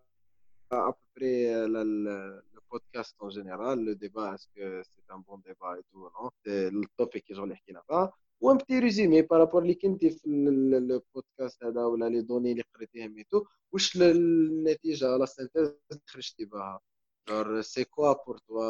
après 0.74 1.56
البودكاست 1.66 3.16
en 3.24 3.30
général 3.30 3.78
le 3.88 3.96
débat 3.96 4.34
est-ce 4.36 4.48
que 4.56 4.82
c'est 4.84 5.08
un 5.16 5.20
bon 5.28 5.38
débat 5.50 5.72
et 5.80 5.84
tout 5.92 6.10
non? 6.16 6.30
C'est 6.46 6.70
le 6.72 6.82
topic 7.00 7.24
اللي 7.32 7.36
شغل 7.38 7.56
حكينا 7.56 7.82
فيها 7.82 8.14
un 8.42 8.58
petit 8.58 8.80
résumé 8.80 9.22
par 9.22 9.34
rapport 9.34 9.62
اللي 9.62 9.74
كنتي 9.74 10.10
في 10.10 10.28
البودكاست 10.28 11.64
هذا 11.64 11.86
ولا 11.86 12.10
les 12.10 12.22
données 12.22 12.52
اللي 12.52 12.64
قريتيهم 12.76 13.20
et 13.20 13.24
tout. 13.36 13.48
وش 13.72 13.96
ال- 13.96 14.02
النتيجه 14.02 15.18
la 15.18 15.26
synthèse 15.26 15.74
خرجتي 16.08 16.46
بها 16.46 16.82
genre 17.30 17.64
c'est 17.64 17.86
quoi 17.96 18.16
pour 18.26 18.36
toi 18.48 18.68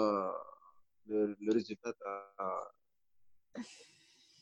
le, 1.08 1.36
le 1.46 1.52
résultat 1.54 1.92
تاع 2.00 2.72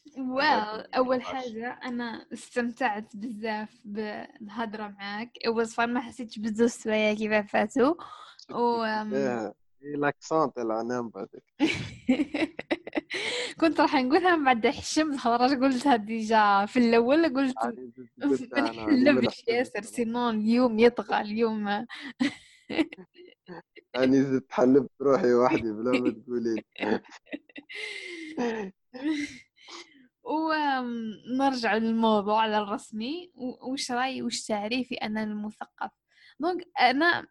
well 0.07 0.95
أول 0.97 1.21
حاجة 1.21 1.79
أنا 1.83 2.25
استمتعت 2.33 3.15
بزاف 3.15 3.81
بالهضرة 3.85 4.87
معاك. 4.87 5.31
It 5.47 5.49
was 5.49 5.73
fun 5.73 5.79
ما 5.79 6.01
حسيتش 6.01 6.39
بزوز 6.39 6.71
سوايع 6.71 7.13
كيف 7.13 7.51
فاتوا 7.51 7.95
و 8.51 8.85
لاكسون 9.81 10.53
تاع 10.53 10.81
هذاك 10.81 11.43
كنت 13.59 13.81
راح 13.81 13.95
نقولها 13.95 14.35
من 14.35 14.43
بعد 14.45 14.67
حشمت 14.67 15.17
خلاص 15.17 15.51
قلتها 15.53 15.95
ديجا 15.95 16.65
في 16.65 16.79
الأول 16.79 17.33
قلت 17.35 17.55
ما 17.57 19.21
حسبت 19.31 19.47
ياسر 19.47 19.81
sinon 19.81 20.39
اليوم 20.39 20.79
يطغى 20.79 21.21
اليوم 21.21 21.85
يعني 23.93 24.23
زدت 24.23 24.51
حلبت 24.51 24.91
روحي 25.01 25.33
وحدي 25.33 25.71
بلا 25.71 25.91
ما 25.91 26.11
تقولي 26.25 26.55
لي. 26.55 26.63
ونرجع 30.23 31.75
للموضوع 31.75 32.41
على 32.41 32.57
الرسمي. 32.57 33.31
وش 33.61 33.91
رأيي 33.91 34.21
وش 34.21 34.41
تعريفي 34.41 34.95
أنا 34.95 35.23
المثقف؟ 35.23 35.91
donc 36.39 36.67
أنا 36.79 37.27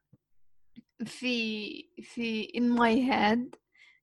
في 1.05 1.83
في 2.03 2.45
in 2.47 2.79
my 2.81 3.11
head 3.13 3.59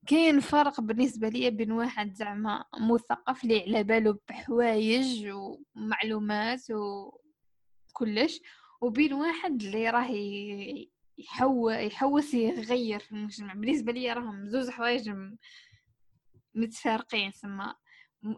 كاين 0.08 0.40
فرق 0.40 0.82
بالنسبة 0.82 1.30
لي 1.30 1.50
بين 1.50 1.72
واحد 1.72 2.14
زعما 2.14 2.66
مثقف 2.80 3.44
اللي 3.44 3.62
على 3.62 3.84
باله 3.84 4.20
بحوايج 4.30 5.28
ومعلومات 5.28 6.62
وكلش 6.72 8.42
وبين 8.82 9.14
واحد 9.14 9.62
اللي 9.64 9.90
راه 9.90 10.08
يحو 11.18 11.70
يحوس 11.70 12.34
يغير 12.34 13.00
في 13.00 13.12
المجتمع. 13.12 13.54
بالنسبة 13.54 13.92
لي 13.92 14.14
راهم 14.14 14.48
زوز 14.50 14.70
حوايج 14.70 15.12
متفارقين 16.56 17.32
ثم 17.32 17.62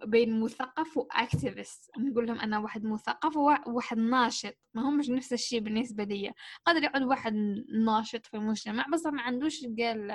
بين 0.06 0.40
مثقف 0.40 0.98
واكتيفيست 0.98 1.92
نقول 1.98 2.28
لهم 2.28 2.40
أنا 2.40 2.60
واحد 2.60 2.84
مثقف 2.84 3.38
وواحد 3.38 3.98
ناشط. 3.98 4.54
ما 4.74 4.90
همش 4.90 5.10
نفس 5.10 5.34
الشيء 5.34 5.60
بالنسبة 5.60 6.04
لي. 6.04 6.34
قادر 6.66 6.84
يقعد 6.84 7.04
واحد 7.04 7.34
ناشط 7.86 8.26
في 8.26 8.38
المجتمع 8.38 8.86
بس 8.94 9.06
ما 9.06 9.22
عندوش 9.22 9.66
قال 9.80 10.12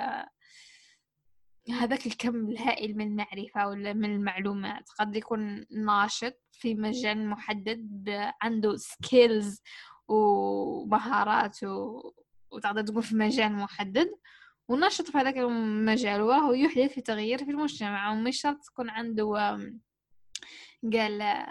هذاك 1.69 2.07
الكم 2.07 2.49
الهائل 2.49 2.97
من 2.97 3.07
المعرفة 3.07 3.67
ولا 3.67 3.93
من 3.93 4.15
المعلومات. 4.15 4.89
قد 4.99 5.15
يكون 5.15 5.65
ناشط 5.71 6.41
في 6.51 6.75
مجال 6.75 7.29
محدد 7.29 8.09
عنده 8.41 8.75
skills 8.75 9.61
ومهارات 10.07 11.63
و... 11.63 12.01
وتقدر 12.51 12.81
تقول 12.81 13.03
في 13.03 13.15
مجال 13.15 13.53
محدد. 13.53 14.11
ونشط 14.73 15.09
في 15.09 15.17
هذاك 15.17 15.37
المجال 15.37 16.21
وهو 16.21 16.53
يحدث 16.53 16.93
في 16.93 17.01
تغيير 17.01 17.45
في 17.45 17.51
المجتمع 17.51 18.11
ومش 18.11 18.41
شرط 18.41 18.63
تكون 18.63 18.89
عنده 18.89 19.25
قال 20.93 21.47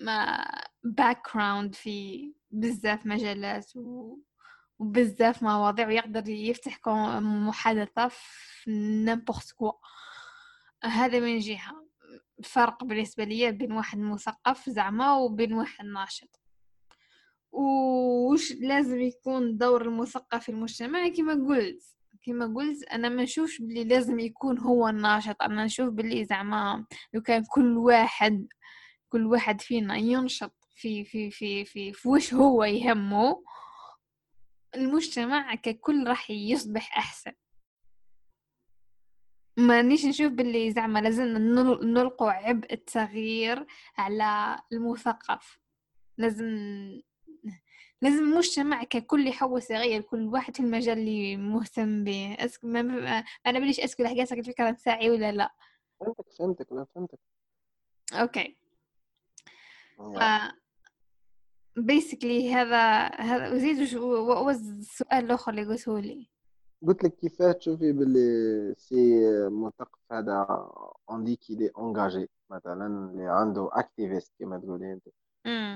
ما 0.00 0.46
باك 0.84 1.26
في 1.72 2.32
بزاف 2.50 3.06
مجالات. 3.06 3.72
وبزاف 4.78 5.42
مواضيع 5.42 5.86
ويقدر 5.86 6.28
يفتح 6.28 6.78
محادثة 7.20 8.08
في 8.08 8.70
n'importe 8.70 9.52
quoi 9.52 9.72
هذا 10.84 11.20
من 11.20 11.38
جهة 11.38 11.86
فرق 12.44 12.84
بالنسبة 12.84 13.24
لي 13.24 13.52
بين 13.52 13.72
واحد 13.72 13.98
مثقف 13.98 14.70
زعما 14.70 15.16
وبين 15.16 15.52
واحد 15.52 15.84
ناشط 15.84 16.43
وش 17.56 18.52
لازم 18.52 19.00
يكون 19.00 19.56
دور 19.58 19.82
المثقف 19.82 20.42
في 20.42 20.48
المجتمع 20.48 21.08
كما 21.08 21.32
قلت 21.48 21.82
كما 22.22 22.54
قلت 22.56 22.84
أنا 22.84 23.08
ما 23.08 23.22
نشوفش 23.22 23.62
بلي 23.62 23.84
لازم 23.84 24.18
يكون 24.18 24.58
هو 24.58 24.88
الناشط. 24.88 25.42
أنا 25.42 25.64
نشوف 25.64 25.88
بلي 25.88 26.24
زعما 26.24 26.86
لو 27.14 27.22
كان 27.22 27.44
كل 27.54 27.76
واحد 27.76 28.46
كل 29.08 29.26
واحد 29.26 29.60
فينا 29.60 29.96
ينشط 29.96 30.54
في 30.76 31.04
في 31.04 31.30
في 31.30 31.64
في, 31.64 31.92
في 31.92 32.08
وش 32.08 32.34
هو 32.34 32.64
يهمه 32.64 33.42
المجتمع 34.74 35.54
ككل 35.54 36.06
راح 36.06 36.30
يصبح 36.30 36.98
أحسن. 36.98 37.32
ما 39.56 39.82
نيش 39.82 40.04
نشوف 40.06 40.32
باللي 40.32 40.72
زعما 40.72 40.98
لازم 40.98 41.24
نل- 41.24 41.92
نلقوا 41.94 42.30
عبء 42.30 42.72
التغيير 42.72 43.66
على 43.98 44.58
المثقف. 44.72 45.58
لازم 46.18 46.46
لازم 48.04 48.24
المجتمع 48.24 48.84
ككل 48.84 49.26
يحوس 49.26 49.70
يغير 49.70 50.02
كل 50.02 50.26
واحد 50.26 50.56
في 50.56 50.60
المجال 50.60 50.98
اللي 50.98 51.36
مهتم 51.36 52.04
به. 52.04 52.36
est-ce 52.38 52.51
que... 52.51 52.64
ما... 52.64 52.80
أنا 53.46 53.58
بليش 53.58 53.80
أسكت 53.80 54.00
الحاجات 54.00 54.32
الفكرة 54.32 54.70
تاعي 54.70 55.10
ولا 55.10 55.32
لا. 55.32 55.54
فهمتك 56.00 56.30
فهمتك 56.38 56.72
لا 56.72 56.86
فهمتك. 56.94 57.18
okay. 58.12 58.56
basically 61.76 62.54
هذا 62.54 63.06
هذا 63.06 63.54
وزيد 63.54 63.78
السؤال 63.78 65.24
الآخر 65.24 65.50
اللي 65.50 65.64
قلته 65.64 65.98
لي. 65.98 66.28
قلت 66.86 67.04
لك 67.04 67.16
كيفاه 67.16 67.52
تشوفي 67.52 67.92
باللي 67.92 68.74
c'est 68.78 69.22
مثقف 69.48 69.98
هذا 70.12 70.68
on 71.10 71.24
dit 71.24 71.36
qu'il 71.36 71.54
est 71.54 71.70
engagé 71.78 72.30
مثلا 72.50 72.86
اللي 72.86 73.28
عنده 73.28 73.70
activist 73.72 74.32
كما 74.38 74.58
تقولي 74.58 74.92
أنت. 74.92 75.08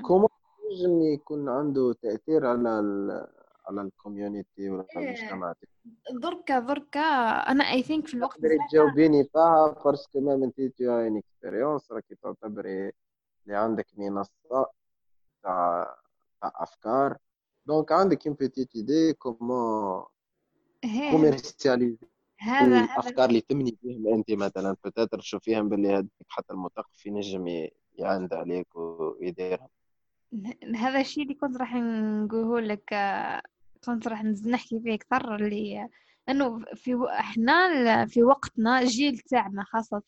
comment 0.06 0.28
ينجم 0.70 1.02
يكون 1.02 1.48
عنده 1.48 1.92
تأثير 2.02 2.46
على 2.46 2.78
ال 2.80 3.26
على 3.66 3.80
ال 3.82 3.91
community 3.91 4.70
ولا 4.70 4.86
على 4.96 5.06
إيه. 5.08 5.14
المجتمع 5.20 5.54
دركا 6.22 6.58
دركا 6.58 7.00
أنا 7.50 7.64
I 7.64 7.82
think 7.82 8.06
في 8.08 8.14
الوقت 8.14 8.34
تقدري 8.36 8.58
تجاوبيني 8.70 9.24
فيها. 9.24 9.82
parce 9.84 10.07
que 10.07 10.20
même 10.20 10.42
انت 10.42 10.56
t'as 10.60 10.84
une 11.00 11.16
expérience 11.16 11.92
راكي 11.92 12.14
تعتبري 12.14 12.92
اللي 13.46 13.56
عندك 13.56 13.86
منصة 13.96 14.30
تاع 15.42 15.94
تاع 16.40 16.52
أفكار. 16.62 17.16
donc 17.66 17.92
عندك 17.92 18.26
une 18.26 18.36
petite 18.36 18.76
idée 18.76 19.12
comment 19.12 20.04
commercialiser 21.10 21.98
هذا 22.38 22.80
الأفكار 22.84 23.28
اللي 23.28 23.40
تمني 23.40 23.78
بهم 23.82 24.14
أنت 24.14 24.30
مثلا؟ 24.30 24.76
peut-être 24.84 25.18
تشوفيهم 25.18 25.68
باللي 25.68 25.88
هذيك 25.94 26.08
حتى 26.28 26.52
المثقف 26.52 27.06
ينجم 27.06 27.46
ي- 27.48 27.70
يعند 27.94 28.34
عليك 28.34 28.76
ويديرهم 28.76 29.68
هذا 30.76 31.00
الشيء 31.00 31.22
اللي 31.22 31.34
كنت 31.34 31.56
راح 31.56 31.74
نقوله 31.74 32.60
لك 32.60 32.92
آه، 32.92 33.42
كنت 33.84 34.08
راح 34.08 34.24
نحكي 34.24 34.80
فيه 34.80 34.94
أكثر 34.94 35.34
اللي 35.36 35.88
إنه 36.28 36.58
في 36.74 36.96
إحنا 37.10 38.06
في 38.06 38.22
وقتنا 38.22 38.80
الجيل 38.80 39.18
تاعنا 39.18 39.64
خاصة 39.64 40.02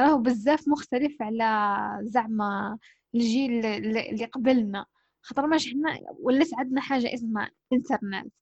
راهو 0.00 0.18
بزاف 0.18 0.68
مختلف 0.68 1.22
على 1.22 1.78
زعما 2.02 2.78
الجيل 3.14 3.66
اللي 3.66 4.24
قبلنا. 4.24 4.86
خاطر 5.22 5.46
ماش 5.46 5.68
حنا 5.72 5.98
ولات 6.20 6.48
عندنا 6.54 6.80
حاجة 6.80 7.14
اسمها 7.14 7.50
إنترنت. 7.72 8.32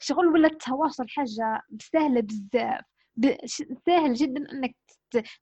شغل 0.00 0.26
ولا 0.26 0.48
التواصل 0.48 1.08
حاجة 1.08 1.62
سهلة 1.92 2.20
بزاف 2.20 2.84
سهل 3.86 4.14
جدا 4.14 4.52
إنك 4.52 4.76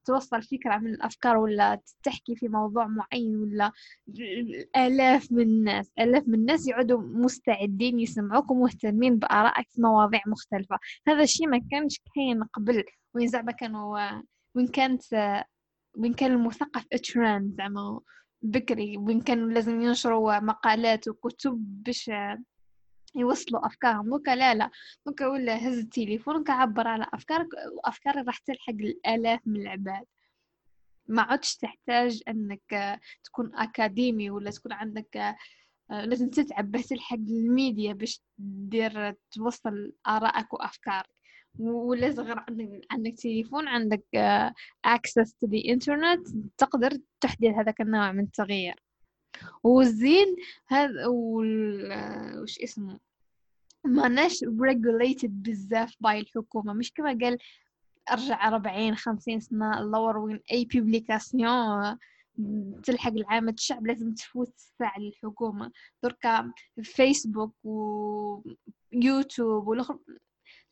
توصل 0.05 0.43
فكرة 0.43 0.79
من 0.79 0.95
الأفكار 0.95 1.37
ولا 1.37 1.81
تحكي 2.03 2.37
في 2.37 2.49
موضوع 2.49 2.87
معين 2.87 3.37
ولا 3.37 3.73
آلاف 4.77 5.33
من 5.33 5.43
الناس 5.43 5.93
آلاف 5.99 6.29
من 6.29 6.35
الناس 6.35 6.69
يعودوا 6.69 7.01
مستعدين 7.03 8.01
يسمعوك 8.01 8.51
ومهتمين 8.51 9.19
بآرائك 9.19 9.67
في 9.71 9.83
مواضيع 9.83 10.21
مختلفة. 10.27 10.79
هذا 11.09 11.23
الشيء 11.23 11.49
ما 11.49 11.61
كانش 11.71 12.01
كاين 12.15 12.43
قبل 12.45 12.85
وين 13.15 13.29
زعما 13.29 13.53
كانوا 13.53 14.11
وين 14.55 14.67
كانت 14.67 15.03
وين 15.99 16.15
كان 16.15 16.33
المثقف 16.33 16.87
ترند 16.89 17.55
زعما 17.59 18.01
بكري 18.43 18.97
وين 18.97 19.21
كانوا 19.21 19.49
لازم 19.49 19.81
ينشروا 19.81 20.39
مقالات 20.39 21.09
وكتب 21.09 21.55
باش 21.59 22.11
يوصلوا 23.17 23.67
أفكارهم. 23.67 24.11
دوكا 24.11 24.37
لا 24.37 24.55
لا. 24.55 24.71
دوكا 25.07 25.27
ولا 25.27 25.69
هز 25.69 25.79
التليفون 25.79 26.45
كعبر 26.45 26.89
على 26.89 27.07
أفكارك 27.13 27.49
وأفكارك 27.73 28.27
راح 28.27 28.39
تلحق 28.39 28.73
الآلاف 28.73 29.41
من 29.47 29.61
العباد. 29.61 30.05
ما 31.07 31.23
عدش 31.23 31.57
تحتاج 31.57 32.23
أنك 32.29 33.01
تكون 33.25 33.55
أكاديمي 33.55 34.31
ولا 34.31 34.51
تكون 34.51 34.73
عندك 34.73 35.17
آه، 35.91 36.05
لازم 36.05 36.31
تتعب 36.31 36.71
باش 36.71 36.87
تلحق 36.87 37.17
الميديا 37.17 37.93
باش 37.93 38.23
دير 38.39 39.15
توصل 39.31 39.93
آرائك 40.07 40.53
وأفكارك. 40.53 41.15
ولا 41.59 42.09
غير 42.09 42.39
عندك 42.49 42.81
عندك 42.91 43.15
تليفون 43.19 43.69
عندك 43.69 44.05
access 44.87 45.29
to 45.29 45.49
the 45.49 45.63
internet 45.75 46.35
تقدر 46.59 46.99
تحدث 47.21 47.55
هذاك 47.55 47.81
النوع 47.81 48.13
من 48.13 48.25
التغيير. 48.25 48.84
والزين 49.63 50.37
هذا 50.67 51.07
وش 51.07 52.59
اسمه؟ 52.59 53.01
ماناش 53.85 54.45
regulated 54.45 55.29
بزاف 55.31 55.95
by 56.01 56.21
الحكومة. 56.21 56.73
مش 56.73 56.93
كما 56.93 57.19
قال 57.23 57.39
أرجع 58.13 58.49
أربعين 58.49 58.95
خمسين 58.95 59.41
سنة 59.41 59.81
لور 59.81 60.19
وين 60.19 60.41
أي 60.53 60.65
publication 60.65 61.99
تلحق 62.83 63.13
العامة 63.13 63.53
الشعب 63.53 63.87
لازم 63.87 64.15
تفوت 64.15 64.53
الساعة 64.57 64.99
للحكومة. 64.99 65.71
دركا 66.03 66.53
فيسبوك 66.83 67.55
ويوتيوب 67.65 69.69
والأخر 69.69 69.99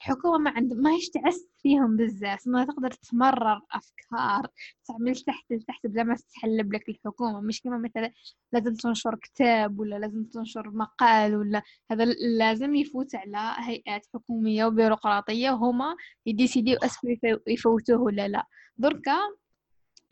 الحكومة 0.03 0.39
ما 0.39 0.51
عند 0.51 0.73
ما 0.73 0.91
تعس 1.15 1.49
فيهم 1.59 1.97
بزاف 1.97 2.47
ما 2.47 2.65
تقدر 2.65 2.91
تمرر 2.91 3.61
أفكار 3.73 4.47
تعمل 4.85 5.17
تحت 5.17 5.53
لتحت 5.53 5.87
بلا 5.87 6.03
ما 6.03 6.15
تتحلب 6.15 6.73
لك 6.73 6.89
الحكومة. 6.89 7.41
مش 7.41 7.61
كما 7.63 7.79
مثلا 7.79 8.13
لازم 8.53 8.75
تنشر 8.75 9.15
كتاب 9.15 9.79
ولا 9.79 9.99
لازم 9.99 10.25
تنشر 10.25 10.71
مقال 10.71 11.37
ولا 11.37 11.63
هذا 11.91 12.05
لازم 12.39 12.75
يفوت 12.75 13.15
على 13.15 13.55
هيئات 13.59 14.07
حكومية 14.15 14.65
وبيروقراطية 14.65 15.51
وهما 15.51 15.97
يديسيديو 16.27 16.77
est-ce 16.79 16.99
que 16.99 17.09
يفوتوه 17.47 18.01
ولا 18.03 18.29
لا. 18.29 18.47
دركا 18.77 19.19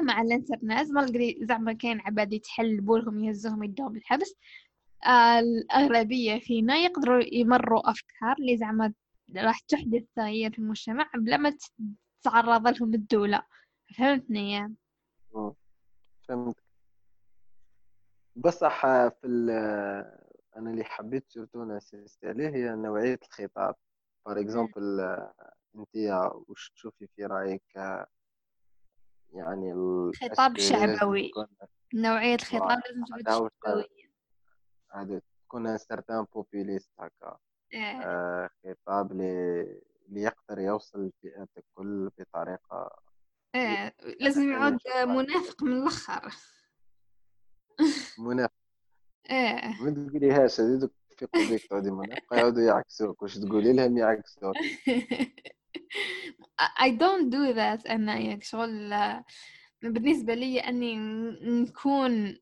مع 0.01 0.23
الإنترنت 0.23 0.91
malgré 0.93 1.39
زعما 1.43 1.73
كاين 1.73 2.01
عباد 2.01 2.33
يتحلبوا 2.33 2.99
لهم 2.99 3.25
يهزوهم 3.25 3.63
يدوهم 3.63 3.97
الحبس 3.97 4.35
آه 5.07 5.39
الأغلبية 5.39 6.39
فينا 6.39 6.77
يقدروا 6.77 7.23
يمروا 7.33 7.91
أفكار 7.91 8.37
اللي 8.39 8.57
زعما 8.57 8.93
راح 9.37 9.61
تحدث 9.61 10.03
تغيير 10.17 10.53
في 10.53 10.59
المجتمع 10.59 11.11
بلا 11.15 11.37
ما 11.37 11.57
تتعرض 12.23 12.69
لهم 12.69 12.95
الدولة. 12.95 13.43
فهمتني؟ 13.97 14.53
يعني 14.53 14.75
فهمت. 16.29 16.57
بصح 18.37 18.87
في 19.09 19.27
أنا 20.57 20.71
اللي 20.71 20.85
حبيت 20.85 21.25
surtout 21.29 21.65
ن 21.65 21.72
insister 21.72 22.25
عليه 22.25 22.49
هي 22.49 22.77
نوعية 22.77 23.19
الخطاب. 23.23 23.75
for 24.25 24.41
example 24.41 25.01
أنت 25.75 25.97
وش 26.49 26.71
تشوفي 26.71 27.07
في 27.07 27.25
رأيك؟ 27.25 27.77
يعني 29.33 29.73
خطاب 30.13 30.59
شعبوي. 30.59 31.33
نوعية 31.95 32.35
الخطاب 32.35 32.79
لازم 32.89 33.05
تكون 33.05 33.51
شعبوية. 34.95 35.21
تكون 35.45 35.79
سيرتان 35.79 36.27
بوبوليست 36.35 36.91
هكا. 36.99 37.39
آه، 37.75 38.51
خطاب 38.65 39.13
اللي 39.13 40.23
يقدر 40.23 40.59
يوصل 40.59 40.99
للفئات 40.99 41.49
الكل 41.59 42.11
بطريقة 42.19 42.91
إيه 43.55 43.95
لازم 44.21 44.53
يعود 44.53 44.79
منافق 45.07 45.63
من 45.63 45.73
الآخر. 45.73 46.35
منافق. 48.19 48.53
إيه 49.31 49.83
ما 49.83 50.09
تقوليهاش 50.09 50.61
هذيك 50.61 50.91
في 51.19 51.27
قلبك 51.27 51.67
تعودي 51.67 51.91
منافق؟ 51.91 52.35
يعودوا 52.35 52.63
يعكسوك. 52.63 53.23
واش 53.23 53.39
تقولي 53.39 53.73
لهم 53.73 53.99
يعكسوك؟ 53.99 54.55
I 56.61 56.91
don't 56.91 57.31
do 57.31 57.55
that. 57.55 57.91
أنا 57.91 58.19
يعني 58.19 58.41
شغل 58.41 58.95
بالنسبة 59.83 60.35
لي 60.35 60.61
أني 60.61 60.97
نكون 61.43 62.39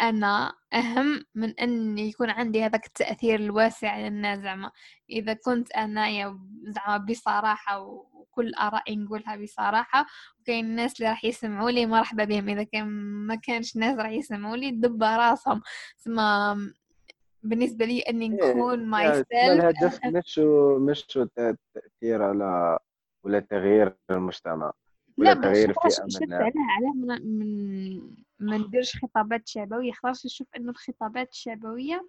أنا 0.00 0.52
أهم 0.72 1.24
من 1.34 1.60
أن 1.60 1.98
يكون 1.98 2.30
عندي 2.30 2.64
هذاك 2.64 2.86
التأثير 2.86 3.34
الواسع 3.40 3.90
على 3.90 4.06
الناس 4.06 4.38
زعما. 4.38 4.70
إذا 5.10 5.32
كنت 5.34 5.72
أنا 5.72 6.38
زعما 6.64 6.96
بصراحة 6.96 7.80
وكل 7.80 8.54
آرائي 8.54 8.96
نقولها 8.96 9.36
بصراحة 9.36 10.06
وكاين 10.40 10.64
الناس 10.64 11.00
اللي 11.00 11.10
راح 11.10 11.24
يسمعوا 11.24 11.70
لي 11.70 11.86
مرحبا 11.86 12.24
بهم. 12.24 12.48
إذا 12.48 12.62
كان 12.62 12.86
ما 13.26 13.34
كانش 13.34 13.76
ناس 13.76 13.98
راح 13.98 14.10
يسمعوا 14.10 14.56
لي 14.56 14.70
دب 14.70 15.02
راسهم. 15.02 15.62
ثم 15.98 16.20
بالنسبة 17.42 17.84
لي 17.84 18.00
أني 18.00 18.24
إيه، 18.24 18.50
نكون 18.50 18.86
myself 18.86 19.30
الهدف 19.40 20.00
مش 20.04 20.38
مش 20.78 21.16
التأثير 21.16 22.22
على 22.22 22.78
ولا 23.24 23.40
تغيير 23.40 23.96
المجتمع. 24.10 24.72
ولا 25.18 25.34
تغيير 25.34 25.72
في 25.72 26.02
أمن 26.02 26.32
علاه 26.32 26.52
علاه 26.56 26.92
من, 26.94 27.38
من 27.38 28.00
ما 28.38 28.58
نديرش 28.58 28.96
خطابات 28.96 29.48
شعبوية. 29.48 29.92
خلاص 29.92 30.26
نشوف 30.26 30.46
إنه 30.56 30.70
الخطابات 30.70 31.32
الشعبوية 31.32 32.08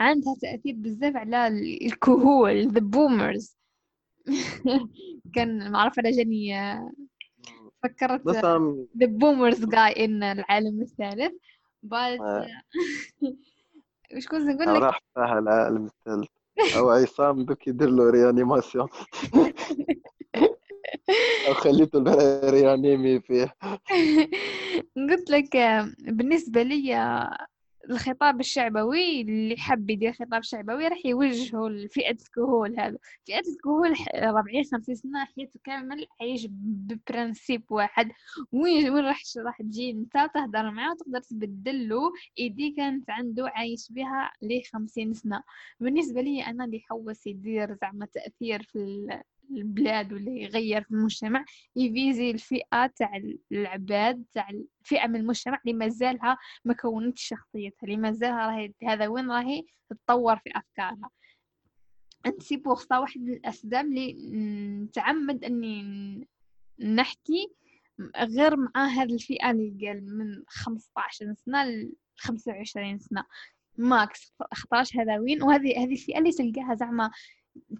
عندها 0.00 0.34
تأثير 0.42 0.74
بزاف 0.78 1.16
على 1.16 1.48
الكهول 1.86 2.70
the 2.70 2.80
boomers. 2.80 3.56
كان 5.34 5.72
معرفة 5.72 6.00
أنا 6.00 6.10
جاني 6.10 6.54
فكرت 7.82 8.22
the 8.98 9.06
boomers 9.06 9.64
guy 9.64 9.94
in 9.96 10.22
العالم 10.22 10.80
الثالث. 10.82 11.32
But 11.86 12.20
آه. 12.20 12.46
وش 14.16 14.26
كنت 14.26 14.42
نقول 14.42 14.74
لك؟ 14.74 14.82
راح 15.16 15.32
العالم 15.32 15.86
الثالث. 15.86 16.28
أو 16.76 16.90
عصام 16.90 17.44
دوك 17.44 17.66
يدير 17.66 17.90
له 17.90 18.10
réanimation 18.10 18.88
أو 21.48 21.54
خليته 21.54 21.98
réanimer 22.50 23.20
فيه 23.20 23.54
قلت 25.10 25.30
لك 25.30 25.56
بالنسبة 25.98 26.62
لي 26.62 26.94
الخطاب 27.90 28.40
الشعبوي 28.40 29.20
اللي 29.20 29.56
حب 29.56 29.90
يدير 29.90 30.12
خطاب 30.12 30.42
شعبوي 30.42 30.88
راح 30.88 31.06
يوجهه 31.06 31.68
لفئة 31.68 32.10
الكهول 32.10 32.80
هذا. 32.80 32.98
فئة 33.26 33.42
الكهول 33.52 33.94
ربعين 34.16 34.64
خمسين 34.64 34.94
سنة 34.94 35.24
حياته 35.24 35.60
كامل 35.64 36.06
عايش 36.20 36.46
ب 36.50 36.62
principe 36.62 37.62
واحد. 37.70 38.12
وين 38.52 38.90
وين 38.90 39.04
راح 39.04 39.22
راح 39.36 39.62
تجي 39.62 39.90
أنت 39.90 40.12
تهدر 40.34 40.70
معاه 40.70 40.90
وتقدر 40.92 41.20
تبدل 41.20 41.88
له 41.88 42.12
idée 42.38 42.70
كانت 42.70 43.10
عنده 43.10 43.48
عايش 43.48 43.88
بها 43.92 44.32
لي 44.42 44.62
خمسين 44.72 45.12
سنة. 45.12 45.42
بالنسبة 45.80 46.20
لي 46.20 46.46
أنا 46.46 46.64
اللي 46.64 46.80
حوس 46.80 47.26
يدير 47.26 47.74
زعما 47.82 48.06
تأثير 48.06 48.62
في 48.62 49.08
البلاد 49.56 50.12
ولا 50.12 50.30
يغير 50.30 50.82
في 50.82 50.90
المجتمع 50.90 51.44
ي 51.76 51.85
viser 51.85 52.30
الفئة 52.30 52.86
تاع 52.86 53.22
العباد 53.52 54.24
تاع 54.32 54.48
الفئة 54.50 55.06
من 55.06 55.16
المجتمع 55.16 55.60
اللي 55.64 55.78
مازالها 55.78 56.38
ما 56.64 56.74
كونتش 56.74 57.22
شخصيتها 57.22 57.86
اللي 57.86 57.96
مازالها 57.96 58.46
راهي 58.46 58.72
هذا 58.84 59.06
وين 59.06 59.30
راهي 59.30 59.62
تتطور 59.90 60.36
في 60.36 60.50
أفكارها. 60.56 61.10
أنت 62.26 62.52
pour 62.54 62.84
واحد 62.90 63.20
من 63.20 63.32
الأسباب 63.32 63.84
اللي 63.84 64.16
نتعمد 64.84 65.44
أني 65.44 66.28
نحكي 66.80 67.52
غير 68.16 68.56
مع 68.56 68.86
هذه 68.86 69.14
الفئة 69.14 69.50
اللي 69.50 69.88
قال 69.88 70.18
من 70.18 70.42
15 70.48 71.34
سنة 71.34 71.64
ل 71.64 71.92
25 72.16 72.98
سنة. 72.98 73.24
ماكس 73.78 74.32
خطاش 74.54 74.96
هذا 74.96 75.18
وين؟ 75.18 75.42
وهذه 75.42 75.84
هذه 75.84 75.92
الفئة 75.92 76.18
اللي 76.18 76.32
تلقاها 76.32 76.74
زعما 76.74 77.10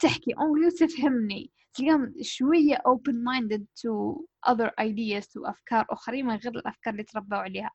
تحكي. 0.00 0.32
أنجلي 0.40 0.66
وتفهمني 0.66 1.50
تلقاهم 1.74 2.14
شوية 2.22 2.76
open 2.76 3.12
minded 3.14 3.62
to 3.82 4.16
other 4.50 4.70
ideas 4.80 5.26
to 5.26 5.48
أفكار 5.48 5.86
أخرى 5.90 6.22
من 6.22 6.36
غير 6.36 6.52
الأفكار 6.56 6.92
اللي 6.92 7.04
تربوا 7.04 7.36
عليها. 7.38 7.70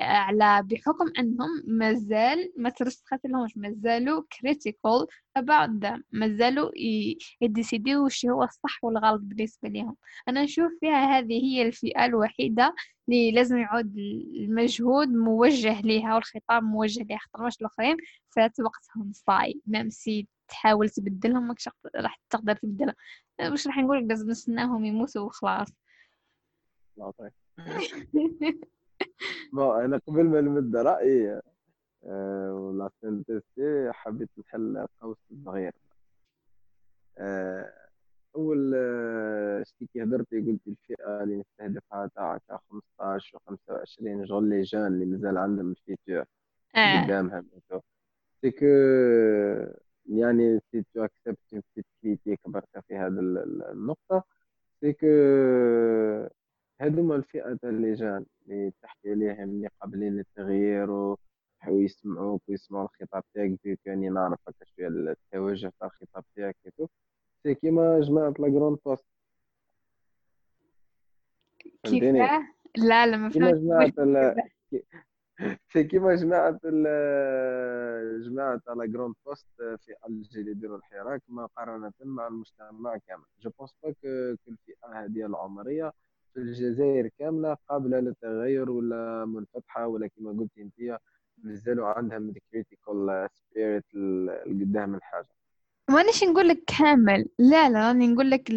على 0.00 0.62
بحكم 0.62 1.12
إنهم 1.18 1.48
مازال 1.66 2.52
ما 2.56 2.70
ترسخت 2.70 3.26
لهمش 3.26 3.56
مازالوا 3.56 4.22
critical 4.34 5.06
about 5.38 5.70
them. 5.84 6.02
مازالوا 6.12 6.70
يديسيديو 7.40 8.04
وش 8.04 8.26
هو 8.26 8.42
الصح 8.42 8.84
والغلط 8.84 9.20
بالنسبة 9.20 9.68
لهم 9.68 9.96
أنا 10.28 10.42
نشوف 10.42 10.72
فيها 10.80 11.18
هذه 11.18 11.44
هي 11.44 11.62
الفئة 11.62 12.04
الوحيدة 12.04 12.74
اللي 13.08 13.30
لازم 13.32 13.56
يعود 13.58 13.98
المجهود 13.98 15.08
موجه 15.08 15.80
ليها 15.80 16.14
والخطاب 16.14 16.62
موجه 16.62 17.02
ليها 17.02 17.18
خاطر 17.18 17.44
واش 17.44 17.60
الآخرين 17.60 17.96
فات 18.30 18.60
وقتهم 18.60 19.12
صاي 19.12 19.60
مامسي 19.66 20.28
تحاول 20.48 20.88
تبدلهم 20.88 21.48
ماكش 21.48 21.68
راح 21.96 22.20
تقدر 22.30 22.54
تبدلها. 22.56 22.94
واش 23.40 23.66
راح 23.66 23.78
نقول 23.78 24.08
لازم 24.08 24.30
نستناهم 24.30 24.84
يموتوا 24.84 25.22
وخلاص. 25.22 25.68
ما 29.52 29.84
أنا 29.84 29.96
قبل 30.06 30.24
ما 30.24 30.40
نمد 30.40 30.76
رأيي 30.76 31.40
أه 32.04 32.54
ولا 32.54 32.90
سنتيستي 33.02 33.92
حبيت 33.92 34.28
نحل 34.38 34.86
قوس 35.00 35.16
صغير 35.44 35.72
أه 37.18 37.72
أول 38.36 38.74
شتي 39.66 39.86
كي 39.92 40.02
هدرتي 40.02 40.40
قلت 40.40 40.60
الفئة 40.66 41.22
اللي 41.22 41.36
نستهدفها 41.36 42.10
تاع 42.14 42.38
15 42.70 43.36
و 43.36 43.40
25 43.46 44.26
شغل 44.26 44.48
les 44.48 44.62
jeunes 44.62 44.86
اللي 44.86 45.04
مازال 45.06 45.38
عندهم 45.38 45.70
ال 45.70 45.78
futur. 45.78 46.24
قدامها. 47.04 47.44
c'est 48.42 48.50
que 48.50 48.66
يعني 50.08 50.60
si 50.72 50.84
tu 50.94 51.04
acceptes 51.04 51.38
une 51.52 51.62
petite 51.72 51.86
critique 52.02 52.40
بركه 52.46 52.80
في 52.80 52.96
هذه 52.96 53.18
النقطة. 53.72 54.24
c'est 54.80 54.92
que 54.92 55.06
هذوما 56.80 57.16
الفئة 57.16 57.54
تاع 57.54 57.70
les 57.70 57.94
jeunes 57.94 58.26
اللي 58.48 58.72
تحكي 58.82 59.10
عليهم 59.10 59.50
اللي 59.50 59.68
قابلين 59.80 60.16
للتغيير 60.16 61.16
ويسمعوك 61.68 62.42
ويسمعوا 62.48 62.84
الخطاب 62.88 63.22
تاعك 63.34 63.58
فيك 63.62 63.80
يعني 63.86 64.08
نعرف 64.08 64.38
هكا 64.48 64.64
شوية 64.64 64.88
التوجه 64.88 65.72
تاع 65.80 65.88
الخطاب 65.88 66.24
تاعك 66.36 66.56
c'est 67.42 67.54
كيما 67.54 68.00
جماعة 68.00 68.34
la 68.38 68.48
Grande 68.48 68.78
Poste. 68.86 69.04
فهمتيني؟ 71.84 72.18
لا 72.76 73.06
لا 73.06 73.16
ما 73.16 73.28
جماعة 73.28 73.92
c'est 75.72 75.84
كيما 75.84 76.14
جماعة 76.14 76.58
جماعة 78.26 78.60
la 78.76 78.86
Grande 78.86 79.14
Poste 79.26 79.46
في 79.58 79.94
اللي 80.36 80.50
يديروا 80.50 80.76
الحراك 80.78 81.22
مقارنة 81.28 81.92
مع 82.00 82.26
المجتمع 82.26 82.96
كامل. 83.08 83.24
je 83.40 83.50
pense 83.58 83.74
pas 83.82 83.92
que 83.92 84.08
الفئة 84.48 85.04
هذه 85.04 85.26
العمرية 85.26 85.92
في 86.34 86.40
الجزائر 86.40 87.08
كاملة 87.18 87.54
قابلة 87.68 88.00
للتغير 88.00 88.70
ولا 88.70 89.24
منفتحة 89.24 89.86
ولا 89.86 90.06
كما 90.08 90.30
قلت 90.30 90.58
أنت 90.58 90.98
مازالوا 91.38 91.86
عندهم 91.88 92.28
ال 92.28 92.39
critical 92.39 93.28
spirit 93.32 93.94
لقدام 94.46 94.94
الحاجة. 94.94 95.37
مانيش 95.88 96.24
نقول 96.24 96.48
لك 96.48 96.64
كامل. 96.78 97.28
لا 97.38 97.70
لا 97.70 97.88
راني 97.88 98.06
نقول 98.06 98.30
لك 98.30 98.50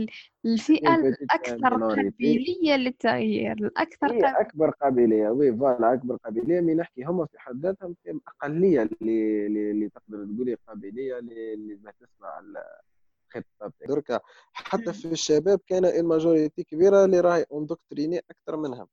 الفئة 0.45 0.95
الأكثر 0.95 1.73
قابلية 1.95 2.75
للتغيير 2.75 3.51
الأكثر 3.51 4.11
هي 4.11 4.33
أكبر 4.41 4.69
قابلية 4.69 5.29
oui 5.29 5.57
voilà 5.57 5.93
أكبر 5.93 6.15
قابلية 6.15 6.61
من 6.61 6.77
نحكي؟ 6.77 7.03
هم 7.03 7.25
في 7.25 7.39
حد 7.39 7.65
ذاتهم 7.65 7.95
أقلية 8.27 8.81
اللي 9.01 9.47
اللي 9.47 9.89
تقدر 9.89 10.25
تقولي 10.25 10.57
قابلية 10.67 11.19
اللي 11.19 11.79
ما 11.83 11.91
تسمع 11.91 12.39
الخطة 12.39 13.73
دركا 13.87 14.19
حتى 14.53 14.93
في 14.93 15.05
الشباب 15.11 15.59
كان 15.67 15.85
ال 15.85 15.94
majorité 15.94 16.63
كبيرة 16.63 17.05
اللي 17.05 17.19
راهي 17.19 17.45
endoctrinés 17.53 18.17
أكثر 18.17 18.57
منهم 18.57 18.87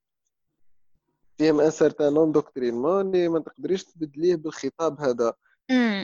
فيهم 1.38 1.60
un 1.60 1.70
certain 1.70 2.16
endoctrinement 2.16 3.00
اللي 3.00 3.28
ما 3.28 3.38
تقدريش 3.40 3.84
تبدليه 3.84 4.36
بالخطاب 4.36 5.00
هذا. 5.00 5.32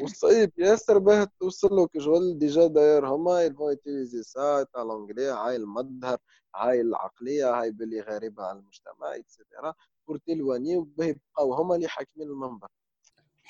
وصعيب 0.03 0.53
ياسر 0.59 0.99
باه 0.99 1.29
توصل 1.41 1.69
له 1.77 1.87
كشغل 1.87 2.39
déjà 2.39 2.67
داير. 2.67 3.07
هما 3.07 3.43
ils 3.43 3.55
vont 3.55 3.71
utiliser 3.71 4.23
ça 4.23 4.63
تاع 4.63 4.83
l'anglais 4.83 5.25
هاي 5.25 5.57
المظهر 5.57 6.19
هاي 6.57 6.81
العقلية 6.81 7.61
هاي 7.61 7.71
باللي 7.71 8.01
غريبة 8.01 8.43
على 8.45 8.59
المجتمع 8.59 9.17
et 9.17 9.31
cetera 9.31 9.75
pour 10.09 10.17
t'éloigner 10.19 10.85
باه 10.97 11.07
يبقاو 11.07 11.55
هما 11.55 11.75
اللي 11.77 11.89
حاكمين 11.89 12.29
المنبر. 12.29 12.69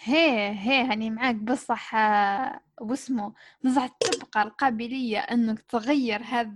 هي 0.03 0.51
هي 0.51 0.83
هاني 0.83 1.11
معاك 1.11 1.35
بصح 1.35 1.95
واسمه 2.81 3.35
بصح 3.65 3.87
تبقى 3.87 4.43
القابلية 4.43 5.19
إنك 5.19 5.63
تغير 5.63 6.23
هذه 6.23 6.51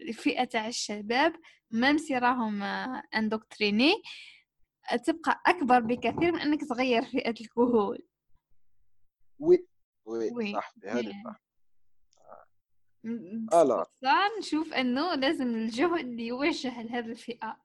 الفئة 0.00 0.44
تاع 0.44 0.68
الشباب 0.68 1.32
même 1.70 2.02
si 2.02 2.18
راهم 2.18 2.62
endoctrinés. 3.14 3.92
تبقى 5.04 5.42
أكبر 5.46 5.80
بكثير 5.80 6.32
من 6.32 6.40
إنك 6.40 6.64
تغير 6.68 7.02
فئة 7.02 7.34
الكهول. 7.40 7.98
oui 9.42 9.66
oui 10.06 10.52
صح 10.52 10.72
بهذه 10.76 11.12
صح 11.24 11.40
آه. 13.52 14.28
نشوف 14.38 14.72
إنه 14.74 15.14
لازم 15.14 15.46
الجهد 15.54 16.20
يوجه 16.20 16.82
لهذه 16.82 17.06
الفئة. 17.10 17.56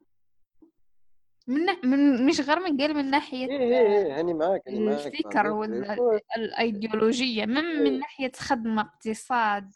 من, 1.48 1.66
من 1.84 2.26
مش 2.26 2.42
غير 2.42 2.60
من 2.60 2.78
قال 2.78 2.94
من 2.94 3.10
ناحية 3.10 3.48
إيه 3.48 3.60
إيه 3.60 4.06
إيه 4.06 4.20
هاني 4.20 4.34
معاك 4.34 4.68
هاني 4.68 4.80
معاك 4.86 5.06
الفكر 5.08 5.48
والايديولوجيه 5.52 7.46
من 7.46 7.54
من 7.64 7.88
إيه. 7.92 8.00
ناحية 8.00 8.32
خدمة 8.36 8.82
اقتصاد. 8.82 9.72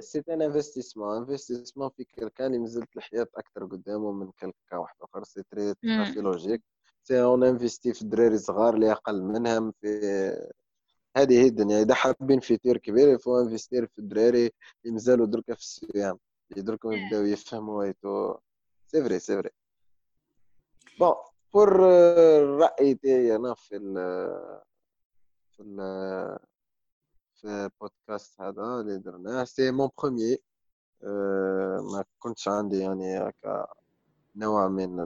c'est 0.00 0.22
un 0.30 0.42
investissement 0.42 1.16
investissement 1.16 1.90
في 1.96 2.04
quelqu'un 2.04 2.46
اللي 2.46 2.58
مازلت 2.58 2.96
الحياة 2.96 3.26
أكثر 3.36 3.64
قدامه 3.64 4.12
من 4.12 4.30
quelqu'un 4.30 4.76
واحد 4.76 4.94
اخر 5.02 5.24
c'est 5.24 5.42
très 5.50 5.74
logique 6.16 6.62
si 7.02 7.22
on 7.22 7.44
investit 7.44 7.94
في 7.94 8.02
الدراري 8.02 8.34
الصغار 8.34 8.74
اللي 8.74 8.92
أقل 8.92 9.22
منهم 9.22 9.72
في 9.80 9.90
هذه 11.16 11.42
هي 11.42 11.46
الدنيا. 11.46 11.82
إذا 11.82 11.94
حابين 11.94 12.40
futur 12.40 12.76
كبير 12.76 13.08
il 13.08 13.19
faut 13.19 13.40
investir 13.40 13.86
في 13.86 13.98
الدراري 13.98 14.50
اللي 14.84 14.92
مازالوا 14.92 15.26
دركا 15.26 15.54
في 15.54 15.60
الصيام. 15.60 16.18
اللي 16.52 16.62
دركا 16.62 16.88
يبداو 16.88 17.22
يفهموا 17.24 17.82
et 17.84 18.01
tout 18.01 18.36
c'est 18.86 19.02
vrai 19.02 19.18
c'est 19.18 19.36
vrai 19.36 19.50
bon 21.00 21.14
pour 21.54 21.88
الراي 21.88 22.94
تاعي 22.94 23.36
أنا 23.36 23.54
في 23.54 23.76
ال 23.76 23.94
في 25.52 25.62
ال 25.62 25.76
في 27.34 27.46
البودكاست 27.46 28.40
هذا 28.40 28.62
اللي 28.80 28.98
درناه 28.98 29.44
c'est 29.44 29.70
mon 29.70 29.88
premier 29.98 30.38
ما 31.92 32.04
كنتش 32.18 32.48
عندي 32.48 32.78
يعني 32.78 33.18
هكا 33.18 33.66
نوع 34.36 34.68
من 34.68 35.00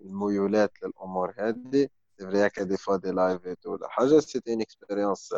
الميولات 0.00 0.72
للأمور 0.82 1.34
هذه. 1.38 1.88
c'est 2.18 2.26
vrai 2.26 2.46
هكا 2.46 2.62
des 2.62 2.76
fois 2.76 2.96
des 2.96 3.10
lives 3.10 3.66
ولا 3.66 3.88
حاجة 3.88 4.18
c'était 4.18 4.52
une 4.52 4.60
expérience 4.60 5.34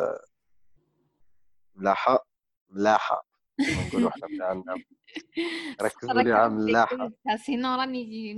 ملاحة 1.75 2.25
ملاحة. 2.69 3.25
نقولوا 3.59 4.09
إحنا 4.09 4.27
في 4.27 4.43
عندنا 4.43 4.75
ركزوا 5.81 6.21
لي 6.21 6.31
على 6.31 6.49
ملاحة. 6.49 7.11
سينو 7.45 7.75
راني 7.75 8.33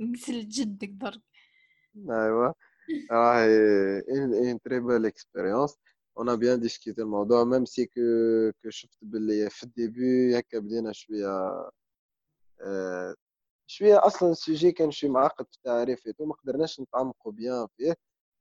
نقتل 0.00 0.48
جدك 0.48 0.88
درك. 0.88 1.22
ايوا 1.96 2.52
راهي 3.10 4.00
une 4.10 4.60
très 4.60 4.80
belle 4.80 5.06
expérience 5.06 5.78
on 6.18 6.60
discutait 6.60 7.02
الموضوع 7.02 7.44
même 7.44 7.64
si 7.64 7.86
que 7.86 8.00
que 8.62 8.70
شفت 8.70 8.98
باللي 9.02 9.50
في 9.50 9.62
ال 9.62 9.75
début 9.75 10.38
هكا 10.38 10.58
بدينا 10.58 10.92
شوية 10.92 11.70
شوية 13.72 14.06
أصلا 14.06 14.30
ال 14.30 14.37
sujet 14.37 14.72
كان 14.72 14.90
شوية 14.90 15.10
معقد 15.10 15.46
في 15.50 15.58
تعريفه 15.64 16.14
ما 16.20 16.34
قدرناش 16.34 16.80
نتعمقوا 16.80 17.32
bien 17.32 17.66
فيه 17.76 17.94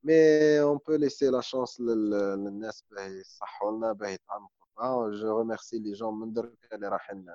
mais 0.04 0.14
un 0.62 0.80
peu 0.88 0.96
laisser 0.96 1.30
la 1.30 1.42
chance 1.42 1.80
للناس 1.82 2.84
باه 2.92 3.06
يصحوا 3.06 3.72
لنا 3.72 3.92
باه 3.94 4.08
يتعمقوا 4.10 5.10
je 5.12 5.40
remercie 5.40 5.80
les 5.80 5.92
gens 5.94 6.20
من 6.20 6.34
درك 6.34 6.74
اللي 6.74 6.88
رايحين 6.88 7.26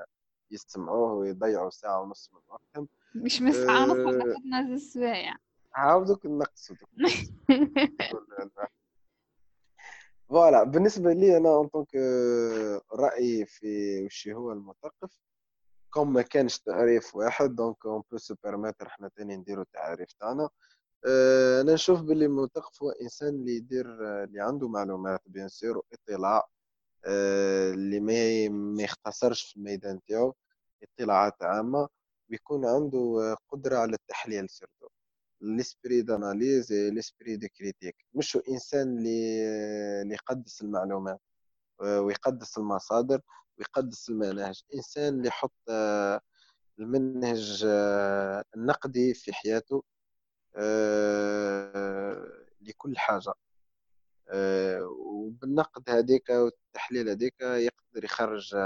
يستمعوه 0.51 1.13
ويضيعوا 1.13 1.71
ساعة 1.71 2.01
ونص 2.01 2.31
من 2.33 2.41
وقتهم. 2.49 2.89
مش 3.15 3.43
من 3.43 3.53
ساعه 3.53 3.83
ونص 3.83 4.15
اخذنا 4.15 4.69
زوج 4.69 4.89
سوايع 4.89 5.37
عاودوك 5.75 6.27
نقصوا 6.27 6.77
voilà 10.29 10.63
بالنسبة 10.73 11.13
لي 11.13 11.37
أنا 11.37 11.49
en 11.49 11.69
tant 11.69 11.84
que 11.84 11.95
رأيي 12.93 13.47
في 13.47 13.67
وش 14.05 14.29
هو 14.29 14.53
المثقف 14.53 15.26
comme 15.97 16.13
ما 16.13 16.23
كانش 16.23 16.59
تعريف 16.59 17.17
واحد 17.17 17.55
donc 17.55 17.87
on 17.87 18.03
peut 18.11 18.17
se 18.19 18.35
permettre 18.45 18.89
حنا 18.89 19.09
تاني 19.09 19.37
نديرو 19.37 19.63
التعريف 19.63 20.13
تاعنا. 20.13 20.49
أنا 21.61 21.75
نشوف 21.75 22.01
باللي 22.03 22.27
المثقف 22.27 22.83
هو 22.83 22.91
إنسان 22.91 23.29
اللي 23.29 23.57
يدير 23.57 23.87
اللي 24.25 24.41
عنده 24.41 24.69
معلومات 24.69 25.21
bien 25.27 25.49
sûr 25.49 25.83
اطلاع 25.93 26.49
أه 27.05 27.71
اللي 27.71 28.01
ما 28.01 28.49
ما 28.49 28.83
يختصرش 28.83 29.43
في 29.43 29.57
الميدان 29.57 30.01
تاعو 30.09 30.35
اطلاعات 30.83 31.43
عامة 31.43 31.89
ويكون 32.31 32.67
عنده 32.67 33.37
قدرة 33.49 33.77
على 33.77 33.93
التحليل 33.95 34.49
surtout 34.49 34.89
l'esprit 35.41 36.03
d'analyse 36.03 36.73
l'esprit 36.73 37.37
de 37.37 37.49
critique 37.59 37.97
مش 38.15 38.39
إنسان 38.51 38.99
اللي 38.99 40.15
يقدس 40.15 40.63
المعلومات 40.63 41.21
ويقدس 41.81 42.59
المصادر. 42.59 43.21
ويقدس 43.59 44.09
المناهج 44.11 44.63
إنسان 44.75 45.15
اللي 45.15 45.29
يحط 45.29 45.53
آه، 45.71 46.21
المنهج 46.79 47.65
آه، 47.69 48.45
النقدي 48.57 49.15
في 49.15 49.33
حياته 49.33 49.83
آه، 50.57 52.47
لكل 52.61 52.99
حاجة. 52.99 53.33
آه، 54.29 54.85
وبالنقد 54.87 55.91
هذيك 55.91 56.31
والتحليل 56.31 57.09
هذيك 57.09 57.35
يقدر 57.41 58.05
يخرج 58.05 58.57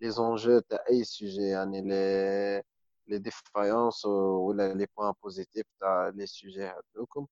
les 0.00 0.10
enjeux 0.10 0.58
تاع 0.58 0.84
أي 0.90 1.04
sujet 1.04 1.42
يعني 1.42 1.82
les 1.82 2.62
les 3.08 3.18
défaillances 3.18 4.04
ولا 4.06 4.74
les 4.74 4.86
points 4.98 5.12
positifs 5.22 5.66
تاع 5.80 6.08
les 6.08 6.26
sujets 6.26 6.64
هذوكم. 6.96 7.26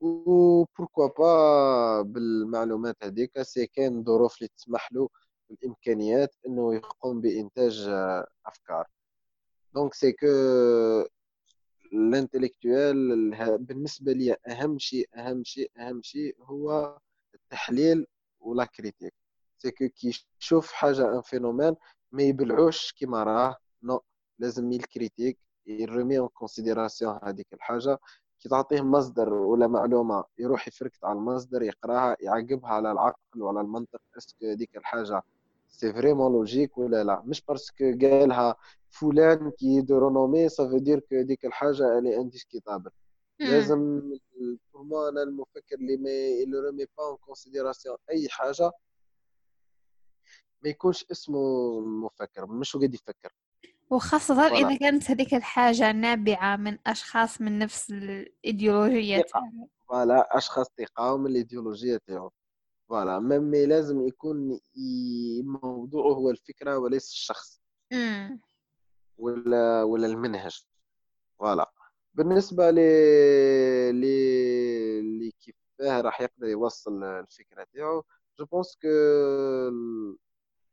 و 0.00 0.64
pourquoi 0.78 1.08
pas 1.18 2.02
بالمعلومات 2.02 2.96
هذيك 3.04 3.42
si 3.42 3.66
كاين 3.66 4.04
ظروف 4.04 4.38
اللي 4.38 4.48
تسمح 4.56 4.92
له 4.92 5.08
الإمكانيات 5.54 6.34
إنه 6.46 6.74
يقوم 6.74 7.20
بإنتاج 7.20 7.88
أفكار. 8.46 8.86
donc 9.74 9.94
c'est 9.94 10.12
que 10.12 10.26
ال 11.92 12.03
intellectuel 12.03 13.30
بالنسبة 13.58 14.12
لي 14.12 14.36
أهم 14.48 14.78
شيء 14.78 15.08
أهم 15.16 15.44
شيء 15.44 15.70
أهم 15.78 16.02
شيء 16.02 16.36
هو 16.42 16.98
التحليل 17.34 18.06
و 18.40 18.48
la 18.48 18.64
critique 18.64 19.14
c'est 19.58 19.70
que 19.70 19.88
كي 19.88 20.12
يشوف 20.40 20.72
حاجة 20.72 21.14
un 21.14 21.22
phénomène 21.22 21.76
ما 22.12 22.22
يبلعوش 22.22 22.92
كيما 22.92 23.22
راه. 23.24 23.56
non 23.82 24.00
لازم 24.38 24.72
ي 24.72 24.79
critique 24.79 25.38
ي 25.66 25.75
remet 25.75 26.18
en 26.18 26.28
considération 26.28 27.18
هذيك 27.22 27.46
الحاجة. 27.52 27.98
كي 28.40 28.48
تعطيه 28.48 28.80
مصدر 28.82 29.32
ولا 29.34 29.66
معلومة 29.66 30.24
يروح 30.38 30.68
يفركت 30.68 31.04
على 31.04 31.18
المصدر 31.18 31.62
يقراها 31.62 32.16
يعقبها 32.20 32.70
على 32.70 32.92
العقل 32.92 33.42
وعلى 33.42 33.60
المنطق 33.60 34.00
est-ce 34.18 34.37
que 34.37 34.46
هذيك 34.46 34.76
الحاجة 34.76 35.22
c'est 35.74 35.92
vraiment 35.92 36.32
logique 36.32 36.78
ولا 36.78 37.04
لا 37.04 37.22
مش 37.24 37.42
parce 37.48 37.70
que 37.70 37.84
قالها 38.02 38.56
فلان 38.90 39.50
qui 39.50 39.80
de 39.80 39.98
renommée 39.98 40.48
ça 40.48 40.58
veut 40.58 40.78
dire 40.78 40.98
que 41.00 41.22
ديك 41.22 41.44
الحاجة 41.44 41.98
الي 41.98 42.16
indiscutable 42.16 42.90
لازم 43.40 44.00
pour 44.74 45.08
أنا 45.08 45.22
المفكر 45.22 45.74
اللي 45.80 45.96
ما 45.96 46.10
اللي 46.44 46.68
remet 46.68 46.84
pas 46.98 47.04
en 47.04 47.16
considération 47.16 47.96
أي 48.10 48.28
حاجة 48.28 48.70
ما 50.62 50.70
يكونش 50.70 51.06
اسمه 51.10 51.80
مفكر 51.80 52.46
مش 52.46 52.76
قاعد 52.76 52.94
يفكر. 52.94 53.32
وخاصة. 53.90 54.46
إذا 54.46 54.76
كانت 54.76 55.10
هذيك 55.10 55.34
الحاجة 55.34 55.92
نابعة 55.92 56.56
من 56.56 56.78
أشخاص 56.86 57.40
من 57.40 57.58
نفس 57.58 57.90
الإيديولوجية 57.90 59.24
voilà 59.88 60.36
أشخاص 60.36 60.66
تقاوم 60.76 61.26
الإيديولوجية 61.26 62.00
تاعو 62.06 62.30
voilà 62.94 63.18
mais 63.18 63.66
لازم 63.66 64.06
يكون 64.06 64.60
الموضوع 65.40 66.12
هو 66.12 66.30
الفكرة 66.30 66.78
وليس 66.78 67.10
الشخص 67.10 67.62
مم. 67.92 68.40
ولا 69.18 69.82
ولا 69.82 70.06
المنهج 70.06 70.64
voilà 71.38 71.72
بالنسبة 72.14 72.70
ل 72.70 72.78
ل 74.00 75.32
كيفاه 75.40 76.00
راح 76.00 76.20
يقدر 76.20 76.46
يوصل 76.46 77.04
الفكرة 77.04 77.66
تاعو 77.74 78.04
je 78.38 78.44
pense 78.44 78.76
que 78.82 78.88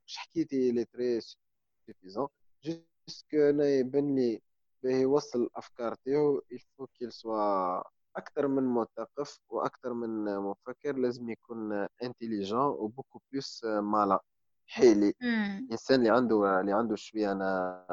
اش 0.08 0.18
حكيتي 0.18 0.72
لي 0.72 0.86
très 0.86 1.20
suffisant 1.88 2.28
juste 2.64 3.34
أنا 3.34 3.70
يبان 3.70 4.16
لي 4.16 4.42
باه 4.84 4.92
يوصل 4.92 5.42
الأفكار 5.42 5.96
تاعو 5.96 6.42
il 6.52 6.64
faut 6.64 6.88
qu'il 6.88 7.12
soit 7.12 7.82
أكثر 8.16 8.48
من 8.48 8.64
مثقف 8.64 9.40
وأكثر 9.50 9.94
من 9.94 10.38
مفكر 10.38 10.96
لازم 10.96 11.30
يكون 11.30 11.88
intelligent 12.04 12.60
و 12.60 12.66
beaucoup 12.66 13.20
plus 13.32 13.64
malin 13.66 14.20
حيلي 14.68 15.14
الإنسان 15.22 16.00
اللي 16.00 16.10
عنده 16.10 16.60
اللي 16.60 16.74
عنده 16.74 16.96
شوية 16.96 17.32
أنا 17.32 17.86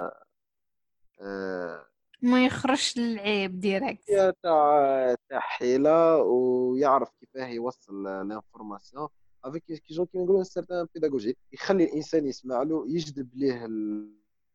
آه 1.21 1.87
ما 2.23 2.45
يخرجش 2.47 2.99
للعيب 2.99 3.61
direct 3.61 4.11
تاع 4.43 5.15
تاع 5.29 5.41
حيله 5.41 6.17
ويعرف 6.17 7.11
كيفاه 7.21 7.47
يوصل 7.47 8.03
l'information 8.03 9.09
avec 9.45 9.65
كي 9.65 9.95
جو 9.95 10.07
كي 10.07 10.19
نقولوا 10.19 10.43
certaine 10.43 10.87
pédagogie 10.95 11.37
يخلي 11.53 11.85
الإنسان 11.85 12.27
يسمع 12.27 12.63
له 12.63 12.85
يجذب 12.89 13.29
ليه 13.35 13.67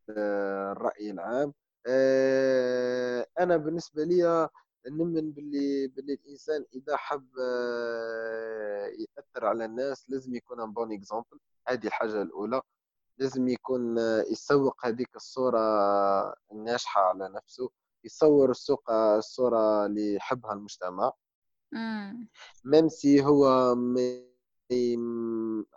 الرأي 0.10 1.12
العام. 1.12 1.54
آه، 1.88 3.28
أنا 3.40 3.58
بالنسبة 3.58 4.04
لي 4.04 4.50
نؤمن 4.88 5.32
باللي 5.32 5.88
باللي 5.88 6.14
الإنسان 6.14 6.66
إذا 6.74 6.96
حب 6.98 7.28
آه، 7.42 8.86
يأثر 8.88 9.46
على 9.46 9.66
الناس 9.66 10.10
لازم 10.10 10.36
يكون 10.36 10.62
un 10.62 10.74
bon 10.74 10.92
exemple 10.94 11.40
هذه 11.68 11.88
الحاجة 11.88 12.22
الأولى. 12.22 12.62
لازم 13.18 13.48
يكون 13.48 14.00
آه، 14.00 14.22
يسوق 14.32 14.86
هذيك 14.86 15.16
الصورة 15.16 15.60
الناجحة 16.52 17.02
على 17.02 17.30
نفسه. 17.30 17.70
يصور 18.06 18.52
السوق 18.52 18.92
الصورة 18.92 19.86
اللي 19.86 20.14
يحبها 20.16 20.54
المجتمع. 20.54 21.12
même 22.66 22.90
si 22.90 23.24
هو 23.26 23.76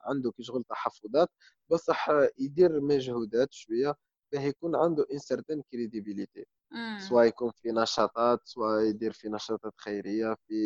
عنده 0.04 0.30
كي 0.36 0.42
شغل 0.42 0.64
تحفظات 0.64 1.28
بصح 1.70 2.08
يدير 2.38 2.80
مجهودات 2.80 3.52
شوية 3.52 3.94
باه 4.32 4.40
يكون 4.40 4.76
عنده 4.76 5.06
une 5.12 5.62
crédibilité 5.72 6.46
سواء 7.08 7.24
يكون 7.26 7.50
في 7.50 7.72
نشاطات 7.72 8.40
سواء 8.44 8.80
يدير 8.80 9.12
في 9.12 9.28
نشاطات 9.28 9.72
خيرية 9.78 10.36
في 10.48 10.56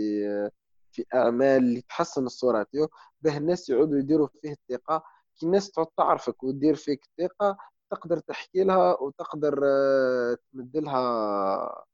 في 0.93 1.05
أعمال 1.15 1.63
اللي 1.63 1.81
تحسن 1.83 2.27
الصورة 2.27 2.63
تاعو 2.73 2.89
باه 3.23 3.37
الناس 3.37 3.69
يعودوا 3.71 3.99
يديروا 3.99 4.27
فيه 4.43 4.53
الثقة. 4.53 5.03
كي 5.41 5.47
الناس 5.47 5.71
تعود 5.71 5.87
تعرفك 5.97 6.43
وتدير 6.43 6.75
فيك 6.75 7.01
الثقة 7.05 7.57
تقدر 7.91 8.19
تحكي 8.19 8.65
لها 8.65 9.01
وتقدر 9.03 9.61
آه، 9.65 10.37
تمد 10.53 10.77
لها 10.77 11.85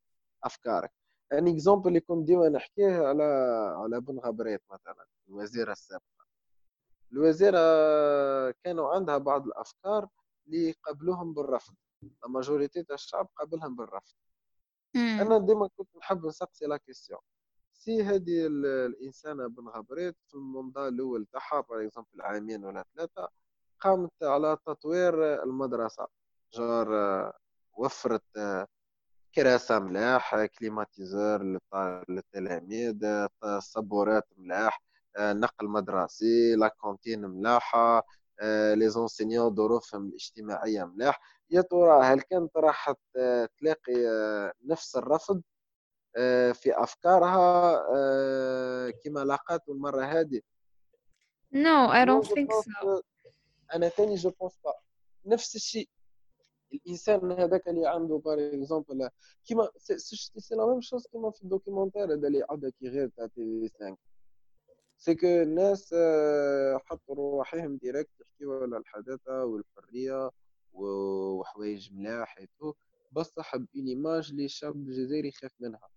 أفكارك. 0.44 0.92
يعني 1.32 1.50
exemple 1.52 1.88
اللي 1.88 2.00
كنت 2.00 2.26
ديما 2.26 2.48
نحكيه 2.48 3.06
على 3.08 3.24
على 3.76 4.00
بن 4.00 4.18
غبريت 4.18 4.62
مثلا 4.72 5.06
الوزيرة 5.28 5.72
السابقة. 5.72 6.26
الوزيرة 7.12 7.58
كانوا 8.64 8.94
عندها 8.94 9.18
بعض 9.18 9.46
الأفكار 9.46 10.08
اللي 10.46 10.74
قبلوهم 10.84 11.34
بالرفض. 11.34 11.74
la 12.24 12.36
majorité 12.36 12.82
تاع 12.82 12.94
الشعب 12.94 13.28
قبلهم 13.36 13.76
بالرفض. 13.76 14.14
أنا 14.96 15.38
ديما 15.38 15.68
كنت 15.76 15.96
نحب 15.96 16.26
نسقسي 16.26 16.66
la 16.66 16.76
question 16.76 17.20
c'est 17.72 18.02
هذه 18.02 18.46
الانسانه 18.46 19.46
بن 19.46 19.68
غبريت 19.68 20.16
في 20.28 20.34
ال 20.34 20.42
mandat 20.42 20.88
الأول 20.88 21.26
تاعها 21.32 21.60
par 21.60 21.84
exemple 21.84 22.20
عامين 22.20 22.64
ولا 22.64 22.84
ثلاثة 22.96 23.28
قامت 23.80 24.22
على 24.22 24.56
تطوير 24.66 25.42
المدرسة. 25.42 26.06
جار 26.52 27.32
وفرت 27.72 28.66
كراسة 29.34 29.78
ملاح 29.78 30.44
climatiseur 30.44 31.60
للتلاميذ 32.08 33.26
صبورات 33.58 34.28
ملاح 34.36 34.82
نقل 35.18 35.68
مدرسي 35.68 36.54
la 36.56 36.68
cantine 36.68 37.20
ملاحة 37.20 38.06
les 38.74 38.88
enseignants 38.88 39.54
ظروفهم 39.54 40.06
الاجتماعية 40.06 40.84
ملاح. 40.84 41.35
يا 41.50 41.60
ترى 41.60 42.02
هل 42.04 42.20
كانت 42.20 42.56
راح 42.56 42.92
تلاقي 43.58 44.06
آه، 44.08 44.52
نفس 44.64 44.96
الرفض 44.96 45.42
آه، 46.16 46.52
في 46.52 46.82
أفكارها 46.82 47.74
آه، 47.96 48.90
كما 49.04 49.20
لاقات 49.20 49.68
المرة 49.68 50.04
هذه؟ 50.04 50.40
no 51.52 51.92
I 51.92 52.04
don't 52.04 52.24
think 52.24 52.52
so 52.52 53.00
أنا 53.74 53.88
ثاني 53.88 54.14
je 54.14 54.30
pense 54.30 54.58
pas 54.64 54.74
نفس 55.26 55.56
الشيء. 55.56 55.88
الإنسان 56.72 57.32
هذاك 57.32 57.68
اللي 57.68 57.86
عنده 57.88 58.16
par 58.16 58.38
exemple 58.38 59.10
كيما 59.44 59.68
c'est 59.76 60.54
la 60.54 60.66
même 60.66 60.80
chose 60.80 61.06
كيما 61.06 61.30
في 61.30 61.42
ال 61.42 61.47
documentaire 61.47 62.04
هذا 62.04 62.26
اللي 62.28 62.46
عندك 62.50 62.74
غير 62.82 63.08
تاع 63.08 63.26
TV5 63.26 63.70
c'est 63.80 65.14
que 65.14 65.26
الناس 65.26 65.94
حطوا 66.84 67.14
رواحهم 67.14 67.76
direct 67.76 68.10
يحكيوا 68.20 68.62
على 68.62 68.76
الحداثة 68.76 69.44
والحرية. 69.44 70.30
وحوايج 70.80 71.92
ملاح 71.92 72.44
بصح 73.12 73.56
bonne 73.56 73.86
image 73.88 74.30
اللي 74.30 74.44
الشعب 74.44 74.76
الجزائري 74.76 75.28
يخاف 75.28 75.52
منها. 75.60 75.88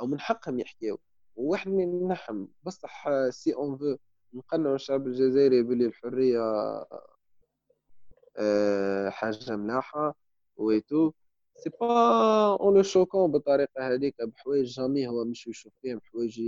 أو 0.00 0.06
من 0.06 0.20
حقهم 0.20 0.58
يحكيو. 0.58 0.98
وواحد 1.36 1.68
منهم 1.68 2.46
بصح 2.62 3.08
si 3.30 3.54
on 3.54 3.76
veut 3.78 3.96
نقنعوا 4.34 4.74
الشعب 4.74 5.06
الجزائري 5.06 5.62
بلي 5.62 5.86
الحرية 5.86 6.40
أه 8.38 9.10
حاجة 9.10 9.56
ملاحة 9.56 10.14
et 10.56 10.75
tout 10.75 11.12
c'est 11.56 11.70
pas 11.80 12.56
en 12.60 12.76
le 12.76 12.82
choquant 12.82 13.32
بالطريقة 13.32 13.94
هذيك 13.94 14.22
بحوايج 14.22 14.66
jamais 14.66 15.08
هو 15.08 15.24
مش 15.24 15.46
يشوف 15.46 15.72
فيهم 15.82 16.00
حوايج 16.00 16.38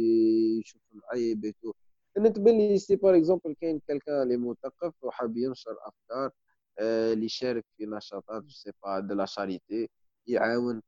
يشوف 0.60 0.82
معيب 0.92 1.54
et 2.18 2.21
tout 2.21 2.26
أنا 2.26 2.34
تبان 2.34 2.58
لي 2.58 2.78
si 2.78 2.96
par 2.96 3.16
exemple 3.16 3.54
كاين 3.60 3.80
quelqu'un 3.88 4.22
اللي 4.22 4.36
مثقف 4.36 4.94
وحاب 5.04 5.36
ينشر 5.36 5.76
أفكار 5.86 6.30
اللي 6.80 7.24
يشارك 7.26 7.64
في 7.76 7.86
نشاطات 7.86 8.42
je 8.42 8.50
sais 8.50 8.72
pas 8.82 9.00
de 9.00 9.14
la 9.14 9.24
charité 9.26 9.88
يعاون 10.26 10.82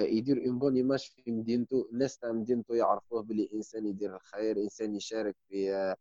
يدير 0.00 0.46
une 0.46 0.58
bonne 0.58 0.76
image 0.76 1.00
في 1.00 1.30
مدينته 1.32 1.88
الناس 1.92 2.18
تاع 2.18 2.32
مدينته 2.32 2.74
يعرفوه 2.74 3.22
بلي 3.22 3.50
إنسان 3.54 3.86
يدير 3.86 4.16
الخير 4.16 4.56
إنسان 4.56 4.94
يشارك 4.96 5.36
في 5.48 5.94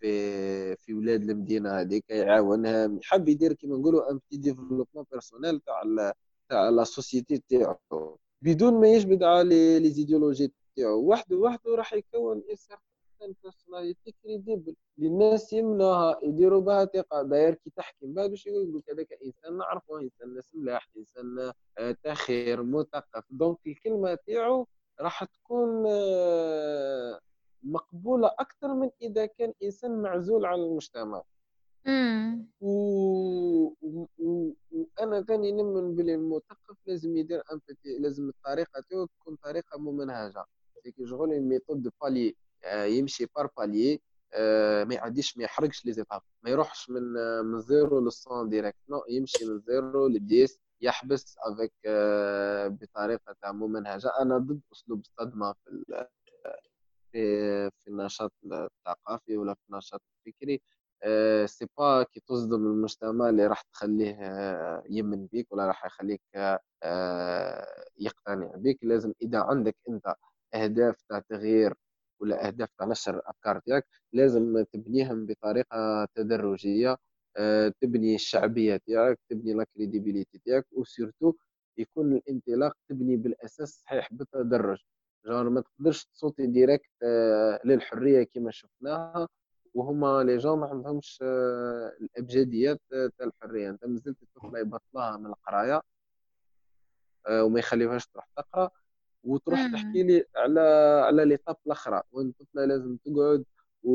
في 0.00 0.76
في 0.76 0.94
ولاد 0.94 1.22
المدينة 1.22 1.80
هذيك 1.80 2.10
يعاونها 2.10 2.98
يحب 3.02 3.28
يدير 3.28 3.52
كيما 3.52 3.76
نقولوا 3.76 4.10
un 4.10 4.16
petit 4.18 4.36
développement 4.36 5.04
personnel 5.12 5.60
تاع 5.60 5.82
تاع 6.48 6.68
la 6.68 6.84
société 6.84 7.42
تاعو. 7.48 8.18
بدون 8.42 8.80
ما 8.80 8.88
يجبد 8.88 9.22
على 9.22 9.78
les 9.78 9.90
idéologies 9.90 10.52
تاعو 10.76 11.08
وحده 11.10 11.36
وحده 11.36 11.74
راح 11.74 11.92
يكون 11.92 12.42
انسان 13.22 13.34
personnalité 13.42 14.14
crédible 14.22 14.76
الناس 14.98 15.52
يمنوها 15.52 16.20
يديروا 16.22 16.60
بها 16.60 16.84
ثقة. 16.84 17.22
داير 17.22 17.54
كي 17.54 17.70
تحكي 17.76 18.06
من 18.06 18.14
بعد 18.14 18.30
باش 18.30 18.46
يقول 18.46 18.76
لك 18.76 18.90
هذاك 18.90 19.12
إنسان 19.24 19.56
نعرفه 19.58 20.00
إنسان 20.00 20.34
ناس 20.34 20.54
ملاح 20.54 20.88
إنسان 20.96 21.52
آه، 21.78 21.96
تاع 22.02 22.22
خير 22.22 22.62
مثقف. 22.62 23.24
donc 23.30 23.58
الكلمة 23.66 24.18
تاعو 24.26 24.66
راح 25.00 25.24
تكون 25.24 25.84
آه، 25.88 27.20
مقبولة 27.62 28.30
أكثر 28.38 28.74
من 28.74 28.90
إذا 29.02 29.26
كان 29.26 29.52
إنسان 29.62 30.02
معزول 30.02 30.44
عن 30.46 30.58
المجتمع. 30.58 31.22
و... 32.60 32.70
و... 33.82 34.06
وأنا 34.72 35.22
ثاني 35.22 35.52
نؤمن 35.52 35.94
بلي 35.94 36.14
المثقف 36.14 36.76
لازم 36.86 37.16
يدير 37.16 37.42
un 37.52 37.65
petit 37.65 37.98
لازم 37.98 38.28
الطريقة 38.28 38.84
تاعو 38.90 39.06
تكون 39.06 39.36
طريقة 39.36 39.78
ممنهجة. 39.78 40.44
شغل 41.04 41.40
méthode 41.40 41.82
de 41.82 41.90
palier 42.02 42.36
يمشي 42.66 43.26
par 43.36 43.48
palier 43.58 44.00
آه، 44.34 44.84
ما 44.84 44.94
يعديش 44.94 45.36
ما 45.38 45.44
يحرقش 45.44 45.84
les 45.84 45.92
étapes 45.92 46.20
ما 46.42 46.50
يروحش 46.50 46.90
من 46.90 47.16
آه، 47.18 47.42
من 47.42 47.60
zéro 47.60 48.00
لل 48.00 48.16
cent 48.16 48.48
direct. 48.48 48.76
non 48.88 49.04
يمشي 49.08 49.44
من 49.44 49.58
zéro 49.60 50.06
ل 50.08 50.21
dix 50.21 50.60
يحبس 50.80 51.36
avec 51.38 51.72
آه، 51.86 52.68
بطريقة 52.68 53.34
تاع 53.42 53.52
ممنهجة. 53.52 54.08
أنا 54.20 54.38
ضد 54.38 54.60
أسلوب 54.72 55.00
الصدمة 55.00 55.52
في 55.52 56.06
في 57.12 57.70
في 57.70 57.88
النشاط 57.88 58.32
الثقافي 58.44 59.36
ولا 59.36 59.54
في 59.54 59.60
النشاط 59.70 60.02
الفكري. 60.26 60.60
c'est 61.46 61.66
pas 61.78 62.02
كي 62.02 62.20
تصدم 62.20 62.66
المجتمع 62.66 63.28
اللي 63.28 63.46
راح 63.46 63.62
تخليه 63.62 64.16
يآمن 64.90 65.26
بيك 65.26 65.52
ولا 65.52 65.66
راح 65.66 65.86
يخليك 65.86 66.22
يقتنع 67.98 68.52
بك 68.56 68.78
لازم 68.82 69.12
إذا 69.22 69.38
عندك 69.40 69.76
أنت 69.88 70.14
أهداف 70.54 71.02
تاع 71.08 71.18
تغيير 71.18 71.74
ولا 72.20 72.46
اهداف 72.46 72.68
تاع 72.78 72.86
نشر 72.86 73.16
الأفكار 73.18 73.58
تاعك 73.66 73.86
لازم 74.12 74.64
تبنيهم 74.72 75.26
بطريقة 75.26 76.04
تدرجية 76.14 76.96
آه، 77.36 77.72
تبني 77.80 78.14
الشعبية 78.14 78.80
تاعك 78.88 79.18
تبني 79.30 79.52
la 79.54 79.64
crédibilité 79.74 80.40
تاعك 80.46 80.66
و 80.72 80.79
surtout 80.79 81.32
يكون 81.78 82.12
الانطلاق 82.12 82.72
تبني 82.88 83.16
بالأساس 83.16 83.68
صحيح 83.86 84.08
بالتدرج. 84.12 84.78
car 85.26 85.48
ما 85.50 85.60
تقدرش 85.60 86.04
ت 86.04 86.10
sauter 86.10 86.46
direct 86.46 86.90
آه، 87.02 87.60
للحرية 87.64 88.22
كما 88.34 88.50
شفناها 88.50 89.28
وهما 89.74 90.22
les 90.24 90.36
jeunes 90.36 90.58
ما 90.60 90.66
عندهمش 90.66 91.18
آه، 91.22 91.92
الابجديات 92.00 92.80
تاع 92.90 93.10
الحرية. 93.26 93.70
أنت 93.70 93.84
مازلت 93.84 94.16
الطفله 94.22 94.58
يبطلها 94.58 95.16
من 95.16 95.26
القراية 95.26 95.82
وما 97.30 97.58
يخليوهاش 97.58 98.06
تروح 98.06 98.28
تقرأ. 98.36 98.70
وتروح 99.24 99.72
تحكي 99.72 100.02
لي 100.02 100.24
على 100.36 100.60
على 101.06 101.24
l'étape 101.24 101.56
الأخرى 101.66 102.02
وين 102.12 102.26
الطفلة 102.28 102.64
لازم 102.64 102.96
تقعد 102.96 103.44
و... 103.82 103.92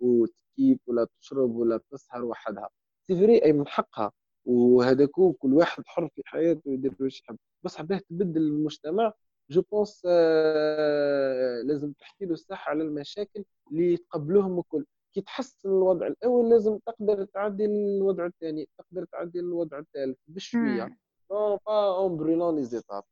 وتكيف 0.00 0.80
ولا 0.86 1.06
تشرب 1.20 1.56
ولا 1.56 1.80
تسهر 1.90 2.24
وحدها. 2.24 2.68
c'est 3.06 3.16
vrai 3.16 3.44
أي 3.44 3.52
من 3.52 3.66
حقها. 3.66 4.12
وهذاك 4.44 5.10
كل 5.10 5.54
واحد 5.54 5.82
حر 5.86 6.08
في 6.08 6.22
حياته 6.24 6.70
يدير 6.70 6.94
واش 7.00 7.20
يحب. 7.20 7.36
بس 7.62 7.76
حباه 7.76 8.00
تبدل 8.10 8.40
المجتمع 8.42 9.12
je 9.50 9.62
pense 9.62 10.02
آه 10.06 11.62
لازم 11.62 11.92
تحكي 11.92 12.24
له 12.24 12.32
الصح 12.32 12.68
على 12.68 12.82
المشاكل 12.82 13.44
اللي 13.70 13.92
يتقبلوهم 13.92 14.58
الكل. 14.58 14.84
كي 15.14 15.20
تحسن 15.20 15.68
الوضع 15.68 16.06
الأول 16.06 16.50
لازم 16.50 16.78
تقدر 16.86 17.24
تعدي 17.24 17.64
الوضع 17.64 18.26
الثاني 18.26 18.68
تقدر 18.78 19.04
تعدي 19.04 19.40
الوضع 19.40 19.78
الثالث 19.78 20.18
بشوية. 20.28 20.98
با 21.30 21.58
اون 21.96 22.16
بريلون 22.16 22.56
لي 22.56 22.62
زيتاب 22.62 23.02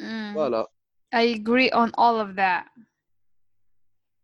Mm. 0.00 0.34
Voilà. 0.34 0.66
I 1.12 1.34
agree 1.34 1.70
on 1.70 1.90
all 1.94 2.20
of 2.20 2.36
that. 2.36 2.66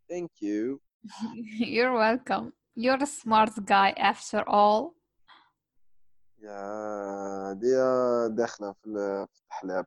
Thank 0.09 0.31
you. 0.41 0.81
You're 1.59 1.93
welcome. 1.93 2.53
You're 2.75 3.03
a 3.03 3.07
smart 3.07 3.53
guy 3.67 3.91
after 3.97 4.43
all. 4.49 4.97
يا 6.43 7.53
دي 7.53 7.75
داخلة 8.35 8.73
في 8.73 8.87
الحلاب 9.51 9.87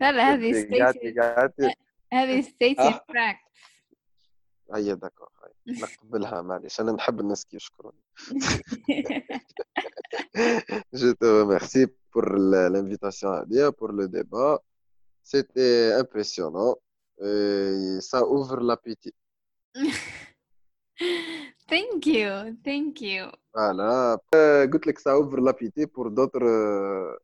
لا 0.00 0.12
لا 0.12 0.32
هذه 0.32 0.52
ستيتي 0.52 1.14
هذه 2.12 2.40
ستيتي 2.40 3.00
فاكت 3.08 3.38
هيا 4.74 4.94
داكور 4.94 5.28
نقبلها 5.66 6.42
معليش 6.42 6.80
انا 6.80 6.92
نحب 6.92 7.20
الناس 7.20 7.44
كي 7.44 7.56
يشكروني 7.56 8.02
جو 10.94 11.12
تو 11.12 11.46
ميرسي 11.46 11.88
بور 12.14 12.38
l'invitation 12.68 13.24
هذه 13.24 13.70
pour 13.70 13.88
le 13.88 14.08
débat 14.08 14.58
c'était 15.22 15.92
impressionnant 16.02 16.74
et 17.20 17.98
ça 18.00 18.20
ouvre 18.26 18.56
l'appétit 18.68 19.14
thank 21.72 22.06
you 22.06 22.32
thank 22.66 23.00
you 23.00 23.24
voilà 23.56 24.18
قلت 24.72 24.86
لك 24.86 24.98
ça 24.98 25.18
ouvre 25.18 25.40
l'appétit 25.40 25.86
pour 25.86 26.10
d'autres 26.10 27.20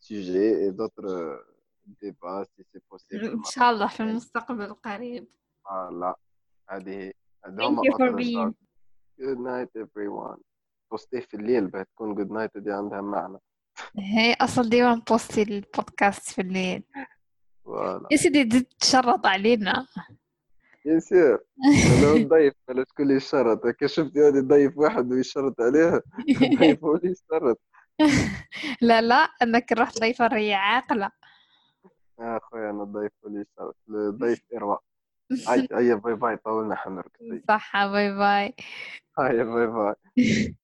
sujets 0.00 0.52
et 0.64 0.70
d'autres 0.72 1.14
débats 2.02 2.44
si 2.44 2.62
c'est 2.72 2.84
possible 2.88 3.24
ان 3.24 3.44
شاء 3.44 3.70
الله 3.70 3.86
في 3.88 4.00
المستقبل 4.00 4.64
القريب 4.64 5.26
voilà 5.64 6.14
هذه 6.69 7.11
Thank 7.47 7.79
you 7.85 7.93
for 7.97 8.11
being 8.11 8.53
Good 9.21 9.39
night 9.39 9.71
everyone. 9.75 10.39
بوستيه 10.91 11.19
في 11.19 11.33
الليل 11.33 11.67
بتكون 11.67 12.15
جود 12.15 12.31
نايت 12.31 12.57
دي 12.57 12.71
عندها 12.71 13.01
معنى. 13.01 13.37
هي 13.97 14.33
أصل 14.33 14.69
ديما 14.69 14.95
نبوستي 14.95 15.41
البودكاست 15.41 16.31
في 16.31 16.41
الليل. 16.41 16.83
يا 18.11 18.17
سيدي 18.17 18.67
تشرط 18.79 19.25
علينا. 19.25 19.87
يا 20.85 20.99
سير. 20.99 21.39
نضيف 22.03 22.53
على 22.69 22.85
شكون 22.89 23.05
اللي 23.05 23.15
يشرط؟ 23.15 23.65
هكا 23.65 23.87
شفتي 23.87 24.19
هذه 24.19 24.39
ضيف 24.39 24.77
واحد 24.77 25.11
ويشرط 25.11 25.61
عليها. 25.61 26.01
ضيف 26.59 26.83
هو 26.83 26.95
اللي 26.95 27.11
يشرط. 27.11 27.61
لا 28.81 29.01
لا 29.01 29.15
إنك 29.15 29.71
رحت 29.71 29.99
ضيفه 30.01 30.27
ري 30.27 30.53
عاقله 30.53 31.11
يا 32.19 32.37
اخويا 32.37 32.69
أنا 32.69 32.83
ضيف 32.83 33.11
هو 33.23 33.29
اللي 33.29 33.41
يشرط. 33.41 33.75
ضيف 34.19 34.41
ارواء 34.55 34.81
هيا 35.47 35.95
باي 35.95 36.15
باي 36.15 36.37
طولنا 36.37 36.75
حنرقد 36.75 37.41
صح 37.47 37.85
باي 37.85 38.11
باي. 38.13 38.53
هيا 39.19 39.43
باي 39.43 39.67
باي. 39.67 39.95